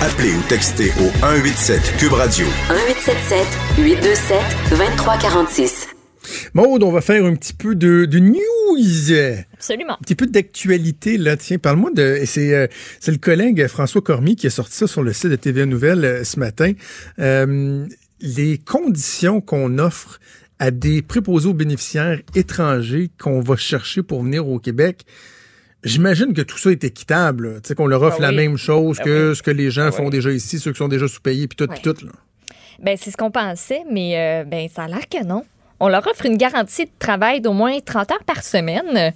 Appelez 0.00 0.32
ou 0.32 0.42
textez 0.48 0.90
au 1.00 1.10
187 1.18 1.96
Cube 1.98 2.12
Radio 2.12 2.46
1877 2.46 3.46
827 3.78 4.38
2346. 4.70 5.88
Maude, 6.54 6.84
on 6.84 6.92
va 6.92 7.00
faire 7.00 7.24
un 7.24 7.34
petit 7.34 7.52
peu 7.52 7.74
de, 7.74 8.04
de 8.04 8.20
news. 8.20 9.42
Absolument. 9.54 9.94
Un 9.94 10.02
petit 10.02 10.14
peu 10.14 10.28
d'actualité, 10.28 11.18
là. 11.18 11.36
Tiens, 11.36 11.58
parle-moi 11.58 11.90
de. 11.92 12.16
et 12.20 12.26
C'est 12.26 12.54
euh, 12.54 12.68
c'est 13.00 13.10
le 13.10 13.18
collègue 13.18 13.66
François 13.66 14.00
Cormier 14.00 14.36
qui 14.36 14.46
a 14.46 14.50
sorti 14.50 14.76
ça 14.76 14.86
sur 14.86 15.02
le 15.02 15.12
site 15.12 15.30
de 15.30 15.36
TVA 15.36 15.66
Nouvelles 15.66 16.04
euh, 16.04 16.22
ce 16.22 16.38
matin. 16.38 16.74
Euh, 17.18 17.84
les 18.20 18.58
conditions 18.58 19.40
qu'on 19.40 19.78
offre 19.78 20.20
à 20.60 20.70
des 20.70 21.02
préposés 21.02 21.48
aux 21.48 21.54
bénéficiaires 21.54 22.20
étrangers 22.36 23.10
qu'on 23.18 23.40
va 23.40 23.56
chercher 23.56 24.04
pour 24.04 24.22
venir 24.22 24.46
au 24.46 24.60
Québec. 24.60 25.06
J'imagine 25.84 26.32
que 26.34 26.42
tout 26.42 26.58
ça 26.58 26.70
est 26.70 26.82
équitable. 26.84 27.60
Tu 27.62 27.68
sais, 27.68 27.74
qu'on 27.74 27.86
leur 27.86 28.02
offre 28.02 28.18
Ah 28.20 28.22
la 28.22 28.32
même 28.32 28.56
chose 28.56 28.98
Ah 29.00 29.04
que 29.04 29.30
oui. 29.30 29.36
ce 29.36 29.42
que 29.42 29.50
les 29.50 29.70
gens 29.70 29.86
Ah 29.88 29.92
font 29.92 30.04
oui. 30.04 30.10
déjà 30.10 30.30
ici, 30.32 30.58
ceux 30.58 30.72
qui 30.72 30.78
sont 30.78 30.88
déjà 30.88 31.06
sous-payés, 31.06 31.46
puis 31.46 31.56
tout, 31.56 31.68
puis 31.68 31.80
tout. 31.80 31.94
Là. 32.04 32.12
Ben, 32.80 32.96
c'est 33.00 33.10
ce 33.10 33.16
qu'on 33.16 33.30
pensait, 33.30 33.82
mais 33.90 34.16
euh, 34.16 34.44
ben, 34.44 34.68
ça 34.68 34.84
a 34.84 34.88
l'air 34.88 35.08
que 35.08 35.24
non. 35.24 35.44
On 35.80 35.88
leur 35.88 36.04
offre 36.08 36.26
une 36.26 36.36
garantie 36.36 36.84
de 36.86 36.90
travail 36.98 37.40
d'au 37.40 37.52
moins 37.52 37.78
30 37.78 38.10
heures 38.10 38.24
par 38.24 38.42
semaine. 38.42 39.12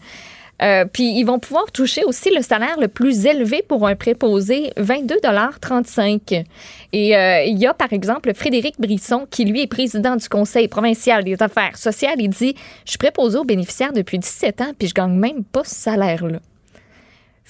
Euh, 0.60 0.84
puis 0.84 1.18
ils 1.18 1.24
vont 1.24 1.40
pouvoir 1.40 1.72
toucher 1.72 2.04
aussi 2.04 2.32
le 2.32 2.40
salaire 2.42 2.78
le 2.78 2.86
plus 2.86 3.26
élevé 3.26 3.64
pour 3.66 3.88
un 3.88 3.96
préposé, 3.96 4.70
22,35 4.76 6.44
Et 6.92 7.16
euh, 7.16 7.42
il 7.44 7.58
y 7.58 7.66
a 7.66 7.74
par 7.74 7.92
exemple 7.92 8.32
Frédéric 8.34 8.76
Brisson, 8.78 9.26
qui 9.28 9.44
lui 9.44 9.62
est 9.62 9.66
président 9.66 10.14
du 10.14 10.28
Conseil 10.28 10.68
provincial 10.68 11.24
des 11.24 11.42
affaires 11.42 11.76
sociales. 11.76 12.16
Il 12.20 12.28
dit 12.30 12.54
Je 12.84 12.90
suis 12.90 12.98
préposé 12.98 13.38
aux 13.38 13.44
bénéficiaires 13.44 13.92
depuis 13.92 14.18
17 14.20 14.60
ans, 14.60 14.72
puis 14.78 14.86
je 14.86 14.94
gagne 14.94 15.14
même 15.18 15.42
pas 15.42 15.64
ce 15.64 15.74
salaire-là. 15.74 16.38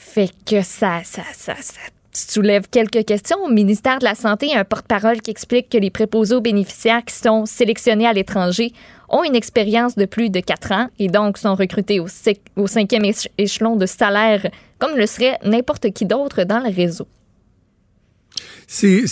Fait 0.05 0.31
que 0.45 0.63
ça, 0.63 1.01
ça, 1.05 1.23
ça, 1.33 1.55
soulève 2.13 2.65
quelques 2.71 3.05
questions. 3.07 3.39
Au 3.45 3.49
ministère 3.51 3.99
de 3.99 4.05
la 4.05 4.15
Santé, 4.15 4.53
a 4.55 4.61
un 4.61 4.65
porte-parole 4.65 5.21
qui 5.23 5.31
explique 5.31 5.71
que 5.71 5.79
les 5.79 5.91
préposés 5.91 6.35
aux 6.35 6.41
bénéficiaires 6.43 7.05
qui 7.05 7.15
sont 7.15 7.47
sélectionnés 7.47 8.07
à 8.07 8.13
l'étranger 8.13 8.73
ont 9.09 9.25
une 9.25 9.35
expérience 9.35 9.95
de 9.97 10.05
plus 10.05 10.29
de 10.29 10.41
4 10.41 10.73
ans 10.73 10.89
et 10.99 11.09
donc 11.09 11.39
sont 11.39 11.55
recrutés 11.55 12.01
au, 12.01 12.09
ci- 12.09 12.41
au 12.57 12.67
cinquième 12.67 13.05
éche- 13.05 13.29
échelon 13.39 13.77
de 13.77 13.87
salaire 13.87 14.51
comme 14.79 14.97
le 14.97 15.07
serait 15.07 15.39
n'importe 15.45 15.91
qui 15.93 16.05
d'autre 16.05 16.45
dans 16.45 16.61
le 16.61 16.69
réseau. 16.75 17.07
C'est, 18.67 19.05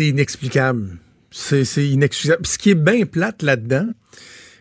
inexplicable. 0.00 0.98
C'est. 1.30 1.62
Puis 1.64 2.28
Ce 2.44 2.58
qui 2.58 2.70
est 2.70 2.74
bien 2.74 3.06
plate 3.06 3.42
là-dedans, 3.42 3.86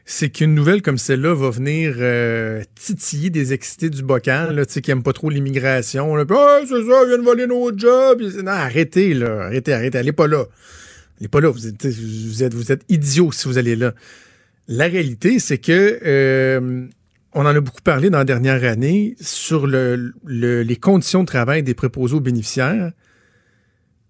c'est 0.07 0.29
qu'une 0.29 0.53
nouvelle 0.53 0.81
comme 0.83 0.99
celle-là 0.99 1.33
va 1.33 1.49
venir 1.49 1.95
euh, 1.97 2.61
titiller 2.75 3.31
des 3.31 3.53
excités 3.53 3.89
du 3.89 4.03
bocal, 4.03 4.55
là, 4.55 4.65
tu 4.65 4.73
sais, 4.73 4.81
qui 4.81 4.91
aiment 4.91 5.01
pas 5.03 5.13
trop 5.13 5.31
l'immigration. 5.31 6.13
Puis, 6.25 6.37
ah, 6.37 6.59
c'est 6.61 6.67
ça, 6.83 7.01
ils 7.03 7.07
viennent 7.07 7.21
voler 7.23 7.47
nos 7.47 7.75
jobs. 7.75 8.21
Non, 8.43 8.51
arrêtez, 8.51 9.15
là. 9.15 9.45
Arrêtez, 9.45 9.73
arrêtez. 9.73 9.97
Allez 9.97 10.11
pas 10.11 10.27
là. 10.27 10.45
Allez 11.19 11.27
pas 11.27 11.41
là. 11.41 11.49
Vous 11.49 11.67
êtes, 11.67 11.85
vous 11.87 12.43
êtes, 12.43 12.53
vous 12.53 12.71
idiots 12.87 13.31
si 13.31 13.47
vous 13.47 13.57
allez 13.57 13.75
là. 13.75 13.93
La 14.67 14.85
réalité, 14.85 15.39
c'est 15.39 15.57
que 15.57 15.99
euh, 16.05 16.85
on 17.33 17.41
en 17.41 17.47
a 17.47 17.59
beaucoup 17.59 17.81
parlé 17.83 18.09
dans 18.11 18.19
la 18.19 18.25
dernière 18.25 18.63
année 18.63 19.15
sur 19.19 19.65
le, 19.67 20.13
le- 20.23 20.61
les 20.61 20.75
conditions 20.75 21.21
de 21.21 21.27
travail 21.27 21.63
des 21.63 21.73
préposés 21.73 22.15
aux 22.15 22.19
bénéficiaires. 22.19 22.91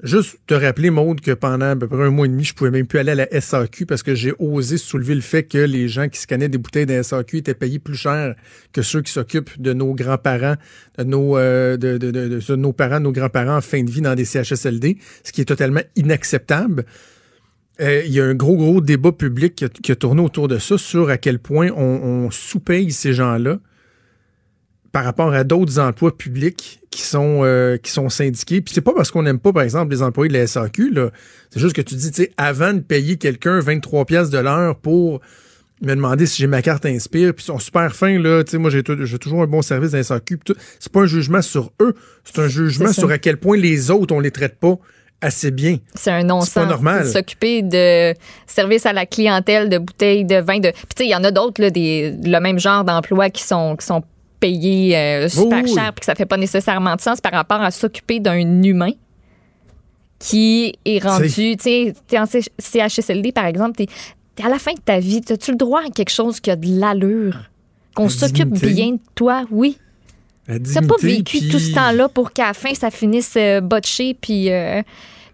Juste 0.03 0.39
te 0.45 0.53
rappeler, 0.53 0.89
Maude, 0.89 1.21
que 1.21 1.31
pendant 1.31 1.67
à 1.71 1.75
peu 1.75 1.87
près 1.87 2.03
un 2.03 2.09
mois 2.09 2.25
et 2.25 2.29
demi, 2.29 2.43
je 2.43 2.53
pouvais 2.53 2.69
même 2.69 2.85
plus 2.85 2.99
aller 2.99 3.11
à 3.11 3.15
la 3.15 3.41
SAQ 3.41 3.85
parce 3.85 4.03
que 4.03 4.13
j'ai 4.13 4.33
osé 4.39 4.77
soulever 4.77 5.15
le 5.15 5.21
fait 5.21 5.43
que 5.43 5.57
les 5.57 5.87
gens 5.87 6.09
qui 6.09 6.19
scannaient 6.19 6.49
des 6.49 6.57
bouteilles 6.57 6.85
de 6.85 7.01
SAQ 7.01 7.37
étaient 7.37 7.53
payés 7.53 7.79
plus 7.79 7.95
cher 7.95 8.35
que 8.73 8.81
ceux 8.81 9.01
qui 9.01 9.11
s'occupent 9.13 9.59
de 9.59 9.71
nos 9.71 9.93
grands-parents, 9.93 10.55
de 10.97 11.03
nos, 11.05 11.37
euh, 11.37 11.77
de, 11.77 11.97
de- 11.97 12.11
de- 12.11 12.55
nos 12.57 12.73
parents, 12.73 12.99
nos 12.99 13.13
grands-parents 13.13 13.55
en 13.55 13.61
fin 13.61 13.83
de 13.83 13.89
vie 13.89 14.01
dans 14.01 14.15
des 14.15 14.25
CHSLD, 14.25 14.97
ce 15.23 15.31
qui 15.31 15.39
est 15.39 15.45
totalement 15.45 15.81
inacceptable. 15.95 16.85
Euh, 17.79 18.03
il 18.05 18.11
y 18.11 18.19
a 18.19 18.25
un 18.25 18.35
gros, 18.35 18.57
gros 18.57 18.81
débat 18.81 19.13
public 19.13 19.65
qui 19.81 19.91
a, 19.91 19.95
tourné 19.95 20.21
autour 20.21 20.49
de 20.49 20.59
ça 20.59 20.77
sur 20.77 21.09
à 21.09 21.17
quel 21.17 21.39
point 21.39 21.69
on, 21.75 21.81
on 22.25 22.31
sous-paye 22.31 22.91
ces 22.91 23.13
gens-là 23.13 23.59
par 24.95 25.03
rapport 25.03 25.33
à 25.33 25.43
d'autres 25.43 25.77
emplois 25.77 26.17
publics 26.17 26.79
qui 26.89 27.01
sont, 27.01 27.41
euh, 27.43 27.75
qui 27.75 27.91
sont 27.91 28.07
syndiqués. 28.07 28.61
Puis 28.61 28.73
c'est 28.73 28.79
pas 28.79 28.93
parce 28.93 29.11
qu'on 29.11 29.23
n'aime 29.23 29.39
pas, 29.39 29.51
par 29.51 29.63
exemple, 29.63 29.91
les 29.91 30.01
employés 30.01 30.29
de 30.31 30.37
la 30.37 30.47
SAQ, 30.47 30.89
là. 30.91 31.09
C'est 31.51 31.59
juste 31.59 31.75
que 31.75 31.81
tu 31.81 31.95
dis, 31.95 32.11
tu 32.11 32.23
sais, 32.23 32.31
avant 32.37 32.71
de 32.71 32.79
payer 32.79 33.17
quelqu'un 33.17 33.59
23 33.59 34.05
pièces 34.05 34.29
de 34.29 34.37
l'heure 34.37 34.77
pour 34.77 35.19
me 35.81 35.95
demander 35.95 36.25
si 36.25 36.37
j'ai 36.37 36.47
ma 36.47 36.61
carte 36.61 36.85
Inspire, 36.85 37.33
puis 37.33 37.43
ils 37.43 37.47
sont 37.47 37.59
super 37.59 37.93
fins, 37.93 38.17
là. 38.17 38.45
Tu 38.45 38.51
sais, 38.51 38.57
moi, 38.57 38.69
j'ai 38.69 38.83
toujours 38.83 39.41
un 39.41 39.47
bon 39.47 39.61
service 39.61 39.91
de 39.91 39.97
la 39.97 40.03
SAQ. 40.03 40.39
C'est 40.79 40.93
pas 40.93 41.01
un 41.01 41.07
jugement 41.07 41.41
sur 41.41 41.73
eux, 41.81 41.93
c'est 42.23 42.39
un 42.39 42.47
jugement 42.47 42.93
sur 42.93 43.11
à 43.11 43.17
quel 43.17 43.35
point 43.35 43.57
les 43.57 43.91
autres, 43.91 44.15
on 44.15 44.21
les 44.21 44.31
traite 44.31 44.57
pas 44.61 44.77
assez 45.19 45.51
bien. 45.51 45.79
C'est 45.95 46.11
un 46.11 46.23
non-sens. 46.23 46.51
C'est 46.51 46.59
pas 46.61 46.67
normal. 46.67 47.05
S'occuper 47.05 47.63
de 47.63 48.13
service 48.47 48.85
à 48.85 48.93
la 48.93 49.05
clientèle, 49.05 49.67
de 49.67 49.77
bouteilles 49.77 50.23
de 50.23 50.37
vin. 50.37 50.59
De... 50.59 50.71
Puis, 50.71 50.95
tu 50.95 51.03
sais, 51.03 51.05
il 51.05 51.11
y 51.11 51.15
en 51.15 51.23
a 51.25 51.31
d'autres, 51.31 51.61
là, 51.61 51.69
des, 51.69 52.15
le 52.23 52.39
même 52.39 52.59
genre 52.59 52.85
d'emplois 52.85 53.29
qui 53.29 53.43
sont, 53.43 53.75
qui 53.75 53.85
sont 53.85 54.01
payés 54.45 54.97
euh, 54.97 55.29
super 55.29 55.63
Oui, 55.63 55.73
cher, 55.73 55.91
puis 55.93 56.01
que 56.01 56.05
ça 56.05 56.15
fait 56.15 56.25
pas 56.25 56.37
nécessairement 56.37 56.95
de 56.95 57.01
sens 57.01 57.19
par 57.21 57.31
rapport 57.31 57.61
à 57.61 57.71
s'occuper 57.71 58.19
d'un 58.19 58.63
humain 58.63 58.91
qui 60.19 60.73
est 60.85 61.03
rendu. 61.03 61.27
Tu 61.29 61.57
sais, 61.59 61.93
t'es 62.07 62.19
en 62.19 62.25
CHSLD, 62.25 63.31
par 63.31 63.45
exemple, 63.45 63.75
t'es 63.75 63.87
es 64.37 64.45
à 64.45 64.49
la 64.49 64.59
fin 64.59 64.73
de 64.73 64.79
ta 64.79 64.99
vie. 64.99 65.21
As-tu 65.29 65.51
le 65.51 65.57
droit 65.57 65.81
à 65.85 65.89
quelque 65.89 66.09
chose 66.11 66.39
qui 66.39 66.51
a 66.51 66.55
de 66.55 66.79
l'allure? 66.79 67.49
Qu'on 67.95 68.09
s'occupe 68.09 68.49
bien 68.49 68.91
de 68.93 68.99
toi? 69.15 69.45
Oui. 69.49 69.77
T'as 70.47 70.81
pas 70.81 70.95
vécu 71.01 71.39
puis- 71.39 71.49
tout 71.49 71.59
ce 71.59 71.73
temps-là 71.73 72.09
pour 72.09 72.31
qu'à 72.31 72.47
la 72.47 72.53
fin, 72.53 72.73
ça 72.73 72.91
finisse 72.91 73.33
euh, 73.37 73.61
botché 73.61 74.13
puis, 74.13 74.51
euh, 74.51 74.81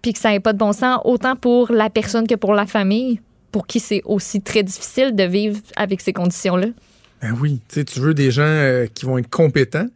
puis 0.01 0.13
que 0.13 0.19
ça 0.19 0.29
n'ait 0.29 0.39
pas 0.39 0.53
de 0.53 0.57
bon 0.59 0.71
sens, 0.71 0.99
autant 1.03 1.35
pour 1.35 1.71
la 1.71 1.89
personne 1.89 2.27
que 2.27 2.35
pour 2.35 2.53
la 2.53 2.65
famille, 2.65 3.19
pour 3.51 3.67
qui 3.67 3.79
c'est 3.79 4.01
aussi 4.05 4.39
très 4.41 4.63
difficile 4.63 5.13
de 5.15 5.23
vivre 5.23 5.59
avec 5.75 5.99
ces 5.99 6.13
conditions-là? 6.13 6.67
Ben 7.21 7.35
oui, 7.39 7.61
tu 7.67 7.75
sais, 7.75 7.85
tu 7.85 7.99
veux 7.99 8.13
des 8.13 8.31
gens 8.31 8.41
euh, 8.43 8.87
qui 8.93 9.05
vont 9.05 9.17
être 9.17 9.29
compétents 9.29 9.87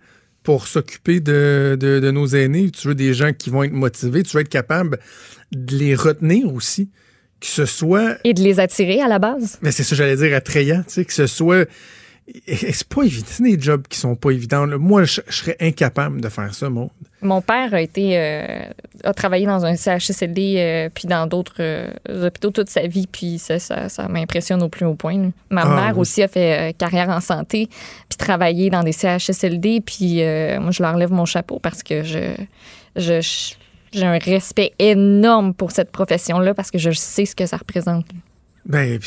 pour 0.44 0.68
s'occuper 0.68 1.20
de, 1.20 1.76
de, 1.80 2.00
de 2.00 2.12
nos 2.12 2.28
aînés. 2.28 2.70
Tu 2.70 2.88
veux 2.88 2.96
des 2.96 3.14
gens 3.14 3.34
qui 3.34 3.50
vont 3.50 3.64
être 3.64 3.74
motivés. 3.74 4.22
Tu 4.24 4.38
veux 4.38 4.42
être 4.42 4.50
capable 4.50 5.00
de 5.52 5.76
les 5.76 5.96
retenir 5.96 6.54
aussi. 6.54 6.90
Que 7.40 7.48
ce 7.48 7.66
soit, 7.66 8.18
Et 8.24 8.34
de 8.34 8.42
les 8.42 8.60
attirer 8.60 9.02
à 9.02 9.08
la 9.08 9.20
base. 9.20 9.58
mais 9.62 9.72
c'est 9.72 9.84
ça 9.84 9.90
que 9.92 9.96
j'allais 9.96 10.16
dire, 10.16 10.36
attrayant, 10.36 10.84
tu 10.84 10.94
sais, 10.94 11.06
que 11.06 11.14
ce 11.14 11.28
soit... 11.28 11.68
C'est 12.48 12.88
pas 12.88 13.04
évident. 13.04 13.28
C'est 13.30 13.44
des 13.44 13.62
jobs 13.62 13.86
qui 13.88 14.00
sont 14.00 14.16
pas 14.16 14.32
évidents. 14.32 14.66
Moi, 14.80 15.04
je, 15.04 15.22
je 15.28 15.36
serais 15.36 15.58
incapable 15.60 16.22
de 16.22 16.30
faire 16.30 16.56
ça, 16.56 16.70
moi. 16.70 16.90
Mon 17.26 17.42
père 17.42 17.74
a 17.74 17.82
été 17.82 18.18
euh, 18.18 18.46
a 19.04 19.14
travaillé 19.14 19.46
dans 19.46 19.66
un 19.66 19.76
CHSLD 19.76 20.56
euh, 20.58 20.90
puis 20.94 21.08
dans 21.08 21.28
d'autres 21.28 21.56
euh, 21.60 21.88
hôpitaux 22.10 22.52
toute 22.52 22.70
sa 22.70 22.88
vie 22.88 23.08
puis 23.08 23.38
ça, 23.40 23.60
ça, 23.60 23.90
ça 23.90 24.08
m'impressionne 24.08 24.62
au 24.64 24.70
plus 24.70 24.86
haut 24.86 24.96
point. 24.96 25.18
là. 25.18 25.28
Ma 25.50 25.62
Ah, 25.64 25.76
mère 25.86 25.94
oui. 25.96 26.02
aussi 26.02 26.24
a 26.24 26.28
fait 26.28 26.76
carrière 26.78 27.10
en 27.10 27.20
santé 27.22 27.68
puis 28.10 28.18
travaillé 28.18 28.70
dans 28.70 28.84
des 28.84 28.92
CHSLD 28.94 29.82
puis 29.82 30.16
moi 30.60 30.72
je 30.72 30.82
leur 30.84 30.96
lève 30.98 31.12
mon 31.12 31.26
chapeau 31.26 31.60
parce 31.60 31.84
que 31.84 32.04
je- 32.04 32.36
j'ai 33.92 34.06
un 34.06 34.18
respect 34.18 34.74
énorme 34.80 35.54
pour 35.54 35.72
cette 35.72 35.92
profession 35.92 36.40
là 36.40 36.54
parce 36.54 36.72
que 36.72 36.78
je 36.78 36.92
sais 36.92 37.26
ce 37.26 37.36
que 37.36 37.46
ça 37.46 37.58
représente. 37.58 38.06
Ben, 38.68 39.00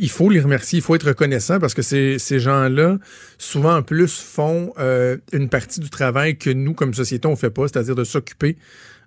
il 0.00 0.10
faut 0.10 0.30
les 0.30 0.40
remercier, 0.40 0.78
il 0.78 0.82
faut 0.82 0.94
être 0.94 1.08
reconnaissant 1.08 1.58
parce 1.58 1.74
que 1.74 1.82
ces, 1.82 2.18
ces 2.20 2.38
gens-là, 2.38 2.98
souvent 3.36 3.76
en 3.78 3.82
plus, 3.82 4.20
font 4.20 4.72
euh, 4.78 5.16
une 5.32 5.48
partie 5.48 5.80
du 5.80 5.90
travail 5.90 6.38
que 6.38 6.50
nous, 6.50 6.72
comme 6.72 6.94
société, 6.94 7.26
on 7.26 7.34
fait 7.34 7.50
pas, 7.50 7.62
c'est-à-dire 7.66 7.96
de 7.96 8.04
s'occuper 8.04 8.56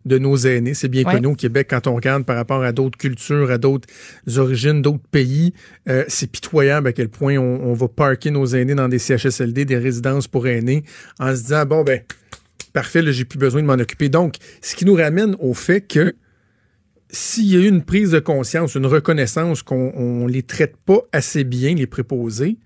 de 0.06 0.18
nos 0.20 0.36
aînés. 0.36 0.74
C'est 0.74 0.90
bien 0.90 1.04
Ouais. 1.06 1.14
connu 1.14 1.28
au 1.28 1.36
Québec 1.36 1.68
quand 1.70 1.88
on 1.88 1.96
regarde 1.96 2.26
par 2.26 2.36
rapport 2.36 2.62
à 2.64 2.74
d'autres 2.74 2.98
cultures, 2.98 3.50
à 3.50 3.58
d'autres 3.58 3.88
origines, 4.38 4.82
d'autres 4.82 5.08
pays. 5.12 5.54
euh, 5.88 6.04
c'est 6.10 6.30
pitoyable 6.30 6.90
à 6.90 6.94
quel 6.94 7.08
point 7.10 7.38
on, 7.38 7.62
on 7.64 7.74
va 7.74 7.88
parquer 7.88 8.32
nos 8.32 8.46
aînés 8.48 8.76
dans 8.76 8.90
des 8.90 9.00
CHSLD, 9.00 9.64
des 9.66 9.78
résidences 9.78 10.28
pour 10.28 10.46
aînés, 10.46 10.84
en 11.20 11.34
se 11.36 11.42
disant, 11.42 11.66
bon, 11.66 11.84
ben, 11.84 12.02
parfait, 12.74 13.02
là, 13.02 13.12
j'ai 13.12 13.24
plus 13.26 13.40
besoin 13.40 13.62
de 13.62 13.68
m'en 13.68 13.74
occuper. 13.74 14.10
Donc, 14.10 14.36
ce 14.62 14.76
qui 14.76 14.84
nous 14.86 14.96
ramène 14.96 15.36
au 15.40 15.54
fait 15.54 15.80
que 15.82 16.14
s'il 17.10 17.46
y 17.46 17.56
a 17.56 17.60
eu 17.60 17.68
une 17.68 17.84
prise 17.84 18.12
de 18.12 18.20
conscience, 18.20 18.76
une 18.76 18.86
reconnaissance 18.86 19.64
qu'on 19.64 19.92
on 19.96 20.28
les 20.28 20.44
traite 20.44 20.76
pas 20.78 21.02
assez 21.12 21.44
bien, 21.44 21.76
les 21.76 21.88
préposés, 21.88 22.58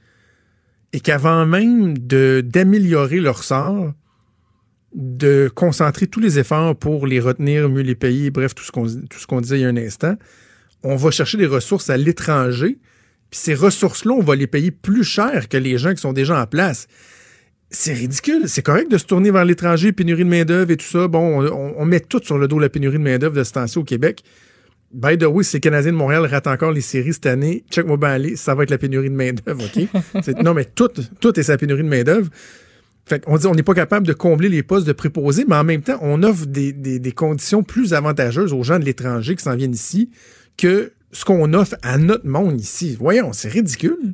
et 0.94 1.00
qu'avant 1.00 1.46
même 1.46 1.98
d'améliorer 1.98 3.20
leur 3.20 3.44
sort, 3.44 3.94
de 4.96 5.52
concentrer 5.54 6.08
tous 6.08 6.20
les 6.20 6.40
efforts 6.40 6.76
pour 6.76 7.06
les 7.06 7.20
retenir, 7.20 7.70
mieux 7.70 7.84
les 7.84 7.96
payer, 7.96 8.32
bref, 8.32 8.56
tout 8.56 8.64
ce 8.64 8.72
qu'on 8.72 8.86
tout 8.86 9.20
ce 9.20 9.28
qu'on 9.28 9.42
disait 9.42 9.60
il 9.60 9.62
y 9.62 9.66
a 9.66 9.70
un 9.70 9.78
instant, 9.78 10.16
on 10.84 10.96
va 10.96 11.12
chercher 11.12 11.38
des 11.38 11.46
ressources 11.46 11.90
à 11.90 11.98
l'étranger, 11.98 12.80
puis 13.30 13.40
ces 13.40 13.54
ressources-là, 13.54 14.14
on 14.14 14.24
va 14.24 14.36
les 14.36 14.48
payer 14.48 14.72
plus 14.72 15.04
cher 15.04 15.50
que 15.50 15.58
les 15.58 15.78
gens 15.78 15.94
qui 15.94 16.02
sont 16.02 16.14
déjà 16.14 16.42
en 16.42 16.48
place. 16.48 16.88
C'est 17.72 17.94
ridicule. 17.94 18.44
C'est 18.48 18.64
correct 18.64 18.90
de 18.90 18.98
se 18.98 19.06
tourner 19.06 19.30
vers 19.32 19.46
l'étranger, 19.46 19.92
pénurie 19.92 20.24
de 20.24 20.30
main-d'œuvre 20.30 20.72
et 20.72 20.78
tout 20.78 20.86
ça. 20.86 21.08
Bon, 21.08 21.44
on, 21.52 21.74
on 21.78 21.86
met 21.86 22.00
tout 22.00 22.20
sur 22.24 22.38
le 22.38 22.48
dos 22.48 22.58
la 22.60 22.70
pénurie 22.70 22.98
de 22.98 23.04
main-d'œuvre 23.04 23.36
de 23.36 23.44
ce 23.44 23.52
temps-ci 23.54 23.78
au 23.78 23.84
Québec. 23.84 24.24
By 24.92 25.20
the 25.20 25.26
way, 25.26 25.44
si 25.44 25.58
les 25.58 25.60
Canadiens 25.60 25.92
de 25.92 25.98
Montréal 25.98 26.26
ratent 26.26 26.48
encore 26.48 26.72
les 26.72 26.82
séries 26.82 27.14
cette 27.14 27.28
année, 27.28 27.64
check-moi 27.70 27.98
bien 27.98 28.10
aller, 28.10 28.36
ça 28.36 28.56
va 28.56 28.64
être 28.64 28.72
la 28.72 28.80
pénurie 28.80 29.12
de 29.12 29.16
main-d'œuvre, 29.16 29.64
OK? 29.66 30.34
Non, 30.44 30.56
mais 30.56 30.66
tout, 30.66 30.90
tout 31.22 31.40
est 31.40 31.44
sa 31.44 31.58
pénurie 31.58 31.84
de 31.84 31.88
main-d'œuvre. 31.90 32.30
Fait 33.06 33.24
qu'on 33.24 33.38
dit 33.38 33.46
on 33.46 33.54
n'est 33.54 33.62
pas 33.64 33.76
capable 33.76 34.08
de 34.08 34.14
combler 34.14 34.50
les 34.50 34.64
postes 34.64 34.88
de 34.88 34.92
préposés, 34.92 35.46
mais 35.48 35.56
en 35.56 35.64
même 35.64 35.82
temps, 35.84 36.00
on 36.02 36.24
offre 36.24 36.48
des, 36.48 36.74
des- 36.74 36.98
des 37.00 37.12
conditions 37.12 37.62
plus 37.62 37.94
avantageuses 37.94 38.52
aux 38.52 38.64
gens 38.64 38.80
de 38.80 38.86
l'étranger 38.86 39.36
qui 39.36 39.44
s'en 39.44 39.56
viennent 39.56 39.74
ici 39.74 40.10
que 40.58 40.92
ce 41.12 41.24
qu'on 41.26 41.54
offre 41.54 41.76
à 41.84 41.98
notre 42.00 42.28
monde 42.28 42.60
ici. 42.60 42.96
Voyons, 43.00 43.32
c'est 43.32 43.50
ridicule. 43.50 44.14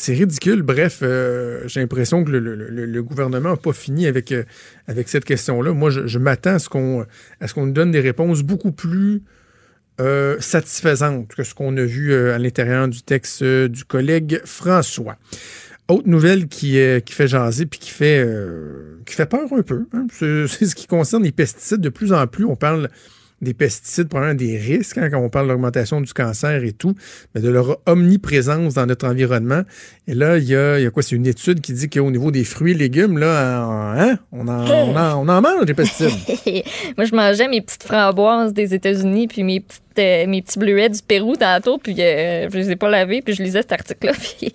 C'est 0.00 0.14
ridicule. 0.14 0.62
Bref, 0.62 1.00
euh, 1.02 1.60
j'ai 1.66 1.80
l'impression 1.80 2.24
que 2.24 2.30
le, 2.30 3.02
gouvernement 3.02 3.50
n'a 3.50 3.56
pas 3.56 3.74
fini 3.74 4.06
avec, 4.06 4.32
euh, 4.32 4.44
avec 4.86 5.10
cette 5.10 5.26
question-là. 5.26 5.74
Moi, 5.74 5.90
je, 5.90 6.18
m'attends 6.18 6.54
à 6.54 6.58
ce 6.58 6.70
qu'on 6.70 7.06
nous 7.66 7.72
donne 7.72 7.90
des 7.90 8.00
réponses 8.00 8.40
beaucoup 8.40 8.72
plus 8.72 9.22
euh, 10.00 10.40
satisfaisantes 10.40 11.34
que 11.34 11.42
ce 11.42 11.52
qu'on 11.52 11.76
a 11.76 11.82
vu 11.82 12.14
à 12.14 12.38
l'intérieur 12.38 12.88
du 12.88 13.02
texte 13.02 13.44
du 13.44 13.84
collègue 13.84 14.40
François. 14.46 15.18
Autre 15.88 16.08
nouvelle 16.08 16.48
qui, 16.48 16.78
fait 17.06 17.28
jaser 17.28 17.66
puis 17.66 17.78
qui 17.78 17.90
fait, 17.90 18.26
qui 19.04 19.14
fait 19.14 19.26
peur 19.26 19.52
un 19.52 19.60
peu. 19.60 19.84
hein. 19.92 20.06
C'est 20.12 20.64
ce 20.64 20.74
qui 20.74 20.86
concerne 20.86 21.24
les 21.24 21.32
pesticides. 21.32 21.82
De 21.82 21.90
plus 21.90 22.14
en 22.14 22.26
plus, 22.26 22.46
on 22.46 22.56
parle 22.56 22.88
des 23.40 23.54
pesticides, 23.54 24.08
probablement 24.08 24.36
des 24.36 24.58
risques, 24.58 24.98
hein, 24.98 25.08
quand 25.10 25.18
on 25.18 25.30
parle 25.30 25.46
de 25.46 25.52
l'augmentation 25.52 26.00
du 26.00 26.12
cancer 26.12 26.62
et 26.62 26.72
tout, 26.72 26.94
mais 27.34 27.40
de 27.40 27.48
leur 27.48 27.78
omniprésence 27.86 28.74
dans 28.74 28.86
notre 28.86 29.06
environnement. 29.06 29.62
Et 30.06 30.14
là, 30.14 30.38
il 30.38 30.44
y 30.44 30.54
a, 30.54 30.78
il 30.78 30.82
y 30.82 30.86
a 30.86 30.90
quoi? 30.90 31.02
C'est 31.02 31.16
une 31.16 31.26
étude 31.26 31.60
qui 31.60 31.72
dit 31.72 31.88
qu'au 31.88 32.10
niveau 32.10 32.30
des 32.30 32.44
fruits 32.44 32.72
et 32.72 32.76
légumes, 32.76 33.18
là, 33.18 33.62
hein, 33.62 34.18
on, 34.32 34.46
en, 34.48 34.66
on, 34.66 34.96
en, 34.96 35.26
on 35.26 35.28
en 35.28 35.40
mange 35.40 35.64
des 35.64 35.74
pesticides. 35.74 36.10
Moi, 36.96 37.06
je 37.06 37.14
mangeais 37.14 37.48
mes 37.48 37.60
petites 37.60 37.84
framboises 37.84 38.52
des 38.52 38.74
États-Unis 38.74 39.26
puis 39.28 39.42
mes, 39.42 39.60
petites, 39.60 39.82
euh, 40.00 40.26
mes 40.26 40.42
petits 40.42 40.58
bleuets 40.58 40.88
du 40.88 41.00
Pérou 41.02 41.36
tantôt, 41.36 41.78
puis 41.78 41.94
euh, 42.00 42.48
je 42.50 42.56
les 42.56 42.70
ai 42.72 42.76
pas 42.76 42.88
lavés, 42.90 43.22
puis 43.22 43.34
je 43.34 43.42
lisais 43.42 43.62
cet 43.62 43.72
article-là, 43.72 44.12
puis 44.38 44.52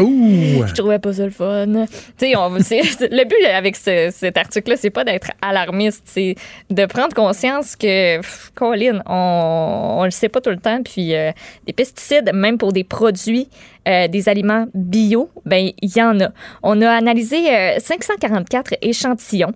Ouh! 0.00 0.66
je 0.66 0.74
trouvais 0.74 0.98
pas 0.98 1.12
ça 1.12 1.24
le 1.24 1.30
fun. 1.30 1.66
On- 1.68 1.84
le 2.20 3.24
but 3.24 3.46
avec 3.54 3.76
ce- 3.76 4.10
cet 4.12 4.36
article-là, 4.36 4.76
c'est 4.76 4.90
pas 4.90 5.04
d'être 5.04 5.30
alarmiste, 5.42 6.02
c'est 6.06 6.34
de 6.70 6.86
prendre 6.86 7.14
conscience 7.14 7.76
que, 7.76 8.16
pff, 8.18 8.50
Colin, 8.54 9.02
on, 9.06 9.96
on 10.00 10.04
le 10.04 10.10
sait 10.10 10.28
pas 10.28 10.40
tout 10.40 10.50
le 10.50 10.58
temps, 10.58 10.82
puis 10.82 11.14
euh, 11.14 11.30
des 11.66 11.72
pesticides, 11.72 12.30
même 12.34 12.58
pour 12.58 12.72
des 12.72 12.84
produits, 12.84 13.48
euh, 13.86 14.08
des 14.08 14.28
aliments 14.28 14.66
bio, 14.74 15.30
ben 15.46 15.70
il 15.80 15.96
y 15.96 16.02
en 16.02 16.20
a. 16.20 16.28
On 16.62 16.80
a 16.82 16.90
analysé 16.90 17.36
euh, 17.54 17.78
544 17.78 18.74
échantillons 18.82 19.52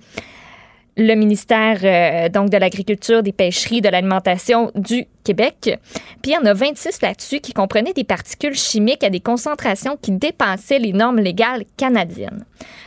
le 0.96 1.14
ministère 1.14 1.78
euh, 1.84 2.28
donc 2.28 2.50
de 2.50 2.56
l'Agriculture, 2.58 3.22
des 3.22 3.32
Pêcheries, 3.32 3.80
de 3.80 3.88
l'Alimentation 3.88 4.70
du 4.74 5.06
Québec. 5.24 5.78
Puis 6.20 6.32
il 6.32 6.34
y 6.34 6.36
en 6.36 6.44
a 6.44 6.52
26 6.52 7.00
là-dessus 7.00 7.40
qui 7.40 7.52
comprenaient 7.52 7.94
des 7.94 8.04
particules 8.04 8.54
chimiques 8.54 9.02
à 9.02 9.08
des 9.08 9.20
concentrations 9.20 9.96
qui 10.00 10.12
dépassaient 10.12 10.78
les 10.78 10.92
normes 10.92 11.20
légales 11.20 11.64
canadiennes. 11.76 12.44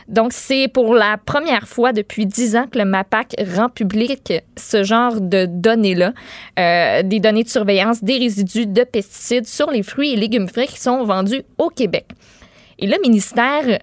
Donc 0.08 0.32
c'est 0.32 0.68
pour 0.68 0.94
la 0.94 1.18
première 1.18 1.66
fois 1.66 1.92
depuis 1.92 2.26
10 2.26 2.56
ans 2.56 2.66
que 2.70 2.78
le 2.78 2.84
MAPAC 2.84 3.34
rend 3.56 3.68
public 3.68 4.32
ce 4.56 4.84
genre 4.84 5.20
de 5.20 5.46
données-là, 5.46 6.12
euh, 6.58 7.02
des 7.02 7.18
données 7.18 7.42
de 7.42 7.48
surveillance 7.48 8.04
des 8.04 8.18
résidus 8.18 8.66
de 8.66 8.84
pesticides 8.84 9.46
sur 9.46 9.70
les 9.70 9.82
fruits 9.82 10.12
et 10.12 10.16
légumes 10.16 10.48
frais 10.48 10.66
qui 10.66 10.78
sont 10.78 11.02
vendus 11.04 11.42
au 11.58 11.70
Québec. 11.70 12.06
Et 12.78 12.86
le 12.86 12.96
ministère 13.02 13.80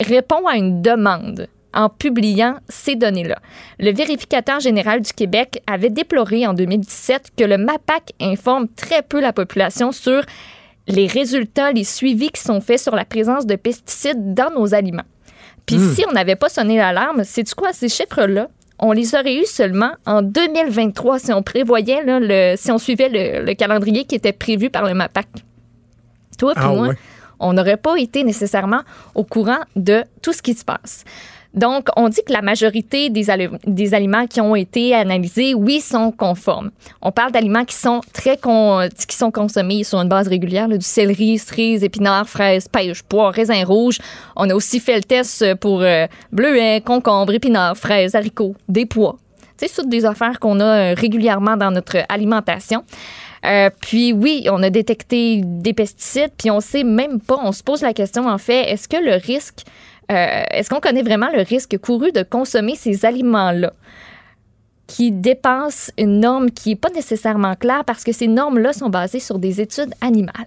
répond 0.00 0.46
à 0.46 0.56
une 0.56 0.82
demande 0.82 1.48
en 1.76 1.88
publiant 1.88 2.56
ces 2.68 2.96
données-là. 2.96 3.38
Le 3.78 3.92
vérificateur 3.92 4.58
général 4.58 5.02
du 5.02 5.12
Québec 5.12 5.62
avait 5.68 5.90
déploré 5.90 6.46
en 6.46 6.54
2017 6.54 7.32
que 7.36 7.44
le 7.44 7.58
MAPAC 7.58 8.12
informe 8.20 8.66
très 8.68 9.02
peu 9.02 9.20
la 9.20 9.32
population 9.32 9.92
sur 9.92 10.22
les 10.88 11.06
résultats, 11.06 11.70
les 11.72 11.84
suivis 11.84 12.30
qui 12.30 12.40
sont 12.40 12.60
faits 12.60 12.80
sur 12.80 12.96
la 12.96 13.04
présence 13.04 13.46
de 13.46 13.56
pesticides 13.56 14.34
dans 14.34 14.50
nos 14.50 14.74
aliments. 14.74 15.02
Puis 15.66 15.76
Hmm. 15.76 15.94
si 15.94 16.04
on 16.08 16.12
n'avait 16.12 16.36
pas 16.36 16.48
sonné 16.48 16.76
l'alarme, 16.78 17.22
c'est 17.24 17.52
quoi? 17.54 17.72
Ces 17.72 17.88
chiffres-là? 17.88 18.48
On 18.78 18.92
les 18.92 19.14
aurait 19.14 19.34
eus 19.36 19.46
seulement 19.46 19.92
en 20.06 20.22
2023 20.22 21.18
si 21.18 21.32
on 21.32 21.42
prévoyait, 21.42 22.04
là, 22.04 22.18
le, 22.20 22.56
si 22.56 22.70
on 22.70 22.78
suivait 22.78 23.08
le, 23.08 23.44
le 23.44 23.54
calendrier 23.54 24.04
qui 24.04 24.14
était 24.14 24.32
prévu 24.32 24.70
par 24.70 24.84
le 24.84 24.94
MAPAC. 24.94 25.26
Toi 26.38 26.52
puis 26.54 26.64
Ah 26.66 26.72
moi, 26.74 26.88
ouais. 26.88 26.94
on 27.40 27.52
n'aurait 27.54 27.78
pas 27.78 27.96
été 27.96 28.22
nécessairement 28.24 28.82
au 29.14 29.24
courant 29.24 29.60
de 29.74 30.04
tout 30.22 30.32
ce 30.32 30.42
qui 30.42 30.54
se 30.54 30.64
passe. 30.64 31.04
Donc, 31.56 31.88
on 31.96 32.08
dit 32.10 32.20
que 32.26 32.32
la 32.32 32.42
majorité 32.42 33.08
des, 33.08 33.30
ali- 33.30 33.48
des 33.66 33.94
aliments 33.94 34.26
qui 34.26 34.40
ont 34.40 34.54
été 34.54 34.94
analysés, 34.94 35.54
oui, 35.54 35.80
sont 35.80 36.12
conformes. 36.12 36.70
On 37.00 37.10
parle 37.10 37.32
d'aliments 37.32 37.64
qui 37.64 37.74
sont 37.74 38.02
très 38.12 38.36
qui 38.36 39.16
sont 39.16 39.30
consommés 39.30 39.82
sur 39.82 39.98
une 40.00 40.08
base 40.08 40.28
régulière, 40.28 40.68
du 40.68 40.80
céleri, 40.80 41.38
cerises, 41.38 41.82
épinards, 41.82 42.28
fraises, 42.28 42.68
pêches, 42.68 43.02
pois, 43.02 43.30
raisins 43.30 43.64
rouges. 43.64 43.98
On 44.36 44.48
a 44.50 44.54
aussi 44.54 44.80
fait 44.80 44.96
le 44.96 45.02
test 45.02 45.54
pour 45.56 45.80
euh, 45.80 46.06
bleuets, 46.30 46.82
concombres, 46.84 47.32
épinards, 47.32 47.76
fraises, 47.76 48.14
haricots, 48.14 48.54
des 48.68 48.84
pois. 48.84 49.16
C'est 49.56 49.74
toutes 49.74 49.88
des 49.88 50.04
affaires 50.04 50.38
qu'on 50.38 50.60
a 50.60 50.64
euh, 50.64 50.94
régulièrement 50.94 51.56
dans 51.56 51.70
notre 51.70 51.96
alimentation. 52.10 52.84
Euh, 53.44 53.70
puis 53.80 54.12
oui, 54.12 54.46
on 54.50 54.62
a 54.62 54.70
détecté 54.70 55.40
des 55.42 55.72
pesticides, 55.72 56.32
puis 56.36 56.50
on 56.50 56.60
sait 56.60 56.84
même 56.84 57.20
pas, 57.20 57.38
on 57.42 57.52
se 57.52 57.62
pose 57.62 57.82
la 57.82 57.92
question 57.92 58.28
en 58.28 58.38
fait, 58.38 58.70
est-ce 58.70 58.88
que 58.88 58.96
le 58.96 59.14
risque, 59.14 59.60
euh, 60.10 60.42
est-ce 60.50 60.70
qu'on 60.70 60.80
connaît 60.80 61.02
vraiment 61.02 61.30
le 61.32 61.42
risque 61.42 61.78
couru 61.78 62.12
de 62.12 62.22
consommer 62.22 62.76
ces 62.76 63.04
aliments-là 63.04 63.72
qui 64.86 65.10
dépassent 65.10 65.90
une 65.98 66.20
norme 66.20 66.50
qui 66.50 66.70
n'est 66.70 66.76
pas 66.76 66.90
nécessairement 66.90 67.56
claire 67.56 67.84
parce 67.84 68.04
que 68.04 68.12
ces 68.12 68.28
normes-là 68.28 68.72
sont 68.72 68.88
basées 68.88 69.20
sur 69.20 69.38
des 69.38 69.60
études 69.60 69.92
animales? 70.00 70.46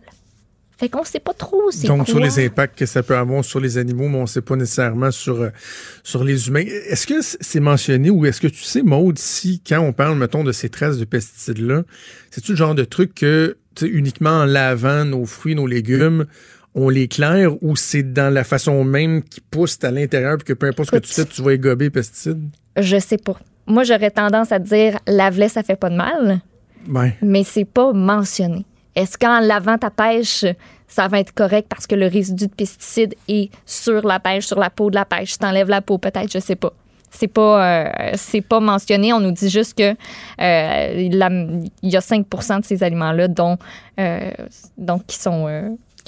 Fait 0.79 0.87
qu'on 0.87 1.03
sait 1.03 1.19
pas 1.19 1.33
trop 1.33 1.71
c'est 1.71 1.87
Donc, 1.87 2.07
sur 2.07 2.21
les 2.21 2.45
impacts 2.45 2.79
que 2.79 2.85
ça 2.85 3.03
peut 3.03 3.17
avoir 3.17 3.43
sur 3.43 3.59
les 3.59 3.77
animaux, 3.77 4.07
mais 4.07 4.15
on 4.15 4.21
ne 4.21 4.27
sait 4.27 4.41
pas 4.41 4.55
nécessairement 4.55 5.11
sur, 5.11 5.41
euh, 5.41 5.49
sur 6.03 6.23
les 6.23 6.47
humains. 6.47 6.63
Est-ce 6.63 7.05
que 7.05 7.15
c'est 7.21 7.59
mentionné 7.59 8.09
ou 8.09 8.25
est-ce 8.25 8.39
que 8.39 8.47
tu 8.47 8.63
sais, 8.63 8.81
Maude, 8.81 9.19
si 9.19 9.61
quand 9.67 9.81
on 9.81 9.91
parle, 9.91 10.17
mettons, 10.17 10.45
de 10.45 10.53
ces 10.53 10.69
traces 10.69 10.97
de 10.97 11.03
pesticides-là, 11.03 11.83
c'est-tu 12.31 12.51
le 12.51 12.57
genre 12.57 12.75
de 12.75 12.85
truc 12.85 13.13
que, 13.13 13.57
uniquement 13.81 14.29
en 14.29 14.45
lavant 14.45 15.03
nos 15.03 15.25
fruits, 15.25 15.53
nos 15.53 15.67
légumes, 15.67 16.27
on 16.75 16.89
les 16.89 17.07
claire 17.07 17.51
ou 17.63 17.75
c'est 17.75 18.03
dans 18.13 18.33
la 18.33 18.43
façon 18.43 18.83
même 18.83 19.23
qui 19.23 19.41
pousse 19.41 19.77
à 19.83 19.91
l'intérieur 19.91 20.37
puis 20.37 20.45
que 20.45 20.53
peu 20.53 20.67
importe 20.67 20.89
ce 20.91 20.95
que 20.97 21.01
tu 21.05 21.13
fais, 21.13 21.25
tu 21.25 21.41
vas 21.41 21.53
égober 21.53 21.89
pesticides? 21.89 22.43
Je 22.77 22.97
sais 22.99 23.17
pas. 23.17 23.37
Moi, 23.65 23.83
j'aurais 23.83 24.11
tendance 24.11 24.51
à 24.51 24.59
dire 24.59 24.97
lave-les, 25.07 25.49
ça 25.49 25.63
fait 25.63 25.75
pas 25.75 25.89
de 25.89 25.95
mal. 25.95 26.39
Mais 27.21 27.43
c'est 27.43 27.65
pas 27.65 27.91
mentionné. 27.93 28.65
Est-ce 28.95 29.17
qu'en 29.17 29.39
lavant 29.39 29.77
ta 29.77 29.89
pêche, 29.91 30.45
ça 30.87 31.07
va 31.07 31.19
être 31.19 31.33
correct 31.33 31.67
parce 31.69 31.85
que 31.85 31.95
le 31.95 32.07
résidu 32.07 32.47
de 32.47 32.53
pesticides 32.53 33.13
est 33.27 33.51
sur 33.65 34.05
la 34.07 34.19
pêche, 34.19 34.45
sur 34.47 34.59
la 34.59 34.69
peau 34.69 34.89
de 34.89 34.95
la 34.95 35.05
pêche? 35.05 35.33
Si 35.33 35.37
t'enlèves 35.39 35.69
la 35.69 35.81
peau, 35.81 35.97
peut-être, 35.97 36.31
je 36.31 36.39
sais 36.39 36.55
pas. 36.55 36.73
C'est 37.11 37.27
pas, 37.27 37.83
euh, 37.87 38.11
c'est 38.15 38.41
pas 38.41 38.59
mentionné. 38.59 39.13
On 39.13 39.19
nous 39.19 39.31
dit 39.31 39.49
juste 39.49 39.77
que 39.77 39.91
euh, 39.91 39.95
la- 41.11 41.29
il 41.81 41.89
y 41.89 41.97
a 41.97 42.01
5% 42.01 42.59
de 42.59 42.65
ces 42.65 42.83
aliments-là 42.83 43.27
dont, 43.27 43.57
euh, 43.99 44.31
donc 44.77 45.05
qui 45.07 45.17
sont 45.17 45.47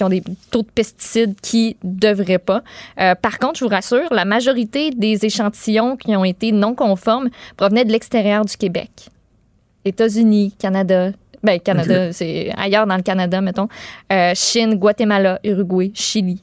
qui 0.01 0.03
ont 0.03 0.09
des 0.09 0.23
taux 0.49 0.63
de 0.63 0.67
pesticides 0.73 1.35
qui 1.41 1.77
devraient 1.83 2.39
pas. 2.39 2.63
Euh, 2.99 3.13
par 3.13 3.37
contre, 3.37 3.59
je 3.59 3.65
vous 3.65 3.69
rassure, 3.69 4.11
la 4.11 4.25
majorité 4.25 4.89
des 4.89 5.23
échantillons 5.25 5.95
qui 5.95 6.15
ont 6.15 6.25
été 6.25 6.51
non 6.51 6.73
conformes 6.73 7.29
provenaient 7.55 7.85
de 7.85 7.91
l'extérieur 7.91 8.43
du 8.43 8.57
Québec. 8.57 8.89
États-Unis, 9.85 10.55
Canada. 10.57 11.11
Ben, 11.43 11.59
Canada, 11.59 12.11
c'est 12.13 12.51
ailleurs 12.57 12.87
dans 12.87 12.97
le 12.97 13.03
Canada, 13.03 13.41
mettons. 13.41 13.67
Euh, 14.11 14.31
Chine, 14.35 14.75
Guatemala, 14.75 15.39
Uruguay, 15.43 15.91
Chili. 15.93 16.41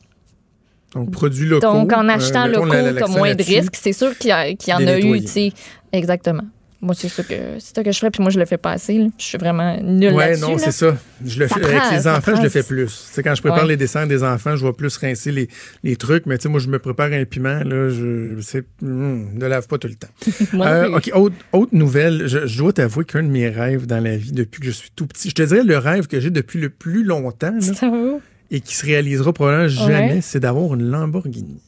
Donc, 0.95 1.11
produits 1.11 1.47
locaux. 1.47 1.67
Donc, 1.67 1.93
en 1.93 2.09
euh, 2.09 2.13
achetant 2.13 2.47
mettons 2.47 2.65
locaux, 2.65 2.97
tu 2.97 3.03
as 3.03 3.09
moins 3.09 3.35
de 3.35 3.43
risques. 3.43 3.75
C'est 3.77 3.93
sûr 3.93 4.17
qu'il 4.17 4.31
y, 4.31 4.71
y 4.71 4.73
en 4.73 4.87
a 4.87 4.99
eu, 4.99 5.21
tu 5.21 5.27
sais. 5.27 5.53
Exactement. 5.93 6.45
Moi, 6.81 6.95
c'est 6.95 7.09
ça 7.09 7.25
que 7.25 7.35
c'est 7.59 7.75
ça 7.75 7.83
que 7.83 7.91
je 7.91 7.99
ferais, 7.99 8.13
puis 8.13 8.23
moi, 8.23 8.31
je 8.31 8.39
le 8.39 8.45
fais 8.47 8.57
pas 8.57 8.71
assez. 8.71 8.99
là. 8.99 9.07
Je 9.19 9.25
suis 9.25 9.37
vraiment 9.39 9.77
nulle 9.83 10.13
Ouais, 10.13 10.29
là-dessus. 10.29 10.43
non, 10.43 10.53
là. 10.53 10.59
c'est 10.59 10.71
ça. 10.71 10.97
Je 11.27 11.41
le 11.41 11.49
Ça 11.49 11.57
fais, 11.57 11.61
prend- 11.61 11.71
avec 11.77 11.91
les 11.99 12.07
enfants, 12.07 12.21
prend- 12.21 12.37
je 12.37 12.43
le 12.43 12.49
fais 12.49 12.63
plus. 12.63 12.87
Tu 12.87 12.93
sais, 13.15 13.23
quand 13.25 13.35
je 13.35 13.41
prépare 13.43 13.63
Ouais. 13.63 13.69
les 13.71 13.77
desserts 13.77 14.07
des 14.07 14.23
enfants, 14.23 14.55
je 14.55 14.65
vais 14.65 14.73
plus 14.73 14.97
rincer 14.97 15.33
les, 15.33 15.49
les 15.83 15.97
trucs. 15.97 16.27
Mais 16.27 16.39
tu 16.39 16.45
sais, 16.45 16.49
moi, 16.49 16.61
je 16.61 16.69
me 16.69 16.79
prépare 16.79 17.11
un 17.13 17.25
piment, 17.25 17.65
là, 17.65 17.89
je, 17.89 18.41
c'est, 18.43 18.65
ne 18.81 19.45
lave 19.47 19.67
pas 19.67 19.79
tout 19.79 19.89
le 19.89 19.95
temps. 19.97 20.09
Euh. 20.55 20.97
OK, 20.97 21.11
autre, 21.15 21.35
autre 21.53 21.75
nouvelle. 21.75 22.29
Je, 22.29 22.47
je 22.47 22.59
dois 22.59 22.73
t'avouer 22.73 23.05
qu'un 23.05 23.25
de 23.25 23.29
mes 23.29 23.49
rêves 23.49 23.87
dans 23.87 24.03
la 24.03 24.17
vie 24.17 24.31
depuis 24.31 24.61
que 24.61 24.67
je 24.67 24.71
suis 24.73 24.91
tout 24.95 25.07
petit, 25.09 25.31
je 25.31 25.35
te 25.35 25.43
dirais 25.43 25.65
le 25.65 25.79
rêve 25.79 26.07
que 26.07 26.21
j'ai 26.21 26.31
depuis 26.31 26.61
le 26.61 26.69
plus 26.71 27.03
longtemps, 27.03 27.53
là, 27.83 28.19
et 28.53 28.61
qui 28.61 28.77
se 28.77 28.87
réalisera 28.87 29.33
probablement 29.33 29.67
jamais, 29.69 30.13
Ouais. 30.15 30.21
c'est 30.23 30.41
d'avoir 30.41 30.75
une 30.75 30.89
Lamborghini. 30.91 31.61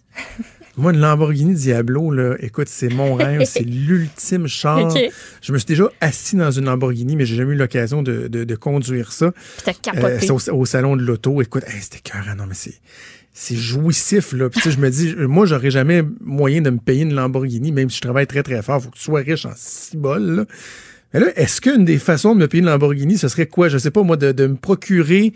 Moi, 0.81 0.93
une 0.93 1.01
Lamborghini 1.01 1.55
Diablo, 1.55 2.11
là, 2.11 2.35
écoute, 2.41 2.69
c'est 2.69 2.89
mon 2.89 3.15
rêve, 3.15 3.43
c'est 3.45 3.61
l'ultime 3.67 4.47
char. 4.47 4.93
Je 5.43 5.53
me 5.53 5.59
suis 5.59 5.67
déjà 5.67 5.91
assis 6.01 6.37
dans 6.37 6.51
une 6.51 6.65
Lamborghini, 6.65 7.17
mais 7.17 7.27
j'ai 7.27 7.37
jamais 7.37 7.53
eu 7.55 7.57
l'occasion 7.57 8.03
de, 8.03 8.29
de- 8.29 8.45
de 8.45 8.55
conduire 8.57 9.13
ça. 9.13 9.31
Puis 9.33 9.43
t'as 9.65 9.71
Euh, 9.73 9.75
capoté. 9.83 10.27
c'est 10.27 10.51
au, 10.51 10.55
au 10.61 10.65
salon 10.67 10.97
de 10.97 11.03
l'auto. 11.03 11.41
Écoute, 11.43 11.65
hey, 11.67 11.81
c'était 11.81 11.99
cœur, 12.01 12.25
non, 12.37 12.45
mais 12.49 12.55
c'est. 12.55 12.75
C'est 13.33 13.55
jouissif, 13.57 14.33
là. 14.33 14.51
Puis, 14.51 14.61
tu 14.61 14.71
sais, 14.71 14.77
je 14.77 14.81
me 14.81 14.91
dis, 14.91 15.15
euh, 15.17 15.29
moi, 15.29 15.47
j'aurais 15.47 15.71
jamais 15.71 16.03
moyen 16.21 16.61
de 16.63 16.71
me 16.71 16.79
payer 16.79 17.03
une 17.03 17.15
Lamborghini, 17.15 17.71
même 17.71 17.89
si 17.89 17.97
je 17.97 18.01
travaille 18.03 18.27
très, 18.27 18.43
très 18.43 18.61
fort. 18.61 18.83
Faut 18.83 18.91
que 18.91 18.97
tu 18.97 19.03
sois 19.05 19.21
riche 19.21 19.47
en 19.47 19.53
cibole, 19.55 20.23
là. 20.35 20.45
Mais 21.15 21.21
là, 21.21 21.27
est-ce 21.37 21.61
qu'une 21.61 21.85
des 21.85 21.99
façons 21.99 22.35
de 22.35 22.41
me 22.41 22.49
payer 22.49 22.61
une 22.61 22.69
Lamborghini, 22.69 23.19
ce 23.19 23.29
serait 23.29 23.47
quoi? 23.47 23.69
Je 23.69 23.79
sais 23.79 23.91
pas, 23.93 24.03
moi, 24.03 24.17
de, 24.17 24.33
de 24.33 24.47
me 24.49 24.57
procurer 24.57 25.33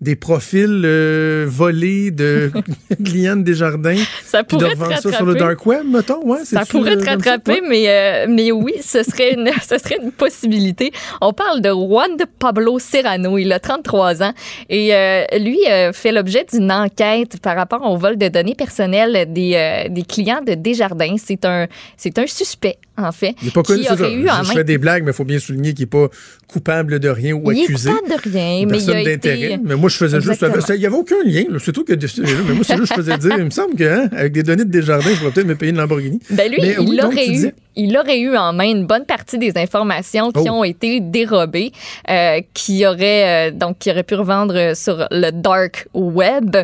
des 0.00 0.16
profils 0.16 0.82
euh, 0.84 1.46
volés 1.48 2.10
de 2.10 2.50
clients 3.04 3.36
de 3.36 3.42
Desjardins, 3.42 3.96
Ça 4.24 4.42
puis 4.44 4.56
de 4.58 4.64
pourrait 4.64 4.74
te 4.74 4.94
ça 4.94 5.00
sur 5.00 5.10
rattraper. 5.12 5.32
le 5.32 5.34
dark 5.38 5.66
web, 5.66 5.86
mettons? 5.86 6.22
Ouais, 6.26 6.44
Ça 6.44 6.64
pourrait 6.66 6.96
euh, 6.96 7.00
te 7.00 7.08
rattraper, 7.08 7.52
Ouais. 7.52 7.60
mais, 7.68 7.88
euh, 7.88 8.26
mais 8.28 8.52
oui, 8.52 8.74
ce 8.82 9.02
serait, 9.02 9.34
une, 9.34 9.50
ce 9.62 9.78
serait 9.78 9.98
une 10.02 10.12
possibilité. 10.12 10.92
On 11.22 11.32
parle 11.32 11.60
de 11.62 11.70
Juan 11.70 12.16
de 12.18 12.24
Pablo 12.38 12.78
Serrano. 12.78 13.38
Il 13.38 13.52
a 13.52 13.60
33 13.60 14.22
ans 14.22 14.32
et 14.68 14.94
euh, 14.94 15.24
lui 15.38 15.60
euh, 15.70 15.92
fait 15.92 16.12
l'objet 16.12 16.44
d'une 16.52 16.70
enquête 16.70 17.40
par 17.40 17.56
rapport 17.56 17.82
au 17.90 17.96
vol 17.96 18.16
de 18.18 18.28
données 18.28 18.54
personnelles 18.56 19.32
des, 19.32 19.54
euh, 19.54 19.88
des 19.88 20.02
clients 20.02 20.42
de 20.46 20.54
Desjardins. 20.54 21.14
C'est 21.16 21.44
un, 21.46 21.66
c'est 21.96 22.18
un 22.18 22.26
suspect, 22.26 22.76
en 22.96 23.10
fait, 23.12 23.34
Il 23.42 23.48
est 23.48 23.50
pas 23.50 23.62
connu, 23.62 23.80
qui 23.80 23.86
c'est 23.86 23.92
aurait 24.00 24.12
eu 24.14 24.28
en 24.28 24.42
Je 24.42 24.48
main 24.48 24.54
fais 24.54 24.64
des 24.64 24.78
blagues, 24.78 25.02
mais 25.04 25.10
il 25.10 25.14
faut 25.14 25.24
bien 25.24 25.38
souligner 25.38 25.72
qu'il 25.74 25.82
n'est 25.82 25.86
pas 25.90 26.08
coupable 26.46 27.00
de 27.00 27.08
rien 27.08 27.34
ou 27.34 27.50
Il 27.50 27.62
accusé. 27.62 27.90
coupable 27.90 28.08
de 28.24 28.30
rien, 28.30 28.66
mais 28.68 28.78
il 28.82 28.90
a 28.90 29.04
d'intérêt. 29.04 29.40
été... 29.52 29.58
Mais 29.64 29.74
moi, 29.76 29.88
je 29.88 29.96
faisais 29.96 30.20
juste. 30.20 30.42
Exactement. 30.42 30.64
Il 30.74 30.78
n'y 30.80 30.86
avait 30.86 30.94
aucun 30.96 31.22
lien, 31.24 31.44
là, 31.50 31.58
surtout 31.58 31.84
que. 31.84 31.92
Mais 31.92 32.54
moi, 32.54 32.62
c'est 32.64 32.76
juste, 32.76 32.88
je 32.90 32.94
faisais 32.94 33.18
dire, 33.18 33.34
il 33.38 33.44
me 33.44 33.50
semble 33.50 33.74
que, 33.74 33.84
hein, 33.84 34.08
avec 34.16 34.32
des 34.32 34.42
données 34.42 34.64
de 34.64 34.70
Desjardins, 34.70 35.10
je 35.10 35.18
pourrais 35.18 35.30
peut-être 35.32 35.46
me 35.46 35.56
payer 35.56 35.70
une 35.72 35.78
Lamborghini. 35.78 36.20
Ben 36.30 36.50
lui, 36.50 36.58
Mais 36.60 36.76
il, 36.80 36.88
oui, 36.88 37.00
aurait 37.02 37.28
eu, 37.28 37.52
il 37.76 37.96
aurait 37.98 38.20
eu 38.20 38.36
en 38.36 38.52
main 38.52 38.70
une 38.70 38.86
bonne 38.86 39.04
partie 39.06 39.38
des 39.38 39.52
informations 39.56 40.30
qui 40.30 40.48
Oh. 40.48 40.52
ont 40.52 40.64
été 40.64 41.00
dérobées, 41.00 41.72
euh, 42.10 42.40
qui 42.54 42.86
aurait 42.86 43.48
euh, 43.48 43.50
donc 43.50 43.78
qui 43.80 43.90
aurait 43.90 44.04
pu 44.04 44.14
revendre 44.14 44.76
sur 44.76 45.06
le 45.10 45.30
dark 45.32 45.88
web. 45.94 46.56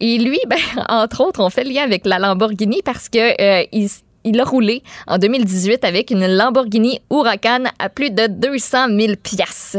Et 0.00 0.18
lui, 0.18 0.38
ben, 0.48 0.56
entre 0.88 1.22
autres, 1.22 1.40
on 1.40 1.50
fait 1.50 1.64
le 1.64 1.70
lien 1.70 1.82
avec 1.82 2.06
la 2.06 2.20
Lamborghini 2.20 2.82
parce 2.84 3.08
que 3.08 3.18
euh, 3.18 3.64
il, 3.72 3.88
il 4.28 4.40
a 4.40 4.44
roulé 4.44 4.82
en 5.06 5.18
2018 5.18 5.84
avec 5.84 6.10
une 6.10 6.26
Lamborghini 6.26 7.00
Huracan 7.10 7.64
à 7.78 7.88
plus 7.88 8.10
de 8.10 8.26
200 8.26 8.88
000 8.98 9.12
piastres. 9.22 9.78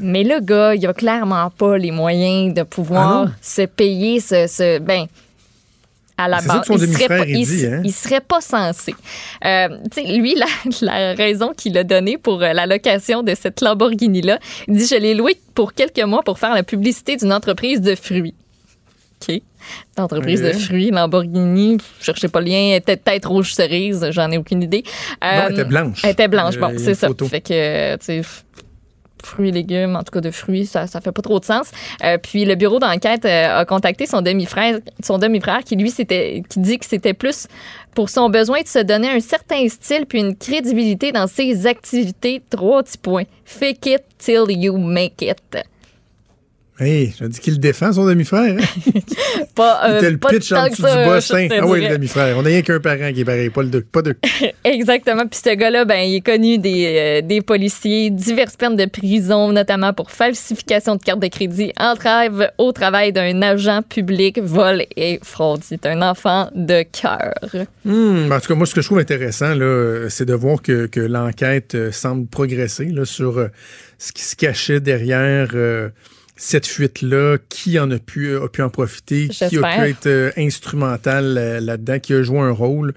Mais 0.00 0.24
le 0.24 0.40
gars, 0.40 0.74
il 0.74 0.86
a 0.86 0.92
clairement 0.92 1.50
pas 1.50 1.76
les 1.76 1.90
moyens 1.90 2.54
de 2.54 2.62
pouvoir 2.62 3.26
Ah 3.28 3.32
se 3.40 3.62
payer 3.62 4.20
ce, 4.20 4.46
ce 4.46 4.78
ben 4.78 5.06
à 6.18 6.28
la 6.28 6.40
base, 6.40 6.66
il 6.68 6.92
serait 6.92 7.08
pas, 7.08 7.26
il 7.26 7.46
dit, 7.46 7.66
hein? 7.66 7.80
il 7.84 7.92
serait 7.92 8.20
pas 8.20 8.40
censé. 8.40 8.94
Euh, 9.44 9.68
lui, 10.06 10.34
la, 10.34 10.46
la 10.82 11.14
raison 11.14 11.52
qu'il 11.56 11.76
a 11.78 11.84
donnée 11.84 12.18
pour 12.18 12.42
euh, 12.42 12.52
la 12.52 12.66
location 12.66 13.22
de 13.22 13.34
cette 13.34 13.60
Lamborghini-là, 13.60 14.38
il 14.68 14.76
dit 14.76 14.86
Je 14.86 14.96
l'ai 14.96 15.14
loué 15.14 15.36
pour 15.54 15.72
quelques 15.74 16.02
mois 16.04 16.22
pour 16.22 16.38
faire 16.38 16.54
la 16.54 16.62
publicité 16.62 17.16
d'une 17.16 17.32
entreprise 17.32 17.80
de 17.80 17.94
fruits. 17.94 18.34
OK. 19.28 19.42
D'entreprise 19.96 20.42
de 20.42 20.52
fruits, 20.52 20.90
Lamborghini, 20.90 21.78
je 22.00 22.04
cherchais 22.04 22.28
pas 22.28 22.40
le 22.40 22.46
lien, 22.46 22.74
était 22.74 22.96
peut-être 22.96 23.28
rouge 23.28 23.54
cerise, 23.54 24.04
j'en 24.10 24.30
ai 24.30 24.38
aucune 24.38 24.62
idée. 24.62 24.82
Non, 25.22 25.28
elle 25.46 25.52
était 25.52 25.60
Euh, 25.60 25.64
blanche. 25.64 26.00
Elle 26.04 26.10
était 26.10 26.28
blanche, 26.28 26.56
bon, 26.58 26.72
c'est 26.76 26.94
ça. 26.94 27.06
photo. 27.08 27.26
Fait 27.26 27.40
que, 27.40 27.96
tu 27.96 28.04
sais, 28.04 28.22
fruits 29.22 29.50
et 29.50 29.52
légumes, 29.52 29.94
en 29.94 30.02
tout 30.02 30.10
cas 30.10 30.20
de 30.20 30.32
fruits, 30.32 30.66
ça, 30.66 30.88
ça 30.88 31.00
fait 31.00 31.12
pas 31.12 31.22
trop 31.22 31.38
de 31.38 31.44
sens. 31.44 31.70
Euh, 32.04 32.18
puis 32.18 32.44
le 32.44 32.56
bureau 32.56 32.80
d'enquête 32.80 33.24
euh, 33.24 33.60
a 33.60 33.64
contacté 33.64 34.06
son 34.06 34.20
demi-frère, 34.20 34.78
son 35.02 35.18
demi-frère 35.18 35.60
qui 35.64 35.76
lui 35.76 35.90
c'était, 35.90 36.42
qui 36.48 36.58
dit 36.58 36.78
que 36.78 36.84
c'était 36.86 37.14
plus 37.14 37.46
pour 37.94 38.08
son 38.10 38.30
besoin 38.30 38.62
de 38.62 38.66
se 38.68 38.80
donner 38.80 39.08
un 39.10 39.20
certain 39.20 39.68
style 39.68 40.06
puis 40.06 40.18
une 40.18 40.36
crédibilité 40.36 41.12
dans 41.12 41.28
ses 41.28 41.66
activités. 41.68 42.42
Trois 42.50 42.82
petits 42.82 42.98
points. 42.98 43.24
Fake 43.44 43.86
it 43.86 44.02
till 44.18 44.46
you 44.48 44.76
make 44.76 45.22
it. 45.22 45.38
Hey, 46.78 47.14
je 47.20 47.26
dis 47.26 47.38
qu'il 47.38 47.60
défend, 47.60 47.92
son 47.92 48.06
demi-frère. 48.06 48.56
Hein? 48.58 49.00
Pas, 49.54 49.82
Il 49.84 49.90
euh, 49.90 49.98
était 49.98 50.10
le 50.10 50.16
pas 50.16 50.30
pitch 50.30 50.50
en 50.52 50.64
que 50.64 50.70
dessous 50.70 50.82
ça, 50.82 51.40
du 51.40 51.48
te 51.48 51.60
Ah 51.60 51.66
oui, 51.66 51.82
le 51.82 51.88
demi-frère. 51.90 52.36
On 52.38 52.42
n'a 52.42 52.48
rien 52.48 52.62
qu'un 52.62 52.80
parent 52.80 53.12
qui 53.12 53.20
est 53.20 53.24
pareil, 53.24 53.50
pas 53.50 53.62
le 53.62 53.68
deux. 53.68 53.82
Pas 53.82 54.00
deux. 54.00 54.16
Exactement. 54.64 55.26
Puis 55.26 55.40
ce 55.44 55.54
gars-là, 55.54 55.84
ben, 55.84 56.00
il 56.00 56.16
est 56.16 56.20
connu 56.22 56.56
des, 56.56 57.20
euh, 57.20 57.20
des 57.20 57.42
policiers, 57.42 58.08
diverses 58.08 58.56
peines 58.56 58.76
de 58.76 58.86
prison, 58.86 59.52
notamment 59.52 59.92
pour 59.92 60.10
falsification 60.10 60.96
de 60.96 61.02
carte 61.02 61.20
de 61.20 61.26
crédit, 61.26 61.72
entrave 61.78 62.48
au 62.56 62.72
travail 62.72 63.12
d'un 63.12 63.42
agent 63.42 63.82
public, 63.82 64.38
vol 64.38 64.84
et 64.96 65.20
fraude. 65.22 65.60
C'est 65.62 65.84
un 65.84 66.00
enfant 66.00 66.50
de 66.54 66.82
cœur. 66.84 67.66
Hmm, 67.84 68.32
en 68.32 68.40
tout 68.40 68.48
cas, 68.48 68.54
moi, 68.54 68.66
ce 68.66 68.74
que 68.74 68.80
je 68.80 68.86
trouve 68.86 69.00
intéressant, 69.00 69.52
c'est 70.08 70.24
de 70.24 70.34
voir 70.34 70.62
que, 70.62 70.86
que 70.86 71.00
l'enquête 71.00 71.74
euh, 71.74 71.92
semble 71.92 72.26
progresser 72.26 72.86
là, 72.86 73.04
sur 73.04 73.38
euh, 73.38 73.48
ce 73.98 74.12
qui 74.12 74.22
se 74.22 74.36
cachait 74.36 74.80
derrière 74.80 75.50
euh, 75.54 75.90
cette 76.44 76.66
fuite-là, 76.66 77.36
qui 77.48 77.78
en 77.78 77.88
a 77.92 77.98
pu, 78.00 78.34
a 78.36 78.48
pu 78.48 78.62
en 78.62 78.68
profiter, 78.68 79.28
qui 79.28 79.44
a 79.44 79.48
pu 79.48 79.88
être 79.90 80.06
euh, 80.08 80.32
instrumental 80.36 81.38
euh, 81.38 81.60
là-dedans, 81.60 82.00
qui 82.00 82.14
a 82.14 82.22
joué 82.24 82.40
un 82.40 82.50
rôle. 82.50 82.94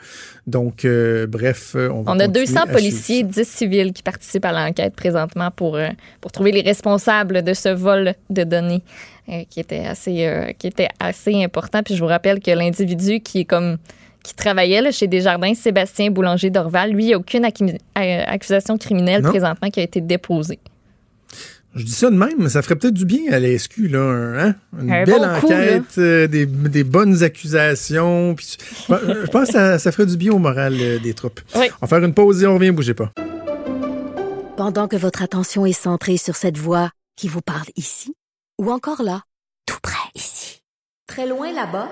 Donc, 0.47 0.83
euh, 0.83 1.27
bref, 1.27 1.73
euh, 1.75 1.89
on 1.91 2.01
va 2.01 2.11
On 2.13 2.19
a 2.19 2.25
continuer 2.25 2.45
200 2.47 2.59
à 2.61 2.65
policiers, 2.67 3.23
10 3.23 3.47
civils 3.47 3.93
qui 3.93 4.01
participent 4.01 4.45
à 4.45 4.51
l'enquête 4.51 4.95
présentement 4.95 5.51
pour, 5.51 5.75
euh, 5.75 5.89
pour 6.21 6.31
trouver 6.31 6.51
les 6.53 6.61
responsables 6.61 7.43
de 7.43 7.53
ce 7.53 7.69
vol 7.69 8.15
de 8.31 8.43
données 8.43 8.81
euh, 9.29 9.43
qui, 9.47 9.59
était 9.59 9.85
assez, 9.85 10.25
euh, 10.25 10.51
qui 10.57 10.65
était 10.65 10.89
assez 10.99 11.43
important. 11.43 11.83
Puis 11.83 11.93
je 11.95 11.99
vous 11.99 12.07
rappelle 12.09 12.39
que 12.39 12.49
l'individu 12.49 13.19
qui 13.19 13.41
est 13.41 13.45
comme 13.45 13.77
qui 14.23 14.33
travaillait 14.33 14.81
là, 14.81 14.89
chez 14.89 15.05
Desjardins, 15.05 15.53
Sébastien 15.53 16.09
Boulanger 16.09 16.49
d'Orval, 16.49 16.93
lui, 16.93 17.03
il 17.03 17.07
n'y 17.09 17.13
a 17.13 17.17
aucune 17.17 17.45
accu- 17.45 17.77
euh, 17.99 18.23
accusation 18.25 18.75
criminelle 18.79 19.21
Non. 19.21 19.29
présentement 19.29 19.69
qui 19.69 19.81
a 19.81 19.83
été 19.83 20.01
déposée. 20.01 20.57
Je 21.75 21.83
dis 21.83 21.91
ça 21.91 22.09
de 22.09 22.15
même, 22.15 22.35
mais 22.37 22.47
ça 22.49 22.61
ferait 22.61 22.75
peut-être 22.77 22.93
du 22.93 23.03
bien 23.05 23.31
à 23.33 23.39
la 23.39 23.49
SQ, 23.57 23.89
là, 23.89 23.99
un- 23.99 24.37
hein? 24.39 24.55
une 24.81 24.91
Un 24.93 25.03
belle 25.03 25.19
bon 25.19 25.39
coup, 25.41 25.45
enquête, 25.47 25.97
euh, 25.97 26.25
des, 26.27 26.45
des 26.45 26.83
bonnes 26.85 27.21
accusations. 27.21 28.33
puis 28.33 28.55
tu- 28.57 28.65
je 28.87 29.27
pense 29.29 29.47
que 29.47 29.53
ça, 29.53 29.77
ça 29.77 29.91
ferait 29.91 30.05
du 30.05 30.15
bien 30.15 30.31
au 30.31 30.37
moral 30.39 30.73
euh, 30.79 30.99
des 30.99 31.13
troupes. 31.13 31.41
Oui. 31.55 31.65
On 31.81 31.85
va 31.85 31.87
faire 31.87 32.05
une 32.05 32.13
pause 32.13 32.41
et 32.43 32.47
on 32.47 32.53
revient, 32.55 32.71
bougez 32.71 32.93
pas. 32.93 33.11
Pendant 34.55 34.87
que 34.87 34.95
votre 34.95 35.21
attention 35.21 35.65
est 35.65 35.73
centrée 35.73 36.15
sur 36.15 36.37
cette 36.37 36.57
voix 36.57 36.91
qui 37.17 37.27
vous 37.27 37.41
parle 37.41 37.67
ici, 37.75 38.13
ou 38.57 38.71
encore 38.71 39.03
là, 39.03 39.23
tout 39.65 39.79
près 39.83 39.97
ici, 40.15 40.61
très 41.07 41.27
loin 41.27 41.51
là-bas, 41.51 41.89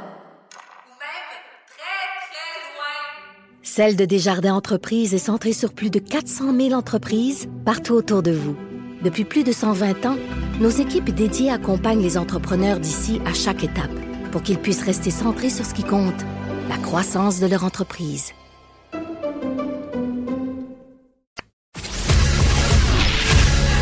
Celle 3.65 3.95
de 3.95 4.05
Desjardins 4.05 4.53
Entreprises 4.53 5.15
est 5.15 5.17
centrée 5.17 5.53
sur 5.53 5.73
plus 5.73 5.89
de 5.89 5.97
400 5.97 6.55
000 6.55 6.73
entreprises 6.73 7.47
partout 7.65 7.93
autour 7.93 8.21
de 8.21 8.31
vous. 8.31 8.55
Depuis 9.03 9.25
plus 9.25 9.43
de 9.43 9.51
120 9.51 10.05
ans, 10.05 10.17
nos 10.61 10.69
équipes 10.69 11.13
dédiées 11.13 11.51
accompagnent 11.51 12.01
les 12.01 12.17
entrepreneurs 12.17 12.79
d'ici 12.79 13.19
à 13.25 13.33
chaque 13.33 13.65
étape 13.65 13.91
pour 14.31 14.41
qu'ils 14.41 14.57
puissent 14.57 14.83
rester 14.83 15.11
centrés 15.11 15.49
sur 15.49 15.65
ce 15.65 15.73
qui 15.73 15.83
compte, 15.83 16.21
la 16.69 16.77
croissance 16.77 17.41
de 17.41 17.47
leur 17.47 17.65
entreprise. 17.65 18.31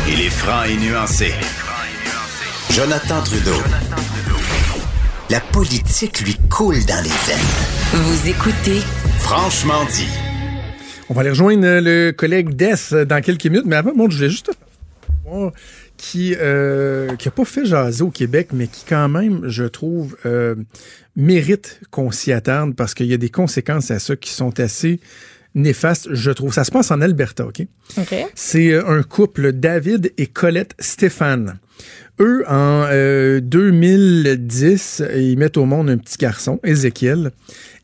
Il 0.08 0.20
est 0.20 0.28
franc 0.28 0.64
et 0.64 0.76
nuancé. 0.76 1.30
Jonathan 2.72 3.22
Trudeau. 3.22 3.62
La 5.30 5.38
politique 5.38 6.20
lui 6.20 6.36
coule 6.50 6.84
dans 6.84 7.00
les 7.00 7.08
veines. 7.08 7.38
Vous 7.94 8.28
écoutez 8.28 8.80
Franchement 9.20 9.84
dit. 9.94 10.08
On 11.08 11.14
va 11.14 11.20
aller 11.20 11.30
rejoindre 11.30 11.78
le 11.80 12.10
collègue 12.10 12.56
Des 12.56 12.92
euh, 12.92 13.04
dans 13.04 13.22
quelques 13.22 13.46
minutes, 13.46 13.66
mais 13.66 13.76
avant, 13.76 13.92
bon, 13.94 14.10
je 14.10 14.16
voulais 14.16 14.30
juste 14.30 14.50
qui 15.96 16.34
euh, 16.38 17.16
qui 17.16 17.28
a 17.28 17.30
pas 17.30 17.44
fait 17.44 17.64
jaser 17.64 18.02
au 18.02 18.10
Québec, 18.10 18.48
mais 18.52 18.66
qui 18.66 18.84
quand 18.86 19.08
même, 19.08 19.48
je 19.48 19.64
trouve, 19.64 20.16
euh, 20.26 20.54
mérite 21.16 21.80
qu'on 21.90 22.10
s'y 22.10 22.32
attarde 22.32 22.74
parce 22.74 22.94
qu'il 22.94 23.06
y 23.06 23.14
a 23.14 23.18
des 23.18 23.30
conséquences 23.30 23.90
à 23.90 23.98
ça 23.98 24.16
qui 24.16 24.30
sont 24.30 24.58
assez 24.60 25.00
néfastes, 25.54 26.08
je 26.12 26.30
trouve. 26.30 26.52
Ça 26.52 26.64
se 26.64 26.70
passe 26.70 26.90
en 26.90 27.00
Alberta, 27.00 27.46
OK? 27.46 27.62
OK. 27.98 28.14
C'est 28.34 28.72
euh, 28.72 28.86
un 28.86 29.02
couple, 29.02 29.52
David 29.52 30.12
et 30.18 30.26
Colette 30.26 30.74
Stéphane. 30.78 31.58
Eux, 32.20 32.44
en 32.48 32.86
euh, 32.90 33.40
2010, 33.40 35.02
ils 35.16 35.36
mettent 35.38 35.56
au 35.56 35.64
monde 35.64 35.90
un 35.90 35.98
petit 35.98 36.18
garçon, 36.18 36.60
Ézéchiel. 36.62 37.32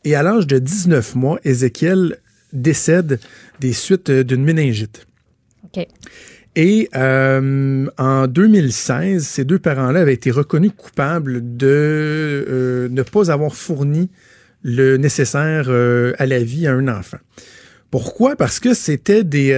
Et 0.05 0.15
à 0.15 0.23
l'âge 0.23 0.47
de 0.47 0.59
19 0.59 1.15
mois, 1.15 1.39
Ézéchiel 1.45 2.19
décède 2.53 3.21
des 3.61 3.73
suites 3.73 4.11
euh, 4.11 4.25
d'une 4.25 4.45
méningite. 4.45 5.07
OK. 5.65 5.87
Et 6.61 6.91
euh, 6.97 7.87
en 7.99 8.27
2016, 8.27 9.25
ces 9.25 9.45
deux 9.45 9.61
parents-là 9.61 10.01
avaient 10.01 10.15
été 10.15 10.33
reconnus 10.33 10.73
coupables 10.77 11.57
de 11.57 11.69
euh, 11.69 12.89
ne 12.91 13.03
pas 13.03 13.31
avoir 13.31 13.55
fourni 13.55 14.11
le 14.65 14.97
nécessaire 14.97 15.67
euh, 15.69 16.15
à 16.19 16.27
la 16.27 16.41
vie 16.41 16.67
à 16.67 16.73
un 16.73 16.89
enfant. 16.89 17.19
Pourquoi? 17.93 18.35
Parce 18.35 18.59
que 18.59 18.75
c'était 18.75 19.23
des... 19.23 19.53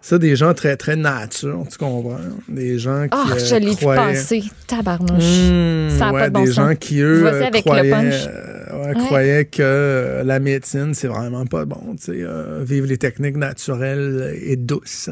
hmm, 0.00 0.02
ça, 0.02 0.18
des 0.18 0.36
gens 0.36 0.54
très, 0.54 0.76
très 0.76 0.96
nature, 0.96 1.64
tu 1.70 1.78
comprends? 1.78 2.16
Des 2.48 2.78
gens 2.78 3.02
qui 3.04 3.08
Ah, 3.12 3.26
euh, 3.32 3.38
je 3.38 3.54
l'ai 3.56 3.70
vu 3.70 3.76
croyaient- 3.76 4.14
passer. 4.14 4.42
Tabarnouche. 4.66 5.22
Mmh, 5.22 5.90
Ça 5.98 6.08
a 6.08 6.12
ouais, 6.12 6.20
pas 6.20 6.28
de 6.28 6.34
bon 6.34 6.40
des 6.44 6.46
sens. 6.52 6.54
gens 6.56 6.74
qui, 6.74 7.00
eux, 7.00 7.26
avec 7.26 7.64
croyaient, 7.64 7.92
euh, 7.92 7.98
ouais, 8.00 8.86
Ouais. 8.88 8.94
croyaient 8.94 9.44
que 9.44 9.62
euh, 9.62 10.24
la 10.24 10.40
médecine, 10.40 10.94
c'est 10.94 11.08
vraiment 11.08 11.44
pas 11.46 11.64
bon. 11.64 11.94
tu 11.96 12.04
sais, 12.06 12.12
euh, 12.22 12.64
vivre 12.64 12.86
les 12.86 12.96
techniques 12.98 13.36
naturelles 13.36 14.36
et 14.42 14.56
douces. 14.56 15.10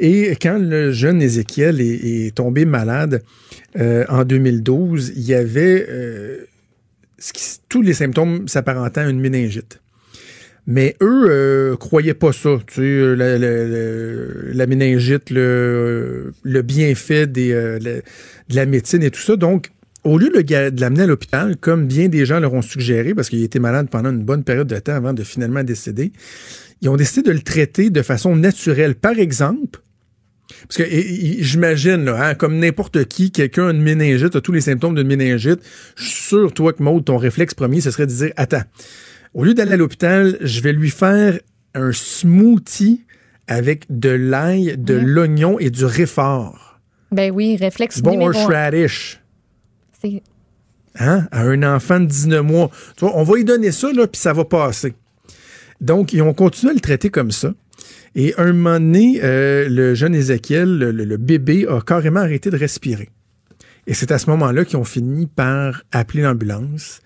Et 0.00 0.34
quand 0.40 0.58
le 0.58 0.92
jeune 0.92 1.20
Ézéchiel 1.20 1.80
est, 1.80 2.26
est 2.26 2.34
tombé 2.34 2.64
malade 2.64 3.22
euh, 3.78 4.04
en 4.08 4.24
2012, 4.24 5.12
il 5.16 5.22
y 5.22 5.34
avait 5.34 5.86
ce 7.18 7.32
qui- 7.32 7.58
tous 7.68 7.82
les 7.82 7.92
symptômes 7.94 8.48
s'apparentant 8.48 9.02
à 9.02 9.08
une 9.10 9.20
méningite. 9.20 9.80
Mais 10.66 10.96
eux 11.02 11.26
euh, 11.28 11.76
croyaient 11.76 12.14
pas 12.14 12.32
ça. 12.32 12.58
Tu 12.66 12.74
sais, 12.74 12.80
euh, 12.82 14.50
la, 14.54 14.66
méningite, 14.66 15.30
le, 15.30 16.32
le 16.42 16.62
bienfait 16.62 17.28
euh, 17.36 17.78
de 17.78 18.02
la 18.54 18.66
médecine 18.66 19.02
et 19.02 19.10
tout 19.10 19.20
ça. 19.20 19.36
Donc, 19.36 19.70
au 20.04 20.18
lieu 20.18 20.30
de, 20.30 20.70
de 20.70 20.80
l'amener 20.80 21.02
à 21.02 21.06
l'hôpital, 21.06 21.56
comme 21.56 21.86
bien 21.86 22.08
des 22.08 22.26
gens 22.26 22.38
leur 22.38 22.52
ont 22.54 22.62
suggéré, 22.62 23.14
parce 23.14 23.28
qu'il 23.28 23.42
était 23.42 23.58
malade 23.58 23.88
pendant 23.90 24.10
une 24.10 24.22
bonne 24.22 24.44
période 24.44 24.68
de 24.68 24.78
temps 24.78 24.94
avant 24.94 25.12
de 25.12 25.24
finalement 25.24 25.64
décéder, 25.64 26.12
ils 26.80 26.88
ont 26.88 26.96
décidé 26.96 27.22
de 27.22 27.32
le 27.32 27.42
traiter 27.42 27.90
de 27.90 28.02
façon 28.02 28.36
naturelle. 28.36 28.94
Par 28.94 29.18
exemple, 29.18 29.80
parce 30.68 30.76
que 30.78 30.84
j'imagine, 31.40 32.08
hein, 32.08 32.34
comme 32.34 32.58
n'importe 32.58 33.04
qui, 33.04 33.30
quelqu'un 33.30 33.68
a 33.68 33.70
une 33.72 33.82
méningite, 33.82 34.36
a 34.36 34.40
tous 34.40 34.52
les 34.52 34.60
symptômes 34.60 34.94
d'une 34.94 35.06
méningite, 35.06 35.60
je 35.96 36.04
suis 36.04 36.22
sûr, 36.28 36.52
toi, 36.52 36.72
que 36.72 36.82
Maud, 36.82 37.04
ton 37.04 37.16
réflexe 37.16 37.54
premier, 37.54 37.80
ce 37.80 37.90
serait 37.90 38.06
de 38.06 38.12
dire, 38.12 38.32
attends, 38.36 38.62
au 39.34 39.44
lieu 39.44 39.54
d'aller 39.54 39.72
à 39.72 39.76
l'hôpital, 39.76 40.36
je 40.40 40.60
vais 40.60 40.72
lui 40.72 40.90
faire 40.90 41.38
un 41.74 41.92
smoothie 41.92 43.04
avec 43.48 43.84
de 43.90 44.10
l'ail, 44.10 44.76
de 44.78 44.94
l'oignon 44.94 45.58
et 45.58 45.70
du 45.70 45.84
réfort. 45.84 46.80
Ben 47.10 47.30
oui, 47.32 47.56
réflexe 47.56 48.00
bon 48.00 48.12
numéro 48.12 48.30
horseradish. 48.30 49.20
C'est- 50.00 50.22
Hein? 50.98 51.26
À 51.30 51.42
un 51.44 51.62
enfant 51.62 52.00
de 52.00 52.04
19 52.06 52.42
mois. 52.44 52.70
Tu 52.96 53.04
vois, 53.06 53.16
on 53.16 53.22
va 53.22 53.36
lui 53.36 53.44
donner 53.44 53.72
ça, 53.72 53.90
là, 53.92 54.06
puis 54.06 54.20
ça 54.20 54.34
va 54.34 54.44
passer. 54.44 54.92
Donc, 55.80 56.12
ils 56.12 56.20
ont 56.20 56.34
continué 56.34 56.70
à 56.72 56.74
le 56.74 56.80
traiter 56.80 57.08
comme 57.08 57.30
ça. 57.30 57.54
Et 58.14 58.34
un 58.36 58.52
moment 58.52 58.78
donné, 58.78 59.20
euh, 59.22 59.68
le 59.70 59.94
jeune 59.94 60.14
Ézéchiel, 60.14 60.68
le, 60.78 60.90
le- 60.92 61.04
le 61.06 61.16
bébé, 61.16 61.66
a 61.66 61.80
carrément 61.80 62.20
arrêté 62.20 62.50
de 62.50 62.58
respirer. 62.58 63.08
Et 63.86 63.94
c'est 63.94 64.12
à 64.12 64.18
ce 64.18 64.28
moment-là 64.30 64.66
qu'ils 64.66 64.76
ont 64.76 64.84
fini 64.84 65.26
par 65.26 65.82
appeler 65.92 66.22
l'ambulance. 66.22 67.00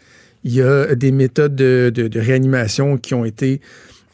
Il 0.47 0.55
y 0.55 0.63
a 0.63 0.95
des 0.95 1.11
méthodes 1.11 1.57
de, 1.57 2.19
réanimation 2.21 2.99
qui 2.99 3.15
ont 3.15 3.25
été 3.25 3.61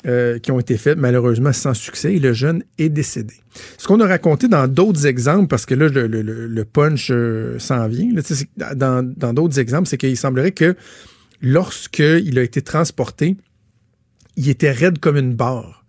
euh, 0.07 0.39
qui 0.39 0.51
ont 0.51 0.59
été 0.59 0.79
faites, 0.79 0.97
malheureusement 0.97 1.53
sans 1.53 1.75
succès, 1.75 2.15
et 2.15 2.19
le 2.19 2.33
jeune 2.33 2.65
est 2.79 2.89
décédé. 2.89 3.35
Ce 3.77 3.87
qu'on 3.87 4.01
a 4.01 4.07
raconté 4.07 4.49
dans 4.49 4.67
d'autres 4.67 5.07
exemples, 5.07 5.47
parce 5.47 5.67
que 5.67 5.75
là, 5.75 5.89
le, 5.89 6.65
punch 6.65 7.11
euh, 7.11 7.59
s'en 7.59 7.87
vient, 7.87 8.09
dans 8.75 9.03
dans 9.05 9.35
d'autres 9.35 9.59
exemples, 9.59 9.87
c'est 9.87 9.99
qu'il 9.99 10.17
semblerait 10.17 10.53
que 10.53 10.75
lorsqu'il 11.43 12.39
a 12.39 12.43
été 12.43 12.63
transporté, 12.63 13.37
il 14.37 14.49
était 14.49 14.73
raide 14.73 15.01
comme 15.01 15.19
une 15.19 15.35
barre. 15.35 15.82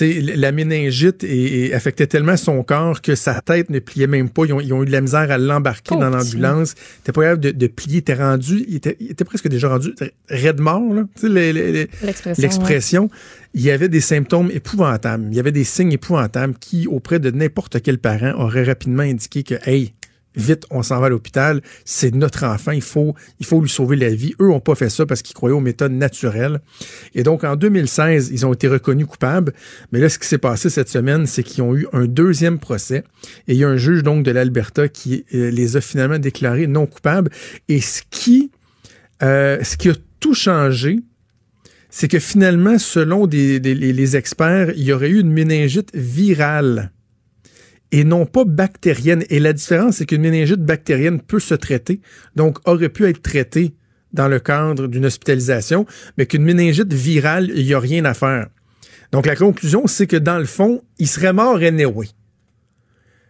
La 0.00 0.52
méningite 0.52 1.22
est- 1.22 1.66
est- 1.66 1.72
affectait 1.74 2.06
tellement 2.06 2.36
son 2.38 2.62
corps 2.62 3.02
que 3.02 3.14
sa 3.14 3.40
tête 3.42 3.68
ne 3.70 3.78
pliait 3.78 4.06
même 4.06 4.30
pas. 4.30 4.44
Ils 4.46 4.52
ont, 4.54 4.60
ils 4.60 4.72
ont 4.72 4.82
eu 4.82 4.86
de 4.86 4.90
la 4.92 5.00
misère 5.02 5.30
à 5.30 5.36
l'embarquer 5.38 5.94
dans 6.00 6.08
l'ambulance. 6.10 6.74
Était 7.00 7.12
pas 7.12 7.22
capable 7.22 7.40
de, 7.42 7.50
de 7.50 7.66
plier. 7.66 7.98
Était 7.98 8.14
rendu, 8.14 8.64
il 8.68 8.76
était, 8.76 8.96
il 9.00 9.10
était 9.10 9.24
presque 9.24 9.48
déjà 9.48 9.68
rendu 9.68 9.94
raide 10.28 10.60
mort. 10.60 10.80
L'expression. 12.02 12.42
l'expression, 12.42 13.10
il 13.54 13.60
y 13.62 13.70
avait 13.70 13.88
des 13.90 14.00
symptômes 14.00 14.50
épouvantables. 14.52 15.26
Il 15.30 15.36
y 15.36 15.40
avait 15.40 15.52
des 15.52 15.64
signes 15.64 15.92
épouvantables 15.92 16.54
qui, 16.58 16.86
auprès 16.86 17.18
de 17.18 17.30
n'importe 17.30 17.82
quel 17.82 17.98
parent, 17.98 18.32
auraient 18.38 18.64
rapidement 18.64 19.02
indiqué 19.02 19.42
que, 19.42 19.54
hey, 19.68 19.92
vite, 20.34 20.64
on 20.70 20.82
s'en 20.82 21.00
va 21.00 21.06
à 21.06 21.08
l'hôpital, 21.08 21.60
c'est 21.84 22.14
notre 22.14 22.44
enfant, 22.44 22.72
il 22.72 22.82
faut, 22.82 23.14
il 23.40 23.46
faut 23.46 23.60
lui 23.60 23.68
sauver 23.68 23.96
la 23.96 24.10
vie. 24.10 24.34
Eux 24.40 24.48
n'ont 24.48 24.60
pas 24.60 24.74
fait 24.74 24.90
ça 24.90 25.06
parce 25.06 25.22
qu'ils 25.22 25.34
croyaient 25.34 25.54
aux 25.54 25.60
méthodes 25.60 25.92
naturelles. 25.92 26.60
Et 27.14 27.22
donc, 27.22 27.44
en 27.44 27.56
2016, 27.56 28.30
ils 28.32 28.46
ont 28.46 28.52
été 28.52 28.68
reconnus 28.68 29.06
coupables. 29.06 29.52
Mais 29.90 30.00
là, 30.00 30.08
ce 30.08 30.18
qui 30.18 30.26
s'est 30.26 30.38
passé 30.38 30.70
cette 30.70 30.88
semaine, 30.88 31.26
c'est 31.26 31.42
qu'ils 31.42 31.62
ont 31.62 31.74
eu 31.74 31.86
un 31.92 32.06
deuxième 32.06 32.58
procès. 32.58 33.04
Et 33.48 33.54
il 33.54 33.56
y 33.56 33.64
a 33.64 33.68
un 33.68 33.76
juge, 33.76 34.02
donc, 34.02 34.24
de 34.24 34.30
l'Alberta 34.30 34.88
qui 34.88 35.24
euh, 35.34 35.50
les 35.50 35.76
a 35.76 35.80
finalement 35.80 36.18
déclarés 36.18 36.66
non 36.66 36.86
coupables. 36.86 37.30
Et 37.68 37.80
ce 37.80 38.02
qui, 38.10 38.50
euh, 39.22 39.58
ce 39.62 39.76
qui 39.76 39.90
a 39.90 39.94
tout 40.20 40.34
changé, 40.34 41.00
c'est 41.90 42.08
que 42.08 42.18
finalement, 42.18 42.78
selon 42.78 43.26
les 43.26 44.16
experts, 44.16 44.72
il 44.76 44.84
y 44.84 44.92
aurait 44.92 45.10
eu 45.10 45.20
une 45.20 45.30
méningite 45.30 45.90
virale 45.94 46.91
et 47.92 48.04
non 48.04 48.26
pas 48.26 48.44
bactérienne. 48.44 49.24
Et 49.30 49.38
la 49.38 49.52
différence, 49.52 49.96
c'est 49.96 50.06
qu'une 50.06 50.22
méningite 50.22 50.64
bactérienne 50.64 51.20
peut 51.20 51.40
se 51.40 51.54
traiter, 51.54 52.00
donc 52.34 52.58
aurait 52.66 52.88
pu 52.88 53.06
être 53.06 53.22
traitée 53.22 53.74
dans 54.12 54.28
le 54.28 54.40
cadre 54.40 54.88
d'une 54.88 55.06
hospitalisation, 55.06 55.86
mais 56.18 56.26
qu'une 56.26 56.42
méningite 56.42 56.92
virale, 56.92 57.50
il 57.54 57.64
n'y 57.64 57.74
a 57.74 57.78
rien 57.78 58.04
à 58.04 58.14
faire. 58.14 58.48
Donc 59.12 59.26
la 59.26 59.36
conclusion, 59.36 59.86
c'est 59.86 60.06
que 60.06 60.16
dans 60.16 60.38
le 60.38 60.46
fond, 60.46 60.82
il 60.98 61.06
serait 61.06 61.32
mort 61.32 61.56
anyway. 61.56 62.08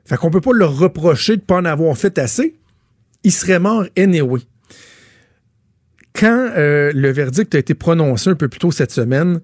Fait 0.05 0.17
qu'on 0.17 0.31
peut 0.31 0.41
pas 0.41 0.53
leur 0.53 0.77
reprocher 0.77 1.37
de 1.37 1.43
pas 1.43 1.57
en 1.57 1.65
avoir 1.65 1.97
fait 1.97 2.19
assez. 2.19 2.57
Il 3.25 3.33
serait 3.33 3.59
mort 3.59 3.85
anyway. 3.97 4.41
Quand 6.15 6.51
euh, 6.57 6.93
le 6.95 7.11
verdict 7.11 7.55
a 7.55 7.59
été 7.59 7.75
prononcé 7.75 8.31
un 8.31 8.35
peu 8.35 8.49
plus 8.49 8.59
tôt 8.59 8.71
cette 8.71 8.93
semaine, 8.93 9.41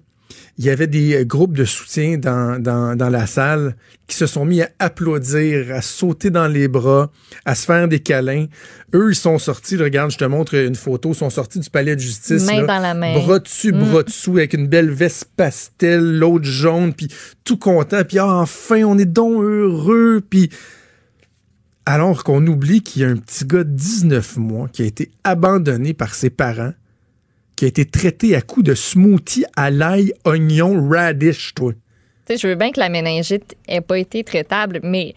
il 0.57 0.65
y 0.65 0.69
avait 0.69 0.87
des 0.87 1.15
euh, 1.15 1.23
groupes 1.23 1.57
de 1.57 1.65
soutien 1.65 2.17
dans, 2.17 2.61
dans, 2.61 2.95
dans 2.95 3.09
la 3.09 3.25
salle 3.27 3.75
qui 4.07 4.15
se 4.15 4.25
sont 4.25 4.45
mis 4.45 4.61
à 4.61 4.69
applaudir, 4.79 5.73
à 5.73 5.81
sauter 5.81 6.29
dans 6.29 6.47
les 6.47 6.67
bras, 6.67 7.11
à 7.45 7.55
se 7.55 7.65
faire 7.65 7.87
des 7.87 7.99
câlins. 7.99 8.47
Eux, 8.93 9.11
ils 9.11 9.15
sont 9.15 9.37
sortis, 9.37 9.77
regarde, 9.77 10.11
je 10.11 10.17
te 10.17 10.25
montre 10.25 10.55
une 10.55 10.75
photo, 10.75 11.11
ils 11.11 11.15
sont 11.15 11.29
sortis 11.29 11.59
du 11.59 11.69
palais 11.69 11.95
de 11.95 12.01
justice. 12.01 12.45
Main 12.45 12.61
là, 12.61 12.67
dans 12.67 12.81
la 12.81 12.93
main. 12.93 13.13
Bras 13.13 13.39
dessus, 13.39 13.71
Mm. 13.71 13.79
bras 13.79 14.03
dessous, 14.03 14.37
avec 14.37 14.53
une 14.53 14.67
belle 14.67 14.89
veste 14.89 15.29
pastel, 15.35 16.17
l'autre 16.17 16.45
jaune, 16.45 16.93
puis 16.93 17.07
tout 17.43 17.57
content, 17.57 18.03
puis 18.03 18.19
ah, 18.19 18.37
enfin, 18.37 18.83
on 18.83 18.97
est 18.97 19.05
donc 19.05 19.43
heureux, 19.43 20.21
puis 20.27 20.49
alors 21.85 22.23
qu'on 22.23 22.45
oublie 22.45 22.81
qu'il 22.81 23.01
y 23.01 23.05
a 23.05 23.09
un 23.09 23.15
petit 23.15 23.45
gars 23.45 23.63
de 23.63 23.71
19 23.71 24.37
mois 24.37 24.67
qui 24.71 24.83
a 24.83 24.85
été 24.85 25.11
abandonné 25.23 25.93
par 25.93 26.13
ses 26.13 26.29
parents, 26.29 26.73
qui 27.59 27.65
a 27.65 27.67
été 27.67 27.83
traité 27.83 28.37
à 28.37 28.41
coups 28.41 28.65
de 28.65 28.73
smoothie 28.73 29.43
à 29.57 29.69
l'ail, 29.69 30.13
oignon, 30.23 30.87
radish, 30.87 31.53
toi. 31.53 31.73
Tu 31.73 31.79
sais, 32.25 32.37
je 32.37 32.47
veux 32.47 32.55
bien 32.55 32.71
que 32.71 32.79
la 32.79 32.87
méningite 32.87 33.57
ait 33.67 33.81
pas 33.81 33.99
été 33.99 34.23
traitable, 34.23 34.79
mais 34.81 35.13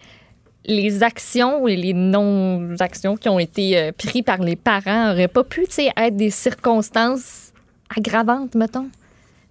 les 0.65 1.03
actions 1.03 1.69
et 1.69 1.77
les 1.77 1.93
non-actions 1.93 3.15
qui 3.15 3.29
ont 3.29 3.39
été 3.39 3.77
euh, 3.77 3.91
prises 3.93 4.23
par 4.23 4.39
les 4.39 4.57
parents 4.57 5.13
auraient 5.13 5.29
pas 5.29 5.45
pu, 5.45 5.65
être 5.95 6.17
des 6.17 6.31
circonstances 6.31 7.53
aggravantes, 7.95 8.55
mettons. 8.55 8.89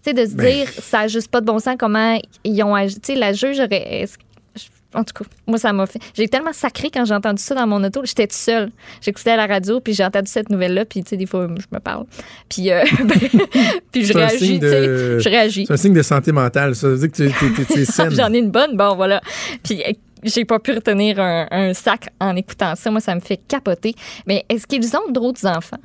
Tu 0.04 0.10
sais, 0.10 0.12
de 0.12 0.26
se 0.26 0.34
Ben. 0.34 0.52
dire, 0.52 0.68
ça 0.68 0.98
n'a 0.98 1.08
juste 1.08 1.28
pas 1.28 1.40
de 1.40 1.46
bon 1.46 1.60
sens 1.60 1.76
comment 1.78 2.20
ils 2.44 2.62
ont 2.62 2.74
agi. 2.74 3.00
Tu 3.00 3.14
sais, 3.14 3.18
la 3.18 3.32
juge 3.32 3.58
aurait. 3.58 4.04
En 4.94 5.04
tout 5.04 5.14
cas, 5.14 5.24
moi, 5.46 5.58
ça 5.58 5.72
m'a 5.72 5.86
fait. 5.86 5.98
J'ai 6.14 6.28
tellement 6.28 6.52
sacré 6.52 6.90
quand 6.92 7.04
j'ai 7.04 7.14
entendu 7.14 7.42
ça 7.42 7.54
dans 7.54 7.66
mon 7.66 7.82
auto. 7.82 8.02
J'étais 8.04 8.26
toute 8.26 8.36
seule. 8.36 8.70
J'écoutais 9.00 9.30
à 9.30 9.36
la 9.36 9.46
radio, 9.46 9.80
puis 9.80 9.94
j'ai 9.94 10.04
entendu 10.04 10.30
cette 10.30 10.50
nouvelle-là, 10.50 10.84
puis 10.84 11.02
tu 11.02 11.10
sais, 11.10 11.16
des 11.16 11.26
fois, 11.26 11.48
je 11.48 11.66
me 11.70 11.80
parle. 11.80 12.04
Puis, 12.48 12.70
euh, 12.70 12.84
puis 13.92 14.04
je 14.04 14.12
réagis, 14.12 14.60
tu 14.60 14.68
sais. 14.68 15.20
Je 15.20 15.28
réagis. 15.28 15.66
C'est 15.66 15.72
un 15.72 15.76
signe 15.78 15.94
de 15.94 16.02
santé 16.02 16.32
mentale, 16.32 16.74
ça 16.74 16.88
veut 16.88 16.98
dire 16.98 17.10
que 17.10 17.16
tu 17.72 17.80
es, 17.80 17.84
saine. 17.84 18.10
J'en 18.14 18.32
ai 18.32 18.38
une 18.38 18.50
bonne, 18.50 18.76
bon 18.76 18.94
voilà. 18.94 19.20
Puis 19.62 19.82
j'ai 20.22 20.44
pas 20.44 20.58
pu 20.58 20.72
retenir 20.72 21.18
un, 21.20 21.48
un 21.50 21.74
sac 21.74 22.08
en 22.20 22.36
écoutant 22.36 22.74
ça. 22.76 22.90
Moi, 22.90 23.00
ça 23.00 23.14
me 23.14 23.20
fait 23.20 23.40
capoter. 23.48 23.94
Mais 24.26 24.44
est-ce 24.48 24.66
qu'ils 24.66 24.96
ont 24.96 25.10
d'autres 25.10 25.46
enfants? 25.46 25.80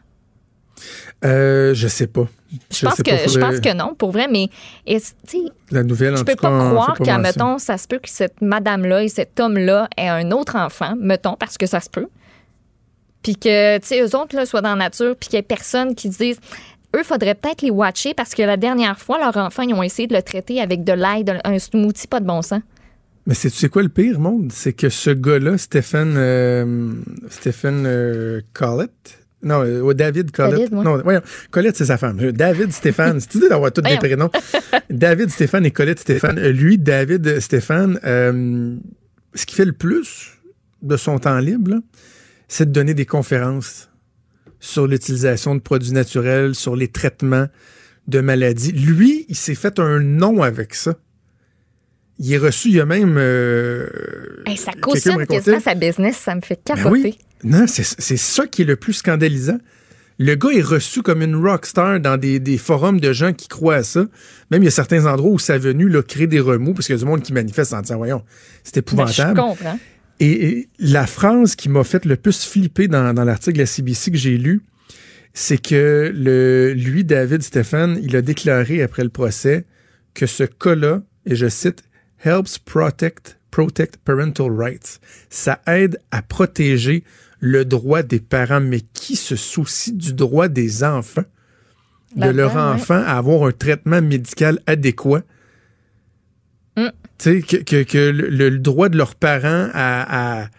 Euh, 1.25 1.73
je 1.73 1.87
sais 1.87 2.07
pas. 2.07 2.27
Je, 2.71 2.85
pense, 2.85 3.01
que, 3.01 3.11
je 3.11 3.39
pense 3.39 3.59
que 3.59 3.73
non, 3.73 3.93
pour 3.93 4.11
vrai, 4.11 4.27
mais 4.31 4.49
sais, 4.87 5.39
La 5.71 5.83
nouvelle, 5.83 6.15
je 6.15 6.23
peux 6.23 6.35
cas, 6.35 6.49
pas 6.49 6.69
croire 6.69 6.97
qu'à, 6.97 7.17
mettons, 7.17 7.57
ça 7.57 7.77
se 7.77 7.87
peut 7.87 7.99
que 7.99 8.09
cette 8.09 8.41
madame-là 8.41 9.03
et 9.03 9.09
cet 9.09 9.39
homme-là 9.39 9.89
aient 9.97 10.07
un 10.07 10.31
autre 10.31 10.55
enfant, 10.55 10.95
mettons, 10.97 11.35
parce 11.35 11.57
que 11.57 11.65
ça 11.65 11.79
se 11.79 11.89
peut. 11.89 12.07
Puis 13.21 13.35
que, 13.35 13.77
tu 13.79 13.87
sais, 13.87 14.01
eux 14.01 14.15
autres, 14.15 14.35
là, 14.35 14.45
soient 14.45 14.61
dans 14.61 14.75
la 14.75 14.85
nature, 14.85 15.15
puis 15.19 15.29
qu'il 15.29 15.37
y 15.37 15.39
ait 15.39 15.43
personne 15.43 15.95
qui 15.95 16.09
dise. 16.09 16.39
Eux, 16.95 17.03
faudrait 17.03 17.35
peut-être 17.35 17.61
les 17.61 17.69
watcher 17.69 18.13
parce 18.13 18.33
que 18.33 18.41
la 18.41 18.55
dernière 18.55 18.97
fois, 18.97 19.19
leur 19.19 19.35
enfant, 19.35 19.63
ils 19.63 19.73
ont 19.73 19.83
essayé 19.83 20.07
de 20.07 20.15
le 20.15 20.21
traiter 20.21 20.61
avec 20.61 20.85
de 20.85 20.93
l'ail, 20.93 21.25
un 21.43 21.59
smoothie 21.59 22.07
pas 22.07 22.21
de 22.21 22.25
bon 22.25 22.41
sens. 22.41 22.61
Mais 23.27 23.33
c'est 23.33 23.49
tu 23.49 23.57
sais 23.57 23.67
quoi 23.67 23.83
le 23.83 23.89
pire, 23.89 24.21
monde? 24.21 24.53
C'est 24.53 24.71
que 24.71 24.87
ce 24.87 25.09
gars-là, 25.09 25.57
Stephen, 25.57 26.13
euh, 26.15 26.93
Stephen 27.29 27.83
euh, 27.85 28.39
Collett, 28.53 29.19
non, 29.43 29.63
euh, 29.63 29.93
David 29.93 30.31
ouais. 30.39 30.67
Non, 30.71 30.97
voyons, 31.03 31.21
Collett, 31.51 31.75
c'est 31.75 31.85
sa 31.85 31.97
femme. 31.97 32.19
Euh, 32.21 32.31
David 32.31 32.71
Stéphane, 32.71 33.19
c'est 33.19 33.35
idée 33.35 33.49
d'avoir 33.49 33.71
tous 33.71 33.81
des 33.81 33.97
prénoms. 33.97 34.31
David 34.89 35.29
Stéphane 35.29 35.65
et 35.65 35.71
Colette 35.71 35.99
Stéphane. 35.99 36.39
Euh, 36.39 36.51
Lui, 36.51 36.77
David 36.77 37.39
Stéphane, 37.39 37.99
euh, 38.03 38.75
ce 39.35 39.45
qu'il 39.45 39.55
fait 39.55 39.65
le 39.65 39.73
plus 39.73 40.33
de 40.81 40.97
son 40.97 41.19
temps 41.19 41.37
libre, 41.37 41.75
c'est 42.47 42.65
de 42.65 42.71
donner 42.71 42.95
des 42.95 43.05
conférences 43.05 43.89
sur 44.59 44.87
l'utilisation 44.87 45.53
de 45.53 45.59
produits 45.59 45.91
naturels, 45.91 46.55
sur 46.55 46.75
les 46.75 46.87
traitements 46.87 47.47
de 48.07 48.19
maladies. 48.21 48.71
Lui, 48.71 49.25
il 49.29 49.35
s'est 49.35 49.55
fait 49.55 49.79
un 49.79 49.99
nom 49.99 50.41
avec 50.41 50.73
ça. 50.73 50.95
Il 52.19 52.33
est 52.33 52.37
reçu, 52.37 52.69
il 52.69 52.75
y 52.75 52.79
a 52.79 52.85
même... 52.85 53.15
euh, 53.17 53.87
Hey, 54.45 54.57
ça 54.57 54.71
cautionne 54.79 55.25
quasiment 55.27 55.59
sa 55.59 55.75
business, 55.75 56.17
ça 56.17 56.33
me 56.35 56.41
fait 56.41 56.59
Ben 56.67 56.75
capoter. 56.75 56.89
oui. 57.01 57.17
Non, 57.43 57.65
c'est 57.67 57.83
ça 58.17 58.47
qui 58.47 58.63
est 58.63 58.65
le 58.65 58.75
plus 58.75 58.93
scandalisant. 58.93 59.59
Le 60.19 60.33
gars 60.33 60.49
est 60.49 60.61
reçu 60.63 61.03
comme 61.03 61.21
une 61.21 61.35
rockstar 61.35 61.99
dans 61.99 62.17
des, 62.17 62.39
des 62.39 62.57
forums 62.57 62.99
de 62.99 63.13
gens 63.13 63.33
qui 63.33 63.47
croient 63.47 63.75
à 63.75 63.83
ça. 63.83 64.07
Même 64.49 64.63
il 64.63 64.65
y 64.65 64.67
a 64.67 64.71
certains 64.71 65.05
endroits 65.05 65.29
où 65.29 65.37
sa 65.37 65.59
venue 65.59 65.87
là, 65.89 66.01
crée 66.01 66.25
des 66.25 66.39
remous 66.39 66.73
parce 66.73 66.87
qu'il 66.87 66.95
y 66.95 66.97
a 66.97 66.99
du 66.99 67.05
monde 67.05 67.21
qui 67.21 67.33
manifeste 67.33 67.73
en 67.73 67.81
disant 67.81 67.97
Voyons, 67.97 68.23
c'est 68.63 68.73
Ben, 68.73 69.05
je 69.05 69.21
épouvantable. 69.21 69.39
comprends. 69.39 69.79
Et, 70.19 70.31
et 70.49 70.69
la 70.79 71.05
phrase 71.05 71.55
qui 71.55 71.69
m'a 71.69 71.83
fait 71.83 72.05
le 72.05 72.15
plus 72.15 72.43
flipper 72.45 72.87
dans, 72.87 73.13
dans 73.13 73.23
l'article 73.23 73.57
de 73.57 73.61
la 73.61 73.65
CBC 73.67 74.09
que 74.09 74.17
j'ai 74.17 74.39
lu, 74.39 74.61
c'est 75.35 75.61
que 75.61 76.11
le, 76.15 76.73
lui, 76.73 77.03
David 77.03 77.43
Stéphane, 77.43 77.99
il 78.01 78.15
a 78.15 78.23
déclaré 78.23 78.81
après 78.81 79.03
le 79.03 79.09
procès 79.09 79.65
que 80.15 80.25
ce 80.25 80.45
cas-là, 80.45 81.03
et 81.27 81.35
je 81.35 81.47
cite, 81.47 81.83
helps 82.23 82.57
protect, 82.59 83.37
protect 83.51 83.97
parental 84.03 84.49
rights. 84.51 84.99
Ça 85.29 85.61
aide 85.67 85.99
à 86.11 86.21
protéger 86.21 87.03
le 87.39 87.65
droit 87.65 88.03
des 88.03 88.19
parents. 88.19 88.61
Mais 88.61 88.81
qui 88.93 89.15
se 89.15 89.35
soucie 89.35 89.93
du 89.93 90.13
droit 90.13 90.47
des 90.47 90.83
enfants, 90.83 91.25
de 92.15 92.29
leur 92.29 92.55
ouais. 92.55 92.61
enfant, 92.61 93.01
à 93.05 93.17
avoir 93.17 93.43
un 93.47 93.51
traitement 93.51 94.01
médical 94.01 94.59
adéquat? 94.65 95.23
Mm. 96.75 96.87
Tu 97.17 97.23
sais, 97.23 97.41
que, 97.41 97.57
que- 97.57 97.83
que 97.83 97.97
le, 98.11 98.29
le 98.29 98.59
droit 98.59 98.89
de 98.89 98.97
leurs 98.97 99.15
parents 99.15 99.69
à, 99.73 100.43
à, 100.43 100.49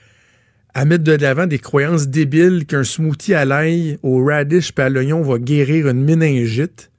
à 0.74 0.84
mettre 0.84 1.04
de 1.04 1.12
l'avant 1.12 1.46
des 1.46 1.60
croyances 1.60 2.08
débiles 2.08 2.66
qu'un 2.66 2.82
smoothie 2.84 3.34
à 3.34 3.44
l'ail, 3.44 3.98
au 4.02 4.24
radish 4.24 4.72
et 4.76 4.80
à 4.80 4.88
l'oignon 4.88 5.22
va 5.22 5.38
guérir 5.38 5.88
une 5.88 6.02
méningite, 6.04 6.90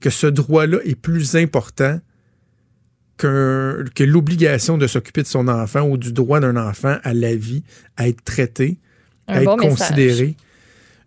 que 0.00 0.10
ce 0.10 0.26
droit-là 0.26 0.78
est 0.84 0.96
plus 0.96 1.36
important 1.36 2.00
que 3.94 4.04
l'obligation 4.04 4.78
de 4.78 4.86
s'occuper 4.86 5.22
de 5.22 5.26
son 5.26 5.48
enfant 5.48 5.82
ou 5.82 5.96
du 5.96 6.12
droit 6.12 6.40
d'un 6.40 6.56
enfant 6.56 6.96
à 7.02 7.12
la 7.14 7.34
vie, 7.34 7.62
à 7.96 8.08
être 8.08 8.22
traité, 8.24 8.76
Un 9.28 9.34
à 9.34 9.42
être 9.42 9.56
message. 9.56 9.78
considéré. 9.78 10.36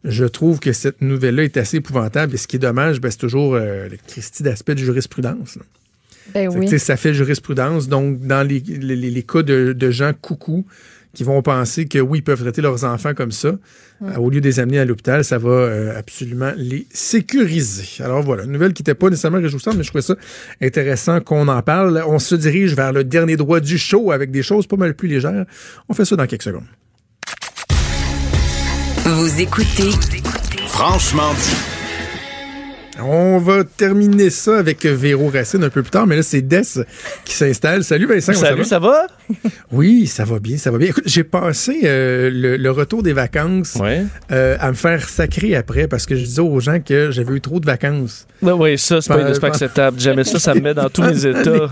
Je 0.03 0.25
trouve 0.25 0.59
que 0.59 0.73
cette 0.73 1.01
nouvelle-là 1.01 1.43
est 1.45 1.55
assez 1.57 1.77
épouvantable. 1.77 2.33
Et 2.33 2.37
ce 2.37 2.47
qui 2.47 2.57
est 2.57 2.59
dommage, 2.59 2.99
ben, 2.99 3.09
c'est 3.09 3.17
toujours 3.19 3.55
euh, 3.55 3.87
le 3.89 3.97
Christie 4.07 4.43
d'aspect 4.43 4.75
de 4.75 4.79
jurisprudence. 4.79 5.55
là. 5.55 5.61
Ben 6.33 6.69
que, 6.69 6.77
ça 6.77 6.95
fait 6.97 7.13
jurisprudence. 7.13 7.87
Donc, 7.89 8.19
dans 8.21 8.47
les, 8.47 8.59
les- 8.61 8.95
les- 8.95 9.09
les 9.11 9.23
cas 9.23 9.43
de, 9.43 9.73
de 9.73 9.91
gens 9.91 10.11
coucou 10.13 10.65
qui 11.13 11.23
vont 11.23 11.41
penser 11.41 11.85
que 11.85 11.99
oui, 11.99 12.19
ils 12.19 12.23
peuvent 12.23 12.41
traiter 12.41 12.61
leurs 12.61 12.83
enfants 12.83 13.13
comme 13.13 13.31
ça, 13.31 13.53
euh, 14.01 14.15
au 14.17 14.29
lieu 14.29 14.41
de 14.41 14.45
les 14.45 14.59
amener 14.59 14.79
à 14.79 14.85
l'hôpital, 14.85 15.23
ça 15.23 15.37
va 15.37 15.49
euh, 15.49 15.97
absolument 15.97 16.51
les 16.57 16.87
sécuriser. 16.91 18.03
Alors 18.03 18.23
voilà, 18.23 18.43
une 18.43 18.51
nouvelle 18.51 18.73
qui 18.73 18.81
n'était 18.81 18.95
pas 18.95 19.09
nécessairement 19.09 19.39
réjouissante, 19.39 19.75
mais 19.75 19.83
je 19.83 19.89
trouvais 19.89 20.01
ça 20.01 20.15
intéressant 20.61 21.21
qu'on 21.21 21.47
en 21.47 21.61
parle. 21.61 22.03
On 22.07 22.19
se 22.19 22.35
dirige 22.35 22.75
vers 22.75 22.91
le 22.91 23.03
dernier 23.03 23.37
droit 23.37 23.59
du 23.59 23.77
show 23.77 24.11
avec 24.11 24.31
des 24.31 24.43
choses 24.43 24.65
pas 24.65 24.77
mal 24.77 24.95
plus 24.95 25.07
légères. 25.07 25.45
On 25.87 25.93
fait 25.93 26.05
ça 26.05 26.15
dans 26.15 26.25
quelques 26.25 26.43
secondes. 26.43 26.63
Vous 29.05 29.41
écoutez 29.41 29.91
Franchement 30.67 31.33
dit. 31.33 31.72
On 33.05 33.37
va 33.39 33.63
terminer 33.63 34.29
ça 34.29 34.57
avec 34.59 34.85
Véro 34.85 35.29
Racine 35.29 35.63
un 35.63 35.69
peu 35.69 35.81
plus 35.81 35.91
tard, 35.91 36.07
mais 36.07 36.15
là, 36.15 36.23
c'est 36.23 36.41
Des 36.41 36.61
qui 37.25 37.33
s'installe. 37.33 37.83
Salut 37.83 38.05
Vincent, 38.05 38.33
Salut, 38.33 38.63
ça 38.63 38.79
va? 38.79 39.07
Oui, 39.71 40.07
ça 40.07 40.23
va 40.25 40.39
bien, 40.39 40.57
ça 40.57 40.71
va 40.71 40.77
bien. 40.77 40.89
Écoute, 40.89 41.03
j'ai 41.07 41.23
passé 41.23 41.81
euh, 41.83 42.29
le, 42.31 42.57
le 42.57 42.71
retour 42.71 43.01
des 43.03 43.13
vacances 43.13 43.75
Ouais. 43.79 44.03
euh, 44.31 44.55
à 44.59 44.69
me 44.69 44.75
faire 44.75 45.07
sacrer 45.09 45.55
après 45.55 45.87
parce 45.87 46.05
que 46.05 46.15
je 46.15 46.23
disais 46.23 46.41
aux 46.41 46.59
gens 46.59 46.79
que 46.79 47.11
j'avais 47.11 47.33
eu 47.35 47.41
trop 47.41 47.59
de 47.59 47.65
vacances. 47.65 48.27
Oui, 48.41 48.77
ça, 48.77 49.01
c'est 49.01 49.39
pas, 49.39 49.47
acceptable. 49.47 49.99
Jamais 49.99 50.23
ça, 50.23 50.39
ça 50.39 50.53
me 50.53 50.61
met 50.61 50.73
dans 50.73 50.89
tous 50.89 51.01
mes 51.03 51.25
états. 51.25 51.69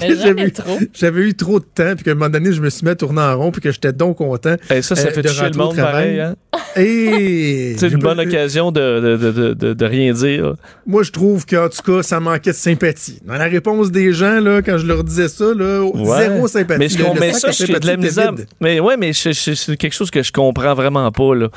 J'avais 0.00 0.42
eu- 0.44 0.52
trop. 0.52 0.78
J'avais 0.94 1.20
eu 1.22 1.34
trop 1.34 1.58
de 1.60 1.64
temps, 1.64 1.94
puis 1.94 2.04
qu'à 2.04 2.10
un 2.10 2.14
moment 2.14 2.28
donné, 2.30 2.52
je 2.52 2.60
me 2.60 2.70
suis 2.70 2.84
mis 2.84 2.90
à 2.90 2.94
tourner 2.94 3.20
en 3.22 3.38
rond, 3.38 3.50
puis 3.50 3.60
que 3.60 3.72
j'étais 3.72 3.92
donc 3.92 4.18
content. 4.18 4.56
Et 4.70 4.82
ça, 4.82 4.94
ça 4.96 5.08
Euh, 5.08 5.10
fait 5.12 5.22
de 5.22 5.28
chier 5.28 5.48
le 5.50 5.56
monde 5.56 5.74
travail. 5.76 6.16
pareil. 6.16 6.20
Hein? 6.20 6.34
Et 6.76 7.74
C'est 7.78 7.88
une 7.88 7.98
bonne 8.00 8.20
occasion 8.20 8.70
de, 8.72 9.16
de, 9.16 9.54
de, 9.54 9.72
de, 9.74 9.84
rien 9.84 10.12
dire. 10.12 10.54
Moi, 10.86 11.02
je 11.02 11.10
trouve 11.10 11.46
qu'en 11.46 11.68
tout 11.68 11.82
cas, 11.82 12.02
ça 12.02 12.20
manquait 12.20 12.50
de 12.52 12.56
sympathie. 12.56 13.20
Dans 13.24 13.34
la 13.34 13.44
réponse 13.46 13.90
des 13.90 14.12
gens, 14.12 14.40
là, 14.40 14.62
quand 14.62 14.78
je 14.78 14.86
leur 14.86 15.04
disais 15.04 15.28
ça, 15.28 15.52
là, 15.54 15.82
Ouais. 15.82 16.18
zéro 16.28 16.48
sympathie. 16.48 16.78
Mais 16.78 16.88
je 16.88 17.38
ça, 17.38 17.50
j'ai 17.50 17.66
de 17.72 17.86
la 17.86 17.96
misère. 17.96 18.32
Mais 18.60 18.80
ouais, 18.80 18.96
mais 18.96 19.12
je- 19.12 19.32
je- 19.32 19.54
c'est 19.54 19.76
quelque 19.76 19.94
chose 19.94 20.10
que 20.10 20.22
je 20.22 20.32
comprends 20.32 20.74
vraiment 20.74 21.10
pas, 21.10 21.34
là. 21.34 21.48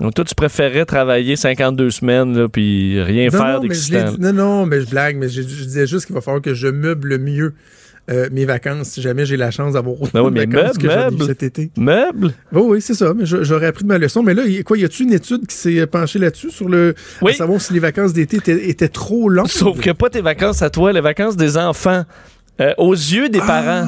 Donc, 0.00 0.14
toi, 0.14 0.24
tu 0.24 0.34
préférais 0.34 0.84
travailler 0.84 1.36
52 1.36 1.90
semaines, 1.90 2.36
là, 2.38 2.48
puis 2.48 3.00
rien 3.02 3.26
Non, 3.26 3.30
faire 3.38 3.60
dit- 3.60 4.20
non, 4.20 4.32
non, 4.32 4.66
mais 4.66 4.80
je 4.82 4.86
blague, 4.90 5.16
mais 5.16 5.28
je, 5.28 5.40
je 5.42 5.64
disais 5.64 5.86
juste 5.86 6.06
qu'il 6.06 6.14
va 6.14 6.20
falloir 6.20 6.42
que 6.42 6.52
je 6.54 6.68
meuble 6.68 7.18
mieux 7.18 7.54
euh, 8.08 8.28
mes 8.30 8.44
vacances 8.44 8.88
si 8.90 9.02
jamais 9.02 9.26
j'ai 9.26 9.36
la 9.36 9.50
chance 9.50 9.72
d'avoir 9.72 10.00
autant 10.00 10.10
Ben 10.12 10.20
oui, 10.22 10.32
de 10.32 10.38
vacances 10.52 10.76
meuble, 10.76 10.78
que 10.78 10.88
j'en 10.88 10.94
ai 11.08 11.08
eu 11.08 11.16
meuble. 11.16 11.24
cet 11.26 11.42
été. 11.42 11.70
Meubles? 11.76 12.32
Oui, 12.52 12.62
oui, 12.66 12.80
c'est 12.80 12.94
ça. 12.94 13.12
Mais 13.14 13.24
j'aurais 13.26 13.66
appris 13.66 13.82
de 13.84 13.88
ma 13.88 13.98
leçon. 13.98 14.22
Mais 14.22 14.32
là, 14.34 14.42
quoi, 14.64 14.78
y 14.78 14.84
a-tu 14.84 15.02
une 15.04 15.12
étude 15.12 15.46
qui 15.46 15.56
s'est 15.56 15.86
penchée 15.86 16.18
là-dessus 16.20 16.50
sur 16.50 16.68
le 16.68 16.94
Oui. 17.22 17.32
à 17.32 17.34
savoir 17.34 17.60
si 17.60 17.72
les 17.72 17.80
vacances 17.80 18.12
d'été 18.12 18.36
étaient, 18.36 18.68
étaient 18.68 18.88
trop 18.88 19.28
longues? 19.28 19.48
Sauf 19.48 19.80
que 19.80 19.90
pas 19.90 20.08
tes 20.10 20.20
vacances 20.20 20.62
à 20.62 20.70
toi, 20.70 20.92
les 20.92 21.00
vacances 21.00 21.36
des 21.36 21.56
enfants. 21.56 22.04
Euh, 22.60 22.72
aux 22.78 22.94
yeux 22.94 23.28
des 23.28 23.40
parents. 23.40 23.86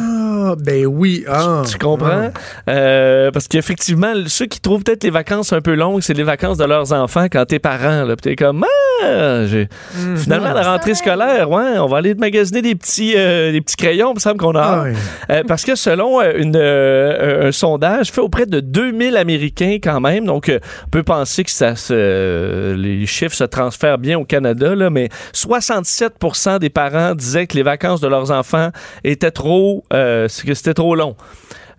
Ah, 0.51 0.55
ben 0.59 0.87
oui. 0.87 1.25
Ah, 1.29 1.63
Tu 1.71 1.77
comprends? 1.79 2.31
Euh, 2.69 3.31
parce 3.31 3.49
qu'effectivement, 3.49 4.13
ceux 4.27 4.47
qui 4.47 4.61
trouvent 4.61 4.83
peut-être 4.83 5.05
les 5.05 5.11
vacances 5.11 5.53
un 5.53 5.61
peu 5.61 5.75
longues, 5.75 6.01
c'est 6.03 6.15
les 6.15 6.23
vacances 6.23 6.57
de 6.59 6.65
leurs 6.65 6.93
enfants 6.93 7.27
quand 7.31 7.45
t'es 7.47 7.59
parent. 7.59 8.05
Là, 8.05 8.17
t'es 8.17 8.37
comme, 8.37 8.65
ah, 9.03 9.47
j'ai- 9.47 9.69
Mhm. 9.97 10.17
finalement, 10.17 10.53
la 10.53 10.71
rentrée 10.73 10.95
scolaire, 10.95 11.51
ouais, 11.51 11.79
on 11.79 11.87
va 11.87 11.99
aller 11.99 12.15
magasiner 12.15 12.63
des 12.63 12.75
petits, 12.75 13.15
euh, 13.17 13.53
des 13.53 13.61
petits 13.61 13.77
crayons, 13.77 14.13
il 14.13 14.15
me 14.17 14.21
semble 14.21 14.39
qu'on 14.39 14.55
a 14.57 14.63
Ah. 14.63 14.85
Euh, 15.31 15.43
parce 15.47 15.65
que 15.65 15.75
selon 15.75 16.21
une, 16.23 16.57
un 16.57 17.53
sondage 17.53 18.11
fait 18.11 18.21
auprès 18.21 18.47
de 18.47 18.61
2000 18.61 19.17
Américains 19.17 19.79
quand 19.83 20.01
même, 20.01 20.25
donc 20.27 20.49
euh, 20.49 20.59
on 20.87 20.91
peut 20.91 21.03
penser 21.03 21.45
que 21.45 21.51
ça 21.51 21.77
se, 21.77 22.75
les 22.75 23.07
chiffres 23.07 23.35
se 23.35 23.45
transfèrent 23.45 23.99
bien 23.99 24.19
au 24.19 24.25
Canada, 24.25 24.75
là, 24.75 24.91
mais 24.91 25.09
67% 25.33 26.59
des 26.59 26.71
parents 26.71 27.15
disaient 27.15 27.47
que 27.47 27.57
les 27.57 27.63
vacances 27.63 28.01
de 28.01 28.09
leurs 28.09 28.31
enfants 28.31 28.71
étaient 29.05 29.31
trop, 29.31 29.85
euh, 29.93 30.27
que 30.47 30.55
c'était 30.55 30.75
trop 30.75 30.95
long. 30.95 31.17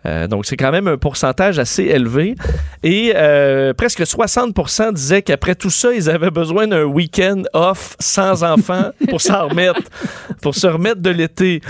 Euh, 0.06 0.28
donc, 0.28 0.46
c'est 0.46 0.58
quand 0.58 0.72
même 0.72 0.88
un 0.88 0.98
pourcentage 0.98 1.60
assez 1.60 1.84
élevé. 1.84 2.36
Et 2.84 3.14
euh, 3.16 3.74
presque 3.74 4.02
60% 4.02 4.94
disaient 4.94 5.22
qu'après 5.22 5.56
tout 5.56 5.70
ça, 5.70 5.94
ils 5.94 6.10
avaient 6.10 6.32
besoin 6.32 6.68
d'un 6.68 6.84
week-end 6.84 7.44
off 7.54 7.96
sans 8.00 8.44
enfants 8.44 8.92
pour 9.10 9.22
s'en 9.22 9.48
remettre, 9.48 9.82
pour 10.42 10.56
se 10.56 10.68
remettre 10.68 11.02
de 11.02 11.10
l'été. 11.10 11.62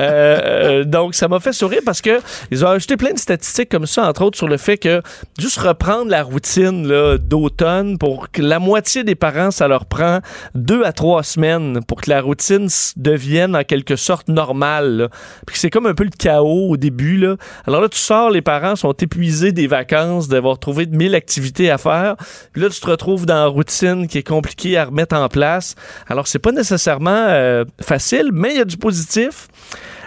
Euh, 0.00 0.84
donc, 0.84 1.14
ça 1.14 1.28
m'a 1.28 1.40
fait 1.40 1.52
sourire 1.52 1.82
parce 1.84 2.00
que 2.00 2.20
ils 2.50 2.64
ont 2.64 2.68
ajouté 2.68 2.96
plein 2.96 3.12
de 3.12 3.18
statistiques 3.18 3.68
comme 3.68 3.86
ça, 3.86 4.08
entre 4.08 4.22
autres 4.22 4.38
sur 4.38 4.48
le 4.48 4.56
fait 4.56 4.78
que 4.78 5.02
juste 5.38 5.58
reprendre 5.58 6.10
la 6.10 6.22
routine 6.22 6.86
d'automne 7.18 7.98
pour 7.98 8.30
que 8.30 8.42
la 8.42 8.58
moitié 8.58 9.04
des 9.04 9.14
parents, 9.14 9.50
ça 9.50 9.68
leur 9.68 9.86
prend 9.86 10.20
deux 10.54 10.84
à 10.84 10.92
trois 10.92 11.22
semaines 11.22 11.80
pour 11.86 12.00
que 12.00 12.10
la 12.10 12.20
routine 12.20 12.68
devienne 12.96 13.56
en 13.56 13.64
quelque 13.64 13.96
sorte 13.96 14.28
normale. 14.28 15.10
Puis 15.46 15.58
c'est 15.58 15.70
comme 15.70 15.86
un 15.86 15.94
peu 15.94 16.04
le 16.04 16.10
chaos 16.10 16.70
au 16.70 16.76
début. 16.76 17.18
Là. 17.18 17.36
Là, 17.80 17.88
tu 17.88 17.98
sors, 17.98 18.30
les 18.30 18.42
parents 18.42 18.76
sont 18.76 18.92
épuisés 18.92 19.52
des 19.52 19.66
vacances, 19.66 20.28
d'avoir 20.28 20.58
trouvé 20.58 20.86
de 20.86 20.96
mille 20.96 21.14
activités 21.14 21.70
à 21.70 21.78
faire. 21.78 22.16
Puis 22.52 22.60
là, 22.62 22.68
tu 22.68 22.80
te 22.80 22.86
retrouves 22.86 23.26
dans 23.26 23.48
une 23.48 23.54
routine 23.54 24.06
qui 24.08 24.18
est 24.18 24.26
compliquée 24.26 24.76
à 24.76 24.86
remettre 24.86 25.16
en 25.16 25.28
place. 25.28 25.74
Alors, 26.08 26.26
c'est 26.26 26.38
pas 26.38 26.52
nécessairement 26.52 27.10
euh, 27.28 27.64
facile, 27.80 28.30
mais 28.32 28.50
il 28.52 28.58
y 28.58 28.60
a 28.60 28.64
du 28.64 28.76
positif 28.76 29.48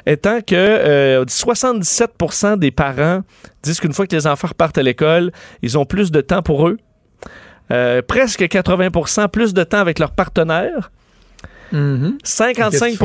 étant 0.05 0.39
que 0.41 0.55
euh, 0.55 1.25
77% 1.25 2.57
des 2.57 2.71
parents 2.71 3.21
disent 3.63 3.79
qu'une 3.79 3.93
fois 3.93 4.07
que 4.07 4.15
les 4.15 4.25
enfants 4.25 4.47
repartent 4.47 4.77
à 4.77 4.83
l'école, 4.83 5.31
ils 5.61 5.77
ont 5.77 5.85
plus 5.85 6.11
de 6.11 6.21
temps 6.21 6.41
pour 6.41 6.67
eux. 6.67 6.77
euh, 7.71 8.01
presque 8.01 8.41
80% 8.41 9.27
plus 9.27 9.53
de 9.53 9.63
temps 9.63 9.79
avec 9.79 9.99
leur 9.99 10.11
partenaire. 10.11 10.91
Mhm. 11.73 12.17
55 12.23 12.97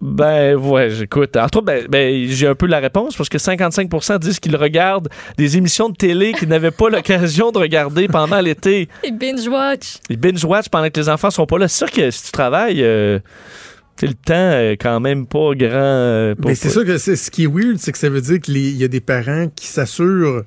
Ben 0.00 0.54
ouais, 0.56 0.90
j'écoute. 0.90 1.36
Entre 1.36 1.58
autres, 1.58 1.66
ben, 1.66 1.86
ben, 1.88 2.26
j'ai 2.28 2.46
un 2.46 2.54
peu 2.54 2.66
la 2.66 2.80
réponse 2.80 3.16
parce 3.16 3.28
que 3.30 3.38
55% 3.38 4.18
disent 4.18 4.40
qu'ils 4.40 4.56
regardent 4.56 5.08
des 5.38 5.56
émissions 5.56 5.88
de 5.88 5.96
télé 5.96 6.32
qu'ils 6.34 6.48
n'avaient 6.48 6.70
pas 6.70 6.88
l'occasion 6.90 7.50
de 7.50 7.58
regarder 7.58 8.06
pendant 8.06 8.40
l'été. 8.40 8.88
Et 9.02 9.10
binge-watch. 9.10 9.96
Ils 10.10 10.18
binge-watch 10.18 10.68
pendant 10.68 10.90
que 10.90 11.00
les 11.00 11.08
enfants 11.08 11.30
sont 11.30 11.46
pas 11.46 11.58
là. 11.58 11.66
C'est 11.68 11.78
sûr 11.86 11.90
que 11.90 12.10
si 12.10 12.24
tu 12.24 12.30
travailles, 12.32 12.82
euh, 12.82 13.18
le 14.02 14.12
temps 14.12 14.50
est 14.58 14.76
quand 14.78 15.00
même 15.00 15.26
pas 15.26 15.54
grand. 15.54 15.70
euh, 15.72 16.34
pour- 16.34 16.48
Mais 16.50 16.54
c'est 16.54 16.68
sûr 16.68 16.84
que 16.84 16.98
c'est- 16.98 17.16
ce 17.16 17.30
qui 17.30 17.44
est 17.44 17.48
weird, 17.50 17.78
c'est 17.78 17.92
que 17.92 17.98
ça 17.98 18.10
veut 18.10 18.20
dire 18.20 18.38
qu'il 18.40 18.56
y 18.76 18.84
a 18.84 18.88
des 18.88 19.00
parents 19.00 19.46
qui 19.56 19.66
s'assurent, 19.66 20.42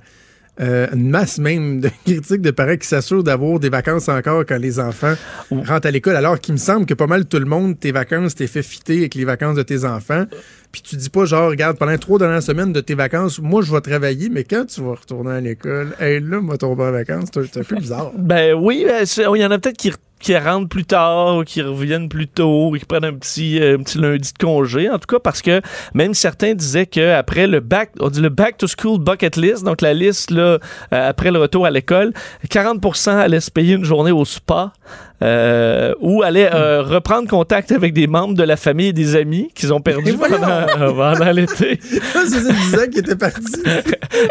euh, 0.59 0.87
une 0.93 1.09
masse 1.09 1.37
même 1.37 1.79
de 1.79 1.89
critiques 2.05 2.41
de 2.41 2.51
parents 2.51 2.75
qui 2.75 2.87
s'assurent 2.87 3.23
d'avoir 3.23 3.59
des 3.59 3.69
vacances 3.69 4.09
encore 4.09 4.45
quand 4.45 4.57
les 4.57 4.79
enfants 4.79 5.13
rentrent 5.51 5.87
à 5.87 5.91
l'école, 5.91 6.15
alors 6.15 6.39
qu'il 6.39 6.53
me 6.53 6.59
semble 6.59 6.85
que 6.85 6.93
pas 6.93 7.07
mal 7.07 7.25
tout 7.25 7.39
le 7.39 7.45
monde, 7.45 7.79
tes 7.79 7.91
vacances, 7.91 8.35
t'es 8.35 8.47
fait 8.47 8.63
fitter 8.63 8.99
avec 8.99 9.15
les 9.15 9.25
vacances 9.25 9.55
de 9.55 9.63
tes 9.63 9.85
enfants. 9.85 10.25
Puis 10.71 10.81
tu 10.83 10.95
dis 10.97 11.09
pas 11.09 11.25
genre, 11.25 11.49
regarde, 11.49 11.77
pendant 11.77 11.97
trois 11.97 12.19
dernières 12.19 12.43
semaines 12.43 12.73
de 12.73 12.81
tes 12.81 12.93
vacances, 12.93 13.39
moi 13.39 13.61
je 13.61 13.71
vais 13.71 13.81
travailler, 13.81 14.29
mais 14.29 14.43
quand 14.43 14.65
tu 14.65 14.81
vas 14.81 14.95
retourner 14.95 15.31
à 15.31 15.41
l'école, 15.41 15.95
hey 15.99 16.19
là, 16.19 16.41
moi 16.41 16.57
tomber 16.57 16.83
en 16.83 16.91
vacances, 16.91 17.29
c'est 17.33 17.59
un 17.59 17.63
peu 17.63 17.75
bizarre. 17.77 18.11
Ben 18.15 18.53
oui, 18.53 18.85
ben, 18.87 19.05
il 19.05 19.41
y 19.41 19.45
en 19.45 19.51
a 19.51 19.57
peut-être 19.57 19.77
qui, 19.77 19.91
qui 20.19 20.37
rentrent 20.37 20.69
plus 20.69 20.85
tard, 20.85 21.37
ou 21.37 21.43
qui 21.43 21.61
reviennent 21.61 22.09
plus 22.09 22.27
tôt, 22.27 22.69
ou 22.69 22.77
qui 22.77 22.85
prennent 22.85 23.05
un 23.05 23.13
petit, 23.13 23.59
euh, 23.59 23.77
un 23.77 23.83
petit 23.83 23.97
lundi 23.97 24.31
de 24.33 24.37
congé. 24.37 24.89
En 24.89 24.99
tout 24.99 25.07
cas, 25.07 25.19
parce 25.19 25.41
que 25.41 25.61
même 25.93 26.13
certains 26.13 26.53
disaient 26.53 26.85
qu'après 26.85 27.47
le 27.47 27.59
back, 27.59 27.91
on 27.99 28.09
dit 28.09 28.21
le 28.21 28.29
back 28.29 28.57
to 28.57 28.67
school 28.67 28.99
bucket 28.99 29.37
list, 29.37 29.63
donc 29.63 29.81
la 29.81 29.93
liste 29.93 30.31
là, 30.31 30.41
euh, 30.41 30.59
après 30.91 31.31
le 31.31 31.39
retour 31.39 31.65
à 31.65 31.71
l'école, 31.71 32.13
40 32.49 33.07
allaient 33.07 33.39
se 33.39 33.51
payer 33.51 33.75
une 33.75 33.85
journée 33.85 34.11
au 34.11 34.25
spa. 34.25 34.73
Euh, 35.21 35.93
ou 35.99 36.23
allaient 36.23 36.49
euh, 36.53 36.81
reprendre 36.81 37.27
contact 37.27 37.73
avec 37.73 37.93
des 37.93 38.07
membres 38.07 38.35
de 38.35 38.43
la 38.43 38.55
famille 38.55 38.87
et 38.87 38.93
des 38.93 39.17
amis 39.17 39.51
qu'ils 39.53 39.73
ont 39.73 39.81
perdus 39.81 40.11
Et 40.11 40.15
voyons! 40.15 40.37
pendant, 40.39 40.93
pendant 40.93 41.31
l'été. 41.31 41.77
c'est 41.83 41.99
ça, 41.99 42.53
10 42.53 42.75
ans 42.75 42.89
qui 42.89 42.99
était 42.99 43.17
parti. 43.17 43.61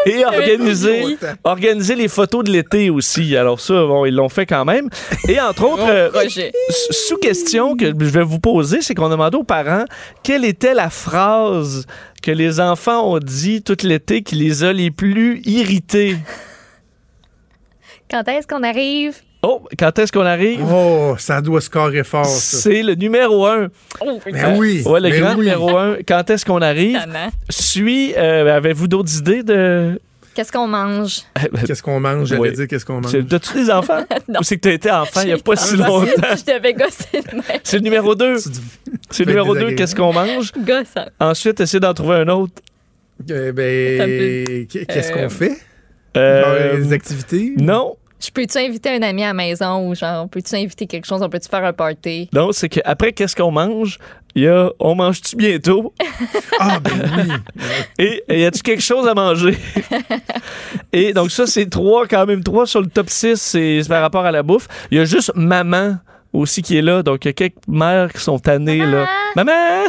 et 0.07 0.25
organiser, 0.25 1.17
organiser 1.43 1.95
les 1.95 2.07
photos 2.07 2.43
de 2.43 2.51
l'été 2.51 2.89
aussi. 2.89 3.35
Alors 3.37 3.59
ça, 3.59 3.73
bon, 3.73 4.05
ils 4.05 4.15
l'ont 4.15 4.29
fait 4.29 4.47
quand 4.47 4.65
même. 4.65 4.89
Et 5.27 5.39
entre 5.39 5.63
autres, 5.65 5.87
euh, 5.87 6.09
sous 6.69 7.17
question 7.17 7.77
que 7.77 7.85
je 7.87 8.09
vais 8.09 8.23
vous 8.23 8.39
poser, 8.39 8.81
c'est 8.81 8.95
qu'on 8.95 9.09
demandait 9.09 9.37
aux 9.37 9.43
parents 9.43 9.85
quelle 10.23 10.43
était 10.43 10.73
la 10.73 10.89
phrase 10.89 11.85
que 12.23 12.31
les 12.31 12.59
enfants 12.59 13.13
ont 13.13 13.19
dit 13.19 13.61
tout 13.61 13.77
l'été 13.83 14.23
qui 14.23 14.35
les 14.35 14.63
a 14.63 14.73
les 14.73 14.89
plus 14.89 15.41
irrités? 15.45 16.17
Quand 18.09 18.27
est-ce 18.27 18.47
qu'on 18.47 18.63
arrive? 18.63 19.17
Oh, 19.41 19.61
quand 19.77 19.97
est-ce 19.99 20.11
qu'on 20.11 20.25
arrive? 20.25 20.61
Oh, 20.69 21.15
ça 21.17 21.39
doit 21.41 21.61
scorer 21.61 22.03
fort, 22.03 22.25
ça. 22.25 22.57
C'est 22.57 22.83
le 22.83 22.95
numéro 22.95 23.45
un. 23.47 23.69
Oh, 24.01 24.19
Ben 24.25 24.57
oui. 24.57 24.83
Ouais, 24.85 24.99
le 24.99 25.09
ben 25.09 25.21
grand 25.21 25.31
oui. 25.31 25.37
numéro 25.45 25.77
un. 25.77 25.95
Quand 26.05 26.29
est-ce 26.29 26.43
qu'on 26.45 26.61
arrive? 26.61 26.99
Suit, 27.49 28.13
euh, 28.17 28.57
avez-vous 28.57 28.87
d'autres 28.89 29.17
idées 29.17 29.43
de... 29.43 29.99
Qu'est-ce 30.35 30.51
qu'on 30.51 30.67
mange? 30.67 31.21
Qu'est-ce 31.65 31.81
qu'on 31.81 31.99
mange? 31.99 32.27
J'allais 32.27 32.41
Oui. 32.41 32.51
dire 32.53 32.67
qu'est-ce 32.67 32.85
qu'on 32.85 33.01
mange? 33.01 33.11
C'est- 33.11 33.33
As-tu 33.33 33.53
des 33.55 33.71
enfants? 33.71 34.03
Non. 34.27 34.39
Ou 34.41 34.43
c'est 34.43 34.57
que 34.57 34.67
tu 34.67 34.73
été 34.73 34.91
enfant 34.91 35.21
il 35.21 35.27
n'y 35.27 35.33
a 35.33 35.37
pas 35.37 35.55
si 35.55 35.75
longtemps? 35.75 36.05
Je 36.05 36.53
devais 36.53 36.73
gosser 36.73 37.21
de 37.31 37.35
même. 37.35 37.59
C'est 37.63 37.77
le 37.77 37.83
numéro 37.83 38.15
2. 38.15 38.37
C'est 39.09 39.23
le 39.25 39.31
numéro 39.31 39.55
2. 39.55 39.71
Qu'est-ce 39.71 39.95
qu'on 39.95 40.13
mange? 40.13 40.51
Gossant. 40.57 41.07
Ensuite, 41.19 41.59
essayer 41.61 41.79
d'en 41.79 41.93
trouver 41.93 42.15
un 42.17 42.27
autre. 42.27 42.53
Euh, 43.31 43.51
ben, 43.51 44.67
qu'est-ce 44.67 45.11
qu'on 45.11 45.19
Euh, 45.23 45.29
fait? 45.29 45.57
Euh, 46.17 46.77
les 46.77 46.93
activités? 46.93 47.53
non. 47.57 47.95
Je 48.19 48.29
peux-tu 48.31 48.57
inviter 48.57 48.89
un 48.89 49.01
ami 49.01 49.23
à 49.23 49.27
la 49.27 49.33
maison 49.33 49.87
ou 49.87 49.95
genre, 49.95 50.27
peux-tu 50.27 50.55
inviter 50.55 50.87
quelque 50.87 51.05
chose? 51.05 51.21
On 51.21 51.29
peut-tu 51.29 51.47
faire 51.47 51.63
un 51.63 51.71
party? 51.71 52.29
Non, 52.33 52.51
c'est 52.51 52.67
qu'après, 52.67 53.13
qu'est-ce 53.13 53.35
qu'on 53.35 53.51
mange? 53.51 53.97
Il 54.35 54.43
y 54.43 54.47
a 54.47 54.69
on 54.79 54.95
mange-tu 54.95 55.35
bientôt? 55.35 55.93
Ah, 56.61 56.77
ben 56.81 56.91
oui. 57.97 58.21
Et 58.27 58.41
y 58.41 58.45
a-tu 58.45 58.61
quelque 58.61 58.83
chose 58.83 59.07
à 59.07 59.13
manger? 59.13 59.57
Et 60.93 61.13
donc, 61.13 61.31
ça, 61.31 61.47
c'est 61.47 61.69
trois, 61.69 62.05
quand 62.05 62.25
même 62.25 62.43
trois 62.43 62.67
sur 62.67 62.81
le 62.81 62.87
top 62.87 63.09
6, 63.09 63.37
c'est 63.37 63.81
c'est 63.81 63.87
par 63.87 64.01
rapport 64.01 64.25
à 64.25 64.31
la 64.31 64.43
bouffe. 64.43 64.67
Il 64.91 64.97
y 64.97 65.01
a 65.01 65.05
juste 65.05 65.31
maman 65.35 65.95
aussi 66.33 66.61
qui 66.61 66.77
est 66.77 66.81
là. 66.81 67.03
Donc, 67.03 67.25
il 67.25 67.29
y 67.29 67.31
a 67.31 67.33
quelques 67.33 67.67
mères 67.67 68.11
qui 68.13 68.21
sont 68.21 68.39
tannées, 68.39 68.85
là. 68.85 69.07
Maman! 69.35 69.85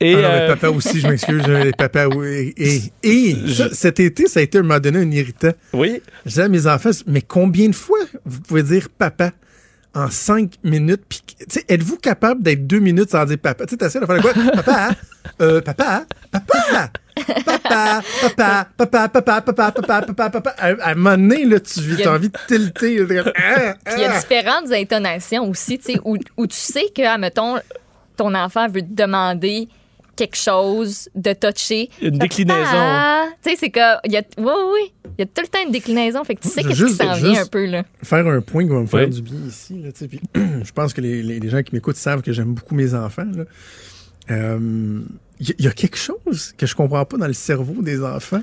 Et. 0.00 0.14
Ah 0.14 0.16
non, 0.16 0.28
mais 0.28 0.40
euh, 0.40 0.48
papa 0.48 0.68
aussi, 0.70 1.00
je 1.00 1.08
m'excuse. 1.08 1.46
Les 1.46 1.72
papas, 1.72 2.06
oui. 2.08 2.54
Et, 3.02 3.36
cet 3.72 4.00
été, 4.00 4.26
ça 4.26 4.40
a 4.40 4.42
été, 4.42 4.58
à 4.58 4.60
un 4.60 4.64
moment 4.64 4.80
donné, 4.80 4.98
un 4.98 5.10
irritant. 5.10 5.52
oui. 5.72 6.00
Je 6.24 6.30
disais 6.30 6.42
à 6.42 6.48
mes 6.48 6.66
enfants, 6.66 6.90
mais 7.06 7.22
combien 7.22 7.68
de 7.68 7.74
fois 7.74 7.98
vous 8.24 8.40
pouvez 8.40 8.62
dire 8.62 8.88
papa 8.90 9.32
en 9.94 10.10
cinq 10.10 10.54
minutes? 10.62 11.02
Puis, 11.08 11.22
tu 11.26 11.44
sais, 11.48 11.64
êtes-vous 11.68 11.96
capable 11.96 12.42
d'être 12.42 12.66
deux 12.66 12.80
minutes 12.80 13.10
sans 13.10 13.24
dire 13.24 13.38
papa? 13.38 13.64
Tu 13.66 13.72
sais, 13.72 13.76
t'essaies 13.76 14.00
de 14.00 14.06
faire 14.06 14.20
quoi? 14.20 14.32
Papa, 14.54 14.90
euh, 15.40 15.60
papa, 15.60 16.04
papa, 16.30 16.90
papa, 17.44 18.02
papa, 18.36 18.68
papa, 18.76 19.08
papa, 19.08 19.40
papa, 19.42 19.72
papa, 19.72 20.02
papa, 20.02 20.30
papa. 20.30 20.50
À, 20.58 20.66
à 20.68 20.90
un 20.90 20.94
moment 20.94 21.16
donné, 21.16 21.44
là, 21.44 21.60
tu 21.60 21.80
y 21.80 22.02
as 22.04 22.12
envie 22.12 22.28
de 22.30 22.38
tilter. 22.46 23.00
ah, 23.36 23.74
Puis 23.84 23.94
il 23.96 24.00
y 24.02 24.04
a 24.04 24.12
ah. 24.14 24.18
différentes 24.20 24.72
intonations 24.72 25.48
aussi, 25.48 25.78
tu 25.78 25.92
sais, 25.92 26.00
où, 26.04 26.16
où 26.36 26.46
tu 26.46 26.56
sais 26.56 26.86
que, 26.94 27.02
admettons, 27.02 27.56
ton 28.16 28.34
enfant 28.34 28.68
veut 28.68 28.82
te 28.82 28.92
demander 28.92 29.68
quelque 30.16 30.36
chose 30.36 31.08
de 31.14 31.32
toucher. 31.32 31.90
Une 32.02 32.18
déclinaison. 32.18 32.58
Ah, 32.74 33.26
tu 33.42 33.50
sais, 33.50 33.56
c'est 33.56 33.70
que, 33.70 33.78
il 34.04 34.12
y 34.12 34.16
a, 34.16 34.22
oui, 34.38 34.52
oui, 34.72 34.92
il 35.16 35.20
y 35.20 35.22
a 35.22 35.26
tout 35.26 35.42
le 35.42 35.46
temps 35.46 35.60
une 35.64 35.70
déclinaison. 35.70 36.24
Fait 36.24 36.34
que 36.34 36.40
tu 36.40 36.48
sais 36.48 36.62
qu'est-ce 36.64 36.84
qui 36.86 36.92
s'en 36.94 37.14
vient 37.14 37.42
un 37.42 37.46
peu, 37.46 37.66
là. 37.66 37.84
faire 38.02 38.26
un 38.26 38.40
point 38.40 38.64
qui 38.64 38.70
va 38.70 38.80
me 38.80 38.86
faire 38.86 39.06
Oui. 39.08 39.10
du 39.14 39.22
bien 39.22 39.38
ici. 39.46 39.80
Là, 39.80 39.92
tu 39.92 39.98
sais, 40.00 40.08
puis 40.08 40.20
je 40.34 40.72
pense 40.72 40.92
que 40.92 41.00
les, 41.00 41.22
les- 41.22 41.38
les 41.38 41.48
gens 41.48 41.62
qui 41.62 41.72
m'écoutent 41.72 41.94
savent 41.96 42.22
que 42.22 42.32
j'aime 42.32 42.54
beaucoup 42.54 42.74
mes 42.74 42.94
enfants. 42.94 43.26
là. 43.32 43.44
Euh, 44.30 45.00
Il 45.40 45.54
y, 45.58 45.68
a 45.68 45.70
quelque 45.72 45.96
chose 45.96 46.52
que 46.58 46.66
je 46.66 46.74
comprends 46.74 47.04
pas 47.04 47.16
dans 47.16 47.26
le 47.26 47.32
cerveau 47.32 47.80
des 47.80 48.02
enfants. 48.02 48.42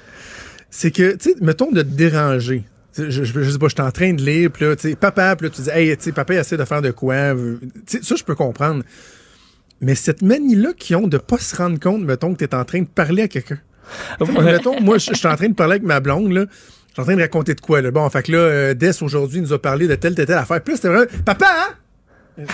C'est 0.70 0.92
que, 0.92 1.16
tu 1.18 1.32
sais, 1.32 1.36
mettons 1.42 1.72
de 1.72 1.82
te 1.82 1.88
déranger. 1.88 2.64
Je, 2.98 3.10
je, 3.10 3.24
je 3.26 3.50
sais 3.52 3.58
pas, 3.58 3.68
je 3.68 3.74
suis 3.76 3.82
en 3.82 3.92
train 3.92 4.14
de 4.14 4.22
lire, 4.24 4.50
puis 4.52 4.64
là, 4.66 4.76
tu 4.78 4.90
sais, 4.90 4.96
papa, 4.96 5.36
puis 5.36 5.48
là, 5.48 5.54
tu 5.54 5.62
dis, 5.62 5.70
hey, 5.70 5.96
tu 5.98 6.04
sais, 6.06 6.12
papa, 6.14 6.34
il 6.34 6.38
essaie 6.38 6.56
de 6.56 6.64
faire 6.64 6.82
de 6.82 6.92
quoi. 6.92 7.16
euh, 7.16 7.58
Tu 7.86 7.98
sais, 7.98 8.04
ça, 8.04 8.16
je 8.16 8.24
peux 8.24 8.36
comprendre. 8.36 8.84
Mais 9.82 9.96
cette 9.96 10.22
manie-là 10.22 10.72
qu'ils 10.78 10.96
ont 10.96 11.08
de 11.08 11.18
pas 11.18 11.38
se 11.38 11.54
rendre 11.58 11.78
compte, 11.80 12.04
mettons, 12.04 12.34
que 12.34 12.38
tu 12.40 12.46
es 12.46 12.56
en 12.56 12.64
train 12.64 12.80
de 12.82 12.88
parler 12.88 13.24
à 13.24 13.28
quelqu'un. 13.28 13.60
Mettons, 14.42 14.80
moi, 14.80 14.98
je 14.98 15.14
suis 15.14 15.28
en 15.28 15.36
train 15.36 15.50
de 15.50 15.54
parler 15.54 15.74
avec 15.74 15.84
ma 15.84 16.00
blonde, 16.00 16.32
là. 16.32 16.46
Je 16.88 16.94
suis 16.94 17.02
en 17.02 17.04
train 17.04 17.16
de 17.18 17.22
raconter 17.22 17.54
de 17.56 17.60
quoi, 17.62 17.82
là. 17.82 17.92
Bon, 17.92 18.10
fait 18.10 18.24
que 18.24 18.32
là, 18.32 18.38
euh, 18.38 18.74
Des, 18.74 19.04
aujourd'hui, 19.04 19.42
nous 19.42 19.52
a 19.52 19.62
parlé 19.62 19.88
de 19.90 19.96
telle, 19.96 20.16
telle, 20.16 20.26
telle 20.28 20.38
affaire. 20.38 20.62
Là, 20.66 20.76
c'était 20.76 20.88
vraiment, 20.88 21.12
papa, 21.26 21.48
hein? 22.38 22.46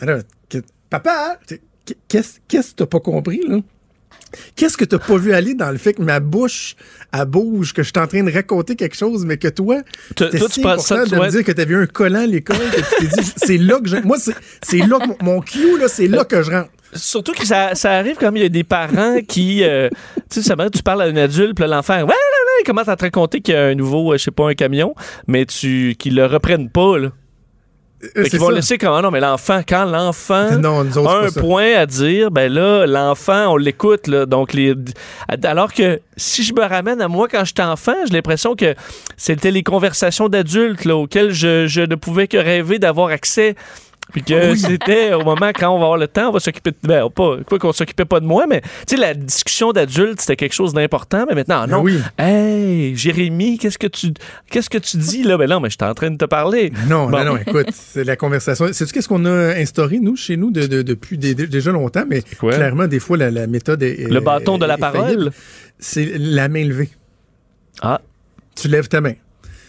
Alors, 0.00 0.20
que- 0.48 0.58
papa, 0.88 1.36
hein? 1.50 1.56
qu'est-ce 2.08 2.38
qu'est-ce 2.46 2.70
que 2.70 2.76
t'as 2.76 2.86
pas 2.86 3.00
compris, 3.00 3.40
là? 3.48 3.58
Qu'est-ce 4.56 4.76
que 4.76 4.84
t'as 4.84 4.98
pas 4.98 5.16
vu 5.16 5.32
aller 5.32 5.54
dans 5.54 5.70
le 5.70 5.78
fait 5.78 5.94
que 5.94 6.02
ma 6.02 6.20
bouche, 6.20 6.76
elle 7.12 7.24
bouge, 7.24 7.72
que 7.72 7.82
je 7.82 7.88
suis 7.88 7.98
en 8.02 8.06
train 8.06 8.22
de 8.22 8.32
raconter 8.32 8.76
quelque 8.76 8.96
chose, 8.96 9.24
mais 9.24 9.36
que 9.36 9.48
toi, 9.48 9.76
toi, 10.14 10.48
tu 10.48 10.60
penses 10.62 10.86
ça, 10.86 11.04
de 11.04 11.10
toi- 11.10 11.26
me 11.26 11.30
dire 11.30 11.44
que 11.44 11.52
t'avais 11.52 11.74
eu 11.74 11.82
un 11.82 11.86
collant 11.86 12.20
à 12.22 12.26
l'école, 12.26 12.56
que 12.58 12.76
tu 12.80 13.06
t'es 13.08 13.22
dit, 13.22 13.32
c'est 13.36 13.58
là 13.58 13.80
que 13.80 13.88
je, 13.88 13.96
moi, 13.96 14.16
c'est, 14.62 14.78
là 14.78 14.98
que 14.98 15.06
mon, 15.08 15.16
mon 15.22 15.40
cue, 15.40 15.78
là, 15.78 15.88
c'est 15.88 16.06
là 16.08 16.24
que 16.24 16.42
je 16.42 16.50
rentre. 16.50 16.70
Surtout 16.92 17.32
que 17.32 17.46
ça, 17.46 17.74
ça 17.76 17.92
arrive 17.92 18.16
comme 18.16 18.36
il 18.36 18.42
y 18.42 18.46
a 18.46 18.48
des 18.48 18.64
parents 18.64 19.18
qui. 19.26 19.62
euh, 19.62 19.88
tu 20.28 20.42
sais, 20.42 20.48
ça 20.48 20.56
tu 20.70 20.82
parles 20.82 21.02
à 21.02 21.04
un 21.04 21.16
adulte, 21.16 21.54
puis 21.54 21.64
l'enfant, 21.68 21.94
ouais, 21.94 22.02
ouais, 22.02 22.08
ouais, 22.08 22.60
il 22.62 22.64
commence 22.66 22.88
à 22.88 22.96
te 22.96 23.04
raconter 23.04 23.40
qu'il 23.40 23.54
y 23.54 23.56
a 23.56 23.66
un 23.66 23.74
nouveau, 23.76 24.12
euh, 24.12 24.18
je 24.18 24.24
sais 24.24 24.30
pas, 24.32 24.48
un 24.50 24.54
camion, 24.54 24.94
mais 25.28 25.46
tu 25.46 25.94
qu'ils 25.98 26.16
le 26.16 26.26
reprennent 26.26 26.68
pas, 26.68 26.98
là. 26.98 27.12
Fait 28.14 28.30
qu'ils 28.30 28.40
vont 28.40 28.48
ça. 28.48 28.54
laisser 28.54 28.78
comme, 28.78 28.94
ah 28.94 29.02
non, 29.02 29.10
mais 29.10 29.20
l'enfant, 29.20 29.60
quand 29.66 29.84
l'enfant 29.84 30.50
Non, 30.58 30.84
nous 30.84 30.96
autres, 30.96 31.10
a 31.10 31.28
c'est 31.28 31.38
un 31.38 31.42
point 31.42 31.74
à 31.74 31.86
dire, 31.86 32.30
ben 32.30 32.50
là, 32.50 32.86
l'enfant, 32.86 33.52
on 33.52 33.56
l'écoute, 33.56 34.06
là. 34.06 34.24
Donc, 34.24 34.54
les, 34.54 34.74
alors 35.44 35.72
que 35.72 36.00
si 36.16 36.42
je 36.42 36.54
me 36.54 36.62
ramène 36.62 37.02
à 37.02 37.08
moi 37.08 37.28
quand 37.28 37.44
j'étais 37.44 37.62
enfant, 37.62 37.94
j'ai 38.06 38.14
l'impression 38.14 38.56
que 38.56 38.74
c'était 39.16 39.50
les 39.50 39.62
conversations 39.62 40.28
d'adultes, 40.28 40.84
là, 40.84 40.96
auxquelles 40.96 41.32
je, 41.32 41.66
je 41.66 41.82
ne 41.82 41.94
pouvais 41.94 42.26
que 42.26 42.38
rêver 42.38 42.78
d'avoir 42.78 43.08
accès. 43.08 43.54
Puis 44.12 44.22
que 44.22 44.54
c'était 44.56 45.12
au 45.14 45.24
moment 45.24 45.50
quand 45.54 45.70
on 45.70 45.78
va 45.78 45.84
avoir 45.84 45.96
le 45.98 46.08
temps, 46.08 46.28
on 46.28 46.32
va 46.32 46.40
s'occuper 46.40 46.70
de. 46.70 46.76
Ben, 46.82 47.08
pas, 47.10 47.36
quoi 47.48 47.58
qu'on 47.58 47.72
s'occupait 47.72 48.04
pas 48.04 48.20
de 48.20 48.26
moi, 48.26 48.46
mais 48.48 48.60
tu 48.60 48.68
sais, 48.88 48.96
la 48.96 49.14
discussion 49.14 49.72
d'adulte, 49.72 50.20
c'était 50.20 50.36
quelque 50.36 50.52
chose 50.54 50.72
d'important. 50.74 51.24
Mais 51.28 51.34
maintenant, 51.34 51.66
non. 51.66 51.80
oui. 51.82 51.98
Hey, 52.18 52.96
Jérémy, 52.96 53.58
qu'est-ce 53.58 53.78
que 53.78 53.86
tu 53.86 54.12
qu'est-ce 54.50 54.70
que 54.70 54.78
tu 54.78 54.96
dis 54.96 55.22
là? 55.22 55.36
Ben 55.36 55.48
non, 55.48 55.60
mais 55.60 55.70
j'étais 55.70 55.84
en 55.84 55.94
train 55.94 56.10
de 56.10 56.16
te 56.16 56.24
parler. 56.24 56.72
Non, 56.88 57.06
Bon. 57.08 57.18
non, 57.18 57.24
non, 57.24 57.36
écoute, 57.36 57.68
c'est 57.72 58.04
la 58.04 58.16
conversation. 58.16 58.72
Sais-tu 58.72 58.92
qu'est-ce 58.92 59.08
qu'on 59.08 59.24
a 59.24 59.54
instauré, 59.56 59.98
nous, 60.00 60.16
chez 60.16 60.36
nous, 60.36 60.50
de, 60.50 60.66
de- 60.66 60.82
depuis 60.82 61.16
dé- 61.18 61.34
dé- 61.34 61.46
déjà 61.46 61.70
longtemps, 61.72 62.04
mais 62.08 62.22
clairement, 62.56 62.86
des 62.86 63.00
fois, 63.00 63.16
la, 63.16 63.30
la 63.30 63.46
méthode 63.46 63.82
est. 63.82 64.08
Le 64.10 64.20
bâton 64.20 64.58
de 64.58 64.66
la 64.66 64.76
parole? 64.78 65.30
C'est 65.78 66.12
la 66.18 66.48
main 66.48 66.64
levée. 66.64 66.90
Ah. 67.82 68.00
Tu 68.54 68.68
lèves 68.68 68.88
ta 68.88 69.00
main. 69.00 69.14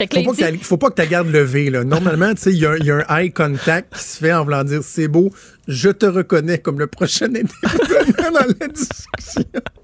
Fait 0.01 0.07
que 0.07 0.15
Faut 0.23 0.31
là, 0.33 0.37
pas 0.39 0.49
il 0.49 0.59
que 0.59 0.65
faut 0.65 0.77
pas 0.77 0.89
que 0.89 1.01
tu 1.01 1.07
gardes 1.07 1.29
levée. 1.31 1.69
Là. 1.69 1.83
Normalement, 1.83 2.33
tu 2.33 2.41
sais, 2.41 2.51
il 2.51 2.57
y, 2.59 2.65
a 2.65 2.71
un- 2.71 2.77
il 2.77 2.85
y 2.85 2.91
a 2.91 3.05
un 3.07 3.17
eye 3.19 3.31
contact 3.31 3.93
qui 3.95 4.03
se 4.03 4.17
fait 4.17 4.33
en 4.33 4.43
voulant 4.43 4.63
dire 4.63 4.81
c'est 4.83 5.07
beau, 5.07 5.31
je 5.67 5.89
te 5.89 6.05
reconnais 6.07 6.57
comme 6.57 6.79
le 6.79 6.87
prochain 6.87 7.25
intervenant 7.35 8.31
dans 8.39 8.55
la 8.59 8.67
discussion. 8.67 9.43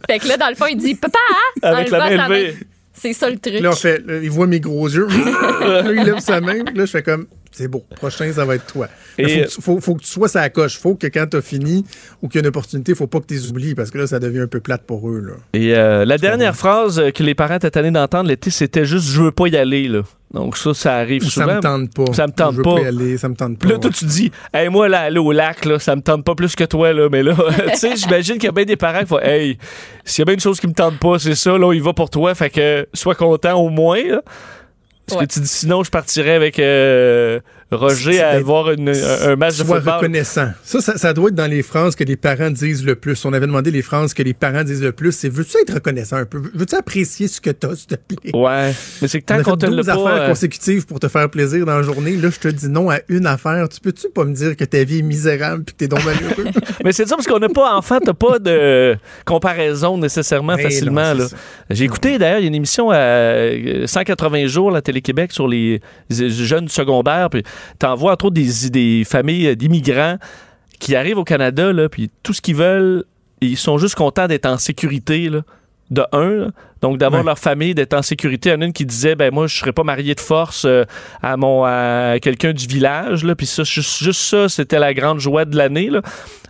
fait 0.10 0.20
que 0.20 0.28
là, 0.28 0.38
dans 0.38 0.50
le 0.50 0.56
fond, 0.56 0.66
il 0.66 0.78
dit, 0.78 0.96
papa, 0.96 1.20
hein? 1.30 1.60
Avec 1.62 1.90
la 1.92 2.00
main 2.00 2.28
levée. 2.28 2.58
C'est 3.00 3.14
ça 3.14 3.30
le 3.30 3.38
truc. 3.38 3.60
Là, 3.60 3.70
on 3.70 3.76
fait, 3.76 4.04
là, 4.08 4.18
il 4.24 4.32
voit 4.32 4.48
mes 4.48 4.60
gros 4.60 4.90
yeux. 4.90 5.08
là, 5.62 5.84
il 5.92 6.04
lève 6.04 6.18
sa 6.20 6.42
main. 6.42 6.64
Là, 6.74 6.86
je 6.86 6.92
fais 6.92 7.04
comme, 7.04 7.28
c'est 7.52 7.68
beau. 7.68 7.84
Prochain, 7.96 8.32
ça 8.32 8.46
va 8.46 8.56
être 8.56 8.66
toi. 8.66 8.88
Il 9.18 9.28
faut, 9.30 9.40
que 9.42 9.48
tu- 9.56 9.62
faut, 9.62 9.80
faut 9.82 9.96
que 9.96 10.02
tu 10.04 10.08
sois 10.10 10.28
sa 10.28 10.50
coche. 10.50 10.78
Faut 10.78 10.96
que 10.96 11.08
quand 11.08 11.26
t'as 11.30 11.42
fini 11.42 11.86
ou 12.22 12.28
qu'il 12.28 12.36
y 12.36 12.40
a 12.40 12.42
une 12.42 12.48
opportunité, 12.50 12.94
faut 12.96 13.08
pas 13.08 13.20
que 13.20 13.26
tu 13.28 13.34
les 13.34 13.50
oublies 13.50 13.76
parce 13.76 13.90
que 13.92 13.98
là, 13.98 14.08
ça 14.08 14.20
devient 14.20 14.40
un 14.42 14.48
peu 14.48 14.60
plate 14.60 14.84
pour 14.84 15.10
eux. 15.10 15.20
Là. 15.22 15.34
Et 15.54 15.76
euh, 15.76 16.06
la 16.06 16.18
dernière 16.18 16.56
phrase 16.56 17.00
euh, 17.00 17.12
que 17.12 17.24
les 17.24 17.36
parents 17.36 17.56
étaient 17.56 17.72
tannés 17.72 17.92
d'entendre 17.92 18.30
l'été, 18.30 18.50
c'était 18.50 18.86
juste 18.86 19.08
je 19.10 19.22
veux 19.24 19.32
pas 19.32 19.48
y 19.48 19.58
aller 19.58 19.88
là. 19.88 20.02
Donc 20.34 20.58
ça, 20.58 20.74
ça 20.74 20.96
arrive 20.98 21.24
Ou 21.24 21.30
souvent. 21.30 21.48
ça 21.48 21.56
me 21.56 21.62
tente 21.62 21.94
pas. 21.94 22.14
Ça 22.14 22.28
me 22.28 22.34
tente 22.34 22.52
Je 22.52 22.58
veux 22.58 22.64
pas. 22.64 22.82
y 22.82 22.86
aller, 22.86 23.18
ça 23.18 23.30
me 23.30 23.36
tente 23.36 23.58
pas. 23.60 23.70
Là, 23.70 23.78
toi, 23.78 23.90
tu 23.92 24.04
dis, 24.04 24.30
hey, 24.54 24.68
moi, 24.68 24.90
là, 24.90 25.00
aller 25.04 25.20
au 25.20 25.32
lac, 25.32 25.64
là, 25.64 25.80
ça 25.80 25.96
me 25.96 26.02
tente 26.02 26.26
pas 26.26 26.36
plus 26.36 26.54
que 26.54 26.66
toi, 26.66 26.92
là. 26.92 27.08
Mais 27.10 27.24
là, 27.24 27.34
tu 27.72 27.78
sais, 27.78 27.96
j'imagine 27.96 28.36
qu'il 28.36 28.44
y 28.44 28.50
a 28.50 28.52
bien 28.52 28.66
des 28.66 28.76
parents 28.76 29.00
qui 29.00 29.06
font, 29.06 29.20
hey, 29.22 29.58
s'il 30.04 30.20
y 30.20 30.24
a 30.24 30.26
bien 30.26 30.34
une 30.34 30.42
chose 30.42 30.60
qui 30.60 30.68
me 30.68 30.74
tente 30.74 31.00
pas, 31.00 31.18
c'est 31.18 31.34
ça, 31.34 31.58
là, 31.58 31.72
il 31.74 31.82
va 31.82 31.94
pour 31.94 32.10
toi. 32.10 32.36
Fait 32.36 32.50
que, 32.50 32.86
sois 32.94 33.16
content 33.16 33.54
au 33.58 33.70
moins, 33.70 34.04
là. 34.04 34.22
Parce 35.08 35.20
Ouais. 35.22 35.28
que 35.28 35.34
tu 35.34 35.40
dis, 35.40 35.48
sinon, 35.48 35.84
je 35.84 35.90
partirais 35.90 36.34
avec 36.34 36.60
euh, 36.60 37.40
Roger 37.72 38.22
à 38.22 38.34
c'est- 38.34 38.42
voir 38.42 38.72
une- 38.72 38.90
un, 38.90 39.36
match 39.36 39.58
de 39.58 39.64
football. 39.64 39.96
reconnaissant. 39.96 40.50
Ça, 40.64 40.80
ça, 40.80 40.98
ça 40.98 41.14
doit 41.14 41.30
être 41.30 41.36
dans 41.36 41.50
les 41.50 41.64
phrases 41.64 41.96
que 41.96 42.04
les 42.06 42.16
parents 42.16 42.50
disent 42.50 42.86
le 42.86 42.96
plus. 42.96 43.26
On 43.26 43.34
avait 43.34 43.46
demandé 43.46 43.72
les 43.72 43.82
phrases 43.82 44.14
que 44.14 44.24
les 44.24 44.34
parents 44.34 44.64
disent 44.64 44.82
le 44.82 44.94
plus. 44.94 45.12
C'est 45.12 45.28
veux-tu 45.28 45.58
être 45.62 45.74
reconnaissant 45.74 46.16
un 46.18 46.26
peu? 46.26 46.42
Veux-tu 46.54 46.76
apprécier 46.76 47.28
ce 47.28 47.42
que 47.42 47.50
t'as, 47.50 47.76
s'il 47.76 47.88
te 47.88 47.96
plaît? 47.96 48.32
Ouais. 48.34 48.72
Mais 49.02 49.08
c'est 49.10 49.20
que 49.20 49.26
tant 49.26 49.44
qu'on 49.44 49.58
te 49.58 49.66
12 49.66 49.86
pas. 49.86 49.92
affaires 49.94 50.22
euh, 50.24 50.28
consécutives 50.30 50.86
pour 50.86 51.00
te 51.00 51.10
faire 51.10 51.30
plaisir 51.30 51.66
dans 51.66 51.76
la 51.76 51.84
journée. 51.84 52.16
Là, 52.16 52.30
je 52.30 52.40
te 52.40 52.48
dis 52.48 52.70
non 52.70 52.90
à 52.90 53.00
une 53.10 53.26
affaire. 53.28 53.68
Tu 53.68 53.82
peux-tu 53.82 54.10
pas 54.10 54.24
me 54.24 54.34
dire 54.34 54.56
que 54.56 54.64
ta 54.64 54.84
vie 54.86 55.00
est 55.00 55.04
misérable 55.04 55.64
puis 55.66 55.74
que 55.74 55.80
t'es 55.80 55.88
donc 55.90 56.06
malheureux? 56.06 56.46
Mais 56.86 56.94
c'est 56.94 57.06
ça 57.06 57.16
parce 57.16 57.28
qu'on 57.28 57.40
n'a 57.40 57.50
pas 57.50 57.76
enfant, 57.76 58.00
t'as 58.04 58.14
pas 58.14 58.40
de 58.40 58.96
comparaison 59.26 59.98
nécessairement 59.98 60.56
Mais 60.56 60.64
facilement. 60.64 61.14
J'ai 61.70 61.84
écouté 61.84 62.18
d'ailleurs 62.18 62.40
il 62.40 62.44
y 62.44 62.46
a 62.46 62.48
une 62.48 62.56
émission 62.56 62.92
à 62.92 62.96
euh, 62.96 63.88
180 63.88 64.48
jours 64.48 64.72
la 64.72 64.82
Télé-Québec 64.82 65.32
sur 65.34 65.48
les, 65.48 65.82
jeunes 66.10 66.66
du 66.66 66.74
secondaire 66.74 67.30
puis 67.30 67.44
t'en 67.80 67.96
vois 67.96 68.14
entre 68.14 68.26
autres 68.26 68.36
des, 68.36 68.70
des 68.70 69.04
familles 69.06 69.56
d'immigrants 69.56 70.18
qui 70.80 70.96
arrivent 70.96 71.18
au 71.18 71.24
Canada 71.24 71.72
là 71.74 71.90
puis 71.90 72.10
tout 72.24 72.34
ce 72.34 72.42
qu'ils 72.42 72.56
veulent 72.56 73.04
ils 73.42 73.58
sont 73.58 73.78
juste 73.78 73.96
contents 73.96 74.28
d'être 74.28 74.46
en 74.48 74.58
sécurité 74.58 75.30
là. 75.30 75.42
De 75.90 76.04
un, 76.12 76.30
là. 76.32 76.48
donc 76.82 76.98
d'avoir 76.98 77.22
Ouais. 77.22 77.28
leur 77.28 77.40
famille, 77.40 77.74
d'être 77.74 77.94
en 77.94 78.02
sécurité. 78.02 78.50
Il 78.50 78.52
y 78.52 78.56
en 78.58 78.62
a 78.62 78.66
une 78.66 78.74
qui 78.74 78.86
disait, 78.86 79.16
ben 79.16 79.34
moi, 79.34 79.48
je 79.48 79.56
serais 79.56 79.72
pas 79.72 79.84
marié 79.86 80.16
de 80.16 80.20
force 80.20 80.66
euh, 80.66 80.84
à 81.24 81.38
mon 81.38 81.64
à 81.64 82.18
quelqu'un 82.22 82.52
du 82.52 82.68
village, 82.68 83.24
là. 83.24 83.36
Puis 83.36 83.46
ça, 83.46 83.64
juste, 83.64 84.04
juste 84.04 84.20
ça, 84.20 84.50
c'était 84.50 84.80
la 84.80 84.94
grande 84.94 85.22
joie 85.22 85.46
de 85.46 85.56
l'année, 85.56 85.90
là. 85.90 86.02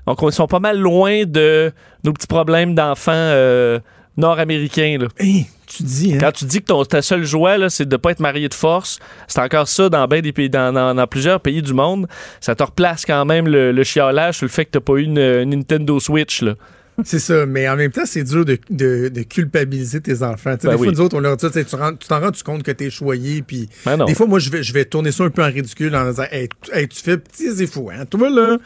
Donc, 0.08 0.18
ils 0.24 0.32
sont 0.32 0.48
pas 0.48 0.58
mal 0.60 0.80
loin 0.80 1.26
de 1.26 1.72
nos 2.04 2.14
petits 2.14 2.26
problèmes 2.26 2.74
d'enfants 2.74 3.12
euh, 3.14 3.78
nord-américains. 4.18 4.98
là. 5.02 5.08
Hey, 5.20 5.46
tu 5.68 5.84
dis, 5.84 6.14
hein? 6.14 6.18
Quand 6.20 6.32
tu 6.32 6.46
dis 6.46 6.60
que 6.62 6.66
ton, 6.66 6.84
ta 6.86 7.02
seule 7.02 7.24
joie, 7.26 7.58
là, 7.58 7.70
c'est 7.70 7.88
de 7.88 7.98
pas 7.98 8.12
être 8.12 8.20
marié 8.20 8.50
de 8.50 8.54
force, 8.54 9.00
c'est 9.28 9.40
encore 9.42 9.68
ça 9.68 9.90
dans, 9.90 10.08
ben 10.08 10.22
des 10.22 10.32
pays, 10.32 10.50
dans, 10.50 10.74
dans- 10.74 10.96
dans 10.96 11.08
plusieurs 11.08 11.40
pays 11.42 11.62
du 11.62 11.74
monde. 11.74 12.08
Ça 12.42 12.56
te 12.56 12.64
replace 12.64 13.06
quand 13.06 13.26
même 13.26 13.48
le, 13.48 13.72
le 13.72 13.84
chiolage 13.84 14.38
sur 14.38 14.46
le 14.46 14.52
fait 14.52 14.66
que 14.66 14.72
t'as 14.72 14.80
pas 14.80 14.94
eu 14.94 15.04
une, 15.04 15.18
une 15.20 15.50
Nintendo 15.52 16.00
Switch. 16.00 16.42
Là. 16.42 16.56
C'est 17.04 17.20
ça, 17.20 17.46
mais 17.46 17.70
en 17.70 17.76
même 17.76 17.92
temps, 17.92 18.06
c'est 18.08 18.24
dur 18.24 18.44
de, 18.44 18.58
de- 18.72 19.10
de 19.10 19.22
culpabiliser 19.22 20.02
tes 20.02 20.24
enfants. 20.24 20.58
Tu 20.58 20.66
Ben 20.66 20.72
des 20.72 20.78
fois, 20.80 20.88
nous 20.92 21.02
autres, 21.02 21.16
on 21.16 21.20
leur 21.20 21.38
dit, 21.38 21.46
tu 21.46 21.64
tu 21.64 21.66
tu 21.66 22.08
t'en 22.08 22.20
rends 22.20 22.32
-tu 22.32 22.42
compte 22.44 22.64
que 22.64 22.72
t'es 22.72 22.90
choyé, 22.90 23.44
puis 23.44 23.70
Ben 23.86 24.04
des 24.06 24.16
fois, 24.16 24.26
moi, 24.26 24.40
je 24.40 24.50
vais, 24.50 24.64
je 24.64 24.74
vais 24.74 24.84
tourner 24.84 25.12
ça 25.12 25.24
un 25.24 25.30
peu 25.30 25.44
en 25.44 25.52
ridicule 25.52 25.96
en 25.96 26.10
disant, 26.10 26.24
hey, 26.32 26.50
tu- 26.60 26.72
hey, 26.74 26.88
tu 26.88 27.00
fais 27.00 27.20
pitié, 27.20 27.52
c'est 27.56 27.68
fou, 27.68 27.92
hein. 27.94 28.06
Toi, 28.10 28.32
là, 28.32 28.48
moi, 28.48 28.58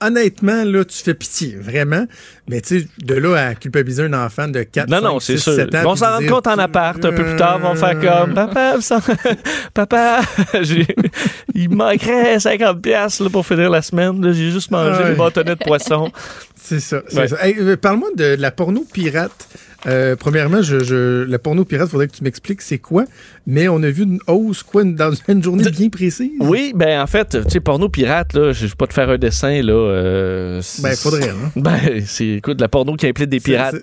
honnêtement, 0.00 0.64
là, 0.64 0.84
tu 0.84 0.96
fais 1.02 1.14
pitié, 1.14 1.56
vraiment. 1.60 2.04
Mais 2.48 2.60
tu 2.60 2.80
sais, 2.80 2.88
de 2.98 3.14
là 3.14 3.48
à 3.48 3.54
culpabiliser 3.54 4.04
un 4.04 4.12
enfant 4.12 4.48
de 4.48 4.62
4, 4.62 4.88
Non, 4.90 5.00
non, 5.00 5.20
5, 5.20 5.26
c'est 5.26 5.36
6, 5.36 5.42
sûr. 5.42 5.54
7 5.54 5.74
ans. 5.74 5.78
Ils 5.80 5.84
vont 5.84 5.90
puis 5.92 5.98
s'en 6.00 6.06
rendre 6.06 6.18
dire, 6.20 6.30
compte 6.32 6.46
en 6.46 6.58
appart 6.58 7.04
un 7.04 7.12
peu 7.12 7.24
plus 7.24 7.36
tard. 7.36 7.58
Ils 7.60 7.62
vont 7.66 7.74
faire 7.74 8.00
comme 8.00 8.34
Papa, 8.34 8.74
papa 9.74 10.20
il 11.54 11.70
manquerait 11.70 12.36
50$ 12.38 12.80
piastres, 12.80 13.24
là, 13.24 13.30
pour 13.30 13.46
finir 13.46 13.70
la 13.70 13.82
semaine. 13.82 14.20
J'ai 14.32 14.50
juste 14.50 14.70
mangé 14.70 15.02
Ouais. 15.02 15.10
des 15.10 15.16
bâtonnets 15.16 15.54
de 15.56 15.64
poisson. 15.64 16.10
C'est 16.68 16.80
ça. 16.80 17.02
c'est 17.08 17.16
Ouais. 17.18 17.28
ça. 17.28 17.46
Hey, 17.46 17.56
euh, 17.58 17.76
Parle-moi 17.76 18.08
de 18.16 18.36
la 18.38 18.50
porno 18.50 18.84
pirate. 18.92 19.48
Euh, 19.86 20.16
premièrement, 20.16 20.60
je, 20.60 20.80
je- 20.82 21.22
la 21.24 21.38
porno 21.38 21.64
pirate, 21.64 21.88
faudrait 21.88 22.08
que 22.08 22.16
tu 22.16 22.24
m'expliques 22.24 22.60
c'est 22.62 22.78
quoi. 22.78 23.04
Mais 23.46 23.68
on 23.68 23.82
a 23.84 23.90
vu 23.90 24.02
une 24.02 24.18
hausse, 24.26 24.62
quoi, 24.64 24.82
dans 24.84 25.12
une 25.28 25.42
journée 25.42 25.70
bien 25.70 25.88
précise. 25.88 26.30
Oui, 26.40 26.72
ben 26.74 27.00
en 27.00 27.06
fait, 27.06 27.38
tu 27.44 27.50
sais, 27.50 27.60
porno 27.60 27.88
pirate, 27.88 28.34
là, 28.34 28.52
je 28.52 28.66
vais 28.66 28.72
pas 28.76 28.86
te 28.88 28.92
faire 28.92 29.08
un 29.08 29.18
dessin, 29.18 29.62
là. 29.62 29.72
euh, 29.72 30.60
Ben, 30.80 30.94
faudrait, 30.96 31.28
hein. 31.30 31.52
Ben, 31.56 32.02
c'est, 32.04 32.26
écoute, 32.26 32.60
la 32.60 32.68
porno 32.68 32.96
qui 32.96 33.06
implique 33.06 33.28
des 33.30 33.40
pirates. 33.40 33.76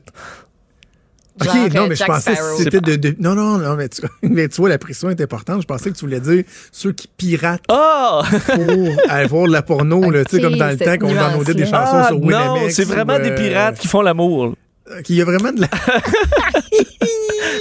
OK, 1.42 1.48
Genre, 1.48 1.56
non, 1.56 1.82
euh, 1.84 1.88
mais 1.90 1.96
je 1.96 2.04
pensais 2.06 2.34
que 2.34 2.64
c'était 2.64 2.80
de, 2.82 2.96
de- 2.96 3.16
Non, 3.20 3.36
non, 3.36 3.58
non, 3.58 3.76
mais 3.76 3.90
tu, 3.90 4.02
mais 4.24 4.48
tu 4.48 4.56
vois, 4.62 4.70
la 4.70 4.78
pression 4.78 5.10
est 5.10 5.20
importante. 5.20 5.62
Je 5.62 5.68
pensais 5.68 5.90
que 5.92 5.96
tu 5.96 6.06
voulais 6.06 6.22
dire 6.22 6.44
ceux 6.72 6.94
qui 6.94 7.08
piratent 7.10 7.64
Ah! 7.70 8.22
pour 8.54 8.90
aller 9.10 9.28
voir 9.28 9.48
de 9.48 9.52
la 9.52 9.62
porno, 9.62 10.10
là, 10.12 10.24
tu 10.24 10.38
sais, 10.38 10.42
comme 10.42 10.56
dans 10.56 10.68
le 10.70 10.78
temps 10.78 10.98
qu'on 10.98 11.14
downloadait 11.14 11.54
des 11.54 11.66
chansons 11.66 11.76
Ah, 11.94 12.08
sur 12.08 12.20
non, 12.20 12.28
Winamax. 12.28 12.74
c'est 12.76 12.86
vraiment 12.86 13.16
ou, 13.16 13.20
des 13.20 13.32
euh, 13.32 13.36
pirates 13.36 13.78
qui 13.80 13.88
font 13.90 14.02
l'amour. 14.02 14.56
Qu'il 15.04 15.16
y 15.16 15.22
a 15.22 15.26
vraiment 15.26 15.52
de 15.52 15.62
la. 15.62 15.68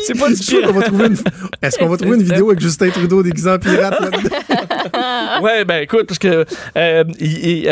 C'est 0.06 0.18
pas 0.18 0.28
du 0.28 0.36
qu'on 0.36 0.44
pirate. 0.44 0.74
va 0.74 0.82
trouver 0.82 1.06
une... 1.06 1.16
Est-ce 1.62 1.78
qu'on 1.78 1.88
va 1.88 1.96
trouver 1.96 2.16
une 2.16 2.22
vidéo 2.22 2.48
avec 2.50 2.60
Justin 2.60 2.90
Trudeau 2.90 3.22
déguisé 3.22 3.50
en 3.50 3.58
pirate 3.58 3.98
là-dedans? 4.00 4.36
Ouais, 5.42 5.64
ben 5.64 5.82
écoute, 5.82 6.06
parce 6.06 6.18
que 6.18 6.28
euh, 6.28 6.44
euh, 6.76 7.04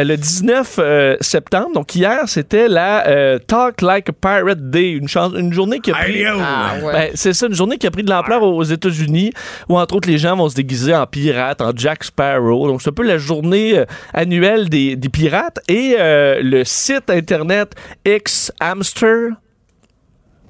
le 0.04 0.16
19 0.16 0.76
euh, 0.78 1.16
septembre, 1.20 1.70
donc 1.74 1.94
hier, 1.94 2.22
c'était 2.26 2.66
la 2.68 3.06
euh, 3.06 3.38
Talk 3.38 3.80
Like 3.82 4.08
a 4.08 4.12
Pirate 4.12 4.70
Day, 4.70 4.90
une, 4.92 5.06
chan- 5.08 5.32
une 5.34 5.52
journée 5.52 5.78
qui 5.80 5.92
a 5.92 5.94
pris. 5.94 6.24
Ah, 6.26 6.74
ouais. 6.82 6.92
Ben, 6.92 7.10
c'est 7.14 7.32
ça, 7.32 7.46
une 7.46 7.54
journée 7.54 7.78
qui 7.78 7.86
a 7.86 7.90
pris 7.90 8.02
de 8.02 8.10
l'ampleur 8.10 8.42
aux 8.42 8.62
États-Unis, 8.64 9.32
où 9.68 9.78
entre 9.78 9.94
autres 9.96 10.08
les 10.08 10.18
gens 10.18 10.36
vont 10.36 10.48
se 10.48 10.54
déguiser 10.56 10.94
en 10.94 11.06
pirates, 11.06 11.60
en 11.62 11.70
Jack 11.74 12.04
Sparrow. 12.04 12.66
Donc 12.66 12.82
c'est 12.82 12.90
un 12.90 12.94
peu 12.94 13.04
la 13.04 13.18
journée 13.18 13.78
euh, 13.78 13.84
annuelle 14.12 14.68
des, 14.68 14.96
des 14.96 15.08
pirates. 15.08 15.60
Et 15.68 15.96
euh, 15.98 16.40
le 16.42 16.64
site 16.64 17.08
internet 17.08 17.72
X 18.04 18.50
Hamster, 18.60 19.28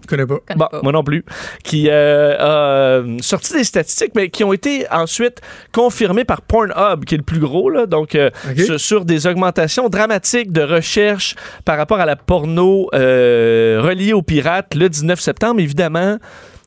connais 0.07 0.27
pas? 0.27 0.39
Connais 0.47 0.59
Bon, 0.59 0.66
pas. 0.70 0.81
moi 0.83 0.93
non 0.93 1.05
plus. 1.05 1.24
Qui 1.65 1.89
euh, 1.89 2.37
a 2.39 2.43
euh, 2.43 3.16
sorti 3.20 3.55
des 3.55 3.65
statistiques, 3.65 4.12
mais 4.15 4.29
qui 4.31 4.45
ont 4.45 4.53
été 4.53 4.87
ensuite 4.91 5.41
confirmées 5.73 6.24
par 6.24 6.43
Pornhub, 6.43 7.05
qui 7.05 7.15
est 7.15 7.19
le 7.19 7.24
plus 7.24 7.41
gros, 7.41 7.70
là, 7.70 7.87
donc 7.87 8.15
euh, 8.15 8.31
sur, 8.57 8.79
sur 8.81 9.05
des 9.05 9.27
augmentations 9.27 9.89
dramatiques 9.89 10.53
de 10.53 10.62
recherche 10.62 11.35
par 11.65 11.77
rapport 11.77 12.01
à 12.01 12.07
la 12.07 12.16
porno 12.16 12.89
euh, 12.95 13.81
reliée 13.83 14.12
aux 14.12 14.23
pirates 14.23 14.74
le 14.74 14.89
19 14.89 15.20
septembre. 15.20 15.61
Évidemment, 15.61 16.19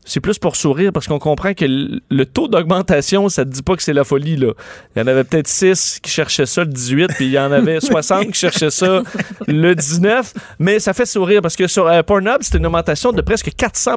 c'est 0.06 0.20
plus 0.20 0.38
pour 0.38 0.56
sourire 0.56 0.92
parce 0.94 1.08
qu'on 1.08 1.20
comprend 1.20 1.54
que 1.54 1.66
le, 1.66 2.26
taux 2.26 2.48
d'augmentation, 2.48 3.28
ça 3.28 3.44
te 3.44 3.50
dit 3.50 3.64
pas 3.64 3.76
que 3.76 3.84
c'est 3.84 3.94
la 3.94 4.04
folie. 4.04 4.38
Là. 4.38 4.54
Il 4.96 5.00
y 5.00 5.02
en 5.02 5.08
avait 5.08 5.24
peut-être 5.24 5.48
6 5.48 6.00
qui 6.02 6.12
cherchaient 6.12 6.46
ça 6.46 6.62
le 6.62 6.70
18, 6.70 7.08
puis 7.16 7.26
il 7.26 7.32
y 7.32 7.40
en 7.40 7.52
avait 7.52 7.80
60 7.82 8.28
qui 8.28 8.40
cherchaient 8.40 8.70
ça 8.70 9.02
le 9.48 9.74
19. 9.74 10.34
Mais 10.60 10.80
ça 10.80 10.94
fait 10.94 11.06
sourire 11.06 11.42
parce 11.42 11.56
que 11.56 11.68
sur 11.68 11.88
euh, 11.88 12.04
Pornhub, 12.04 12.38
c'était 12.42 12.60
une 12.60 12.68
augmentation 12.68 13.12
de 13.12 13.22
presque 13.22 13.52
400 13.56 13.96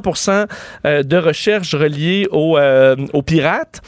euh, 0.86 1.02
de 1.02 1.16
recherches 1.16 1.74
reliées 1.74 2.26
aux, 2.30 2.56
euh, 2.56 2.96
aux 3.12 3.22
pirates. 3.22 3.82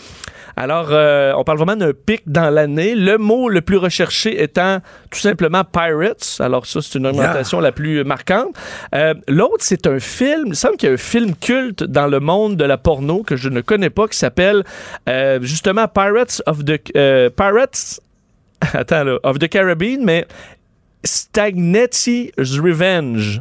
Alors, 0.56 0.88
euh, 0.90 1.32
on 1.36 1.44
parle 1.44 1.58
vraiment 1.58 1.76
d'un 1.76 1.92
pic 1.92 2.22
dans 2.26 2.50
l'année. 2.50 2.94
Le 2.94 3.18
mot 3.18 3.48
le 3.48 3.60
plus 3.60 3.76
recherché 3.76 4.42
étant 4.42 4.78
tout 5.10 5.18
simplement 5.18 5.62
Pirates. 5.64 6.36
Alors, 6.40 6.66
ça, 6.66 6.80
c'est 6.82 6.98
une 6.98 7.06
augmentation 7.06 7.60
la 7.60 7.72
plus 7.72 8.04
marquante. 8.04 8.54
Euh, 8.94 9.14
L'autre, 9.28 9.58
c'est 9.60 9.86
un 9.86 9.98
film. 10.00 10.42
Il 10.46 10.50
me 10.50 10.54
semble 10.54 10.76
qu'il 10.76 10.88
y 10.88 10.90
a 10.90 10.94
un 10.94 10.98
film 10.98 11.34
culte 11.36 11.84
dans 11.84 12.06
le 12.06 12.20
monde 12.20 12.56
de 12.56 12.64
la 12.64 12.78
porno 12.78 13.22
que 13.22 13.36
je 13.36 13.48
ne 13.48 13.60
connais 13.60 13.90
pas 13.90 14.08
qui 14.08 14.16
s'appelle 14.18 14.64
euh, 15.08 15.38
justement 15.42 15.86
Pirates 15.88 16.42
of 16.46 16.64
the. 16.64 16.80
euh, 16.96 17.30
Pirates. 17.30 18.00
Attends, 18.74 19.04
là. 19.04 19.18
Of 19.22 19.38
the 19.38 19.48
Caribbean, 19.48 20.04
mais 20.04 20.26
Stagnetti's 21.04 22.58
Revenge. 22.58 23.40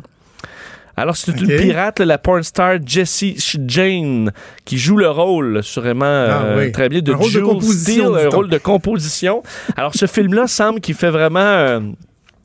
Alors, 0.99 1.15
c'est 1.15 1.31
une 1.39 1.51
Ok. 1.51 1.57
pirate, 1.61 1.99
là, 1.99 2.05
la 2.05 2.17
porn 2.17 2.43
star 2.43 2.76
Jessie 2.85 3.35
Jane, 3.65 4.31
qui 4.65 4.77
joue 4.77 4.97
le 4.97 5.09
rôle, 5.09 5.63
sûrement 5.63 6.05
Ah 6.05 6.41
euh, 6.43 6.65
oui. 6.65 6.71
très 6.71 6.89
bien, 6.89 7.01
de 7.01 7.13
Un 7.13 7.15
rôle 7.15 7.27
de 7.27 7.31
Jules 7.31 7.43
composition, 7.43 8.13
Steele, 8.15 8.26
un 8.27 8.30
rôle 8.30 8.49
de 8.49 8.57
composition. 8.57 9.43
Alors, 9.77 9.93
ce 9.95 10.05
film-là 10.07 10.47
semble 10.47 10.81
qu'il 10.81 10.95
fait 10.95 11.09
vraiment 11.09 11.39
euh, 11.39 11.80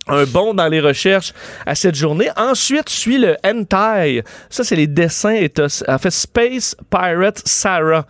un 0.06 0.24
bond 0.26 0.54
dans 0.54 0.68
les 0.68 0.80
recherches 0.80 1.32
à 1.66 1.74
cette 1.74 1.94
journée. 1.96 2.28
Ensuite, 2.36 2.88
suit 2.88 3.18
le 3.18 3.36
hentai. 3.44 4.22
Ça, 4.50 4.62
c'est 4.62 4.76
les 4.76 4.86
dessins. 4.86 5.34
Et 5.34 5.48
t'as, 5.48 5.82
en 5.88 5.98
fait, 5.98 6.10
Space 6.10 6.76
Pirate 6.90 7.42
Sarah. 7.44 8.06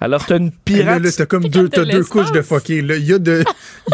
Alors, 0.00 0.24
t'as 0.24 0.36
une 0.38 0.52
Hey, 0.68 0.76
là, 0.76 0.84
pirate... 0.98 1.02
là, 1.02 1.10
t'as 1.16 1.26
comme 1.26 1.48
deux, 1.48 1.68
t'as 1.68 1.84
deux 1.84 2.04
couches 2.04 2.30
de 2.30 2.42
fucké. 2.42 2.76
Il 2.78 3.04
y, 3.04 3.12
a 3.14 3.18
de- 3.18 3.42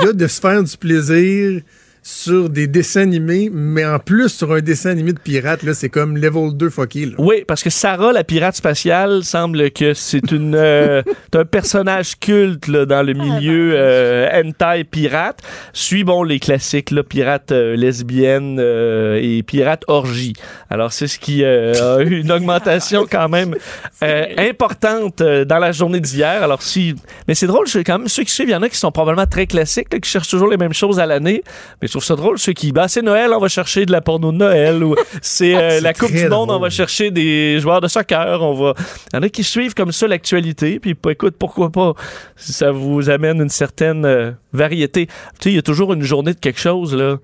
il 0.00 0.04
y 0.04 0.08
a 0.08 0.12
de 0.12 0.26
se 0.26 0.38
faire 0.40 0.62
du 0.62 0.76
plaisir 0.76 1.62
sur 2.06 2.50
des 2.50 2.66
dessins 2.66 3.00
animés, 3.00 3.48
mais 3.50 3.82
en 3.82 3.98
plus 3.98 4.28
sur 4.28 4.52
un 4.52 4.60
dessin 4.60 4.90
animé 4.90 5.14
de 5.14 5.18
pirate, 5.18 5.62
là, 5.62 5.72
c'est 5.72 5.88
comme 5.88 6.18
level 6.18 6.54
2 6.54 6.68
fucky. 6.68 7.06
Là. 7.06 7.12
Oui, 7.16 7.44
parce 7.48 7.62
que 7.62 7.70
Sarah, 7.70 8.12
la 8.12 8.24
pirate 8.24 8.54
spatiale, 8.54 9.24
semble 9.24 9.70
que 9.70 9.94
c'est 9.94 10.30
une 10.30 10.54
euh, 10.54 11.02
un 11.34 11.44
personnage 11.46 12.18
culte 12.20 12.68
là, 12.68 12.84
dans 12.84 13.02
le 13.02 13.14
milieu 13.14 13.72
euh, 13.74 14.28
hentai 14.34 14.84
pirate. 14.84 15.40
Suit 15.72 16.04
bon 16.04 16.24
les 16.24 16.40
classiques 16.40 16.90
là, 16.90 17.02
pirate 17.02 17.52
euh, 17.52 17.74
lesbienne 17.74 18.58
euh, 18.60 19.18
et 19.22 19.42
pirate 19.42 19.84
orgie. 19.88 20.34
Alors 20.68 20.92
c'est 20.92 21.06
ce 21.06 21.18
qui 21.18 21.42
euh, 21.42 21.96
a 21.96 22.02
eu 22.02 22.20
une 22.20 22.30
augmentation 22.30 23.06
quand 23.10 23.30
même 23.30 23.54
euh, 24.02 24.26
importante 24.36 25.22
euh, 25.22 25.46
dans 25.46 25.58
la 25.58 25.72
journée 25.72 26.00
d'hier. 26.00 26.42
Alors 26.42 26.60
si, 26.60 26.94
mais 27.28 27.34
c'est 27.34 27.46
drôle, 27.46 27.66
c'est 27.66 27.82
quand 27.82 27.98
même 27.98 28.08
ceux 28.08 28.24
qui 28.24 28.32
suivent, 28.32 28.50
il 28.50 28.52
y 28.52 28.56
en 28.56 28.62
a 28.62 28.68
qui 28.68 28.76
sont 28.76 28.92
probablement 28.92 29.26
très 29.26 29.46
classiques, 29.46 29.90
là, 29.90 29.98
qui 29.98 30.10
cherchent 30.10 30.28
toujours 30.28 30.48
les 30.48 30.58
mêmes 30.58 30.74
choses 30.74 31.00
à 31.00 31.06
l'année. 31.06 31.42
Mais 31.80 31.88
trouve 31.94 32.04
ça 32.04 32.14
drôle 32.16 32.38
ceux 32.38 32.52
qui, 32.52 32.70
bah 32.72 32.86
c'est 32.88 33.02
Noël, 33.02 33.30
on 33.34 33.40
va 33.40 33.48
chercher 33.48 33.86
de 33.86 33.92
la 33.92 34.00
porno 34.00 34.30
de 34.32 34.36
Noël 34.36 34.82
ou 34.84 34.94
c'est 35.22 35.54
euh, 35.54 35.80
la 35.82 35.92
Coupe 35.94 36.12
du 36.12 36.28
Monde, 36.28 36.32
on 36.32 36.46
drôle. 36.46 36.62
va 36.62 36.70
chercher 36.70 37.10
des 37.10 37.58
joueurs 37.60 37.80
de 37.80 37.88
soccer, 37.88 38.42
on 38.42 38.52
va. 38.54 38.74
Il 39.12 39.16
y 39.16 39.18
en 39.18 39.22
a 39.22 39.28
qui 39.28 39.42
suivent 39.42 39.74
comme 39.74 39.92
ça 39.92 40.06
l'actualité, 40.06 40.78
puis 40.80 40.94
bah, 41.00 41.12
écoute, 41.12 41.34
pourquoi 41.38 41.70
pas 41.70 41.94
si 42.36 42.52
ça 42.52 42.70
vous 42.70 43.08
amène 43.10 43.40
une 43.40 43.48
certaine 43.48 44.04
euh, 44.04 44.30
variété. 44.52 45.06
Tu 45.06 45.12
sais, 45.40 45.50
il 45.50 45.54
y 45.56 45.58
a 45.58 45.62
toujours 45.62 45.92
une 45.92 46.02
journée 46.02 46.34
de 46.34 46.38
quelque 46.40 46.60
chose 46.60 46.94
là. 46.94 47.16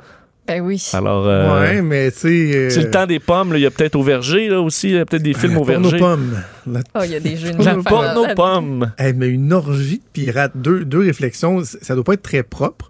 Ben 0.48 0.62
oui. 0.62 0.82
Alors. 0.94 1.26
euh, 1.28 1.60
Ouais, 1.60 1.80
mais 1.82 2.10
tu 2.10 2.18
sais. 2.18 2.56
euh, 2.56 2.70
c'est 2.70 2.82
le 2.82 2.90
temps 2.90 3.06
des 3.06 3.20
pommes, 3.20 3.52
là. 3.52 3.58
il 3.58 3.62
y 3.62 3.66
a 3.66 3.70
peut-être 3.70 3.94
au 3.94 4.02
verger 4.02 4.48
là 4.48 4.60
aussi, 4.60 4.88
il 4.88 4.94
y 4.96 4.98
a 4.98 5.04
peut-être 5.04 5.22
des 5.22 5.34
films 5.34 5.52
la 5.54 5.60
au 5.60 5.64
porno 5.64 5.80
verger. 5.90 5.98
pomme. 5.98 6.42
La- 6.66 6.80
Oh, 6.96 7.00
il 7.04 7.10
y 7.12 7.14
a 7.14 7.20
des 7.20 7.36
jeux 7.36 7.52
de 7.52 7.62
La 7.62 7.76
mots 7.76 7.82
porno 7.84 8.24
là- 8.26 8.34
pomme. 8.34 8.92
Hey, 8.98 9.12
mais 9.14 9.28
une 9.28 9.52
orgie 9.52 9.98
de 9.98 10.02
pirates, 10.12 10.52
deux, 10.56 10.84
deux 10.84 11.00
réflexions, 11.00 11.62
ça 11.64 11.94
doit 11.94 12.02
pas 12.04 12.14
être 12.14 12.22
très 12.22 12.42
propre. 12.42 12.89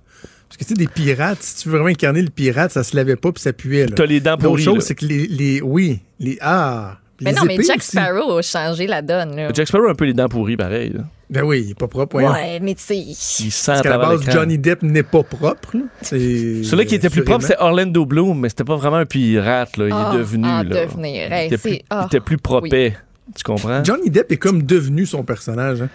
Que 0.60 0.64
tu 0.66 0.68
sais, 0.68 0.74
des 0.74 0.88
pirates, 0.88 1.42
si 1.42 1.56
tu 1.62 1.68
veux 1.70 1.76
vraiment 1.76 1.88
incarner 1.90 2.20
le 2.20 2.28
pirate, 2.28 2.70
ça 2.70 2.84
se 2.84 2.94
lavait 2.94 3.16
pas 3.16 3.32
puis 3.32 3.42
ça 3.42 3.54
puait. 3.54 3.86
T'as 3.86 4.04
les 4.04 4.20
dents 4.20 4.36
là. 4.36 4.58
chose, 4.58 4.84
c'est 4.84 4.94
que 4.94 5.06
les, 5.06 5.26
les. 5.26 5.62
Oui, 5.62 6.00
les. 6.18 6.36
Ah! 6.42 6.98
Mais 7.22 7.30
les 7.32 7.36
non, 7.36 7.44
mais 7.46 7.56
Jack 7.62 7.78
aussi. 7.78 7.92
Sparrow 7.92 8.36
a 8.38 8.42
changé 8.42 8.86
la 8.86 9.00
donne. 9.00 9.36
Là. 9.36 9.48
Jack 9.54 9.68
Sparrow 9.68 9.86
a 9.88 9.90
un 9.92 9.94
peu 9.94 10.04
les 10.04 10.12
dents 10.12 10.28
pourries, 10.28 10.56
pareil. 10.58 10.90
là. 10.94 11.00
Ben 11.30 11.44
oui, 11.44 11.62
il 11.64 11.70
est 11.70 11.78
pas 11.78 11.86
propre. 11.88 12.12
voyons. 12.12 12.30
Ouais, 12.32 12.58
mais 12.60 12.74
tu 12.74 12.82
sais. 12.82 12.96
Il 12.98 13.14
sent 13.14 13.72
Parce 13.72 13.80
à 13.80 13.82
qu'à 13.82 13.90
la 13.90 13.98
base. 13.98 14.20
Johnny 14.30 14.58
Depp 14.58 14.82
n'est 14.82 15.02
pas 15.02 15.22
propre. 15.22 15.76
C'est- 16.02 16.62
Celui 16.64 16.84
qui 16.86 16.94
était 16.96 17.08
plus 17.08 17.24
propre, 17.24 17.42
c'était 17.42 17.56
Orlando 17.60 18.04
Bloom, 18.04 18.40
mais 18.40 18.48
c'était 18.50 18.64
pas 18.64 18.76
vraiment 18.76 18.96
un 18.96 19.06
pirate. 19.06 19.76
Là. 19.78 19.86
Il 19.86 19.92
Ah, 19.94 20.10
est 20.12 20.18
devenu. 20.18 20.46
ah, 20.46 20.62
là. 20.62 20.84
devenir. 20.86 21.28
Il 21.30 21.46
était 21.46 21.56
plus, 21.58 21.70
c'est- 21.70 21.82
ah, 21.88 22.02
il 22.02 22.06
était 22.06 22.20
plus 22.24 22.36
propre. 22.36 22.68
Tu 22.68 23.44
comprends? 23.44 23.82
Johnny 23.84 24.10
Depp 24.10 24.32
est 24.32 24.36
comme 24.36 24.62
devenu 24.64 25.06
son 25.06 25.22
personnage. 25.22 25.82
hein. 25.82 25.88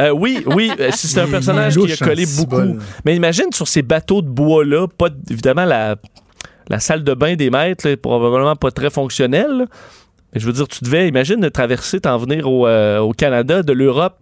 Euh, 0.00 0.10
oui, 0.10 0.42
oui, 0.46 0.72
euh, 0.80 0.90
c'est 0.94 1.20
un 1.20 1.28
personnage 1.28 1.76
qui 1.76 1.92
a 1.92 1.96
collé 1.96 2.24
cibole. 2.26 2.68
beaucoup. 2.68 2.78
Mais 3.04 3.14
imagine 3.14 3.52
sur 3.52 3.68
ces 3.68 3.82
bateaux 3.82 4.22
de 4.22 4.28
bois-là, 4.28 4.86
pas 4.88 5.08
évidemment 5.30 5.66
la, 5.66 5.96
la 6.70 6.80
salle 6.80 7.04
de 7.04 7.12
bain 7.14 7.34
des 7.36 7.50
maîtres 7.50 7.86
là, 7.86 7.92
est 7.92 7.96
probablement 7.96 8.56
pas 8.56 8.70
très 8.70 8.88
fonctionnelle. 8.90 9.50
là. 9.58 9.64
Mais 10.32 10.40
je 10.40 10.46
veux 10.46 10.52
dire, 10.54 10.66
tu 10.66 10.82
devais, 10.84 11.08
imagine 11.08 11.40
de 11.40 11.48
traverser, 11.50 12.00
t'en 12.00 12.16
venir 12.16 12.50
au, 12.50 12.66
euh, 12.66 13.00
au 13.00 13.12
Canada, 13.12 13.62
de 13.62 13.72
l'Europe. 13.74 14.16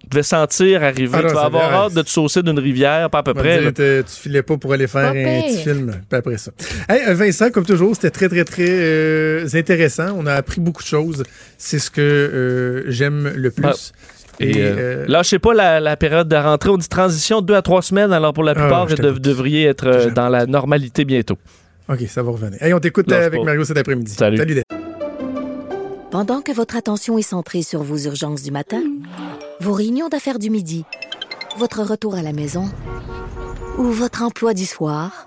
Tu 0.00 0.08
devais 0.08 0.24
sentir 0.24 0.82
arriver. 0.82 1.12
Ah 1.14 1.22
non, 1.22 1.28
tu 1.28 1.34
vas 1.34 1.40
ça 1.42 1.46
avoir 1.46 1.72
hâte 1.72 1.94
de 1.94 2.02
te 2.02 2.10
saucer 2.10 2.42
d'une 2.42 2.58
rivière, 2.58 3.08
pas 3.08 3.18
à 3.18 3.22
peu 3.22 3.30
On 3.30 3.34
va 3.34 3.40
près. 3.40 3.54
dire, 3.58 3.62
là. 3.66 3.72
t'es- 3.72 4.02
tu 4.02 4.10
filais 4.20 4.42
pas 4.42 4.56
pour 4.56 4.72
aller 4.72 4.88
faire 4.88 5.12
Pas 5.12 5.18
un 5.18 5.40
pire. 5.40 5.44
petit 5.46 5.62
film, 5.62 5.92
puis 6.10 6.18
après 6.18 6.36
ça. 6.38 6.50
Hey, 6.88 7.02
euh, 7.06 7.14
Vincent, 7.14 7.50
comme 7.50 7.64
toujours, 7.64 7.94
c'était 7.94 8.10
très, 8.10 8.28
très, 8.28 8.44
très 8.44 8.66
euh, 8.68 9.46
intéressant. 9.54 10.12
On 10.18 10.26
a 10.26 10.34
appris 10.34 10.60
beaucoup 10.60 10.82
de 10.82 10.88
choses. 10.88 11.22
C'est 11.56 11.78
ce 11.78 11.88
que 11.92 12.00
euh, 12.00 12.90
j'aime 12.90 13.32
le 13.36 13.50
plus. 13.52 13.92
Ah. 14.42 14.46
Et, 14.46 14.60
euh, 14.62 14.74
euh, 14.78 15.04
lâchez 15.08 15.38
pas 15.38 15.54
la, 15.54 15.80
la 15.80 15.96
période 15.96 16.28
de 16.28 16.36
rentrée. 16.36 16.70
On 16.70 16.76
dit 16.76 16.88
transition 16.88 17.40
de 17.40 17.46
deux 17.46 17.54
à 17.54 17.62
trois 17.62 17.82
semaines. 17.82 18.12
Alors 18.12 18.32
pour 18.32 18.44
la 18.44 18.52
Ah, 18.52 18.54
plupart, 18.60 18.88
je 18.88 18.94
vous 19.06 19.18
devriez 19.18 19.66
être 19.66 19.86
euh, 19.86 20.10
dans 20.10 20.28
la 20.28 20.46
normalité 20.46 21.04
bientôt. 21.04 21.36
OK, 21.88 22.00
ça 22.08 22.22
va 22.22 22.30
revenir. 22.30 22.62
Hey, 22.62 22.72
on 22.74 22.78
t'écoute 22.80 23.10
euh, 23.12 23.26
avec 23.26 23.40
pas. 23.40 23.44
Mario 23.44 23.64
cet 23.64 23.76
après-midi. 23.78 24.12
Salut. 24.12 24.36
Dave. 24.38 24.62
Pendant 26.10 26.42
que 26.42 26.52
votre 26.52 26.76
attention 26.76 27.16
est 27.18 27.22
centrée 27.22 27.62
sur 27.62 27.82
vos 27.82 27.96
urgences 27.96 28.42
du 28.42 28.50
matin, 28.50 28.82
vos 29.60 29.72
réunions 29.72 30.08
d'affaires 30.08 30.38
du 30.38 30.50
midi, 30.50 30.84
votre 31.58 31.82
retour 31.82 32.14
à 32.14 32.22
la 32.22 32.32
maison 32.32 32.66
ou 33.78 33.84
votre 33.84 34.22
emploi 34.22 34.52
du 34.54 34.66
soir, 34.66 35.26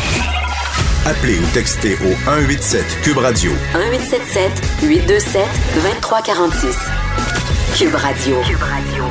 Appelez 1.05 1.39
ou 1.39 1.45
textez 1.53 1.95
au 1.95 2.13
187 2.25 2.85
Cube 3.03 3.17
Radio 3.17 3.51
1877 3.73 4.51
827 4.83 5.41
2346. 5.75 6.77
Cube 7.77 7.95
Radio. 7.95 8.35
Cube 8.47 8.61
Radio. 8.61 9.03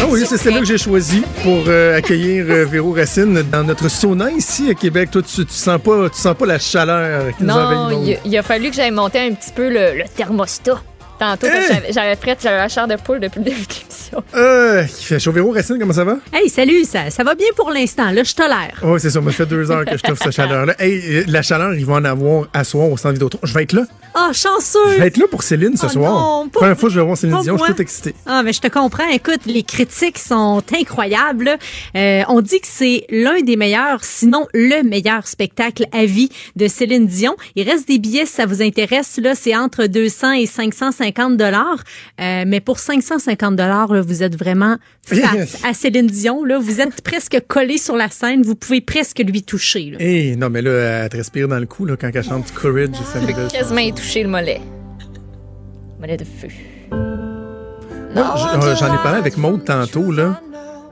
Ah 0.00 0.06
oui, 0.08 0.22
c'est 0.28 0.36
celle-là 0.36 0.60
que 0.60 0.66
j'ai 0.66 0.78
choisi 0.78 1.22
pour 1.42 1.64
euh, 1.66 1.96
accueillir 1.96 2.44
euh, 2.48 2.64
Véro 2.64 2.92
Racine 2.92 3.42
dans 3.50 3.64
notre 3.64 3.88
sauna 3.88 4.30
ici 4.30 4.68
à 4.70 4.74
Québec. 4.74 5.10
Toi, 5.10 5.22
tu, 5.22 5.46
tu 5.46 5.54
sens 5.54 5.80
pas, 5.80 6.10
tu 6.10 6.20
sens 6.20 6.36
pas 6.36 6.46
la 6.46 6.58
chaleur 6.58 7.34
qui 7.36 7.42
nous 7.42 7.48
Non, 7.48 7.54
envahit. 7.54 8.20
il, 8.24 8.30
il 8.32 8.38
a 8.38 8.42
fallu 8.42 8.70
que 8.70 8.76
j'aille 8.76 8.90
monter 8.90 9.20
un 9.20 9.32
petit 9.32 9.50
peu 9.52 9.68
le, 9.68 9.96
le 9.98 10.04
thermostat. 10.14 10.82
Tantôt, 11.30 11.46
j'avais- 11.92 12.16
prête, 12.16 12.38
j'avais 12.42 12.56
la 12.58 12.68
chair 12.68 12.86
de 12.86 12.96
poule 12.96 13.20
depuis 13.20 13.38
le 13.38 13.44
début 13.44 13.62
de 13.62 13.72
l'émission. 13.80 14.22
Euh, 14.34 14.84
il 14.86 15.04
fait 15.04 15.18
chaud. 15.18 15.32
Véro 15.32 15.50
Racine, 15.52 15.76
comment 15.78 15.92
ça 15.94 16.04
va? 16.04 16.18
Hey, 16.32 16.48
salut, 16.48 16.84
ça, 16.84 17.10
ça 17.10 17.24
va 17.24 17.34
bien 17.34 17.46
pour 17.56 17.70
l'instant. 17.70 18.10
Là, 18.10 18.22
je 18.22 18.34
tolère. 18.34 18.80
Oh, 18.84 18.98
c'est 18.98 19.10
ça, 19.10 19.20
ça 19.22 19.30
fait 19.30 19.46
deux 19.46 19.70
heures 19.70 19.84
que 19.84 19.96
je 19.96 20.02
t'offre 20.02 20.22
cette 20.22 20.32
chaleur-là. 20.34 20.74
Hey, 20.80 21.00
euh, 21.08 21.24
la 21.28 21.42
chaleur, 21.42 21.74
il 21.74 21.86
va 21.86 21.94
en 21.94 22.04
avoir 22.04 22.46
à 22.52 22.62
soir 22.64 22.90
au 22.90 22.96
centre 22.96 23.12
Vidéotron. 23.14 23.38
Je 23.42 23.54
vais 23.54 23.62
être 23.62 23.72
là. 23.72 23.82
Ah, 24.16 24.30
chanceux! 24.32 24.78
Je 24.92 25.00
vais 25.00 25.08
être 25.08 25.16
là 25.16 25.26
pour 25.28 25.42
Céline 25.42 25.76
ce 25.76 25.86
Oh 25.86 25.88
soir. 25.88 26.12
non, 26.12 26.48
pas- 26.48 26.60
Première 26.60 26.78
fois 26.78 26.88
que 26.88 26.94
je 26.94 27.00
vais 27.00 27.04
voir 27.06 27.16
Céline 27.16 27.40
Dion, 27.42 27.56
je 27.58 27.64
suis 27.64 27.74
tout 27.74 27.82
excité. 27.82 28.14
Ah, 28.26 28.42
mais 28.44 28.52
je 28.52 28.60
te 28.60 28.68
comprends. 28.68 29.08
Écoute, 29.08 29.40
les 29.46 29.64
critiques 29.64 30.18
sont 30.18 30.62
incroyables. 30.78 31.56
Euh, 31.96 32.22
on 32.28 32.40
dit 32.40 32.60
que 32.60 32.68
c'est 32.70 33.06
l'un 33.10 33.40
des 33.40 33.56
meilleurs, 33.56 34.04
sinon 34.04 34.46
le 34.54 34.82
meilleur 34.84 35.26
spectacle 35.26 35.86
à 35.92 36.04
vie 36.04 36.28
de 36.54 36.68
Céline 36.68 37.06
Dion. 37.06 37.34
Il 37.56 37.68
reste 37.68 37.88
des 37.88 37.98
billets 37.98 38.26
si 38.26 38.34
ça 38.34 38.46
vous 38.46 38.62
intéresse. 38.62 39.18
Là, 39.20 39.34
c'est 39.34 39.56
entre 39.56 39.86
200 39.86 40.32
et 40.32 40.46
550 40.46 41.13
dollars. 41.36 41.82
Euh, 42.20 42.44
mais 42.46 42.60
pour 42.60 42.78
550 42.78 43.56
dollars, 43.56 43.92
vous 44.04 44.22
êtes 44.22 44.36
vraiment 44.36 44.76
face 45.06 45.62
à 45.64 45.72
Céline 45.74 46.06
Dion. 46.06 46.44
Là, 46.44 46.58
vous 46.58 46.80
êtes 46.80 47.00
presque 47.02 47.38
collé 47.48 47.78
sur 47.78 47.96
la 47.96 48.08
scène. 48.08 48.42
Vous 48.42 48.54
pouvez 48.54 48.80
presque 48.80 49.18
lui 49.20 49.42
toucher. 49.42 49.90
là. 49.92 49.96
Hey, 50.00 50.36
non, 50.36 50.50
mais 50.50 50.62
là, 50.62 50.70
elle 51.04 51.08
te 51.08 51.16
respire 51.16 51.48
dans 51.48 51.58
le 51.58 51.66
cou 51.66 51.84
là, 51.86 51.96
quand 51.98 52.10
elle 52.12 52.22
chante 52.24 52.52
Courage. 52.52 52.88
Ça 53.12 53.20
Je 53.20 53.26
me 53.26 53.50
quasiment 53.50 53.80
y 53.80 53.92
toucher 53.92 54.22
le 54.22 54.28
mollet. 54.28 54.60
Mollet 56.00 56.16
de 56.16 56.24
feu. 56.24 56.48
Euh, 58.16 58.74
j'en 58.78 58.94
ai 58.94 58.98
parlé 58.98 59.18
avec 59.18 59.36
Maude 59.36 59.64
tantôt, 59.64 60.12
là. 60.12 60.40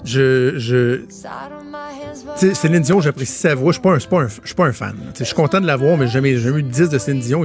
Je. 0.05 1.01
Céline 2.55 2.83
Dion, 2.83 3.01
j'apprécie 3.01 3.33
sa 3.39 3.55
voix. 3.55 3.73
Je 3.73 3.79
suis 3.79 3.83
pas 3.83 3.93
un, 3.93 3.99
je 3.99 4.47
suis 4.47 4.55
pas 4.55 4.67
un- 4.67 4.73
fan. 4.73 4.97
Je 5.19 5.25
suis 5.25 5.35
content 5.35 5.61
de 5.61 5.67
la 5.67 5.77
voir, 5.77 5.97
mais 5.97 6.07
j'ai 6.07 6.15
jamais, 6.15 6.37
jamais 6.37 6.59
eu 6.61 6.63
de 6.63 6.69
10 6.69 6.89
de 6.89 6.99
Céline 6.99 7.21
Dion. 7.21 7.45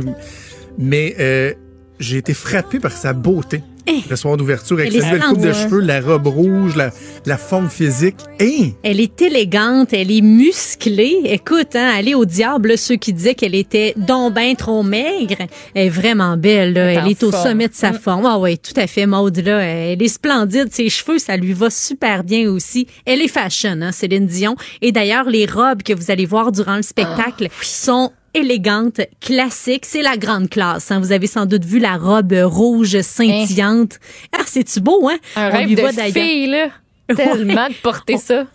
Mais 0.78 1.16
euh, 1.20 1.54
j'ai 1.99 2.18
été 2.18 2.34
frappé 2.34 2.80
par 2.80 2.91
sa 2.91 3.14
beauté. 3.14 3.61
Le 4.10 4.18
soir 4.18 4.36
d'ouverture, 4.36 4.80
avec 4.80 4.94
Elle 4.94 5.02
sa 5.02 5.18
coupe 5.18 5.40
de 5.40 5.53
cheveux, 5.53 5.80
la 5.80 6.02
robe 6.02 6.28
rouge, 6.28 6.76
la, 6.76 6.91
la 7.26 7.38
forme 7.38 7.69
physique. 7.69 8.18
Hey! 8.38 8.76
Elle 8.84 8.99
est 8.99 9.22
élégante, 9.22 9.94
elle 9.94 10.11
est 10.11 10.22
musclée. 10.22 11.22
Écoute, 11.24 11.74
hein, 11.74 11.94
allez 11.95 12.14
au 12.14 12.26
diable, 12.26 12.69
là, 12.69 12.78
ceux 12.78 12.98
qui 12.98 13.14
disaient 13.14 13.34
qu'elle 13.34 13.56
était 13.56 13.94
donc 13.95 14.34
ben 14.34 14.57
trop 14.57 14.84
maigre. 14.84 15.38
Elle 15.74 15.88
est 15.88 15.90
vraiment 15.90 16.36
belle, 16.36 16.74
là. 16.74 16.82
Elle 16.82 16.90
est 16.90 16.94
Elle 16.98 17.03
en 17.03 17.07
est 17.07 17.24
au 17.24 17.32
forme. 17.32 17.48
sommet 17.48 17.68
de 17.69 17.74
sa 17.74 17.94
forme. 17.94 18.26
Ah 18.26 18.38
oui, 18.38 18.57
tout 18.57 18.78
à 18.78 18.88
fait, 18.88 19.06
Maude, 19.06 19.38
là. 19.38 19.60
Elle 19.61 20.03
est 20.03 20.07
splendide. 20.10 20.68
Ses 20.74 20.90
cheveux, 20.90 21.18
ça 21.18 21.38
lui 21.38 21.53
va 21.53 21.69
super 21.69 22.26
bien 22.26 22.52
aussi. 22.52 22.88
Elle 23.06 23.22
est 23.22 23.30
fashion, 23.30 23.80
hein, 23.82 23.94
Céline 23.94 24.28
Dion. 24.28 24.57
Et 24.82 24.91
d'ailleurs, 24.91 25.30
les 25.30 25.45
robes 25.45 25.82
que 25.82 25.94
vous 25.94 26.11
allez 26.11 26.26
voir 26.26 26.52
durant 26.52 26.76
le 26.76 26.82
spectacle 26.82 27.48
sont 27.61 28.11
élégantes, 28.38 29.01
classiques. 29.19 29.85
C'est 29.85 30.01
la 30.01 30.18
grande 30.18 30.49
classe. 30.49 30.91
Hein. 30.91 30.99
Vous 30.99 31.11
avez 31.11 31.27
sans 31.27 31.45
doute 31.45 31.65
vu 31.65 31.80
la 31.80 31.97
robe 31.97 32.34
rouge 32.43 33.01
scintillante. 33.01 33.99
Ah, 34.38 34.43
c'est-tu 34.45 34.80
beau, 34.80 35.07
hein? 35.09 35.18
Un 35.35 35.49
On 35.49 35.51
rêve 35.51 35.76
de 35.76 36.11
fille, 36.11 36.47
là. 36.47 36.68
Tellement 37.15 37.69
de 37.69 37.81
porter 37.81 38.18
ça. 38.18 38.45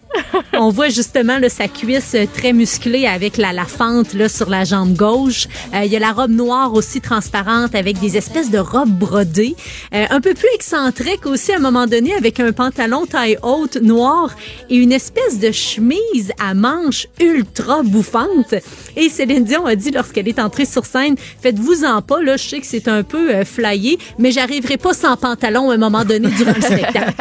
On 0.55 0.71
voit 0.71 0.89
justement 0.91 1.39
là, 1.39 1.49
sa 1.49 1.69
cuisse 1.69 2.15
euh, 2.15 2.27
très 2.33 2.53
musclée 2.53 3.07
avec 3.07 3.37
la, 3.37 3.53
la 3.53 3.65
fente 3.65 4.13
là, 4.15 4.29
sur 4.29 4.49
la 4.51 4.65
jambe 4.65 4.95
gauche. 4.95 5.49
Euh, 5.75 5.85
Il 5.85 5.93
y 5.93 5.97
a 5.97 5.99
la 5.99 6.13
robe 6.13 6.31
noire 6.31 6.75
aussi 6.75 7.01
transparente 7.01 7.75
avec 7.75 7.99
des 7.99 8.17
espèces 8.17 8.51
de 8.51 8.59
robes 8.59 8.91
brodées. 8.91 9.57
Euh, 9.95 10.05
un 10.11 10.21
peu 10.21 10.35
plus 10.35 10.49
excentrique 10.55 11.27
aussi 11.27 11.53
à 11.53 11.57
un 11.57 11.61
moment 11.61 11.87
donné 11.87 12.15
avec 12.15 12.41
un 12.41 12.53
pantalon 12.53 13.07
taille 13.07 13.39
haute 13.43 13.77
noir 13.77 14.31
et 14.71 14.77
une 14.77 14.93
espèce 14.93 15.39
de 15.39 15.51
chemise 15.53 16.33
à 16.39 16.55
manches 16.55 17.07
ultra 17.21 17.83
bouffante. 17.83 18.55
Et 18.97 19.09
Céline 19.09 19.45
Dion 19.45 19.67
a 19.67 19.75
dit 19.75 19.91
lorsqu'elle 19.91 20.29
est 20.29 20.39
entrée 20.39 20.67
sur 20.67 20.85
scène, 20.85 21.17
faites-vous-en 21.41 22.03
pas, 22.03 22.21
là, 22.23 22.37
je 22.37 22.49
sais 22.49 22.61
que 22.61 22.67
c'est 22.67 22.89
un 22.89 23.03
peu 23.03 23.35
euh, 23.35 23.45
flyé, 23.45 23.99
mais 24.19 24.31
j'arriverai 24.33 24.77
pas 24.77 24.93
sans 24.93 25.17
pantalon 25.17 25.71
à 25.71 25.75
un 25.75 25.79
moment 25.79 26.05
donné 26.05 26.29
durant 26.29 26.53
le 26.55 26.63
spectacle. 26.63 27.15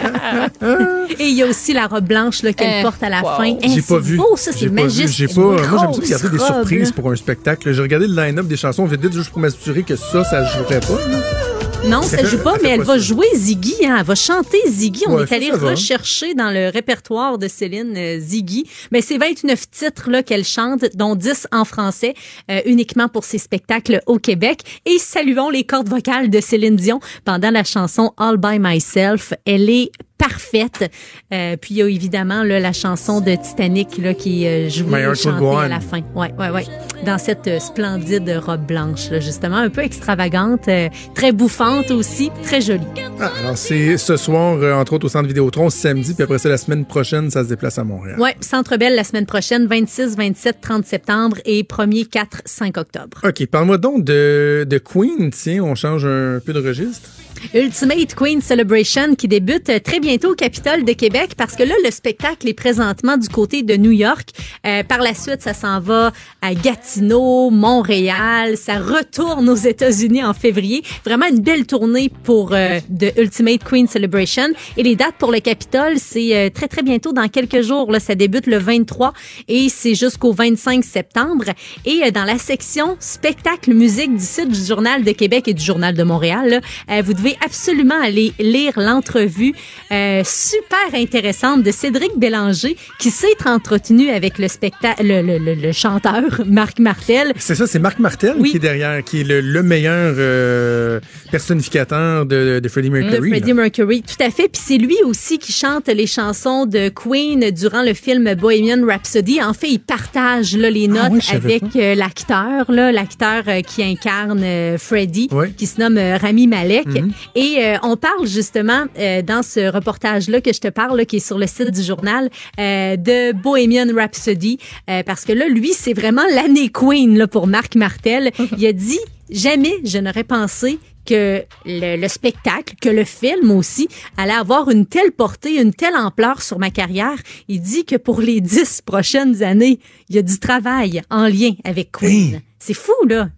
Et 1.19 1.27
il 1.29 1.35
y 1.35 1.43
a 1.43 1.47
aussi 1.47 1.73
la 1.73 1.87
robe 1.87 2.05
blanche 2.05 2.43
là, 2.43 2.53
qu'elle 2.53 2.80
porte 2.81 3.03
à 3.03 3.09
la 3.09 3.21
wow. 3.21 3.37
fin. 3.37 3.55
J'ai 3.67 3.81
pas 3.81 3.99
vu. 3.99 4.17
beau, 4.17 4.35
ça, 4.35 4.51
c'est 4.51 4.59
J'ai 4.59 4.65
pas 4.69 4.75
vu. 4.75 4.81
magique. 4.83 5.07
J'ai 5.07 5.27
pas. 5.27 5.33
Moi, 5.41 5.57
j'aime 5.57 5.69
ça 6.05 6.17
regarder 6.17 6.29
des 6.29 6.43
surprises 6.43 6.91
pour 6.91 7.11
un 7.11 7.15
spectacle. 7.15 7.71
J'ai 7.73 7.81
regardé 7.81 8.07
le 8.07 8.15
line-up 8.15 8.47
des 8.47 8.57
chansons 8.57 8.85
vite 8.85 9.01
vite 9.01 9.13
juste 9.13 9.29
pour 9.29 9.39
m'assurer 9.39 9.83
que 9.83 9.95
ça, 9.95 10.23
ça 10.23 10.43
jouerait 10.45 10.79
pas. 10.79 11.07
là. 11.07 11.60
Non, 11.87 12.03
Ça 12.03 12.23
joue 12.23 12.37
pas, 12.37 12.55
mais 12.61 12.69
elle 12.69 12.79
pas 12.79 12.85
va 12.85 12.93
ça. 12.93 12.99
jouer 12.99 13.25
Ziggy. 13.35 13.85
Hein. 13.85 13.97
Elle 13.99 14.05
va 14.05 14.15
chanter 14.15 14.57
Ziggy. 14.67 15.03
On 15.07 15.15
Ouais, 15.15 15.23
est 15.23 15.33
allé 15.33 15.51
rechercher 15.51 16.35
dans 16.35 16.51
le 16.51 16.69
répertoire 16.69 17.37
de 17.37 17.47
Céline 17.47 17.95
euh, 17.97 18.19
Ziggy. 18.19 18.69
Mais 18.91 19.01
c'est 19.01 19.17
29 19.17 19.69
titres 19.71 20.09
là 20.09 20.21
qu'elle 20.23 20.43
chante, 20.45 20.85
dont 20.95 21.15
10 21.15 21.47
en 21.51 21.65
français, 21.65 22.13
euh, 22.49 22.61
uniquement 22.65 23.07
pour 23.07 23.23
ses 23.25 23.39
spectacles 23.39 24.01
au 24.05 24.19
Québec. 24.19 24.61
Et 24.85 24.99
saluons 24.99 25.49
les 25.49 25.63
cordes 25.63 25.89
vocales 25.89 26.29
de 26.29 26.39
Céline 26.39 26.75
Dion 26.75 26.99
pendant 27.25 27.49
la 27.51 27.63
chanson 27.63 28.13
All 28.17 28.37
by 28.37 28.59
Myself. 28.59 29.33
Elle 29.45 29.69
est 29.69 29.91
parfaite. 30.17 30.91
Euh, 31.33 31.57
puis 31.57 31.73
il 31.73 31.77
y 31.77 31.81
a 31.81 31.87
évidemment 31.89 32.43
là, 32.43 32.59
la 32.59 32.73
chanson 32.73 33.21
de 33.21 33.35
Titanic 33.35 33.97
là, 33.97 34.13
qui 34.13 34.45
euh, 34.45 34.69
jouée 34.69 35.03
chantée 35.15 35.39
Go 35.39 35.57
à 35.57 35.67
la 35.67 35.79
fin. 35.79 36.01
Ouais, 36.15 36.31
ouais, 36.37 36.49
ouais. 36.51 36.65
Dans 37.05 37.17
cette 37.17 37.49
splendide 37.59 38.29
robe 38.45 38.67
blanche, 38.67 39.09
là, 39.09 39.19
justement, 39.19 39.57
un 39.57 39.69
peu 39.69 39.81
extravagante, 39.81 40.67
euh, 40.67 40.87
très 41.15 41.31
bouffante 41.31 41.89
aussi, 41.89 42.29
très 42.43 42.61
jolie. 42.61 42.85
Ah, 43.19 43.31
alors, 43.39 43.57
c'est 43.57 43.97
ce 43.97 44.17
soir, 44.17 44.57
euh, 44.61 44.73
entre 44.73 44.93
autres, 44.93 45.05
au 45.05 45.09
Centre 45.09 45.27
Vidéotron, 45.27 45.71
samedi, 45.71 46.13
puis 46.13 46.23
après 46.23 46.37
ça, 46.37 46.49
la 46.49 46.57
semaine 46.57 46.85
prochaine, 46.85 47.31
ça 47.31 47.43
se 47.43 47.49
déplace 47.49 47.79
à 47.79 47.83
Montréal. 47.83 48.19
Ouais, 48.19 48.35
Centre 48.39 48.77
Belle 48.77 48.95
la 48.95 49.03
semaine 49.03 49.25
prochaine, 49.25 49.65
26, 49.65 50.15
27, 50.15 50.57
30 50.61 50.85
septembre 50.85 51.37
et 51.43 51.63
1er, 51.63 52.05
4, 52.07 52.43
5 52.45 52.77
octobre. 52.77 53.17
OK, 53.23 53.47
parle-moi 53.47 53.79
donc 53.79 54.03
de, 54.03 54.67
de 54.69 54.77
Queen. 54.77 55.31
Tiens, 55.31 55.63
on 55.63 55.73
change 55.73 56.05
un 56.05 56.39
peu 56.45 56.53
de 56.53 56.59
registre. 56.59 57.09
Ultimate 57.53 58.15
Queen 58.15 58.41
Celebration 58.41 59.15
qui 59.15 59.27
débute 59.27 59.69
euh, 59.69 59.79
très 59.79 59.99
bientôt 59.99 60.31
au 60.31 60.35
Capitole 60.35 60.83
de 60.83 60.93
Québec 60.93 61.31
parce 61.37 61.55
que 61.55 61.63
là, 61.63 61.73
le 61.83 61.91
spectacle 61.91 62.47
est 62.47 62.53
présentement 62.53 63.17
du 63.17 63.27
côté 63.29 63.63
de 63.63 63.75
New 63.75 63.91
York. 63.91 64.29
Euh, 64.65 64.83
par 64.83 64.99
la 64.99 65.13
suite, 65.13 65.41
ça 65.41 65.53
s'en 65.53 65.79
va 65.79 66.11
à 66.41 66.53
Gatineau, 66.53 67.49
Montréal. 67.49 68.57
Ça 68.57 68.79
retourne 68.79 69.49
aux 69.49 69.55
États-Unis 69.55 70.23
en 70.23 70.33
février. 70.33 70.83
Vraiment 71.05 71.27
une 71.27 71.41
belle 71.41 71.65
tournée 71.65 72.11
pour 72.23 72.53
euh, 72.53 72.79
de 72.89 73.11
Ultimate 73.17 73.63
Queen 73.63 73.87
Celebration. 73.87 74.49
Et 74.77 74.83
les 74.83 74.95
dates 74.95 75.15
pour 75.17 75.31
le 75.31 75.39
Capitole, 75.39 75.97
c'est 75.97 76.35
euh, 76.35 76.49
très, 76.49 76.67
très 76.67 76.83
bientôt, 76.83 77.13
dans 77.13 77.27
quelques 77.27 77.61
jours. 77.61 77.91
Là, 77.91 77.99
ça 77.99 78.15
débute 78.15 78.47
le 78.47 78.57
23 78.57 79.13
et 79.47 79.69
c'est 79.69 79.95
jusqu'au 79.95 80.31
25 80.31 80.83
septembre. 80.83 81.45
Et 81.85 82.01
euh, 82.03 82.11
dans 82.11 82.23
la 82.23 82.37
section 82.37 82.97
spectacle 82.99 83.73
musique 83.73 84.15
du 84.15 84.23
site 84.23 84.49
du 84.49 84.63
Journal 84.63 85.03
de 85.03 85.11
Québec 85.11 85.47
et 85.47 85.53
du 85.53 85.63
Journal 85.63 85.95
de 85.95 86.03
Montréal, 86.03 86.49
là, 86.49 86.59
euh, 86.89 87.01
vous 87.01 87.13
devez 87.13 87.30
absolument 87.43 87.99
aller 88.01 88.33
lire 88.39 88.73
l'entrevue 88.79 89.53
euh, 89.91 90.21
super 90.25 90.93
intéressante 90.93 91.63
de 91.63 91.71
Cédric 91.71 92.11
Bélanger 92.17 92.75
qui 92.99 93.09
s'est 93.11 93.27
entretenu 93.45 94.09
avec 94.09 94.37
le 94.37 94.47
spectacle, 94.47 95.03
le, 95.05 95.21
le- 95.21 95.37
le- 95.37 95.55
le 95.55 95.71
chanteur 95.71 96.23
Marc 96.45 96.79
Martel. 96.79 97.33
C'est 97.37 97.55
ça, 97.55 97.67
c'est 97.67 97.79
Marc 97.79 97.99
Martel 97.99 98.35
Oui. 98.37 98.51
qui 98.51 98.57
est 98.57 98.59
derrière, 98.59 99.03
qui 99.03 99.21
est 99.21 99.23
le, 99.23 99.41
le 99.41 99.63
meilleur 99.63 100.15
euh, 100.17 100.99
personnificateur 101.31 102.25
de, 102.25 102.59
de 102.59 102.69
Freddie 102.69 102.89
de 102.89 102.93
Mercury. 102.93 103.29
Freddie 103.29 103.47
là. 103.49 103.53
Mercury, 103.55 104.01
tout 104.03 104.23
à 104.23 104.29
fait. 104.29 104.47
Puis 104.47 104.61
c'est 104.63 104.77
lui 104.77 104.97
aussi 105.05 105.37
qui 105.39 105.51
chante 105.51 105.87
les 105.87 106.07
chansons 106.07 106.65
de 106.65 106.89
Queen 106.89 107.51
durant 107.51 107.83
le 107.83 107.93
film 107.93 108.33
Bohemian 108.35 108.85
Rhapsody. 108.85 109.41
En 109.41 109.53
fait, 109.53 109.69
il 109.69 109.79
partage 109.79 110.55
là, 110.55 110.69
les 110.69 110.87
Ah 110.91 111.09
notes 111.09 111.23
oui, 111.29 111.35
avec 111.35 111.63
euh, 111.75 111.95
l'acteur, 111.95 112.71
là, 112.71 112.91
l'acteur 112.91 113.43
euh, 113.47 113.61
qui 113.61 113.83
incarne 113.83 114.41
euh, 114.43 114.77
Freddie, 114.77 115.27
Oui. 115.31 115.51
qui 115.57 115.65
se 115.65 115.79
nomme 115.79 115.97
euh, 115.97 116.17
Rami 116.17 116.47
Malek. 116.47 116.85
Mhm. 116.87 117.11
Et 117.35 117.57
euh, 117.59 117.77
on 117.83 117.97
parle 117.97 118.25
justement 118.25 118.85
euh, 118.97 119.21
dans 119.21 119.43
ce 119.43 119.71
reportage-là 119.71 120.41
que 120.41 120.53
je 120.53 120.59
te 120.59 120.67
parle, 120.67 120.97
là, 120.97 121.05
qui 121.05 121.17
est 121.17 121.25
sur 121.25 121.37
le 121.37 121.47
site 121.47 121.71
du 121.71 121.81
journal, 121.81 122.29
euh, 122.59 122.95
de 122.95 123.33
Bohemian 123.33 123.87
Rhapsody, 123.95 124.57
euh, 124.89 125.03
parce 125.03 125.25
que 125.25 125.33
là, 125.33 125.47
lui, 125.47 125.73
c'est 125.73 125.93
vraiment 125.93 126.25
l'année 126.33 126.69
Queen 126.69 127.17
là, 127.17 127.27
pour 127.27 127.47
Marc 127.47 127.75
Martel. 127.75 128.31
Il 128.57 128.65
a 128.65 128.73
dit 128.73 128.99
jamais 129.29 129.73
je 129.85 129.97
n'aurais 129.97 130.23
pensé 130.23 130.79
que 131.05 131.43
le, 131.65 131.99
le 131.99 132.07
spectacle, 132.07 132.75
que 132.79 132.89
le 132.89 133.03
film 133.03 133.51
aussi, 133.51 133.87
allait 134.17 134.33
avoir 134.33 134.69
une 134.69 134.85
telle 134.85 135.11
portée, 135.11 135.59
une 135.59 135.73
telle 135.73 135.95
ampleur 135.95 136.41
sur 136.41 136.59
ma 136.59 136.69
carrière. 136.69 137.17
Il 137.47 137.61
dit 137.61 137.85
que 137.85 137.95
pour 137.95 138.21
les 138.21 138.39
dix 138.39 138.81
prochaines 138.81 139.41
années, 139.41 139.79
il 140.09 140.15
y 140.15 140.19
a 140.19 140.21
du 140.21 140.39
travail 140.39 141.01
en 141.09 141.27
lien 141.27 141.53
avec 141.63 141.91
Queen. 141.91 142.41
C'est 142.59 142.75
fou, 142.75 142.93
là. 143.07 143.29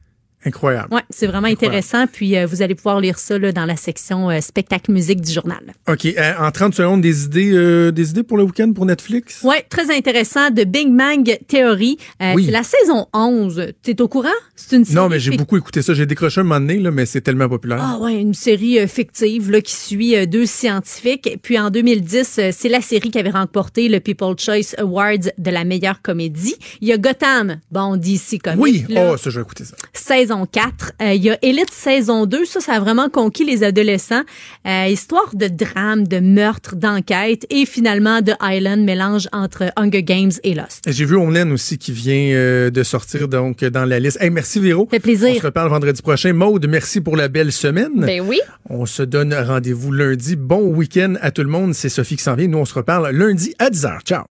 Incroyable. 0.46 0.94
Ouais, 0.94 1.02
c'est 1.10 1.28
vraiment 1.28 1.48
intéressant. 1.48 2.06
Puis 2.08 2.38
euh, 2.38 2.46
vous 2.46 2.62
allez 2.62 2.76
pouvoir 2.76 3.00
lire 3.00 3.20
ça 3.20 3.38
là, 3.38 3.52
dans 3.52 3.66
la 3.66 3.76
section 3.76 4.30
euh, 4.30 4.40
spectacle 4.42 4.92
musique 4.92 5.22
du 5.22 5.32
journal. 5.32 5.62
OK, 5.90 6.06
euh, 6.06 6.34
en 6.40 6.52
30 6.52 6.74
secondes, 6.76 7.02
des 7.02 7.26
idées, 7.26 7.52
euh, 7.54 7.92
des 7.92 8.12
idées 8.12 8.24
pour 8.24 8.38
le 8.38 8.44
week-end 8.44 8.72
pour 8.74 8.86
Netflix? 8.86 9.42
Ouais, 9.44 9.66
très 9.70 9.96
intéressant 9.96 10.50
de 10.50 10.64
Big 10.64 10.90
Bang 10.90 11.38
Theory. 11.48 11.98
Oui. 12.36 12.46
C'est 12.46 12.52
la 12.52 12.64
saison 12.64 13.08
11. 13.14 13.74
T'es 13.82 14.02
au 14.02 14.08
courant? 14.08 14.30
C'est 14.56 14.76
une 14.76 14.86
série 14.86 14.96
Non, 14.96 15.10
mais 15.10 15.20
j'ai 15.20 15.32
beaucoup 15.32 15.58
écouté 15.58 15.82
ça. 15.82 15.94
J'ai 15.94 16.06
décroché 16.06 16.42
un 16.42 16.44
moment 16.44 16.60
donné, 16.60 16.80
là, 16.80 16.92
mais 16.92 17.06
c'est 17.06 17.22
tellement 17.22 17.50
populaire. 17.50 17.80
Ah 17.82 17.98
ouais, 18.00 18.16
une 18.16 18.34
série 18.34 18.88
fictive 18.88 19.52
là, 19.52 19.62
qui 19.62 19.74
suit 19.74 20.28
deux 20.28 20.46
scientifiques. 20.46 21.38
Puis 21.42 21.60
en 21.60 21.70
2010, 21.70 22.40
euh, 22.40 22.50
c'est 22.52 22.70
la 22.70 22.82
série 22.82 23.12
qui 23.12 23.20
avait 23.20 23.30
remporté 23.30 23.90
le 23.90 24.00
People 24.00 24.36
Choice 24.38 24.76
Awards 24.78 25.30
de 25.38 25.52
la 25.52 25.64
meilleure 25.64 26.02
comédie. 26.02 26.56
Il 26.82 26.88
y 26.88 26.94
a 26.94 26.98
Gotham, 26.98 27.60
bon, 27.72 27.98
DC 27.98 28.42
Comics. 28.44 28.60
oui, 28.60 28.86
là. 28.90 29.12
oh, 29.12 29.18
ça, 29.18 29.30
j'ai 29.30 29.42
écouté 29.42 29.66
ça. 29.66 29.76
saison 29.94 30.33
4. 30.46 30.94
Euh, 31.02 31.14
il 31.14 31.24
y 31.24 31.30
a 31.30 31.38
Elite 31.42 31.72
saison 31.72 32.26
2. 32.26 32.46
Ça, 32.46 32.60
ça 32.60 32.74
a 32.74 32.80
vraiment 32.80 33.10
conquis 33.10 33.46
les 33.46 33.64
adolescents. 33.64 34.24
Euh, 34.68 34.88
histoire 34.88 35.34
de 35.34 35.48
drame, 35.48 36.08
de 36.08 36.20
meurtre, 36.20 36.76
d'enquête. 36.76 37.46
Et 37.50 37.66
finalement, 37.66 38.22
The 38.22 38.36
Island, 38.42 38.84
mélange 38.84 39.28
entre 39.32 39.72
Hunger 39.76 40.04
Games 40.04 40.32
et 40.44 40.54
Lost. 40.54 40.84
J'ai 40.88 41.06
vu 41.06 41.16
Homeland 41.16 41.52
aussi 41.52 41.78
qui 41.78 41.92
vient 41.92 42.34
euh, 42.34 42.70
de 42.70 42.84
sortir 42.84 43.28
donc 43.28 43.64
dans 43.64 43.86
la 43.86 44.00
liste. 44.00 44.18
Hey, 44.22 44.30
merci 44.30 44.60
Véro. 44.60 44.88
Fait 44.90 45.00
plaisir. 45.00 45.32
On 45.36 45.40
se 45.40 45.46
reparle 45.46 45.70
vendredi 45.70 46.02
prochain. 46.02 46.34
Maude, 46.34 46.68
merci 46.68 47.02
pour 47.02 47.16
la 47.16 47.28
belle 47.28 47.52
semaine. 47.52 47.92
Ben 47.96 48.22
oui. 48.22 48.40
On 48.70 48.86
se 48.86 49.04
donne 49.04 49.34
rendez-vous 49.34 49.92
lundi. 49.92 50.36
Bon 50.36 50.62
week-end 50.68 51.16
à 51.22 51.32
tout 51.32 51.44
le 51.44 51.50
monde. 51.50 51.74
C'est 51.74 51.90
Sophie 51.90 52.18
qui 52.18 52.24
s'en 52.24 52.36
vient. 52.36 52.48
Nous, 52.48 52.58
on 52.58 52.66
se 52.66 52.74
reparle 52.74 53.10
lundi 53.12 53.54
à 53.60 53.70
10h. 53.70 54.02
Ciao. 54.04 54.24